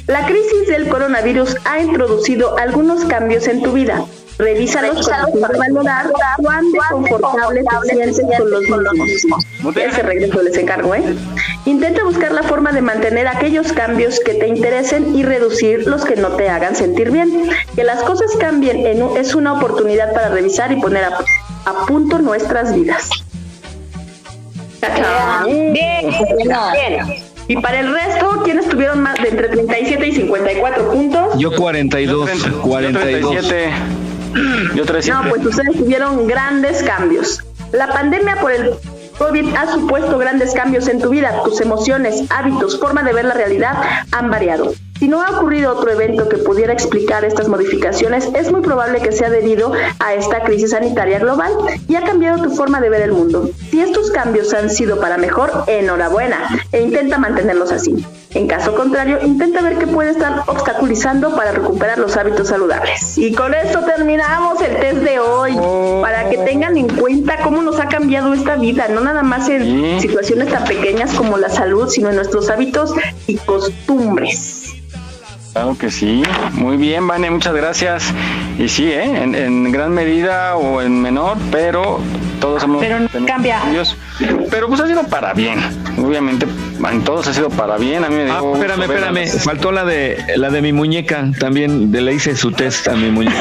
La 0.07 0.25
crisis 0.25 0.69
del 0.69 0.87
coronavirus 0.89 1.57
ha 1.65 1.79
introducido 1.79 2.57
algunos 2.57 3.05
cambios 3.05 3.47
en 3.47 3.61
tu 3.61 3.73
vida. 3.73 4.03
Revísalos 4.37 5.05
de 5.05 5.57
valorar 5.57 6.11
cuán 6.37 6.71
de 6.71 6.79
confortable 6.89 7.63
te 7.85 7.93
sientes 7.93 8.25
con 8.39 8.83
los 8.83 8.93
mismos. 8.93 9.45
Ese 9.75 10.01
regreso 10.01 10.41
les 10.41 10.57
encargo, 10.57 10.95
¿eh? 10.95 11.03
Intenta 11.65 12.03
buscar 12.03 12.31
la 12.31 12.41
forma 12.43 12.71
de 12.71 12.81
mantener 12.81 13.27
aquellos 13.27 13.71
cambios 13.73 14.19
que 14.19 14.33
te 14.33 14.47
interesen 14.47 15.15
y 15.15 15.23
reducir 15.23 15.85
los 15.87 16.03
que 16.03 16.15
no 16.15 16.29
te 16.29 16.49
hagan 16.49 16.75
sentir 16.75 17.11
bien. 17.11 17.49
Que 17.75 17.83
las 17.83 18.01
cosas 18.03 18.31
cambien 18.39 18.85
en 18.87 19.03
un- 19.03 19.17
es 19.17 19.35
una 19.35 19.53
oportunidad 19.53 20.13
para 20.13 20.29
revisar 20.29 20.71
y 20.71 20.81
poner 20.81 21.03
a, 21.05 21.17
a 21.65 21.85
punto 21.85 22.17
nuestras 22.19 22.73
vidas. 22.75 23.09
Bien. 25.45 25.73
Bien. 26.73 27.23
Y 27.47 27.57
para 27.57 27.79
el 27.81 27.93
resto, 27.93 28.41
¿quiénes 28.43 28.67
tuvieron 28.67 29.01
más 29.01 29.15
de 29.21 29.29
entre 29.29 29.49
37 29.49 30.07
y 30.07 30.11
54 30.13 30.91
puntos? 30.91 31.37
Yo 31.37 31.51
42, 31.55 32.29
42. 32.63 33.01
37. 33.47 33.69
Yo 34.75 34.85
37. 34.85 35.11
No, 35.11 35.29
pues 35.29 35.45
ustedes 35.45 35.77
tuvieron 35.77 36.27
grandes 36.27 36.83
cambios. 36.83 37.43
La 37.71 37.87
pandemia 37.87 38.37
por 38.39 38.51
el 38.51 38.71
COVID 39.17 39.55
ha 39.55 39.71
supuesto 39.71 40.17
grandes 40.17 40.53
cambios 40.53 40.87
en 40.87 40.99
tu 40.99 41.09
vida. 41.09 41.43
Tus 41.43 41.61
emociones, 41.61 42.23
hábitos, 42.29 42.79
forma 42.79 43.03
de 43.03 43.13
ver 43.13 43.25
la 43.25 43.33
realidad 43.33 43.75
han 44.11 44.29
variado. 44.29 44.73
Si 44.99 45.07
no 45.07 45.21
ha 45.21 45.31
ocurrido 45.31 45.73
otro 45.73 45.91
evento 45.91 46.29
que 46.29 46.37
pudiera 46.37 46.71
explicar 46.71 47.25
estas 47.25 47.49
modificaciones, 47.49 48.29
es 48.35 48.51
muy 48.51 48.61
probable 48.61 49.01
que 49.01 49.11
sea 49.11 49.29
debido 49.29 49.73
a 49.99 50.13
esta 50.13 50.43
crisis 50.43 50.71
sanitaria 50.71 51.19
global 51.19 51.51
y 51.87 51.95
ha 51.95 52.03
cambiado 52.03 52.41
tu 52.41 52.55
forma 52.55 52.79
de 52.79 52.89
ver 52.89 53.01
el 53.01 53.11
mundo. 53.11 53.49
Si 53.69 53.81
estos 53.81 54.11
cambios 54.11 54.53
han 54.53 54.69
sido 54.69 54.99
para 54.99 55.17
mejor, 55.17 55.51
enhorabuena 55.67 56.37
e 56.71 56.81
intenta 56.81 57.17
mantenerlos 57.17 57.71
así. 57.71 58.05
En 58.35 58.47
caso 58.47 58.73
contrario, 58.73 59.19
intenta 59.23 59.61
ver 59.61 59.77
qué 59.77 59.85
puede 59.85 60.11
estar 60.11 60.43
obstaculizando 60.47 61.35
para 61.35 61.51
recuperar 61.51 61.99
los 61.99 62.17
hábitos 62.17 62.47
saludables. 62.47 63.17
Y 63.17 63.33
con 63.33 63.53
esto 63.53 63.81
terminamos 63.81 64.59
el 64.61 64.75
test 64.79 64.97
de 64.97 65.19
hoy, 65.19 65.55
para 66.01 66.29
que 66.29 66.37
tengan 66.39 66.77
en 66.77 66.87
cuenta 66.87 67.37
cómo 67.43 67.61
nos 67.61 67.79
ha 67.79 67.87
cambiado 67.87 68.33
esta 68.33 68.55
vida, 68.55 68.87
no 68.87 69.01
nada 69.01 69.21
más 69.21 69.49
en 69.49 69.99
situaciones 70.01 70.49
tan 70.49 70.63
pequeñas 70.63 71.13
como 71.13 71.37
la 71.37 71.49
salud, 71.49 71.87
sino 71.89 72.09
en 72.09 72.15
nuestros 72.15 72.49
hábitos 72.49 72.93
y 73.27 73.37
costumbres. 73.37 74.62
Claro 75.53 75.77
que 75.79 75.91
sí. 75.91 76.23
Muy 76.53 76.77
bien, 76.77 77.07
Vane, 77.07 77.29
muchas 77.29 77.53
gracias. 77.53 78.03
Y 78.57 78.67
sí, 78.69 78.85
¿eh? 78.91 79.03
en, 79.23 79.35
en 79.35 79.71
gran 79.71 79.91
medida 79.93 80.55
o 80.57 80.81
en 80.81 80.99
menor, 81.01 81.37
pero 81.51 81.99
todos 82.41 82.63
hemos 82.63 82.81
Pero 82.83 82.99
no 82.99 83.07
tenido 83.07 83.27
cambia. 83.31 83.59
cambios. 83.59 83.95
Pero 84.49 84.67
pues 84.67 84.81
ha 84.81 84.87
sido 84.87 85.03
para 85.03 85.33
bien. 85.33 85.59
Obviamente, 85.97 86.47
en 86.91 87.03
todos 87.03 87.27
ha 87.27 87.33
sido 87.33 87.49
para 87.49 87.77
bien. 87.77 88.03
A 88.03 88.09
mí 88.09 88.15
me 88.15 88.31
Ah, 88.31 88.41
espérame, 88.53 88.81
espérame. 88.83 89.15
las- 89.25 89.43
Faltó 89.43 89.71
la 89.71 89.85
de 89.85 90.23
la 90.37 90.49
de 90.49 90.61
mi 90.61 90.73
muñeca. 90.73 91.25
También 91.39 91.91
de- 91.91 92.01
le 92.01 92.13
hice 92.15 92.35
su 92.35 92.51
test 92.51 92.87
a 92.87 92.93
mi 92.95 93.09
muñeca. 93.11 93.37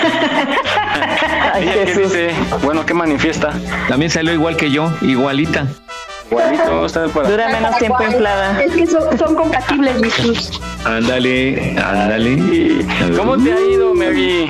¿Ella 1.59 1.73
qué 1.87 1.95
dice? 1.95 2.31
Bueno, 2.63 2.85
¿qué 2.85 2.93
manifiesta? 2.95 3.53
También 3.89 4.11
salió 4.11 4.33
igual 4.35 4.57
que 4.57 4.71
yo, 4.71 4.91
igualita. 5.01 5.67
Igualito, 6.31 6.87
está 6.87 7.07
para... 7.09 7.29
Dura 7.29 7.49
menos 7.49 7.77
tiempo 7.77 8.03
inflada. 8.03 8.63
Es 8.63 8.73
que 8.73 8.87
son, 8.87 9.19
son 9.19 9.35
compatibles, 9.35 9.97
Jesús. 10.03 10.61
Ándale, 10.85 11.77
ándale. 11.83 12.85
¿Cómo 13.17 13.37
te 13.39 13.53
ha 13.53 13.61
ido, 13.61 13.95
Megui? 13.95 14.49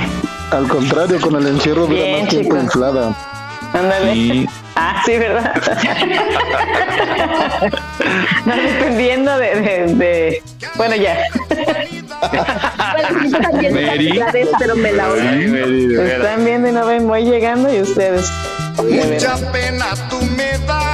Al 0.51 0.67
contrario, 0.69 1.21
con 1.21 1.37
el 1.37 1.47
encierro 1.47 1.87
dura 1.87 2.19
más 2.21 2.29
tiempo 2.29 2.57
inflada. 2.57 3.15
Ándale. 3.73 4.13
Sí. 4.13 4.47
Ah, 4.75 5.03
sí, 5.05 5.19
¿verdad? 5.19 5.53
no 8.47 8.57
dependiendo 8.57 9.37
de, 9.37 9.55
de, 9.61 9.95
de- 9.95 10.43
Bueno, 10.77 10.97
ya. 10.97 11.19
Bueno, 12.19 13.25
yo 13.31 13.39
también 13.39 13.75
Mary. 13.75 14.19
pero 14.59 14.75
me 14.77 14.93
la 14.93 15.09
Mary. 15.09 15.95
Están 16.11 16.43
viendo 16.47 16.69
y 16.69 16.73
no 16.73 16.87
ven, 16.87 17.07
voy 17.07 17.25
llegando 17.25 17.71
y 17.71 17.83
ustedes. 17.83 18.31
de 18.83 19.05
Mucha 19.13 19.37
pena 19.53 19.85
tú 20.09 20.17
me 20.37 20.57
das. 20.67 20.92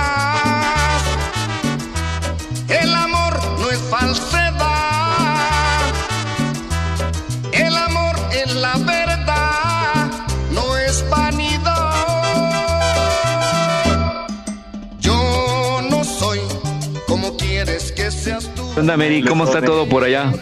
Onda, 18.80 18.96
Mary? 18.96 19.22
¿Cómo 19.22 19.44
está 19.44 19.62
todo 19.62 19.88
por 19.88 20.04
allá? 20.04 20.32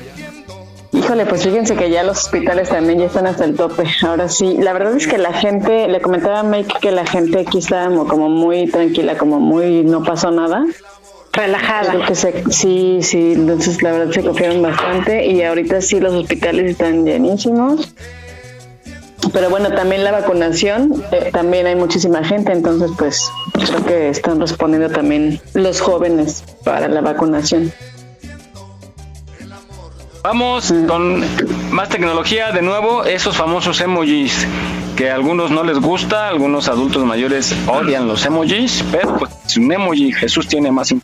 Híjole, 0.92 1.26
pues 1.26 1.44
fíjense 1.44 1.76
que 1.76 1.90
ya 1.90 2.02
los 2.02 2.18
hospitales 2.24 2.70
también 2.70 2.98
ya 2.98 3.06
están 3.06 3.26
hasta 3.26 3.44
el 3.44 3.54
tope. 3.54 3.84
Ahora 4.02 4.28
sí, 4.28 4.56
la 4.58 4.72
verdad 4.72 4.96
es 4.96 5.06
que 5.06 5.18
la 5.18 5.32
gente, 5.32 5.88
le 5.88 6.00
comentaba 6.00 6.40
a 6.40 6.42
Mike 6.42 6.74
que 6.80 6.90
la 6.90 7.04
gente 7.04 7.40
aquí 7.40 7.58
está 7.58 7.86
como, 7.86 8.08
como 8.08 8.28
muy 8.28 8.66
tranquila, 8.68 9.16
como 9.18 9.38
muy 9.38 9.84
no 9.84 10.02
pasó 10.02 10.30
nada. 10.30 10.64
Relajada. 11.32 11.92
Creo 11.92 12.06
que 12.06 12.14
se, 12.14 12.44
sí, 12.50 13.00
sí, 13.02 13.32
entonces 13.34 13.82
la 13.82 13.92
verdad 13.92 14.12
se 14.12 14.22
confiaron 14.22 14.62
bastante 14.62 15.26
y 15.26 15.42
ahorita 15.42 15.82
sí 15.82 16.00
los 16.00 16.14
hospitales 16.14 16.70
están 16.70 17.04
llenísimos. 17.04 17.94
Pero 19.32 19.50
bueno, 19.50 19.70
también 19.74 20.02
la 20.02 20.12
vacunación, 20.12 21.04
eh, 21.12 21.30
también 21.32 21.66
hay 21.66 21.76
muchísima 21.76 22.24
gente, 22.24 22.52
entonces 22.52 22.90
pues 22.96 23.30
creo 23.52 23.84
que 23.84 24.08
están 24.08 24.40
respondiendo 24.40 24.88
también 24.88 25.40
los 25.52 25.80
jóvenes 25.80 26.42
para 26.64 26.88
la 26.88 27.00
vacunación. 27.00 27.72
Vamos 30.30 30.74
con 30.88 31.22
más 31.70 31.88
tecnología 31.88 32.50
de 32.50 32.60
nuevo, 32.60 33.04
esos 33.04 33.36
famosos 33.36 33.80
emojis 33.80 34.44
que 34.96 35.08
a 35.08 35.14
algunos 35.14 35.52
no 35.52 35.62
les 35.62 35.78
gusta, 35.78 36.26
algunos 36.26 36.66
adultos 36.66 37.04
mayores 37.04 37.54
odian 37.68 38.08
los 38.08 38.26
emojis, 38.26 38.84
pero 38.90 39.18
pues 39.18 39.30
es 39.46 39.56
un 39.56 39.70
emoji, 39.70 40.12
Jesús 40.12 40.48
tiene 40.48 40.72
más 40.72 40.90
in- 40.90 41.00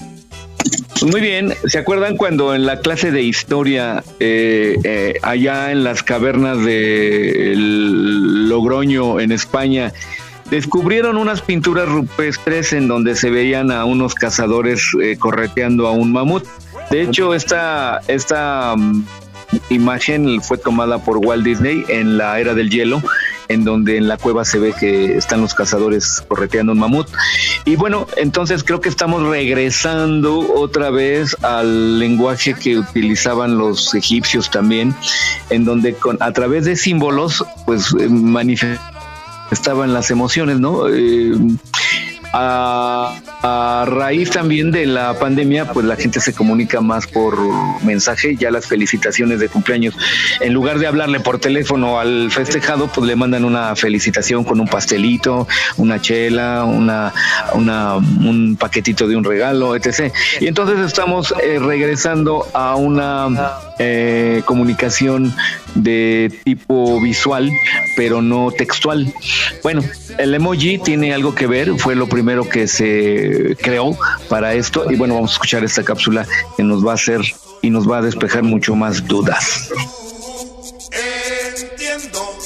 Muy 1.09 1.21
bien, 1.21 1.55
¿se 1.69 1.79
acuerdan 1.79 2.17
cuando 2.17 2.53
en 2.53 2.67
la 2.67 2.81
clase 2.81 3.13
de 3.13 3.23
historia, 3.23 4.03
eh, 4.19 4.77
eh, 4.83 5.15
allá 5.23 5.71
en 5.71 5.85
las 5.85 6.03
cavernas 6.03 6.59
de 6.65 7.53
Logroño, 7.57 9.21
en 9.21 9.31
España, 9.31 9.93
descubrieron 10.51 11.17
unas 11.17 11.43
pinturas 11.43 11.89
rupestres 11.89 12.73
en 12.73 12.89
donde 12.89 13.15
se 13.15 13.31
veían 13.31 13.71
a 13.71 13.85
unos 13.85 14.17
cazadores 14.17 14.83
eh, 15.01 15.17
correteando 15.17 15.87
a 15.87 15.93
un 15.93 16.11
mamut? 16.13 16.45
De 16.93 17.01
hecho, 17.01 17.33
esta, 17.33 18.03
esta 18.07 18.75
mm, 18.77 19.07
imagen 19.71 20.43
fue 20.43 20.59
tomada 20.59 20.99
por 20.99 21.17
Walt 21.17 21.43
Disney 21.43 21.87
en 21.89 22.19
la 22.19 22.39
era 22.39 22.53
del 22.53 22.69
hielo, 22.69 23.03
en 23.49 23.65
donde 23.65 23.97
en 23.97 24.09
la 24.09 24.19
cueva 24.19 24.45
se 24.45 24.59
ve 24.59 24.75
que 24.79 25.17
están 25.17 25.41
los 25.41 25.55
cazadores 25.55 26.23
correteando 26.29 26.73
un 26.73 26.81
mamut. 26.81 27.09
Y 27.65 27.77
bueno, 27.77 28.07
entonces 28.19 28.63
creo 28.63 28.83
que 28.83 28.91
estamos 28.91 29.23
regresando 29.23 30.41
otra 30.55 30.91
vez 30.91 31.35
al 31.43 31.99
lenguaje 31.99 32.53
que 32.53 32.81
utilizaban 32.81 33.57
los 33.57 33.95
egipcios 33.95 34.51
también, 34.51 34.95
en 35.49 35.65
donde 35.65 35.95
con, 35.95 36.19
a 36.21 36.31
través 36.33 36.67
de 36.67 36.77
símbolos, 36.77 37.43
pues 37.65 37.95
eh, 37.99 38.11
manifestaban 38.11 39.95
las 39.95 40.11
emociones, 40.11 40.61
¿no? 40.61 40.91
Eh, 40.91 41.33
a 43.43 43.85
raíz 43.87 44.31
también 44.31 44.71
de 44.71 44.87
la 44.87 45.19
pandemia, 45.19 45.73
pues 45.73 45.85
la 45.85 45.97
gente 45.97 46.21
se 46.21 46.33
comunica 46.33 46.81
más 46.81 47.07
por 47.07 47.37
mensaje, 47.83 48.37
ya 48.37 48.51
las 48.51 48.67
felicitaciones 48.67 49.41
de 49.41 49.49
cumpleaños, 49.49 49.95
en 50.41 50.53
lugar 50.53 50.79
de 50.79 50.87
hablarle 50.87 51.21
por 51.21 51.39
teléfono 51.39 51.99
al 51.99 52.31
festejado, 52.31 52.89
pues 52.89 53.07
le 53.07 53.17
mandan 53.17 53.45
una 53.45 53.75
felicitación 53.75 54.45
con 54.45 54.61
un 54.61 54.69
pastelito, 54.69 55.49
una 55.77 56.01
chela, 56.01 56.65
una, 56.65 57.13
un 57.55 58.57
paquetito 58.59 59.09
de 59.09 59.17
un 59.17 59.25
regalo, 59.25 59.75
etc. 59.75 60.13
Y 60.41 60.47
entonces 60.47 60.79
estamos 60.79 61.35
eh, 61.43 61.59
regresando 61.59 62.47
a 62.55 62.77
una 62.77 63.29
eh, 63.79 64.43
comunicación 64.45 65.35
de 65.75 66.33
tipo 66.45 67.01
visual, 67.01 67.51
pero 67.97 68.23
no 68.23 68.51
textual. 68.51 69.13
Bueno, 69.63 69.83
el 70.19 70.35
emoji 70.35 70.79
tiene 70.79 71.13
algo 71.13 71.35
que 71.35 71.47
ver, 71.47 71.75
fue 71.79 71.97
lo 71.97 72.09
primero 72.09 72.49
que 72.49 72.69
se 72.69 73.32
creó 73.61 73.97
para 74.29 74.55
esto 74.55 74.91
y 74.91 74.97
bueno, 74.97 75.15
vamos 75.15 75.33
a 75.33 75.35
escuchar 75.35 75.65
esta 75.65 75.83
cápsula 75.83 76.27
que 76.57 76.63
nos 76.63 76.87
va 76.87 76.93
a 76.93 76.95
hacer 76.95 77.21
y 77.61 77.71
nos 77.71 77.91
va 77.91 77.99
a 77.99 78.03
despejar 78.03 78.43
mucho 78.43 78.75
más 78.75 79.07
dudas. 79.07 79.71
Entiendo 80.93 82.37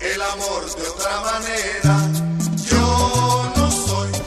el 0.00 0.22
amor 0.22 0.64
de 0.74 0.88
otra 0.88 1.20
manera. 1.20 2.21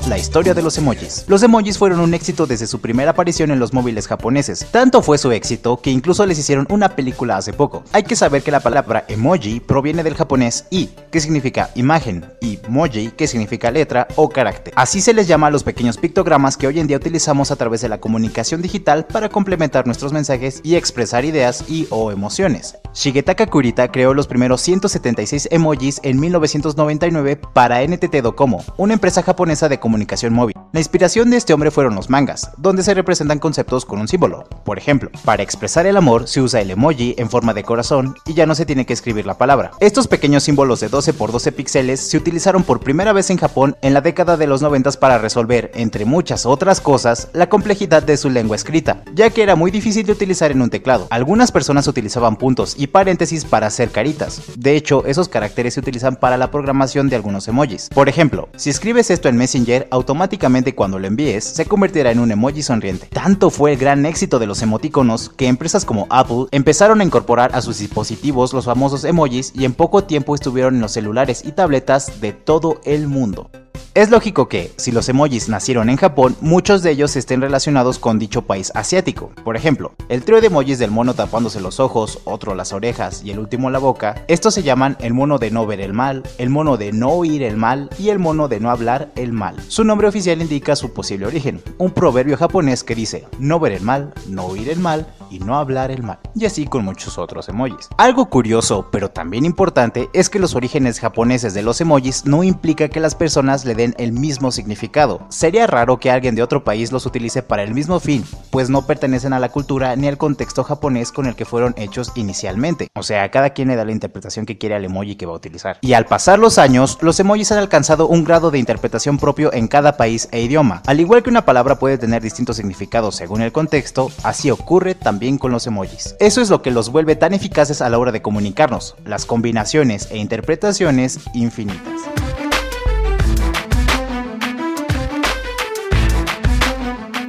La 0.08 0.20
historia 0.20 0.54
de 0.54 0.62
los 0.62 0.78
emojis. 0.78 1.26
Los 1.28 1.42
emojis 1.42 1.80
fueron 1.80 2.00
un 2.00 2.14
éxito 2.14 2.46
desde 2.46 2.68
su 2.68 2.80
primera 2.80 3.10
aparición 3.10 3.50
en 3.50 3.58
los 3.58 3.74
móviles 3.74 4.08
japoneses. 4.08 4.68
Tanto 4.70 5.02
fue 5.02 5.18
su 5.18 5.32
éxito 5.32 5.82
que 5.82 5.90
incluso 5.90 6.28
les 6.28 6.38
hicieron 6.38 6.68
una 6.70 6.90
película 6.90 7.38
hace 7.38 7.54
poco. 7.54 7.84
Hay 7.92 8.04
que 8.04 8.16
saber 8.16 8.44
que 8.44 8.52
la 8.52 8.60
palabra 8.60 9.06
emoji 9.08 9.60
proviene 9.62 10.04
del 10.04 10.14
japonés 10.14 10.66
i, 10.70 10.92
que 11.10 11.20
significa 11.20 11.72
imagen, 11.74 12.24
y 12.40 12.60
moji, 12.70 13.10
que 13.18 13.26
significa 13.26 13.72
letra 13.72 14.08
o 14.16 14.30
carácter. 14.30 14.76
Así 14.78 15.02
se 15.02 15.12
les 15.12 15.28
llama 15.28 15.48
a 15.48 15.52
los 15.52 15.64
pequeños 15.64 15.98
pictogramas 15.98 16.56
que 16.56 16.68
hoy 16.68 16.80
en 16.80 16.86
día 16.86 16.98
utilizamos 16.98 17.50
a 17.50 17.56
través 17.56 17.82
de 17.82 17.90
la 17.90 18.00
comunicación 18.00 18.62
digital 18.62 19.08
para 19.08 19.30
complementar 19.30 19.88
nuestros 19.88 20.14
mensajes 20.14 20.62
y 20.64 20.76
expresar 20.76 21.26
ideas 21.26 21.64
y 21.68 21.88
o 21.90 22.12
emociones. 22.12 22.78
Shigetaka 22.94 23.48
Kurita 23.48 23.92
creó 23.92 24.14
los 24.14 24.28
primeros 24.28 24.62
176 24.62 25.48
emojis 25.52 26.00
en 26.04 26.20
1999 26.20 27.38
para 27.54 27.84
NTT 27.84 28.22
Docomo, 28.22 28.64
una 28.78 28.94
empresa 28.94 29.24
japonesa 29.24 29.68
de 29.68 29.80
comunicación 29.80 29.95
móvil. 30.32 30.56
La 30.72 30.80
inspiración 30.80 31.30
de 31.30 31.38
este 31.38 31.54
hombre 31.54 31.72
fueron 31.72 31.96
los 31.96 32.10
mangas, 32.10 32.52
donde 32.58 32.84
se 32.84 32.94
representan 32.94 33.40
conceptos 33.40 33.86
con 33.86 34.00
un 34.00 34.08
símbolo. 34.08 34.48
Por 34.64 34.78
ejemplo, 34.78 35.10
para 35.24 35.44
expresar 35.44 35.86
el 35.86 35.98
amor 35.98 36.28
se 36.28 36.42
usa 36.42 36.62
el 36.62 36.72
emoji 36.72 37.16
en 37.18 37.30
forma 37.30 37.54
de 37.54 37.64
corazón 37.64 38.16
y 38.26 38.34
ya 38.34 38.46
no 38.46 38.56
se 38.56 38.66
tiene 38.66 38.86
que 38.86 38.94
escribir 38.94 39.26
la 39.26 39.38
palabra. 39.38 39.72
Estos 39.80 40.08
pequeños 40.08 40.44
símbolos 40.44 40.80
de 40.80 40.90
12 40.90 41.14
por 41.14 41.32
12 41.32 41.52
píxeles 41.52 42.00
se 42.00 42.18
utilizaron 42.18 42.64
por 42.64 42.80
primera 42.80 43.14
vez 43.14 43.30
en 43.30 43.38
Japón 43.38 43.76
en 43.82 43.94
la 43.94 44.02
década 44.02 44.38
de 44.38 44.48
los 44.48 44.62
90 44.62 44.86
para 45.00 45.18
resolver, 45.18 45.72
entre 45.74 46.06
muchas 46.06 46.46
otras 46.46 46.82
cosas, 46.82 47.30
la 47.34 47.50
complejidad 47.50 48.04
de 48.04 48.18
su 48.18 48.30
lengua 48.30 48.56
escrita, 48.56 49.02
ya 49.14 49.30
que 49.30 49.42
era 49.42 49.56
muy 49.56 49.72
difícil 49.72 50.06
de 50.06 50.12
utilizar 50.12 50.52
en 50.52 50.62
un 50.62 50.70
teclado. 50.70 51.08
Algunas 51.10 51.52
personas 51.52 51.88
utilizaban 51.88 52.36
puntos 52.36 52.76
y 52.78 52.88
paréntesis 52.88 53.46
para 53.46 53.68
hacer 53.68 53.90
caritas. 53.90 54.42
De 54.58 54.76
hecho, 54.76 55.06
esos 55.06 55.30
caracteres 55.30 55.74
se 55.74 55.80
utilizan 55.80 56.18
para 56.18 56.38
la 56.38 56.52
programación 56.52 57.10
de 57.10 57.16
algunos 57.16 57.48
emojis. 57.48 57.90
Por 57.94 58.10
ejemplo, 58.10 58.50
si 58.58 58.70
escribes 58.70 59.10
esto 59.10 59.30
en 59.30 59.38
Messenger, 59.38 59.85
automáticamente 59.92 60.76
cuando 60.76 61.00
lo 61.00 61.08
envíes 61.08 61.44
se 61.44 61.66
convertirá 61.66 62.12
en 62.12 62.20
un 62.20 62.32
emoji 62.32 62.62
sonriente. 62.62 63.08
Tanto 63.08 63.50
fue 63.50 63.74
el 63.74 63.78
gran 63.78 64.06
éxito 64.06 64.40
de 64.40 64.48
los 64.48 64.62
emoticonos 64.62 65.30
que 65.30 65.48
empresas 65.48 65.86
como 65.86 66.08
Apple 66.10 66.46
empezaron 66.52 67.02
a 67.02 67.04
incorporar 67.04 67.52
a 67.54 67.62
sus 67.62 67.80
dispositivos 67.80 68.54
los 68.54 68.66
famosos 68.66 69.04
emojis 69.04 69.52
y 69.56 69.66
en 69.66 69.74
poco 69.74 70.04
tiempo 70.04 70.36
estuvieron 70.36 70.76
en 70.76 70.82
los 70.82 70.92
celulares 70.92 71.44
y 71.46 71.52
tabletas 71.52 72.22
de 72.22 72.34
todo 72.34 72.82
el 72.86 73.08
mundo. 73.08 73.50
Es 73.96 74.10
lógico 74.10 74.50
que, 74.50 74.74
si 74.76 74.92
los 74.92 75.08
emojis 75.08 75.48
nacieron 75.48 75.90
en 75.90 75.96
Japón, 75.96 76.36
muchos 76.42 76.84
de 76.84 76.92
ellos 76.92 77.16
estén 77.16 77.40
relacionados 77.40 77.98
con 77.98 78.20
dicho 78.20 78.42
país 78.42 78.74
asiático. 78.76 79.32
Por 79.46 79.56
ejemplo, 79.56 79.94
el 80.10 80.22
trío 80.22 80.42
de 80.42 80.48
emojis 80.48 80.80
del 80.80 80.92
mono 80.92 81.14
tapándose 81.14 81.62
los 81.62 81.80
ojos, 81.80 82.20
otro 82.26 82.56
las 82.56 82.74
orejas 82.74 83.22
y 83.24 83.32
el 83.32 83.40
último 83.40 83.70
la 83.70 83.80
boca, 83.80 84.26
estos 84.28 84.54
se 84.54 84.64
llaman 84.64 84.98
el 85.00 85.14
mono 85.14 85.38
de 85.38 85.50
no 85.50 85.66
ver 85.66 85.80
el 85.80 85.94
mal, 85.94 86.24
el 86.38 86.50
mono 86.50 86.76
de 86.76 86.92
no 86.92 87.12
oír 87.12 87.42
el 87.42 87.56
mal 87.56 87.90
y 87.98 88.10
el 88.10 88.20
mono 88.20 88.50
de 88.50 88.60
no 88.60 88.70
hablar 88.70 89.14
el 89.16 89.32
mal. 89.32 89.56
Su 89.70 89.86
nombre 89.86 90.10
oficial 90.10 90.42
indica 90.42 90.76
su 90.76 90.92
posible 90.92 91.28
origen, 91.28 91.62
un 91.78 91.92
proverbio 91.92 92.36
japonés 92.36 92.84
que 92.84 92.96
dice 92.96 93.26
no 93.40 93.62
ver 93.62 93.72
el 93.72 93.82
mal, 93.82 94.14
no 94.28 94.44
oír 94.44 94.72
el 94.72 94.80
mal 94.80 95.08
y 95.30 95.40
no 95.40 95.58
hablar 95.58 95.92
el 95.92 96.04
mal, 96.04 96.20
y 96.36 96.46
así 96.46 96.66
con 96.66 96.86
muchos 96.86 97.18
otros 97.18 97.50
emojis. 97.50 97.90
Algo 97.98 98.26
curioso, 98.30 98.88
pero 98.92 99.10
también 99.10 99.46
importante, 99.46 100.10
es 100.14 100.30
que 100.30 100.40
los 100.40 100.56
orígenes 100.56 101.00
japoneses 101.00 101.54
de 101.54 101.64
los 101.64 101.82
emojis 101.82 102.26
no 102.26 102.44
implica 102.44 102.90
que 102.90 103.00
las 103.00 103.16
personas 103.16 103.66
le 103.66 103.76
den 103.76 103.96
el 103.98 104.12
mismo 104.12 104.52
significado. 104.52 105.22
Sería 105.30 105.68
raro 105.68 105.98
que 105.98 106.12
alguien 106.12 106.36
de 106.36 106.44
otro 106.44 106.64
país 106.64 106.92
los 106.92 107.06
utilice 107.06 107.44
para 107.44 107.64
el 107.64 107.74
mismo 107.74 108.00
fin, 108.00 108.24
pues 108.52 108.70
no 108.70 108.86
pertenecen 108.86 109.34
a 109.34 109.40
la 109.40 109.50
cultura 109.50 109.96
ni 109.96 110.08
al 110.08 110.18
contexto 110.18 110.64
japonés 110.64 111.12
con 111.12 111.26
el 111.26 111.36
que 111.36 111.46
fueron 111.46 111.74
hechos 111.78 112.12
inicialmente. 112.16 112.88
O 112.96 113.04
sea, 113.04 113.30
cada 113.32 113.52
quien 113.52 113.70
le 113.70 113.76
da 113.76 113.86
la 113.86 113.92
interpretación 113.92 114.46
que 114.46 114.58
quiere 114.58 114.76
al 114.76 114.86
emoji 114.86 115.16
que 115.16 115.26
va 115.26 115.34
a 115.34 115.38
utilizar. 115.38 115.78
Y 115.82 115.94
al 115.94 116.06
pasar 116.06 116.40
los 116.40 116.58
años, 116.58 116.98
los 117.02 117.20
emojis 117.20 117.52
han 117.52 117.60
alcanzado 117.60 118.08
un 118.08 118.24
grado 118.24 118.52
de 118.52 118.60
interpretación 118.60 119.18
propio 119.18 119.52
en 119.54 119.68
cada 119.68 119.98
país 119.98 120.28
e 120.32 120.42
idioma. 120.42 120.82
Al 120.86 121.00
igual 121.00 121.24
que 121.24 121.30
una 121.30 121.46
palabra 121.46 121.80
puede 121.80 121.98
tener 121.98 122.22
distintos 122.22 122.58
significados 122.58 123.16
según 123.16 123.42
el 123.42 123.52
contexto, 123.52 124.12
así 124.24 124.52
ocurre 124.52 124.96
también 124.96 125.15
con 125.40 125.52
los 125.52 125.66
emojis. 125.66 126.16
Eso 126.20 126.42
es 126.42 126.50
lo 126.50 126.62
que 126.62 126.72
los 126.72 126.92
vuelve 126.92 127.16
tan 127.16 127.34
eficaces 127.34 127.82
a 127.82 127.90
la 127.90 127.98
hora 127.98 128.12
de 128.12 128.22
comunicarnos, 128.22 128.96
las 129.06 129.26
combinaciones 129.26 130.10
e 130.12 130.18
interpretaciones 130.18 131.20
infinitas. 131.34 132.02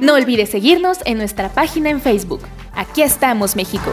No 0.01 0.13
olvides 0.13 0.49
seguirnos 0.49 0.99
en 1.05 1.17
nuestra 1.17 1.49
página 1.49 1.89
en 1.89 2.01
Facebook. 2.01 2.41
Aquí 2.73 3.01
estamos, 3.01 3.55
México. 3.55 3.91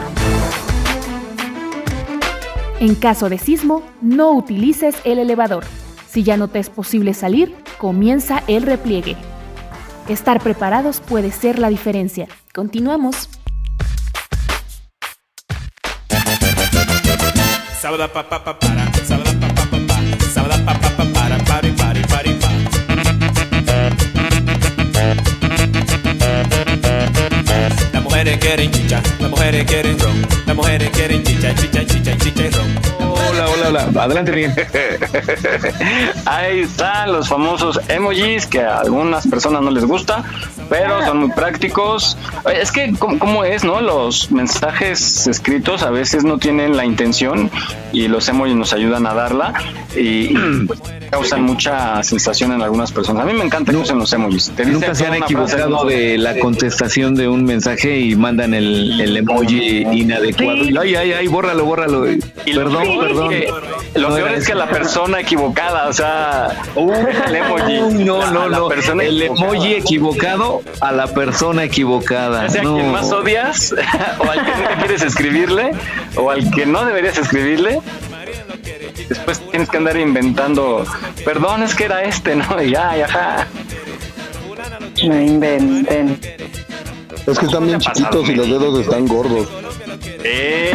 En 2.80 2.94
caso 2.96 3.28
de 3.28 3.38
sismo, 3.38 3.82
no 4.02 4.32
utilices 4.32 4.96
el 5.04 5.18
elevador. 5.18 5.64
Si 6.08 6.22
ya 6.22 6.36
no 6.36 6.48
te 6.48 6.58
es 6.58 6.68
posible 6.68 7.14
salir, 7.14 7.54
comienza 7.78 8.42
el 8.48 8.62
repliegue. 8.62 9.16
Estar 10.08 10.40
preparados 10.42 11.00
puede 11.00 11.30
ser 11.32 11.58
la 11.58 11.70
diferencia. 11.70 12.28
Continuamos. 12.52 13.28
Sábado 17.84 18.08
pa 18.08 18.24
pa 18.24 18.40
pa 18.40 18.54
para, 18.54 18.83
mujeres 28.14 28.38
quieren 28.38 28.70
chicha, 28.70 29.02
las 29.18 29.28
mujeres 29.28 29.64
quieren 29.64 29.98
ron, 29.98 30.26
las 30.46 30.56
mujeres 30.56 30.90
quieren 30.90 31.24
chicha, 31.24 31.52
chicha, 31.56 31.84
chicha, 31.84 32.16
chicha 32.16 32.44
y 32.44 32.50
ron. 32.50 32.94
Hola, 33.00 33.46
hola, 33.48 33.68
hola. 33.68 34.02
Adelante, 34.04 34.30
bien. 34.30 34.54
Ahí 36.24 36.60
están 36.60 37.10
los 37.10 37.28
famosos 37.28 37.80
emojis 37.88 38.46
que 38.46 38.60
a 38.60 38.78
algunas 38.78 39.26
personas 39.26 39.62
no 39.62 39.72
les 39.72 39.84
gusta, 39.84 40.22
pero 40.68 41.04
son 41.04 41.18
muy 41.18 41.30
prácticos. 41.32 42.16
Es 42.52 42.70
que, 42.70 42.94
¿cómo, 42.96 43.18
cómo 43.18 43.44
es, 43.44 43.64
no? 43.64 43.80
Los 43.80 44.30
mensajes 44.30 45.26
escritos 45.26 45.82
a 45.82 45.90
veces 45.90 46.22
no 46.22 46.38
tienen 46.38 46.76
la 46.76 46.84
intención 46.84 47.50
y 47.92 48.06
los 48.06 48.28
emojis 48.28 48.54
nos 48.54 48.72
ayudan 48.72 49.06
a 49.08 49.14
darla 49.14 49.54
y 49.96 50.34
pues, 50.66 50.80
causan 51.10 51.42
mucha 51.42 52.02
sensación 52.02 52.52
en 52.52 52.62
algunas 52.62 52.92
personas. 52.92 53.24
A 53.24 53.26
mí 53.26 53.32
me 53.32 53.44
encanta 53.44 53.72
que 53.72 53.78
usen 53.78 53.98
los 53.98 54.12
emojis. 54.12 54.52
Te 54.54 54.64
Nunca 54.66 54.94
se 54.94 55.06
han 55.06 55.16
una 55.16 55.26
frase 55.26 55.56
equivocado 55.56 55.84
de 55.84 56.18
la 56.18 56.38
contestación 56.38 57.14
de 57.14 57.28
un 57.28 57.44
mensaje 57.44 57.98
y 58.10 58.16
mandan 58.16 58.54
el, 58.54 59.00
el 59.00 59.16
emoji 59.16 59.82
inadecuado. 59.92 60.64
Sí. 60.64 60.74
Ay, 60.80 60.94
ay, 60.94 61.12
ay, 61.12 61.26
bórralo, 61.26 61.64
bórralo. 61.64 62.04
Perdón, 62.44 62.84
Sí, 62.84 62.98
perdón. 63.00 63.28
que 63.30 63.48
lo 63.94 64.08
No 64.10 64.14
peor 64.16 64.32
es 64.32 64.46
que 64.46 64.54
la 64.54 64.68
persona 64.68 65.20
equivocada, 65.20 65.88
o 65.88 65.92
sea, 65.92 66.48
el 67.28 67.34
emoji. 67.36 68.04
No, 68.04 68.30
no, 68.30 68.48
la 68.48 68.58
no. 68.58 68.68
persona 68.68 69.04
El 69.04 69.22
emoji 69.22 69.74
equivocado 69.74 70.62
a 70.80 70.92
la 70.92 71.06
persona 71.08 71.64
equivocada. 71.64 72.46
O 72.46 72.50
sea, 72.50 72.62
no. 72.62 72.74
quien 72.74 72.90
más 72.92 73.10
odias, 73.12 73.72
o 74.18 74.30
al 74.30 74.44
que 74.44 74.50
nunca 74.56 74.76
quieres 74.78 75.02
escribirle, 75.02 75.70
o 76.16 76.30
al 76.30 76.50
que 76.50 76.66
no 76.66 76.84
deberías 76.84 77.16
escribirle, 77.18 77.80
después 79.08 79.40
tienes 79.50 79.68
que 79.70 79.76
andar 79.76 79.96
inventando, 79.96 80.84
perdón, 81.24 81.62
es 81.62 81.74
que 81.74 81.84
era 81.84 82.02
este, 82.02 82.36
¿no? 82.36 82.44
Y 82.62 82.70
ya, 82.70 82.96
ya. 82.96 83.46
No 85.06 85.20
inventen. 85.20 86.18
Es 87.26 87.38
que 87.38 87.46
están 87.46 87.66
bien 87.66 87.78
chiquitos 87.80 88.28
y 88.28 88.34
los 88.34 88.48
dedos 88.48 88.80
están 88.80 89.06
gordos. 89.06 89.48
Eh, 90.24 90.72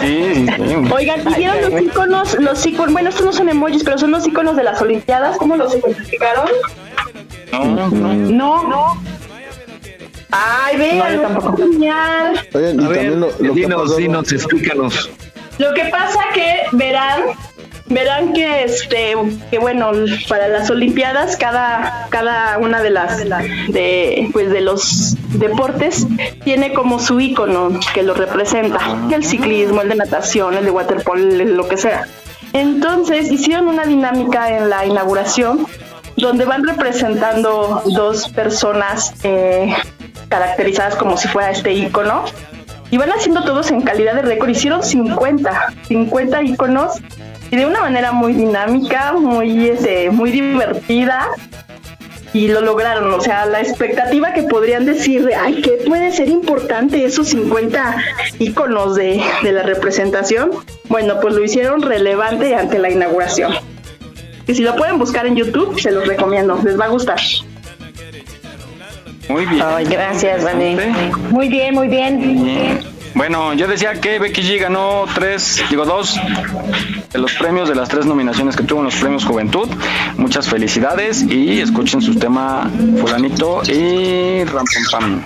sí, 0.00 0.32
sí, 0.34 0.46
sí. 0.46 0.92
Oigan, 0.92 1.20
¿y 1.30 1.34
vieron 1.34 1.60
los 1.70 1.82
iconos, 1.82 2.34
los 2.40 2.66
iconos, 2.66 2.92
bueno, 2.92 3.08
estos 3.10 3.24
no 3.26 3.32
son 3.32 3.48
emojis, 3.48 3.84
pero 3.84 3.98
son 3.98 4.10
los 4.10 4.26
iconos 4.26 4.56
de 4.56 4.62
las 4.64 4.80
Olimpiadas? 4.80 5.36
¿Cómo 5.36 5.56
los 5.56 5.74
identificaron? 5.74 6.48
No, 7.52 7.64
no. 7.90 8.14
No, 8.14 8.68
no. 8.68 9.02
Ay, 10.30 10.76
vean, 10.76 11.22
tampoco. 11.22 11.56
genial. 11.56 12.46
Oigan, 12.54 12.80
y 12.80 12.84
A 12.84 12.88
ver, 12.88 12.98
también 12.98 13.20
lo, 13.20 13.26
lo 13.28 13.36
que 13.38 13.46
ha 13.48 13.52
dinos, 13.54 13.80
pasado- 13.82 13.96
dinos, 13.96 14.32
explícanos. 14.32 15.10
Lo 15.58 15.74
que 15.74 15.84
pasa 15.86 16.20
que 16.34 16.54
verán 16.72 17.20
verán 17.86 18.34
que 18.34 18.64
este 18.64 19.14
que 19.50 19.58
bueno 19.58 19.90
para 20.28 20.46
las 20.48 20.68
olimpiadas 20.70 21.36
cada 21.38 21.97
cada 22.08 22.58
una 22.58 22.82
de 22.82 22.90
las 22.90 23.18
de 23.18 24.28
pues 24.32 24.50
de 24.50 24.60
los 24.60 25.16
deportes 25.38 26.06
tiene 26.44 26.72
como 26.72 26.98
su 26.98 27.20
icono 27.20 27.70
que 27.94 28.02
lo 28.02 28.14
representa 28.14 28.78
el 29.12 29.24
ciclismo 29.24 29.82
el 29.82 29.88
de 29.88 29.94
natación 29.96 30.54
el 30.54 30.64
de 30.64 30.70
waterpolo 30.70 31.44
lo 31.44 31.68
que 31.68 31.76
sea 31.76 32.06
entonces 32.52 33.30
hicieron 33.30 33.68
una 33.68 33.84
dinámica 33.84 34.56
en 34.56 34.70
la 34.70 34.86
inauguración 34.86 35.66
donde 36.16 36.44
van 36.44 36.66
representando 36.66 37.82
dos 37.86 38.28
personas 38.30 39.14
eh, 39.22 39.74
caracterizadas 40.28 40.96
como 40.96 41.16
si 41.16 41.28
fuera 41.28 41.50
este 41.50 41.72
icono 41.72 42.24
y 42.90 42.96
van 42.96 43.10
haciendo 43.10 43.44
todos 43.44 43.70
en 43.70 43.82
calidad 43.82 44.14
de 44.14 44.22
récord. 44.22 44.48
Hicieron 44.48 44.82
50, 44.82 45.74
50 45.86 46.42
iconos 46.42 47.00
y 47.50 47.56
de 47.56 47.66
una 47.66 47.80
manera 47.80 48.12
muy 48.12 48.32
dinámica, 48.32 49.12
muy, 49.12 49.68
este, 49.68 50.10
muy 50.10 50.30
divertida 50.30 51.28
y 52.38 52.46
lo 52.46 52.60
lograron. 52.60 53.12
O 53.12 53.20
sea, 53.20 53.46
la 53.46 53.60
expectativa 53.60 54.32
que 54.32 54.44
podrían 54.44 54.86
decir, 54.86 55.28
ay, 55.36 55.60
que 55.60 55.72
puede 55.86 56.12
ser 56.12 56.28
importante 56.28 57.04
esos 57.04 57.28
50 57.28 57.96
iconos 58.38 58.94
de, 58.94 59.20
de 59.42 59.52
la 59.52 59.64
representación, 59.64 60.50
bueno, 60.88 61.18
pues 61.20 61.34
lo 61.34 61.44
hicieron 61.44 61.82
relevante 61.82 62.54
ante 62.54 62.78
la 62.78 62.90
inauguración. 62.90 63.54
Y 64.46 64.54
si 64.54 64.62
lo 64.62 64.76
pueden 64.76 64.98
buscar 65.00 65.26
en 65.26 65.34
YouTube, 65.34 65.80
se 65.80 65.90
los 65.90 66.06
recomiendo, 66.06 66.60
les 66.64 66.78
va 66.78 66.84
a 66.84 66.88
gustar. 66.88 67.18
Muy 69.28 69.44
bien. 69.44 69.62
Ay, 69.62 69.86
gracias, 69.86 70.44
Dani. 70.44 70.76
Muy 71.30 71.48
bien, 71.48 71.74
muy 71.74 71.88
bien. 71.88 72.97
Bueno, 73.18 73.52
yo 73.52 73.66
decía 73.66 74.00
que 74.00 74.20
Becky 74.20 74.42
G 74.42 74.60
ganó 74.60 75.04
tres, 75.12 75.60
digo 75.70 75.84
dos, 75.84 76.20
de 77.12 77.18
los 77.18 77.32
premios 77.32 77.68
de 77.68 77.74
las 77.74 77.88
tres 77.88 78.06
nominaciones 78.06 78.54
que 78.54 78.62
tuvo 78.62 78.78
en 78.78 78.84
los 78.84 78.94
premios 78.94 79.24
Juventud. 79.24 79.68
Muchas 80.16 80.48
felicidades 80.48 81.22
y 81.22 81.60
escuchen 81.60 82.00
su 82.00 82.14
tema 82.14 82.70
Fulanito 83.00 83.62
y 83.64 84.44
Ram 84.44 84.64
Pam. 84.92 85.20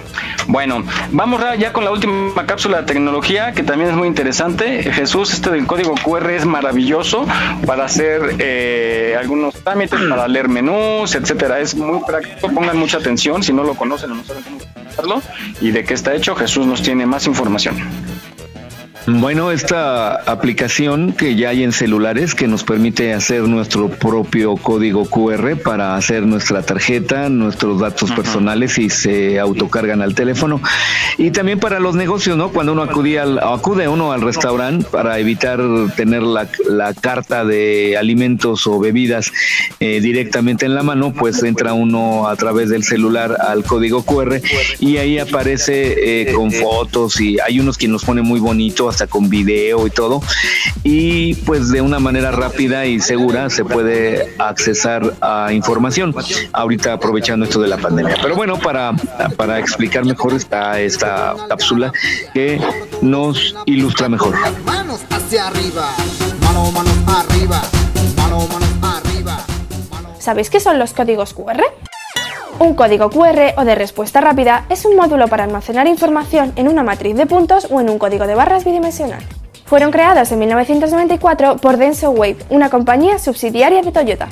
Bueno, 0.47 0.83
vamos 1.11 1.43
ya 1.59 1.75
con 1.75 1.85
la 1.85 1.91
última 1.91 2.47
cápsula 2.47 2.81
de 2.81 2.87
tecnología 2.87 3.53
que 3.53 3.63
también 3.63 3.91
es 3.91 3.97
muy 3.97 4.09
interesante. 4.09 4.91
Jesús, 4.91 5.35
este 5.35 5.51
del 5.51 5.67
código 5.67 5.95
QR 6.03 6.31
es 6.31 6.47
maravilloso 6.47 7.27
para 7.67 7.85
hacer 7.85 8.37
eh, 8.39 9.19
algunos 9.21 9.55
trámites, 9.57 10.01
para 10.09 10.27
leer 10.29 10.49
menús, 10.49 11.15
etcétera. 11.15 11.61
Es 11.61 11.75
muy 11.75 12.01
práctico. 12.07 12.49
Pongan 12.55 12.79
mucha 12.79 12.97
atención 12.97 13.43
si 13.43 13.53
no 13.53 13.63
lo 13.65 13.75
conocen 13.75 14.13
o 14.13 14.15
no 14.15 14.25
saben 14.25 14.62
y 15.61 15.71
de 15.71 15.85
qué 15.85 15.95
está 15.95 16.15
hecho. 16.15 16.35
Jesús 16.35 16.67
nos 16.67 16.83
tiene 16.83 17.07
más 17.07 17.27
información. 17.27 17.77
Bueno, 19.07 19.51
esta 19.51 20.15
aplicación 20.15 21.13
que 21.13 21.35
ya 21.35 21.49
hay 21.49 21.65
en 21.65 21.73
celulares 21.73 22.37
que 22.37 22.47
nos 22.47 22.63
permite 22.63 23.13
hacer 23.15 23.43
nuestro 23.43 23.89
propio 23.89 24.55
código 24.55 25.07
QR 25.07 25.57
para 25.57 25.97
hacer 25.97 26.23
nuestra 26.23 26.63
tarjeta, 26.63 27.29
nuestros 27.29 27.81
datos 27.81 28.13
personales 28.13 28.79
y 28.79 28.91
se 28.91 29.41
autocargan 29.41 30.03
al 30.03 30.15
teléfono. 30.15 30.61
Y 31.19 31.33
también 31.33 31.59
para 31.59 31.81
los 31.81 31.97
negocios, 31.97 32.37
¿no? 32.37 32.51
Cuando 32.51 32.75
uno 32.75 32.83
acudía 32.83 33.25
al, 33.25 33.41
acude 33.41 33.89
uno 33.89 34.13
al 34.13 34.21
restaurante 34.21 34.87
para 34.89 35.19
evitar 35.19 35.61
tener 35.97 36.23
la, 36.23 36.49
la 36.69 36.95
carta 36.95 37.45
de 37.45 37.97
alimentos 37.99 38.69
o 38.69 38.79
bebidas 38.79 39.33
eh, 39.81 40.01
directamente 40.01 40.65
en 40.65 40.77
la 40.77 40.85
mano, 40.85 41.13
pues 41.13 41.43
entra 41.43 41.73
uno 41.73 42.29
a 42.29 42.37
través 42.37 42.69
del 42.71 42.85
celular 42.85 43.37
al 43.41 43.65
código 43.65 44.05
QR 44.05 44.41
y 44.79 44.99
ahí 44.99 45.19
aparece 45.19 46.23
eh, 46.23 46.33
con 46.33 46.53
fotos 46.53 47.21
y 47.21 47.41
hay 47.41 47.59
unos 47.59 47.77
que 47.77 47.89
nos 47.89 48.05
ponen 48.05 48.25
muy 48.25 48.39
bonito 48.39 48.92
hasta 48.93 49.07
con 49.07 49.29
video 49.29 49.87
y 49.87 49.91
todo. 49.91 50.23
Y 50.85 51.35
pues 51.35 51.71
de 51.71 51.81
una 51.81 51.99
manera 51.99 52.31
rápida 52.31 52.87
y 52.87 53.01
segura 53.01 53.51
se 53.51 53.65
puede 53.65 54.35
accesar 54.39 55.15
a 55.21 55.53
información. 55.53 56.15
Ahorita 56.53 56.93
aprovechando 56.93 57.45
esto 57.45 57.61
de 57.61 57.69
la 57.69 57.79
pandemia. 57.79 58.17
Pero 58.23 58.37
bueno, 58.37 58.59
para, 58.59 58.93
para 59.37 59.59
explicar 59.59 60.05
mejor 60.05 60.35
está 60.35 60.81
esta 60.81 61.35
cápsula 61.49 61.93
que 62.35 62.61
nos 63.01 63.55
ilustra 63.67 64.09
mejor. 64.09 64.35
Manos 64.65 65.01
hacia 65.11 65.49
arriba, 65.49 65.95
mano, 66.41 66.71
manos 66.73 66.95
arriba, 67.09 67.63
mano, 68.17 68.47
manos 68.49 68.69
arriba. 68.83 69.39
¿Sabéis 70.19 70.51
qué 70.51 70.61
son 70.61 70.79
los 70.79 70.93
códigos 70.93 71.35
QR? 71.35 71.63
Un 72.63 72.75
código 72.75 73.11
QR 73.11 73.55
o 73.57 73.65
de 73.65 73.75
respuesta 73.75 74.21
rápida 74.21 74.67
es 74.69 74.85
un 74.85 74.95
módulo 74.95 75.27
para 75.27 75.43
almacenar 75.43 75.89
información 75.89 76.53
en 76.55 76.69
una 76.69 76.85
matriz 76.85 77.17
de 77.17 77.27
puntos 77.27 77.67
o 77.73 77.81
en 77.81 77.91
un 77.91 77.99
código 77.99 78.25
de 78.29 78.37
barras 78.37 78.65
bidimensional. 78.65 79.21
Fueron 79.67 79.91
creados 79.91 80.31
en 80.31 80.39
1994 80.39 81.57
por 81.57 81.77
Denso 81.77 82.11
Wave, 82.11 82.37
una 82.51 82.71
compañía 82.71 83.19
subsidiaria 83.19 83.83
de 83.83 83.91
Toyota. 83.91 84.29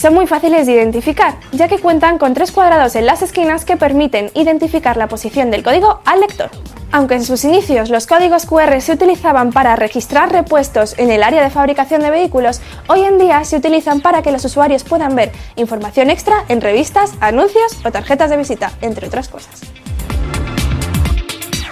Son 0.00 0.14
muy 0.14 0.26
fáciles 0.26 0.66
de 0.66 0.72
identificar, 0.72 1.34
ya 1.52 1.68
que 1.68 1.78
cuentan 1.78 2.16
con 2.16 2.32
tres 2.32 2.52
cuadrados 2.52 2.96
en 2.96 3.04
las 3.04 3.20
esquinas 3.20 3.66
que 3.66 3.76
permiten 3.76 4.30
identificar 4.32 4.96
la 4.96 5.08
posición 5.08 5.50
del 5.50 5.62
código 5.62 6.00
al 6.06 6.20
lector. 6.20 6.48
Aunque 6.90 7.16
en 7.16 7.22
sus 7.22 7.44
inicios 7.44 7.90
los 7.90 8.06
códigos 8.06 8.46
QR 8.46 8.80
se 8.80 8.92
utilizaban 8.92 9.52
para 9.52 9.76
registrar 9.76 10.32
repuestos 10.32 10.98
en 10.98 11.10
el 11.10 11.22
área 11.22 11.42
de 11.42 11.50
fabricación 11.50 12.00
de 12.00 12.08
vehículos, 12.08 12.62
hoy 12.88 13.02
en 13.02 13.18
día 13.18 13.44
se 13.44 13.58
utilizan 13.58 14.00
para 14.00 14.22
que 14.22 14.32
los 14.32 14.42
usuarios 14.42 14.84
puedan 14.84 15.14
ver 15.14 15.32
información 15.56 16.08
extra 16.08 16.46
en 16.48 16.62
revistas, 16.62 17.12
anuncios 17.20 17.84
o 17.84 17.92
tarjetas 17.92 18.30
de 18.30 18.38
visita, 18.38 18.72
entre 18.80 19.06
otras 19.06 19.28
cosas. 19.28 19.60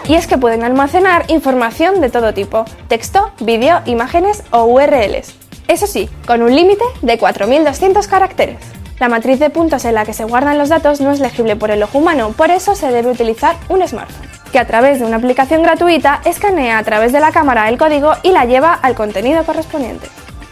Y 0.06 0.16
es 0.16 0.26
que 0.26 0.36
pueden 0.36 0.64
almacenar 0.64 1.24
información 1.28 2.02
de 2.02 2.10
todo 2.10 2.34
tipo, 2.34 2.66
texto, 2.88 3.30
vídeo, 3.40 3.80
imágenes 3.86 4.44
o 4.50 4.64
URLs. 4.64 5.37
Eso 5.68 5.86
sí, 5.86 6.08
con 6.26 6.42
un 6.42 6.56
límite 6.56 6.82
de 7.02 7.20
4.200 7.20 8.06
caracteres. 8.08 8.56
La 8.98 9.10
matriz 9.10 9.38
de 9.38 9.50
puntos 9.50 9.84
en 9.84 9.94
la 9.94 10.06
que 10.06 10.14
se 10.14 10.24
guardan 10.24 10.56
los 10.56 10.70
datos 10.70 11.02
no 11.02 11.12
es 11.12 11.20
legible 11.20 11.56
por 11.56 11.70
el 11.70 11.82
ojo 11.82 11.98
humano, 11.98 12.32
por 12.34 12.50
eso 12.50 12.74
se 12.74 12.90
debe 12.90 13.10
utilizar 13.10 13.54
un 13.68 13.86
smartphone, 13.86 14.28
que 14.50 14.58
a 14.58 14.66
través 14.66 14.98
de 14.98 15.04
una 15.04 15.18
aplicación 15.18 15.62
gratuita 15.62 16.22
escanea 16.24 16.78
a 16.78 16.84
través 16.84 17.12
de 17.12 17.20
la 17.20 17.32
cámara 17.32 17.68
el 17.68 17.76
código 17.76 18.14
y 18.22 18.32
la 18.32 18.46
lleva 18.46 18.72
al 18.72 18.94
contenido 18.94 19.44
correspondiente. 19.44 20.08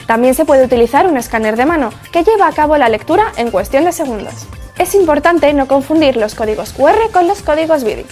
También 0.07 0.35
se 0.35 0.45
puede 0.45 0.67
utilizar 0.67 1.07
un 1.07 1.17
escáner 1.17 1.57
de 1.57 1.65
mano, 1.65 1.91
que 2.13 2.23
lleva 2.23 2.47
a 2.47 2.53
cabo 2.53 2.77
la 2.77 2.91
lectura 2.91 3.33
en 3.39 3.51
cuestión 3.51 3.85
de 3.85 3.93
segundos. 3.93 4.47
Es 4.79 4.95
importante 4.95 5.51
no 5.55 5.67
confundir 5.67 6.19
los 6.19 6.35
códigos 6.35 6.75
QR 6.75 7.11
con 7.11 7.27
los 7.27 7.41
códigos 7.41 7.85
BIDI. 7.85 8.05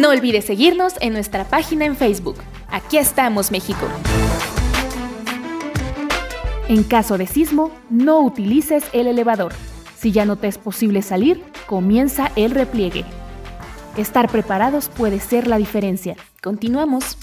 No 0.00 0.08
olvides 0.08 0.46
seguirnos 0.46 0.94
en 1.02 1.12
nuestra 1.12 1.44
página 1.44 1.84
en 1.84 1.94
Facebook. 1.94 2.36
Aquí 2.68 2.96
estamos, 2.96 3.50
México. 3.50 3.86
En 6.68 6.84
caso 6.84 7.18
de 7.18 7.26
sismo, 7.26 7.70
no 7.90 8.20
utilices 8.20 8.82
el 8.94 9.08
elevador. 9.08 9.52
Si 9.98 10.10
ya 10.10 10.24
no 10.24 10.36
te 10.36 10.48
es 10.48 10.56
posible 10.56 11.02
salir, 11.02 11.44
comienza 11.66 12.32
el 12.34 12.52
repliegue. 12.52 13.04
Estar 13.98 14.30
preparados 14.30 14.88
puede 14.88 15.20
ser 15.20 15.46
la 15.46 15.58
diferencia. 15.58 16.16
Continuamos. 16.40 17.18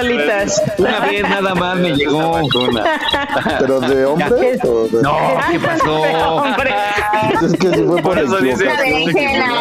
Solitas. 0.00 0.62
Una 0.78 1.00
vez 1.00 1.22
nada 1.22 1.54
más 1.54 1.76
me 1.76 1.90
llegó 1.94 2.40
¿Pero 3.58 3.80
de 3.80 4.04
hombre? 4.06 4.58
o 4.64 4.88
de- 4.88 5.02
No, 5.02 5.18
¿qué 5.50 5.58
pasó? 5.60 6.04
Es 7.42 7.52
que 7.58 7.74
si 7.74 7.82
fue 7.84 8.02
por 8.02 8.18
eso 8.18 8.36
dice. 8.38 8.66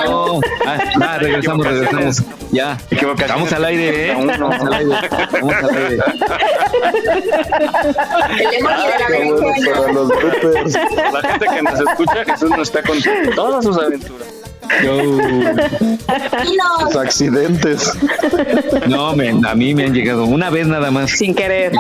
No. 0.06 0.40
Ah, 0.66 0.78
ah, 1.02 1.18
regresamos, 1.20 1.66
regresamos. 1.66 2.24
Ya. 2.52 2.78
Estamos 2.90 3.52
al 3.54 3.66
aire, 3.66 4.12
¿eh? 4.12 4.16
Estamos 4.20 4.56
al 4.60 4.74
aire. 4.74 4.96
Estamos 5.22 5.54
al 5.56 5.70
aire. 5.78 5.98
Para 9.74 9.92
los. 9.94 10.10
La 10.10 11.30
gente 11.30 11.46
que 11.54 11.62
nos 11.62 11.80
escucha, 11.80 12.26
Jesús 12.26 12.50
nos 12.50 12.60
está 12.70 12.84
contando 12.84 13.32
todas 13.36 13.64
sus 13.64 13.78
aventuras. 13.78 14.28
Los 16.84 16.96
accidentes. 16.96 17.92
No, 18.88 19.16
men, 19.16 19.46
a 19.46 19.56
mí 19.56 19.74
me 19.74 19.86
han 19.86 19.94
llegado 19.94 20.26
una 20.26 20.50
vez 20.50 20.68
nada 20.68 20.92
más. 20.92 21.12
Sin 21.12 21.36
querer. 21.36 21.72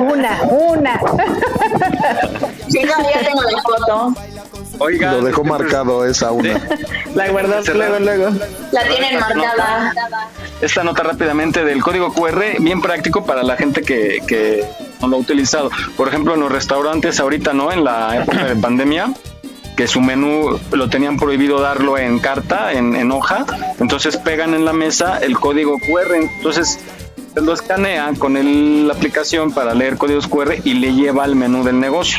Una, 0.00 0.42
una. 0.42 1.00
Sí, 2.68 2.80
no, 2.82 3.10
ya 3.10 3.24
tengo 3.24 3.42
la 3.42 3.62
foto. 3.62 4.14
Oiga, 4.78 5.12
Lo 5.12 5.22
dejó 5.22 5.44
marcado 5.44 6.04
esa 6.04 6.32
una. 6.32 6.60
La 7.14 7.28
guardas 7.28 7.66
luego, 7.68 7.98
luego. 7.98 8.30
La 8.72 8.82
tienen 8.84 9.18
marcada. 9.18 9.94
esta 10.60 10.84
nota 10.84 11.02
rápidamente 11.02 11.64
del 11.64 11.82
código 11.82 12.12
QR, 12.12 12.60
bien 12.60 12.82
práctico 12.82 13.24
para 13.24 13.42
la 13.42 13.56
gente 13.56 13.82
que, 13.82 14.20
que 14.26 14.64
no 15.00 15.08
lo 15.08 15.16
ha 15.16 15.20
utilizado. 15.20 15.70
Por 15.96 16.08
ejemplo, 16.08 16.34
en 16.34 16.40
los 16.40 16.52
restaurantes 16.52 17.20
ahorita, 17.20 17.52
¿no? 17.52 17.72
En 17.72 17.84
la 17.84 18.22
época 18.22 18.44
de 18.44 18.56
pandemia, 18.56 19.12
que 19.76 19.86
su 19.86 20.00
menú 20.00 20.58
lo 20.72 20.88
tenían 20.88 21.16
prohibido 21.18 21.60
darlo 21.60 21.98
en 21.98 22.18
carta, 22.18 22.72
en, 22.72 22.96
en 22.96 23.12
hoja, 23.12 23.44
entonces 23.78 24.16
pegan 24.16 24.54
en 24.54 24.64
la 24.64 24.72
mesa 24.72 25.18
el 25.18 25.38
código 25.38 25.78
QR, 25.78 26.14
entonces 26.16 26.78
lo 27.34 27.52
escanea 27.52 28.12
con 28.18 28.36
el- 28.38 28.88
la 28.88 28.94
aplicación 28.94 29.52
para 29.52 29.74
leer 29.74 29.98
códigos 29.98 30.26
QR 30.26 30.54
y 30.64 30.72
le 30.74 30.94
lleva 30.94 31.24
al 31.24 31.36
menú 31.36 31.62
del 31.64 31.78
negocio. 31.78 32.18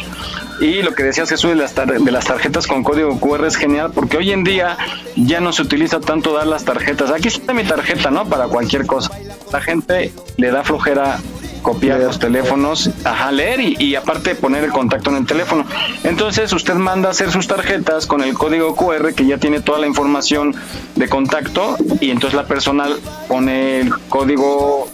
Y 0.59 0.81
lo 0.83 0.93
que 0.93 1.03
decías 1.03 1.29
Jesús 1.29 1.49
de 1.51 1.55
las, 1.55 1.73
tar- 1.73 1.99
de 1.99 2.11
las 2.11 2.25
tarjetas 2.25 2.67
con 2.67 2.83
código 2.83 3.19
QR 3.19 3.45
es 3.47 3.55
genial 3.55 3.91
porque 3.93 4.17
hoy 4.17 4.31
en 4.31 4.43
día 4.43 4.77
ya 5.15 5.39
no 5.39 5.53
se 5.53 5.63
utiliza 5.63 5.99
tanto 5.99 6.33
dar 6.33 6.45
las 6.47 6.65
tarjetas. 6.65 7.09
Aquí 7.11 7.27
está 7.29 7.53
mi 7.53 7.63
tarjeta, 7.63 8.11
¿no? 8.11 8.25
Para 8.27 8.47
cualquier 8.47 8.85
cosa. 8.85 9.11
La 9.51 9.61
gente 9.61 10.11
le 10.37 10.51
da 10.51 10.63
flojera 10.63 11.19
copiar 11.61 11.99
los 11.99 12.19
teléfonos, 12.19 12.89
ajá, 13.03 13.31
leer 13.31 13.59
y, 13.59 13.75
y 13.79 13.95
aparte 13.95 14.35
poner 14.35 14.63
el 14.63 14.71
contacto 14.71 15.09
en 15.09 15.17
el 15.17 15.25
teléfono. 15.25 15.65
Entonces 16.03 16.51
usted 16.53 16.75
manda 16.75 17.09
a 17.09 17.11
hacer 17.11 17.31
sus 17.31 17.47
tarjetas 17.47 18.05
con 18.05 18.21
el 18.21 18.33
código 18.33 18.75
QR 18.75 19.13
que 19.13 19.25
ya 19.25 19.37
tiene 19.37 19.61
toda 19.61 19.79
la 19.79 19.87
información 19.87 20.55
de 20.95 21.09
contacto 21.09 21.77
y 21.99 22.11
entonces 22.11 22.35
la 22.35 22.45
persona 22.45 22.87
pone 23.27 23.81
el 23.81 23.97
código 24.09 24.89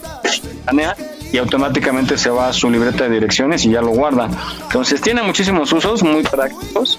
y 1.32 1.38
automáticamente 1.38 2.16
se 2.16 2.30
va 2.30 2.48
a 2.48 2.52
su 2.52 2.70
libreta 2.70 3.04
de 3.04 3.10
direcciones 3.10 3.64
y 3.64 3.70
ya 3.70 3.80
lo 3.80 3.88
guarda. 3.88 4.28
Entonces 4.62 5.00
tiene 5.00 5.22
muchísimos 5.22 5.72
usos 5.72 6.02
muy 6.02 6.22
prácticos. 6.22 6.98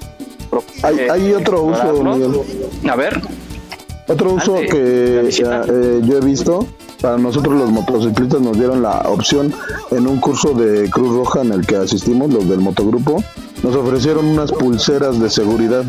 Hay, 0.84 1.00
hay 1.10 1.34
otro 1.34 1.64
uso, 1.64 2.04
Miguel. 2.04 2.42
A 2.90 2.96
ver. 2.96 3.22
Otro 4.08 4.34
uso 4.34 4.54
que 4.70 5.30
eh, 5.30 6.02
yo 6.04 6.18
he 6.18 6.22
visto, 6.22 6.68
para 7.02 7.18
nosotros 7.18 7.56
los 7.56 7.72
motociclistas 7.72 8.40
nos 8.40 8.58
dieron 8.58 8.84
la 8.84 9.00
opción 9.08 9.52
en 9.90 10.06
un 10.06 10.20
curso 10.20 10.54
de 10.54 10.90
Cruz 10.92 11.16
Roja 11.16 11.42
en 11.42 11.52
el 11.52 11.66
que 11.66 11.76
asistimos, 11.78 12.32
los 12.32 12.48
del 12.48 12.60
motogrupo, 12.60 13.24
nos 13.64 13.76
ofrecieron 13.76 14.26
unas 14.26 14.52
pulseras 14.52 15.20
de 15.20 15.30
seguridad 15.30 15.84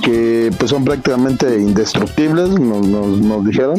que 0.00 0.50
pues 0.58 0.70
son 0.70 0.84
prácticamente 0.84 1.58
indestructibles, 1.60 2.48
nos, 2.50 2.86
nos, 2.86 3.18
nos 3.20 3.44
dijeron, 3.44 3.78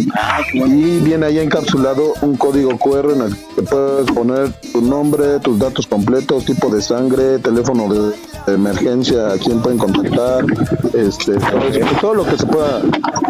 y 0.54 1.00
viene 1.00 1.26
ahí 1.26 1.40
encapsulado 1.40 2.14
un 2.22 2.36
código 2.38 2.78
QR 2.78 3.12
en 3.16 3.22
el 3.22 3.36
que 3.56 3.64
puedes 3.64 4.12
poner 4.12 4.52
tu 4.72 4.82
nombre, 4.82 5.40
tus 5.40 5.58
datos 5.58 5.88
completos, 5.88 6.46
tipo 6.46 6.70
de 6.70 6.82
sangre, 6.82 7.40
teléfono 7.40 7.92
de 7.92 8.14
emergencia, 8.54 9.30
a 9.34 9.38
quién 9.38 9.62
pueden 9.62 9.80
contactar, 9.80 10.46
este, 10.94 11.34
todo, 12.00 12.14
lo 12.14 12.26
que 12.26 12.38
se 12.38 12.46
pueda 12.46 12.82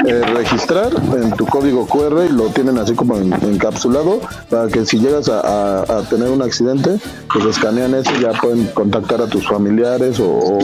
eh, 0.08 0.22
registrar 0.34 0.92
en 1.16 1.32
tu 1.32 1.46
código 1.46 1.86
QR 1.88 2.26
y 2.30 2.34
lo 2.34 2.48
tienen 2.48 2.78
así 2.78 2.94
como 2.94 3.16
en- 3.18 3.32
encapsulado 3.34 4.20
para 4.50 4.68
que 4.68 4.86
si 4.86 5.00
llegas 5.00 5.30
a, 5.30 5.86
tener 6.10 6.30
un 6.30 6.42
accidente, 6.42 7.00
pues 7.32 7.46
escanean 7.46 7.94
eso 7.96 8.12
y 8.20 8.24
ya 8.24 8.32
pueden 8.34 8.66
contactar 8.74 9.22
a 9.22 9.28
tus 9.28 9.48
familiares 9.48 10.20
o 10.20 10.60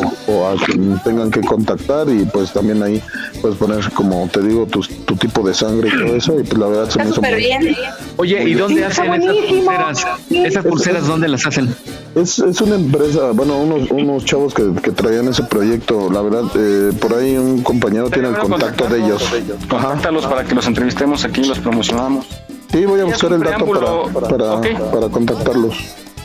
a 0.47 0.55
quien 0.65 0.99
tengan 1.03 1.31
que 1.31 1.41
contactar 1.41 2.08
y 2.13 2.25
pues 2.25 2.51
también 2.53 2.81
ahí 2.83 3.01
puedes 3.41 3.57
poner 3.57 3.89
como 3.93 4.27
te 4.31 4.41
digo 4.41 4.65
tu, 4.65 4.81
tu 4.81 5.15
tipo 5.15 5.41
de 5.47 5.53
sangre 5.53 5.89
y 5.89 5.97
todo 6.05 6.15
eso 6.15 6.39
y 6.39 6.43
pues 6.43 6.57
la 6.57 6.67
verdad 6.67 6.89
se 6.89 6.99
me 7.03 7.09
hizo 7.09 7.21
muy- 7.21 7.77
Oye, 8.17 8.43
¿y 8.49 8.53
dónde 8.53 8.81
Sí, 8.81 8.87
está 8.89 9.01
hacen 9.03 9.21
esas 9.23 9.35
pulseras? 9.47 10.05
¿Esas 10.31 10.65
pulseras 10.65 11.07
dónde 11.07 11.27
las 11.27 11.45
hacen? 11.45 11.75
Es, 12.15 12.39
es 12.39 12.59
una 12.61 12.75
empresa, 12.75 13.31
bueno, 13.33 13.57
unos, 13.57 13.89
unos 13.91 14.25
chavos 14.25 14.53
que, 14.53 14.73
que 14.81 14.91
traían 14.91 15.27
ese 15.27 15.43
proyecto, 15.43 16.09
la 16.11 16.21
verdad, 16.21 16.43
eh, 16.55 16.91
por 16.99 17.13
ahí 17.13 17.37
un 17.37 17.61
compañero 17.63 18.09
tiene 18.09 18.29
el 18.29 18.37
contacto 18.37 18.85
de 18.87 18.97
ellos. 19.05 19.23
Contáctalos 19.69 20.25
para 20.25 20.43
que 20.43 20.55
los 20.55 20.65
entrevistemos 20.67 21.23
aquí 21.23 21.41
y 21.41 21.45
los 21.45 21.59
promocionamos. 21.59 22.25
Sí, 22.71 22.85
voy 22.85 22.99
a 23.01 23.05
buscar 23.05 23.31
el 23.33 23.39
dato 23.41 23.65
para, 24.13 24.29
para, 24.37 24.61
para 24.91 25.09
contactarlos. 25.09 25.75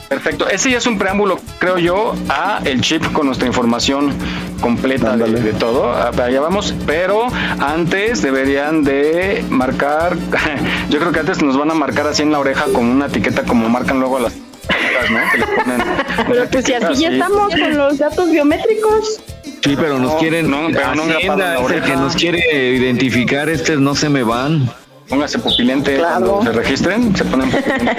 Perfecto. 0.08 0.48
Ese 0.48 0.70
ya 0.70 0.78
es 0.78 0.86
un 0.86 0.98
preámbulo, 0.98 1.38
creo 1.58 1.78
yo, 1.78 2.14
a 2.28 2.60
el 2.64 2.80
chip 2.82 3.02
con 3.12 3.26
nuestra 3.26 3.46
información 3.48 4.12
completa 4.60 5.16
de, 5.16 5.26
de 5.40 5.52
todo. 5.54 5.90
Ah, 5.90 6.10
Allá 6.22 6.40
vamos. 6.40 6.74
Pero 6.86 7.26
antes 7.58 8.22
deberían 8.22 8.84
de 8.84 9.44
marcar. 9.50 10.16
Yo 10.90 10.98
creo 11.00 11.10
que 11.12 11.20
antes 11.20 11.42
nos 11.42 11.56
van 11.56 11.70
a 11.70 11.74
marcar 11.74 12.06
así 12.06 12.22
en 12.22 12.32
la 12.32 12.38
oreja 12.38 12.64
con 12.72 12.84
una 12.84 13.06
etiqueta 13.06 13.42
como 13.42 13.68
marcan 13.68 13.98
luego 13.98 14.18
a 14.18 14.20
las. 14.20 14.34
¿no? 14.34 15.18
Que 15.34 15.62
ponen 15.62 15.82
Pero 16.28 16.46
pues 16.50 16.64
si 16.64 16.74
así 16.74 17.02
ya 17.02 17.08
estamos 17.10 17.50
con 17.50 17.76
los 17.76 17.98
datos 17.98 18.30
biométricos. 18.30 19.20
Sí, 19.62 19.74
pero 19.76 19.98
nos 19.98 20.12
No, 20.12 20.18
quieren. 20.18 20.50
no, 20.50 20.66
pero 20.72 20.94
no 20.94 21.06
la 21.06 21.56
el 21.58 21.82
que 21.82 21.96
nos 21.96 22.14
quiere 22.14 22.74
identificar. 22.76 23.48
Estos 23.48 23.80
no 23.80 23.94
se 23.94 24.08
me 24.08 24.22
van. 24.22 24.70
Póngase 25.08 25.38
pupilente 25.38 25.96
Claro. 25.96 26.38
cuando 26.40 26.52
se 26.52 26.58
registren, 26.58 27.14
se 27.16 27.24
ponen 27.24 27.50
pupilente. 27.50 27.94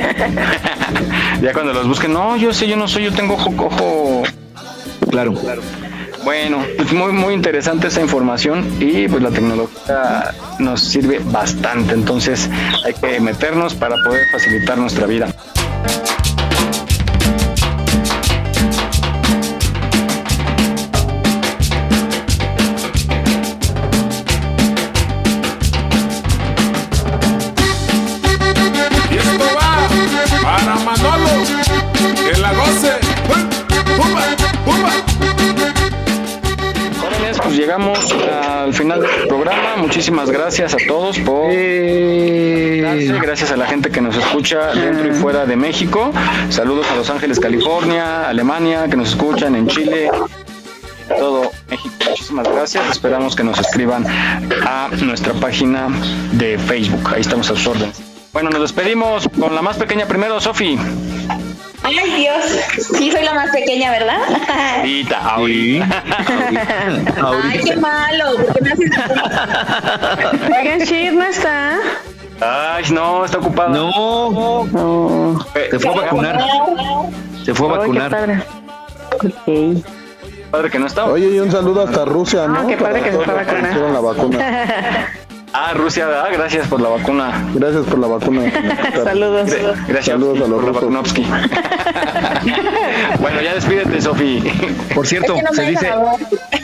ya 1.42 1.54
cuando 1.54 1.74
los 1.74 1.88
busquen, 1.88 2.14
no, 2.14 2.36
yo 2.36 2.54
sé, 2.54 2.68
yo 2.68 2.76
no 2.76 2.88
soy, 2.88 3.04
yo 3.06 3.12
tengo 3.14 3.36
ojo, 3.36 3.52
ojo. 3.58 4.24
Claro. 5.12 5.34
Bueno, 6.24 6.64
pues 6.78 6.92
muy, 6.92 7.14
muy 7.14 7.34
interesante 7.36 7.88
esa 7.88 8.02
información 8.02 8.66
y 8.80 9.08
pues 9.08 9.22
la 9.22 9.30
tecnología 9.30 10.32
nos 10.58 10.82
sirve 10.82 11.20
bastante, 11.24 11.94
entonces 11.94 12.50
hay 12.84 12.94
que 12.96 13.20
meternos 13.20 13.76
para 13.76 13.96
poder 14.04 14.26
facilitar 14.32 14.78
nuestra 14.80 15.06
vida. 15.06 15.28
Llegamos 37.76 38.12
al 38.12 38.74
final 38.74 39.02
del 39.02 39.28
programa. 39.28 39.76
Muchísimas 39.78 40.30
gracias 40.30 40.74
a 40.74 40.78
todos 40.88 41.20
por 41.20 41.52
Gracias, 41.52 43.22
gracias 43.22 43.52
a 43.52 43.58
la 43.58 43.66
gente 43.66 43.90
que 43.92 44.00
nos 44.00 44.16
escucha 44.16 44.74
dentro 44.74 45.08
y 45.08 45.12
fuera 45.12 45.46
de 45.46 45.58
México. 45.58 46.12
Saludos 46.50 46.88
a 46.92 46.96
Los 46.96 47.10
Ángeles, 47.10 47.40
California, 47.40 48.30
Alemania, 48.30 48.88
que 48.88 48.96
nos 48.96 49.10
escuchan 49.10 49.56
en 49.56 49.68
Chile, 49.68 50.10
todo 51.18 51.52
México. 51.70 51.96
Muchísimas 52.10 52.48
gracias. 52.48 52.90
Esperamos 52.92 53.36
que 53.36 53.44
nos 53.44 53.60
escriban 53.60 54.06
a 54.08 54.90
nuestra 55.02 55.34
página 55.34 55.88
de 56.32 56.58
Facebook. 56.58 57.10
Ahí 57.14 57.22
estamos 57.22 57.50
a 57.50 57.56
sus 57.56 57.68
órdenes. 57.68 58.02
Bueno, 58.32 58.52
nos 58.52 58.62
despedimos 58.62 59.28
con 59.38 59.54
la 59.54 59.62
más 59.62 59.76
pequeña 59.76 60.06
primero, 60.06 60.40
Sofi. 60.40 60.78
Ay, 61.86 62.12
Dios. 62.16 62.46
Sí, 62.98 63.12
soy 63.12 63.24
la 63.24 63.34
más 63.34 63.50
pequeña, 63.52 63.92
¿verdad? 63.92 64.20
Ahorita, 64.80 65.20
ahorita. 65.20 66.04
Ay, 67.44 67.60
qué 67.64 67.76
malo. 67.76 68.36
¿Por 68.38 68.54
qué 68.54 68.62
me 68.62 68.72
haces 68.72 68.92
Oigan, 70.60 70.80
Shir 70.80 71.14
no 71.14 71.24
está. 71.24 71.78
Ay, 72.42 72.84
no, 72.92 73.24
está 73.26 73.38
ocupada. 73.38 73.70
No. 73.70 74.66
No. 74.72 75.46
Se 75.70 75.80
fue 75.80 75.92
a 75.92 75.96
vacunar. 76.02 76.44
Se 77.46 77.54
fue 77.54 77.68
a 77.68 77.72
vacunar. 77.78 78.12
padre. 78.12 78.42
Ok. 79.14 79.84
Padre 80.52 80.70
que 80.70 80.80
no 80.80 80.88
está. 80.88 81.06
Oye, 81.06 81.28
y 81.36 81.40
un 81.40 81.52
saludo 81.52 81.84
hasta 81.84 82.06
Rusia, 82.06 82.48
¿no? 82.48 82.60
Ah, 82.60 82.66
qué 82.68 82.78
padre 82.78 83.02
Para 83.02 83.04
que 83.04 83.12
se 83.12 83.18
vacunar. 83.18 83.70
hicieron 83.70 83.94
la 83.94 84.00
vacuna. 84.00 85.08
Ah, 85.58 85.72
Rusia, 85.74 86.06
¿verdad? 86.06 86.28
Gracias 86.34 86.68
por 86.68 86.82
la 86.82 86.90
vacuna. 86.90 87.32
Gracias 87.54 87.86
por 87.86 87.98
la 87.98 88.08
vacuna. 88.08 88.52
Saludos. 89.04 89.52
Gracias 89.88 90.06
Saludos 90.06 90.42
a 90.42 90.48
los 90.50 90.60
rusos. 90.62 90.76
vacunovsky. 90.76 91.26
bueno, 93.22 93.42
ya 93.42 93.54
despídete, 93.54 94.02
Sofi. 94.02 94.44
Por 94.94 95.08
cierto, 95.08 95.34
Es 95.34 95.40
que 95.40 95.44
no 95.46 95.52
me 95.52 95.56
se 95.56 95.70
dice. 95.72 95.94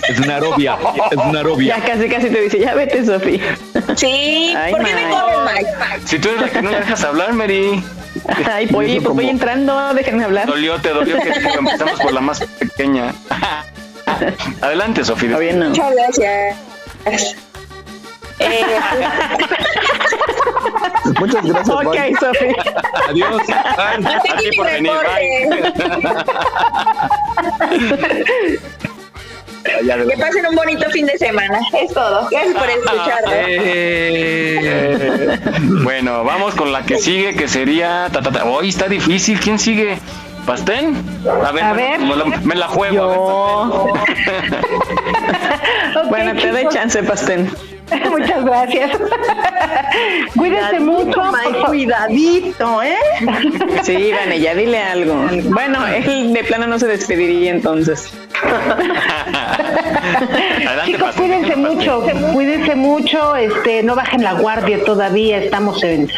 Es 0.09 0.19
una 0.19 0.35
arobia. 0.35 0.77
Es 1.09 1.17
una 1.17 1.39
arobia. 1.39 1.77
Ya 1.77 1.85
casi 1.85 2.09
casi 2.09 2.29
te 2.29 2.41
dice, 2.41 2.59
ya 2.59 2.75
vete, 2.75 3.05
Sofi. 3.05 3.39
Sí, 3.95 4.53
Ay, 4.57 4.73
¿por 4.73 4.83
qué 4.83 4.93
me 4.93 5.05
Mike? 5.05 5.69
Si 6.03 6.19
tú 6.19 6.27
eres 6.27 6.41
la 6.41 6.49
que 6.49 6.61
no 6.61 6.71
me 6.71 6.77
dejas 6.77 7.03
hablar, 7.05 7.31
Mary. 7.31 7.81
Ay, 8.51 8.67
voy, 8.67 8.99
pues 8.99 9.15
voy 9.15 9.29
entrando, 9.29 9.93
déjenme 9.93 10.25
hablar. 10.25 10.47
Dolió, 10.47 10.81
te 10.81 10.89
dolió 10.89 11.17
que 11.17 11.29
empezamos 11.29 11.99
por 12.01 12.11
la 12.11 12.19
más 12.19 12.41
pequeña. 12.59 13.13
Adelante, 14.59 15.01
no. 15.53 15.69
Muchas 15.69 15.93
gracias. 15.95 16.57
Eh, 18.41 18.65
Muchas 21.19 21.45
gracias, 21.45 21.69
Ok. 21.69 21.95
Sofi. 22.19 22.47
Adiós. 23.09 23.41
no 23.99 24.09
A 24.09 24.19
ti 24.37 24.49
por 24.55 24.65
venir, 24.65 24.91
de 29.63 30.07
Que 30.07 30.17
pasen 30.17 30.45
un 30.47 30.55
bonito 30.55 30.89
fin 30.89 31.05
de 31.05 31.15
semana. 31.17 31.59
Es 31.79 31.93
todo. 31.93 32.27
Gracias 32.31 32.55
por 32.55 32.67
escucharme. 32.69 33.31
Eh, 33.33 35.39
bueno, 35.83 36.23
vamos 36.23 36.55
con 36.55 36.71
la 36.71 36.81
que 36.83 36.97
sigue, 36.97 37.35
que 37.35 37.47
sería. 37.47 38.07
ta, 38.11 38.21
ta, 38.21 38.31
ta. 38.31 38.45
Hoy 38.45 38.69
está 38.69 38.87
difícil. 38.87 39.39
¿Quién 39.39 39.59
sigue? 39.59 39.99
¿Pastén? 40.45 40.95
A 41.45 41.51
ver, 41.51 41.63
A 41.63 41.73
ver. 41.73 41.99
Me, 41.99 42.15
la, 42.15 42.25
me 42.25 42.55
la 42.55 42.67
juego. 42.67 43.03
a 43.03 43.07
ver, 43.07 43.17
Yo. 45.93 46.03
bueno, 46.09 46.33
te 46.41 46.51
doy 46.51 46.67
chance, 46.69 47.03
Pastén. 47.03 47.51
Muchas 48.09 48.45
gracias. 48.45 48.97
Cuídese 50.37 50.79
mucho. 50.79 51.21
Cuidadito, 51.65 52.83
¿eh? 52.83 52.95
Sí, 53.83 54.11
Vane, 54.11 54.39
ya 54.39 54.55
dile 54.55 54.79
algo. 54.79 55.27
Bueno, 55.45 55.85
él 55.87 56.33
de 56.33 56.43
plano 56.43 56.67
no 56.67 56.79
se 56.79 56.87
despediría 56.87 57.51
entonces. 57.51 58.13
Chicos, 60.85 61.15
cuídense 61.15 61.55
mucho, 61.55 62.03
cuídense 62.33 62.75
mucho, 62.75 63.35
este, 63.35 63.83
no 63.83 63.95
bajen 63.95 64.23
la 64.23 64.33
guardia 64.33 64.83
todavía, 64.83 65.37
estamos 65.37 65.83
en, 65.83 66.09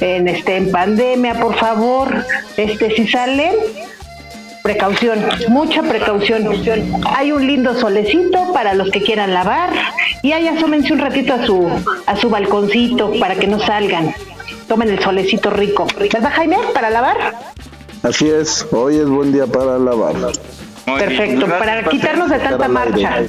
en 0.00 0.28
este 0.28 0.56
en 0.56 0.72
pandemia, 0.72 1.34
por 1.34 1.54
favor, 1.56 2.24
este, 2.56 2.90
si 2.96 3.06
salen, 3.06 3.54
precaución, 4.68 5.24
mucha 5.48 5.82
precaución. 5.82 6.44
Hay 7.16 7.32
un 7.32 7.46
lindo 7.46 7.74
solecito 7.74 8.52
para 8.52 8.74
los 8.74 8.90
que 8.90 9.02
quieran 9.02 9.32
lavar 9.32 9.70
y 10.22 10.32
ahí 10.32 10.46
asómense 10.46 10.92
un 10.92 10.98
ratito 10.98 11.32
a 11.32 11.46
su 11.46 11.70
a 12.06 12.16
su 12.16 12.28
balconcito 12.28 13.12
para 13.18 13.34
que 13.36 13.46
no 13.46 13.58
salgan. 13.60 14.14
Tomen 14.66 14.90
el 14.90 14.98
solecito 14.98 15.48
rico. 15.48 15.86
¿Verdad, 15.98 16.32
Jaime? 16.34 16.58
¿Para 16.74 16.90
lavar? 16.90 17.16
Así 18.02 18.28
es, 18.28 18.66
hoy 18.70 18.96
es 18.96 19.08
buen 19.08 19.32
día 19.32 19.46
para 19.46 19.78
lavar. 19.78 20.14
Perfecto, 20.84 21.46
para 21.46 21.82
quitarnos 21.84 22.28
de 22.28 22.38
tanta 22.38 22.68
marcha. 22.68 23.22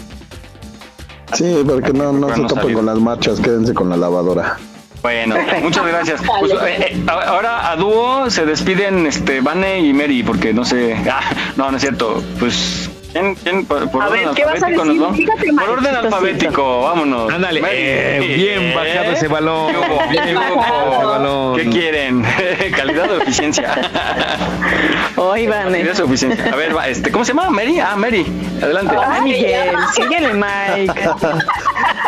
Sí, 1.32 1.64
porque 1.66 1.94
no, 1.94 2.12
no 2.12 2.36
se 2.36 2.44
topen 2.54 2.74
con 2.74 2.86
las 2.86 3.00
marchas, 3.00 3.40
quédense 3.40 3.74
con 3.74 3.90
la 3.90 3.96
lavadora. 3.96 4.58
Bueno, 5.02 5.36
muchas 5.62 5.86
gracias. 5.86 6.22
Pues, 6.40 6.52
eh, 6.52 6.58
eh, 6.80 7.04
ahora 7.08 7.72
a 7.72 7.76
dúo 7.76 8.30
se 8.30 8.46
despiden 8.46 9.06
este 9.06 9.42
Vane 9.42 9.80
y 9.80 9.94
Mary, 9.94 10.24
porque 10.24 10.54
no 10.54 10.64
sé. 10.66 10.96
Ah, 11.12 11.22
no, 11.58 11.72
no 11.72 11.78
es 11.78 11.82
cierto. 11.82 12.24
Pues. 12.40 12.89
¿Quién, 13.12 13.36
quién? 13.36 13.66
Por, 13.66 13.90
por 13.90 14.04
A 14.04 14.08
orden 14.08 14.26
ver, 14.26 14.36
¿qué 14.36 14.46
vas 14.46 14.62
a 14.62 14.68
alfabético 14.68 14.86
nos 14.86 14.88
decir? 14.88 15.02
vamos? 15.02 15.18
Fíjate, 15.18 15.54
Por 15.54 15.70
orden 15.70 15.96
alfabético, 15.96 16.82
vámonos. 16.84 17.34
Ándale, 17.34 17.62
eh, 17.72 18.36
bien 18.36 18.76
bajado 18.76 19.12
ese 19.14 19.28
balón. 19.28 19.74
Bien 20.12 20.24
¿Qué 20.26 20.34
bajado 20.36 20.86
hubo? 20.86 20.94
ese 20.96 21.06
balón. 21.06 21.56
¿Qué 21.58 21.70
quieren? 21.70 22.26
¿Calidad 22.76 23.12
o 23.12 23.22
eficiencia? 23.22 23.74
Hoy, 25.16 25.48
Vane. 25.48 25.80
Calidad 25.80 26.00
o 26.02 26.06
eficiencia. 26.06 26.54
A 26.54 26.56
ver, 26.56 26.76
va, 26.78 26.88
este, 26.88 27.12
¿cómo 27.12 27.26
se 27.26 27.34
llama? 27.34 27.50
Mary. 27.50 27.80
Ah, 27.80 27.96
Mary. 27.96 28.26
Adelante. 28.62 28.96
Ay, 29.04 29.22
Miguel, 29.24 29.76
síguele, 29.96 30.34
Mike. 30.34 30.94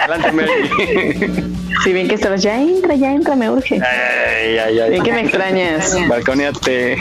Adelante, 0.08 0.32
Mary. 0.34 1.50
Si 1.84 1.94
bien 1.94 2.08
que 2.08 2.14
estabas, 2.16 2.44
ya 2.44 2.62
entra, 2.62 2.94
ya 2.94 3.12
entra, 3.12 3.36
me 3.36 3.50
urge. 3.50 3.82
Ay, 3.84 4.58
ay, 4.60 4.80
ay. 4.80 4.90
Bien 4.92 5.04
que 5.04 5.12
me 5.14 5.22
extrañas. 5.22 5.98
Balconeate. 6.08 6.98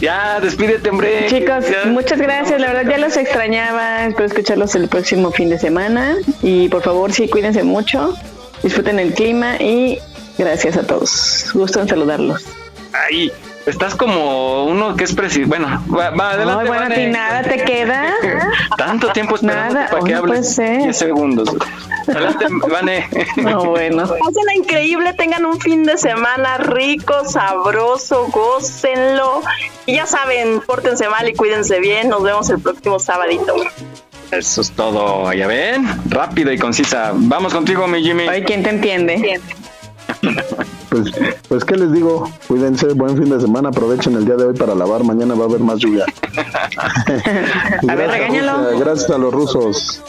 Ya, 0.00 0.40
despídete, 0.40 0.90
hombre. 0.90 1.26
Chicos, 1.28 1.64
Ya. 1.70 1.90
muchas 1.90 2.18
gracias. 2.20 2.60
La 2.60 2.72
verdad 2.72 2.90
ya 2.90 2.98
los 2.98 3.16
extrañaba. 3.16 4.06
Espero 4.06 4.26
escucharlos 4.26 4.74
el 4.74 4.88
próximo 4.88 5.30
fin 5.30 5.50
de 5.50 5.58
semana. 5.58 6.16
Y 6.42 6.68
por 6.68 6.82
favor, 6.82 7.12
sí, 7.12 7.28
cuídense 7.28 7.62
mucho. 7.62 8.14
Disfruten 8.62 8.98
el 8.98 9.14
clima 9.14 9.56
y 9.56 9.98
gracias 10.38 10.76
a 10.76 10.82
todos. 10.86 11.50
Gusto 11.54 11.80
en 11.80 11.88
saludarlos. 11.88 12.44
Ay, 12.92 13.30
estás 13.70 13.94
como 13.94 14.64
uno 14.64 14.96
que 14.96 15.04
es 15.04 15.14
presidente. 15.14 15.48
Bueno, 15.56 15.82
va, 15.90 16.10
va, 16.10 16.30
adelante. 16.32 16.62
Ay, 16.62 16.66
bueno, 16.68 16.82
a 16.84 16.88
Vane. 16.88 16.94
ti 16.96 17.06
nada 17.06 17.42
te 17.42 17.64
queda. 17.64 18.14
Tanto 18.76 19.08
tiempo 19.12 19.36
esperando 19.36 19.74
Nada, 19.74 19.88
para 19.90 20.04
que 20.04 20.12
no 20.12 20.18
hables. 20.18 20.38
puede 20.38 20.42
ser. 20.44 20.82
10 20.82 20.96
segundos. 20.96 21.48
Adelante, 22.08 22.46
Vane. 22.70 23.08
No, 23.36 23.64
bueno. 23.64 24.02
Pásenla 24.02 24.54
increíble, 24.56 25.12
tengan 25.14 25.46
un 25.46 25.60
fin 25.60 25.84
de 25.84 25.96
semana 25.96 26.58
rico, 26.58 27.24
sabroso, 27.26 28.26
gócenlo. 28.28 29.42
Y 29.86 29.94
ya 29.96 30.06
saben, 30.06 30.60
pórtense 30.60 31.08
mal 31.08 31.28
y 31.28 31.34
cuídense 31.34 31.80
bien. 31.80 32.08
Nos 32.08 32.22
vemos 32.22 32.50
el 32.50 32.60
próximo 32.60 32.98
sabadito. 32.98 33.54
Eso 34.30 34.60
es 34.60 34.70
todo. 34.72 35.32
Ya 35.32 35.46
ven, 35.46 35.86
rápida 36.08 36.52
y 36.52 36.58
concisa. 36.58 37.12
Vamos 37.14 37.52
contigo, 37.52 37.86
mi 37.88 38.02
Jimmy. 38.02 38.28
Ay, 38.28 38.44
¿quién 38.44 38.62
te 38.62 38.70
entiende? 38.70 39.40
Pues, 40.90 41.12
pues, 41.48 41.64
¿qué 41.64 41.76
les 41.76 41.92
digo? 41.92 42.28
Cuídense, 42.48 42.92
buen 42.94 43.16
fin 43.16 43.30
de 43.30 43.40
semana, 43.40 43.68
aprovechen 43.68 44.14
el 44.16 44.24
día 44.24 44.36
de 44.36 44.46
hoy 44.46 44.54
para 44.54 44.74
lavar, 44.74 45.04
mañana 45.04 45.34
va 45.34 45.44
a 45.44 45.48
haber 45.48 45.60
más 45.60 45.78
lluvia. 45.78 46.04
A 47.88 47.94
ver, 47.94 48.10
regáñalo. 48.10 48.78
Gracias 48.78 49.10
a 49.10 49.18
los 49.18 49.32
rusos. 49.32 50.02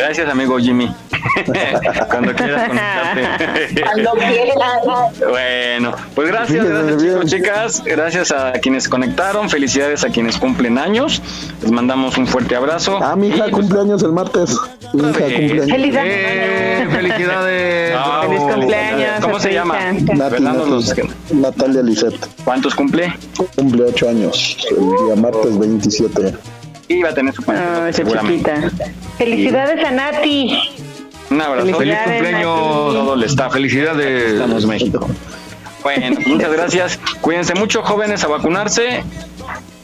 Gracias, 0.00 0.28
amigo 0.30 0.58
Jimmy. 0.58 0.90
Cuando 2.10 2.34
quieras 2.34 2.68
conectarte. 2.68 3.82
Cuando 3.82 4.12
quieran. 4.12 5.30
Bueno, 5.30 5.92
pues 6.14 6.28
gracias, 6.28 6.64
gracias 6.66 7.02
chicos, 7.02 7.24
chicas. 7.26 7.82
Gracias 7.84 8.32
a 8.32 8.52
quienes 8.52 8.88
conectaron. 8.88 9.50
Felicidades 9.50 10.02
a 10.04 10.08
quienes 10.08 10.38
cumplen 10.38 10.78
años. 10.78 11.22
Les 11.62 11.70
mandamos 11.70 12.16
un 12.18 12.26
fuerte 12.26 12.56
abrazo. 12.56 12.98
Ah, 13.02 13.14
mi 13.16 13.28
hija 13.28 13.48
Y, 13.48 13.50
pues, 13.50 13.52
cumpleaños 13.66 14.02
el 14.02 14.12
martes. 14.12 14.56
Mi 14.94 15.02
hija 15.02 15.12
Feliz- 15.12 15.36
cumpleaños. 15.38 15.70
Feliz 15.70 15.94
Eh, 15.98 16.88
felicidades. 16.90 17.94
Ah, 17.98 18.22
Feliz 18.26 18.40
cumpleaños 18.40 19.20
¿Cómo 19.20 19.38
se 19.40 19.52
llama? 19.52 19.78
Nati, 20.14 20.42
Natalia 21.34 21.82
Lisette. 21.82 22.26
¿Cuántos 22.44 22.74
cumple? 22.74 23.12
Cumple 23.56 23.84
ocho 23.84 24.08
años, 24.08 24.56
el 24.70 24.76
día 25.06 25.16
martes 25.16 25.58
27. 25.58 26.34
Y 26.90 27.02
va 27.02 27.10
a 27.10 27.14
tener 27.14 27.32
su 27.32 27.44
cumpleaños, 27.44 27.88
esa 27.88 27.92
seguramente. 27.92 28.52
chiquita. 28.52 28.86
Felicidades 29.16 29.84
a 29.84 29.92
Nati. 29.92 30.58
Un 31.30 31.40
abrazo. 31.40 31.78
Feliz 31.78 31.96
cumpleaños. 32.04 32.42
Todo 32.42 33.14
le 33.14 33.26
está. 33.26 33.48
Felicidades. 33.48 34.32
Estamos 34.32 34.66
México. 34.66 35.08
Bueno, 35.84 36.18
muchas 36.26 36.52
gracias. 36.52 36.98
Cuídense 37.20 37.54
mucho, 37.54 37.82
jóvenes, 37.84 38.24
a 38.24 38.26
vacunarse. 38.26 39.04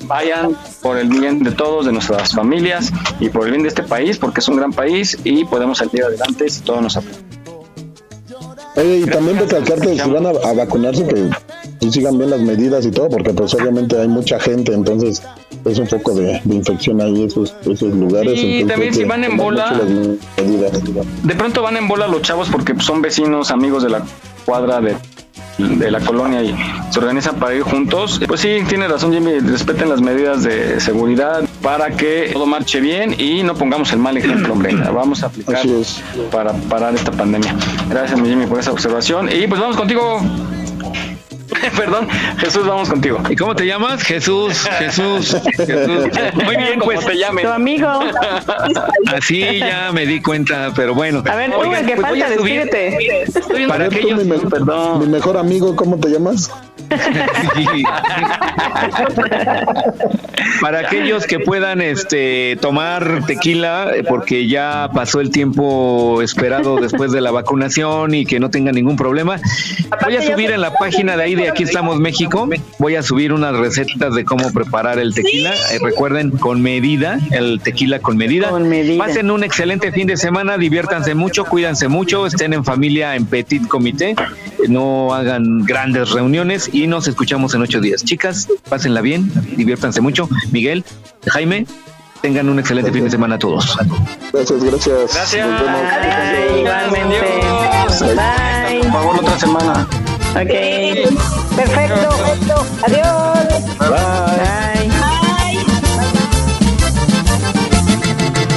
Vayan 0.03 0.57
por 0.83 0.99
el 0.99 1.07
bien 1.09 1.45
de 1.45 1.53
todos, 1.53 1.87
de 1.87 1.93
nuestras 1.93 2.33
familias 2.33 2.93
y 3.21 3.29
por 3.29 3.45
el 3.45 3.53
bien 3.53 3.63
de 3.63 3.69
este 3.69 3.85
país, 3.85 4.19
porque 4.19 4.41
es 4.41 4.49
un 4.49 4.57
gran 4.57 4.73
país 4.73 5.17
y 5.23 5.45
podemos 5.45 5.79
salir 5.79 6.03
adelante 6.03 6.49
si 6.49 6.63
todos 6.63 6.83
nos 6.83 6.97
apoyan. 6.97 7.25
Oye, 8.75 8.97
y 8.99 9.07
también 9.07 9.39
recalcar 9.39 9.81
que 9.81 9.97
si 9.97 10.11
van 10.11 10.27
a, 10.27 10.31
a 10.31 10.53
vacunarse, 10.55 11.07
que 11.07 11.31
pues, 11.79 11.93
sigan 11.93 12.19
bien 12.19 12.31
las 12.31 12.41
medidas 12.41 12.85
y 12.85 12.91
todo, 12.91 13.09
porque 13.09 13.33
pues 13.33 13.55
obviamente 13.55 13.99
hay 13.99 14.09
mucha 14.09 14.39
gente, 14.39 14.75
entonces 14.75 15.23
es 15.69 15.79
un 15.79 15.87
poco 15.87 16.15
de, 16.15 16.41
de 16.45 16.55
infección 16.55 17.01
ahí 17.01 17.25
esos, 17.25 17.55
esos 17.63 17.95
lugares. 17.95 18.41
Y 18.43 18.65
también 18.65 18.95
si 18.95 19.05
van 19.05 19.25
en 19.25 19.37
bola-. 19.37 19.81
De 21.23 21.35
pronto 21.35 21.63
van 21.63 21.77
en 21.77 21.89
bola 21.89 22.07
los 22.07 22.23
chavos 22.23 22.49
porque 22.51 22.75
pues, 22.75 22.87
son 22.87 23.03
vecinos, 23.03 23.51
amigos 23.51 23.83
de 23.83 23.91
la 23.91 24.03
cuadra 24.45 24.81
de, 24.81 24.97
de 25.59 25.91
la 25.91 26.01
colonia 26.01 26.43
y 26.43 26.55
se 26.91 26.99
organizan 26.99 27.37
para 27.37 27.55
ir 27.55 27.63
juntos. 27.63 28.21
Pues 28.27 28.41
sí, 28.41 28.59
tiene 28.69 28.89
razón 28.89 29.13
Jimmy, 29.13 29.39
respeten 29.41 29.89
las 29.89 30.01
medidas 30.01 30.43
de 30.45 30.81
seguridad 30.81 31.43
para 31.63 31.91
que 31.91 32.31
todo 32.33 32.47
marche 32.47 32.81
bien 32.81 33.19
y 33.19 33.43
no 33.43 33.55
pongamos 33.55 33.93
el 33.93 33.99
mal 33.99 34.17
ejemplo, 34.17 34.53
hombre. 34.53 34.75
Vamos 34.93 35.23
a 35.23 35.27
aplicar 35.27 35.67
para 36.31 36.53
parar 36.53 36.95
esta 36.95 37.11
pandemia. 37.11 37.55
Gracias, 37.89 38.21
Jimmy, 38.21 38.47
por 38.47 38.61
esa 38.61 38.73
observación. 38.73 39.29
Y 39.33 39.47
pues 39.47 39.61
vamos 39.61 39.77
contigo. 39.77 40.21
Perdón, 41.77 42.09
Jesús, 42.39 42.67
vamos 42.67 42.89
contigo. 42.89 43.21
¿Y 43.29 43.37
cómo 43.37 43.55
te 43.55 43.67
llamas? 43.67 44.03
Jesús, 44.03 44.67
Jesús, 44.79 45.37
Jesús. 45.57 46.07
Muy 46.45 46.57
bien, 46.57 46.79
pues 46.83 47.05
te 47.05 47.17
llames. 47.17 47.45
Tu 47.45 47.51
amigo. 47.51 47.89
así 49.15 49.59
ya 49.59 49.91
me 49.93 50.07
di 50.07 50.21
cuenta, 50.21 50.73
pero 50.75 50.95
bueno. 50.95 51.23
A 51.29 51.35
ver, 51.37 51.51
tú, 51.51 51.59
Oigan, 51.59 51.81
el 51.81 51.87
que 51.87 51.97
pues 51.97 52.09
voy 52.09 52.21
falta, 52.21 52.35
despídete. 52.35 53.27
Para 53.69 53.89
ver, 53.89 53.91
tú, 53.91 53.97
aquellos, 53.99 54.25
mi, 54.25 54.31
me- 54.31 54.39
Perdón. 54.51 55.01
mi 55.01 55.07
mejor 55.07 55.37
amigo, 55.37 55.75
¿cómo 55.77 55.99
te 55.99 56.09
llamas? 56.09 56.51
Sí. 57.55 57.67
Para 60.61 60.81
aquellos 60.81 61.27
que 61.27 61.39
puedan 61.41 61.81
este 61.81 62.57
tomar 62.61 63.25
tequila 63.27 63.91
eh, 63.95 64.05
porque 64.05 64.49
ya 64.49 64.89
pasó 64.95 65.21
el 65.21 65.31
tiempo 65.31 66.23
esperado 66.23 66.77
después 66.77 67.13
de 67.13 67.21
la 67.21 67.31
vacunación 67.31 68.15
y 68.15 68.25
que 68.25 68.41
no 68.41 68.51
tengan 68.51 68.75
ningún 68.75 68.97
problema, 68.97 69.39
voy 70.03 70.17
a 70.17 70.23
subir 70.23 70.51
en 70.51 70.61
la 70.61 70.73
página 70.75 71.17
de 71.17 71.23
ahí 71.25 71.35
de 71.35 71.46
Aquí 71.51 71.63
estamos 71.63 71.99
México, 71.99 72.49
voy 72.79 72.97
a 72.97 73.03
subir 73.03 73.33
unas 73.33 73.57
recetas 73.57 74.15
de 74.15 74.25
cómo 74.25 74.53
preparar 74.53 74.99
el 74.99 75.15
tequila. 75.15 75.55
Eh, 75.71 75.79
recuerden 75.81 76.31
con 76.31 76.61
medida, 76.61 77.19
el 77.31 77.61
tequila 77.61 77.99
con 78.01 78.17
medida. 78.17 78.51
Con 78.51 78.69
medida. 78.69 79.05
Pasen 79.05 79.31
un 79.31 79.45
excelente 79.45 79.93
fin 79.93 80.07
de 80.07 80.17
semana, 80.17 80.59
diviértanse 80.59 81.15
mucho, 81.15 81.45
cuídense 81.45 81.89
mucho, 81.89 82.27
estén 82.27 82.53
en 82.53 82.65
familia 82.65 83.17
en 83.17 83.27
petit 83.27 83.67
comité, 83.69 84.15
no 84.69 85.15
hagan 85.15 85.65
grandes 85.65 86.11
reuniones 86.11 86.71
y 86.73 86.87
nos 86.87 87.09
escuchamos 87.09 87.55
en 87.55 87.63
ocho 87.63 87.81
días. 87.81 88.05
Chicas, 88.05 88.49
pásenla 88.69 89.01
bien, 89.01 89.31
diviértanse 89.57 90.01
mucho. 90.01 90.29
Miguel, 90.51 90.85
Jaime, 91.27 91.67
tengan 92.23 92.49
un 92.49 92.59
excelente 92.59 92.93
fin 92.93 93.05
de 93.05 93.11
semana 93.11 93.37
a 93.37 93.39
todos. 93.39 93.77
Gracias, 94.33 94.65
gracias. 94.65 95.15
Gracias. 95.15 95.49
Nos 95.49 95.61
vemos. 95.61 95.81
Bye, 95.81 96.61
igualmente. 96.61 97.21
Bye. 98.01 98.81
Por 98.81 98.93
favor, 98.93 99.17
otra 99.21 99.39
semana. 99.39 99.89
Ok. 100.37 100.53
Perfecto. 101.57 102.09
Adiós. 102.87 103.65
Bye. 103.79 104.91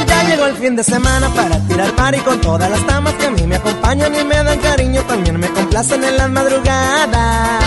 Ya 0.05 0.23
llegó 0.27 0.45
el 0.47 0.55
fin 0.57 0.75
de 0.75 0.83
semana 0.83 1.29
para 1.29 1.57
tirar 1.67 1.95
party 1.95 2.19
con 2.19 2.41
todas 2.41 2.69
las 2.69 2.85
damas 2.85 3.13
que 3.13 3.27
a 3.27 3.31
mí 3.31 3.47
me 3.47 3.55
acompañan 3.55 4.13
y 4.13 4.25
me 4.25 4.43
dan 4.43 4.59
cariño, 4.59 5.01
también 5.03 5.39
me 5.39 5.47
complacen 5.47 6.03
en 6.03 6.17
las 6.17 6.29
madrugadas. 6.29 7.63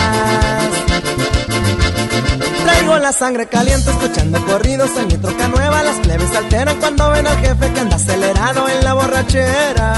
Traigo 2.63 2.97
la 2.99 3.11
sangre 3.13 3.47
caliente 3.47 3.89
escuchando 3.89 4.45
corridos 4.45 4.91
en 4.95 5.07
mi 5.07 5.17
troca 5.17 5.47
nueva, 5.47 5.81
las 5.81 5.97
plebes 5.97 6.35
alteran 6.35 6.79
cuando 6.79 7.09
ven 7.09 7.25
al 7.25 7.37
jefe 7.39 7.73
que 7.73 7.79
anda 7.79 7.95
acelerado 7.95 8.69
en 8.69 8.83
la 8.83 8.93
borrachera. 8.93 9.93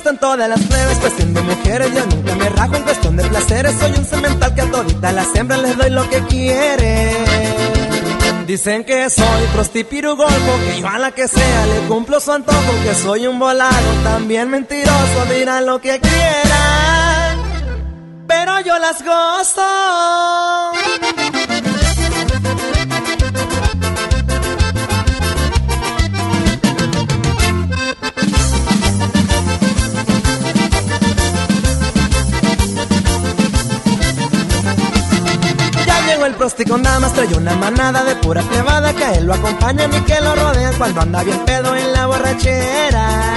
Todas 0.00 0.48
las 0.48 0.60
plebes, 0.60 0.98
cuestión 0.98 1.34
de 1.34 1.42
mujeres, 1.42 1.92
yo 1.94 2.06
nunca 2.06 2.34
me 2.34 2.48
rajo 2.48 2.76
en 2.76 2.82
cuestión 2.82 3.14
de 3.16 3.24
placeres. 3.24 3.74
Soy 3.78 3.90
un 3.90 4.06
cemental 4.06 4.54
que 4.54 4.62
a 4.62 4.70
todita 4.70 5.12
las 5.12 5.34
hembras 5.34 5.60
les 5.60 5.76
doy 5.76 5.90
lo 5.90 6.08
que 6.08 6.20
quieren. 6.22 7.26
Dicen 8.46 8.84
que 8.84 9.10
soy 9.10 9.46
prostipirugolfo, 9.52 10.58
que 10.66 10.80
yo 10.80 10.88
a 10.88 10.98
la 10.98 11.10
que 11.10 11.28
sea 11.28 11.66
le 11.66 11.80
cumplo 11.88 12.20
su 12.20 12.32
antojo, 12.32 12.72
que 12.84 12.94
soy 12.94 13.26
un 13.26 13.38
volado, 13.38 13.92
también 14.02 14.48
mentiroso, 14.48 15.26
dirán 15.36 15.66
lo 15.66 15.78
que 15.80 16.00
quieran, 16.00 17.38
pero 18.26 18.60
yo 18.60 18.78
las 18.78 19.04
gozo. 19.04 19.62
El 36.24 36.34
prosti 36.34 36.64
con 36.64 36.84
damas, 36.84 37.12
trae 37.14 37.34
una 37.34 37.56
manada 37.56 38.04
de 38.04 38.14
pura 38.14 38.42
plebada 38.42 38.94
que 38.94 39.02
a 39.02 39.14
él 39.14 39.26
lo 39.26 39.34
acompañan 39.34 39.92
y 39.92 40.00
que 40.02 40.20
lo 40.20 40.36
rodean 40.36 40.72
cuando 40.78 41.00
anda 41.00 41.24
bien 41.24 41.44
pedo 41.44 41.74
en 41.74 41.92
la 41.92 42.06
borrachera. 42.06 43.34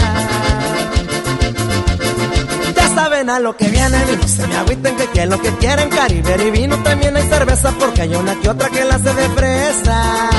Ya 2.76 2.88
saben 2.96 3.32
a 3.32 3.40
lo 3.40 3.58
que 3.58 3.70
vienen 3.70 4.04
y 4.14 4.18
no 4.18 4.28
se 4.28 4.46
me 4.46 4.56
agüiten 4.56 4.96
que, 4.98 5.08
que 5.08 5.24
es 5.24 5.30
lo 5.30 5.42
que 5.42 5.50
quieren. 5.56 5.90
Caribe 5.90 6.48
y 6.48 6.52
vino 6.52 6.78
también 6.84 7.18
hay 7.18 7.28
cerveza 7.28 7.72
porque 7.72 8.04
hay 8.04 8.14
una 8.14 8.40
que 8.40 8.50
otra 8.50 8.70
que 8.70 8.86
la 8.86 8.96
hace 8.96 9.14
de 9.16 9.30
fresa. 9.30 10.30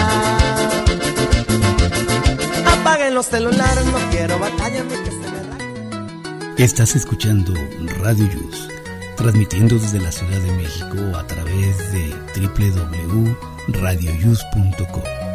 Apaguen 2.81 3.15
los 3.15 3.27
celulares, 3.27 3.85
no 3.87 3.99
quiero 4.13 4.39
batalla 4.39 4.85
ni 4.85 4.95
que 5.05 5.11
se 5.11 5.19
me 6.57 6.65
Estás 6.65 6.95
escuchando 6.95 7.55
Radio 7.99 8.29
Yus, 8.33 8.69
transmitiendo 9.17 9.79
desde 9.79 10.01
la 10.01 10.13
Ciudad 10.13 10.41
de 10.41 10.53
México 10.53 10.97
a 11.17 11.27
través 11.27 11.93
de 11.93 12.15
www.radioyus.com. 12.41 15.26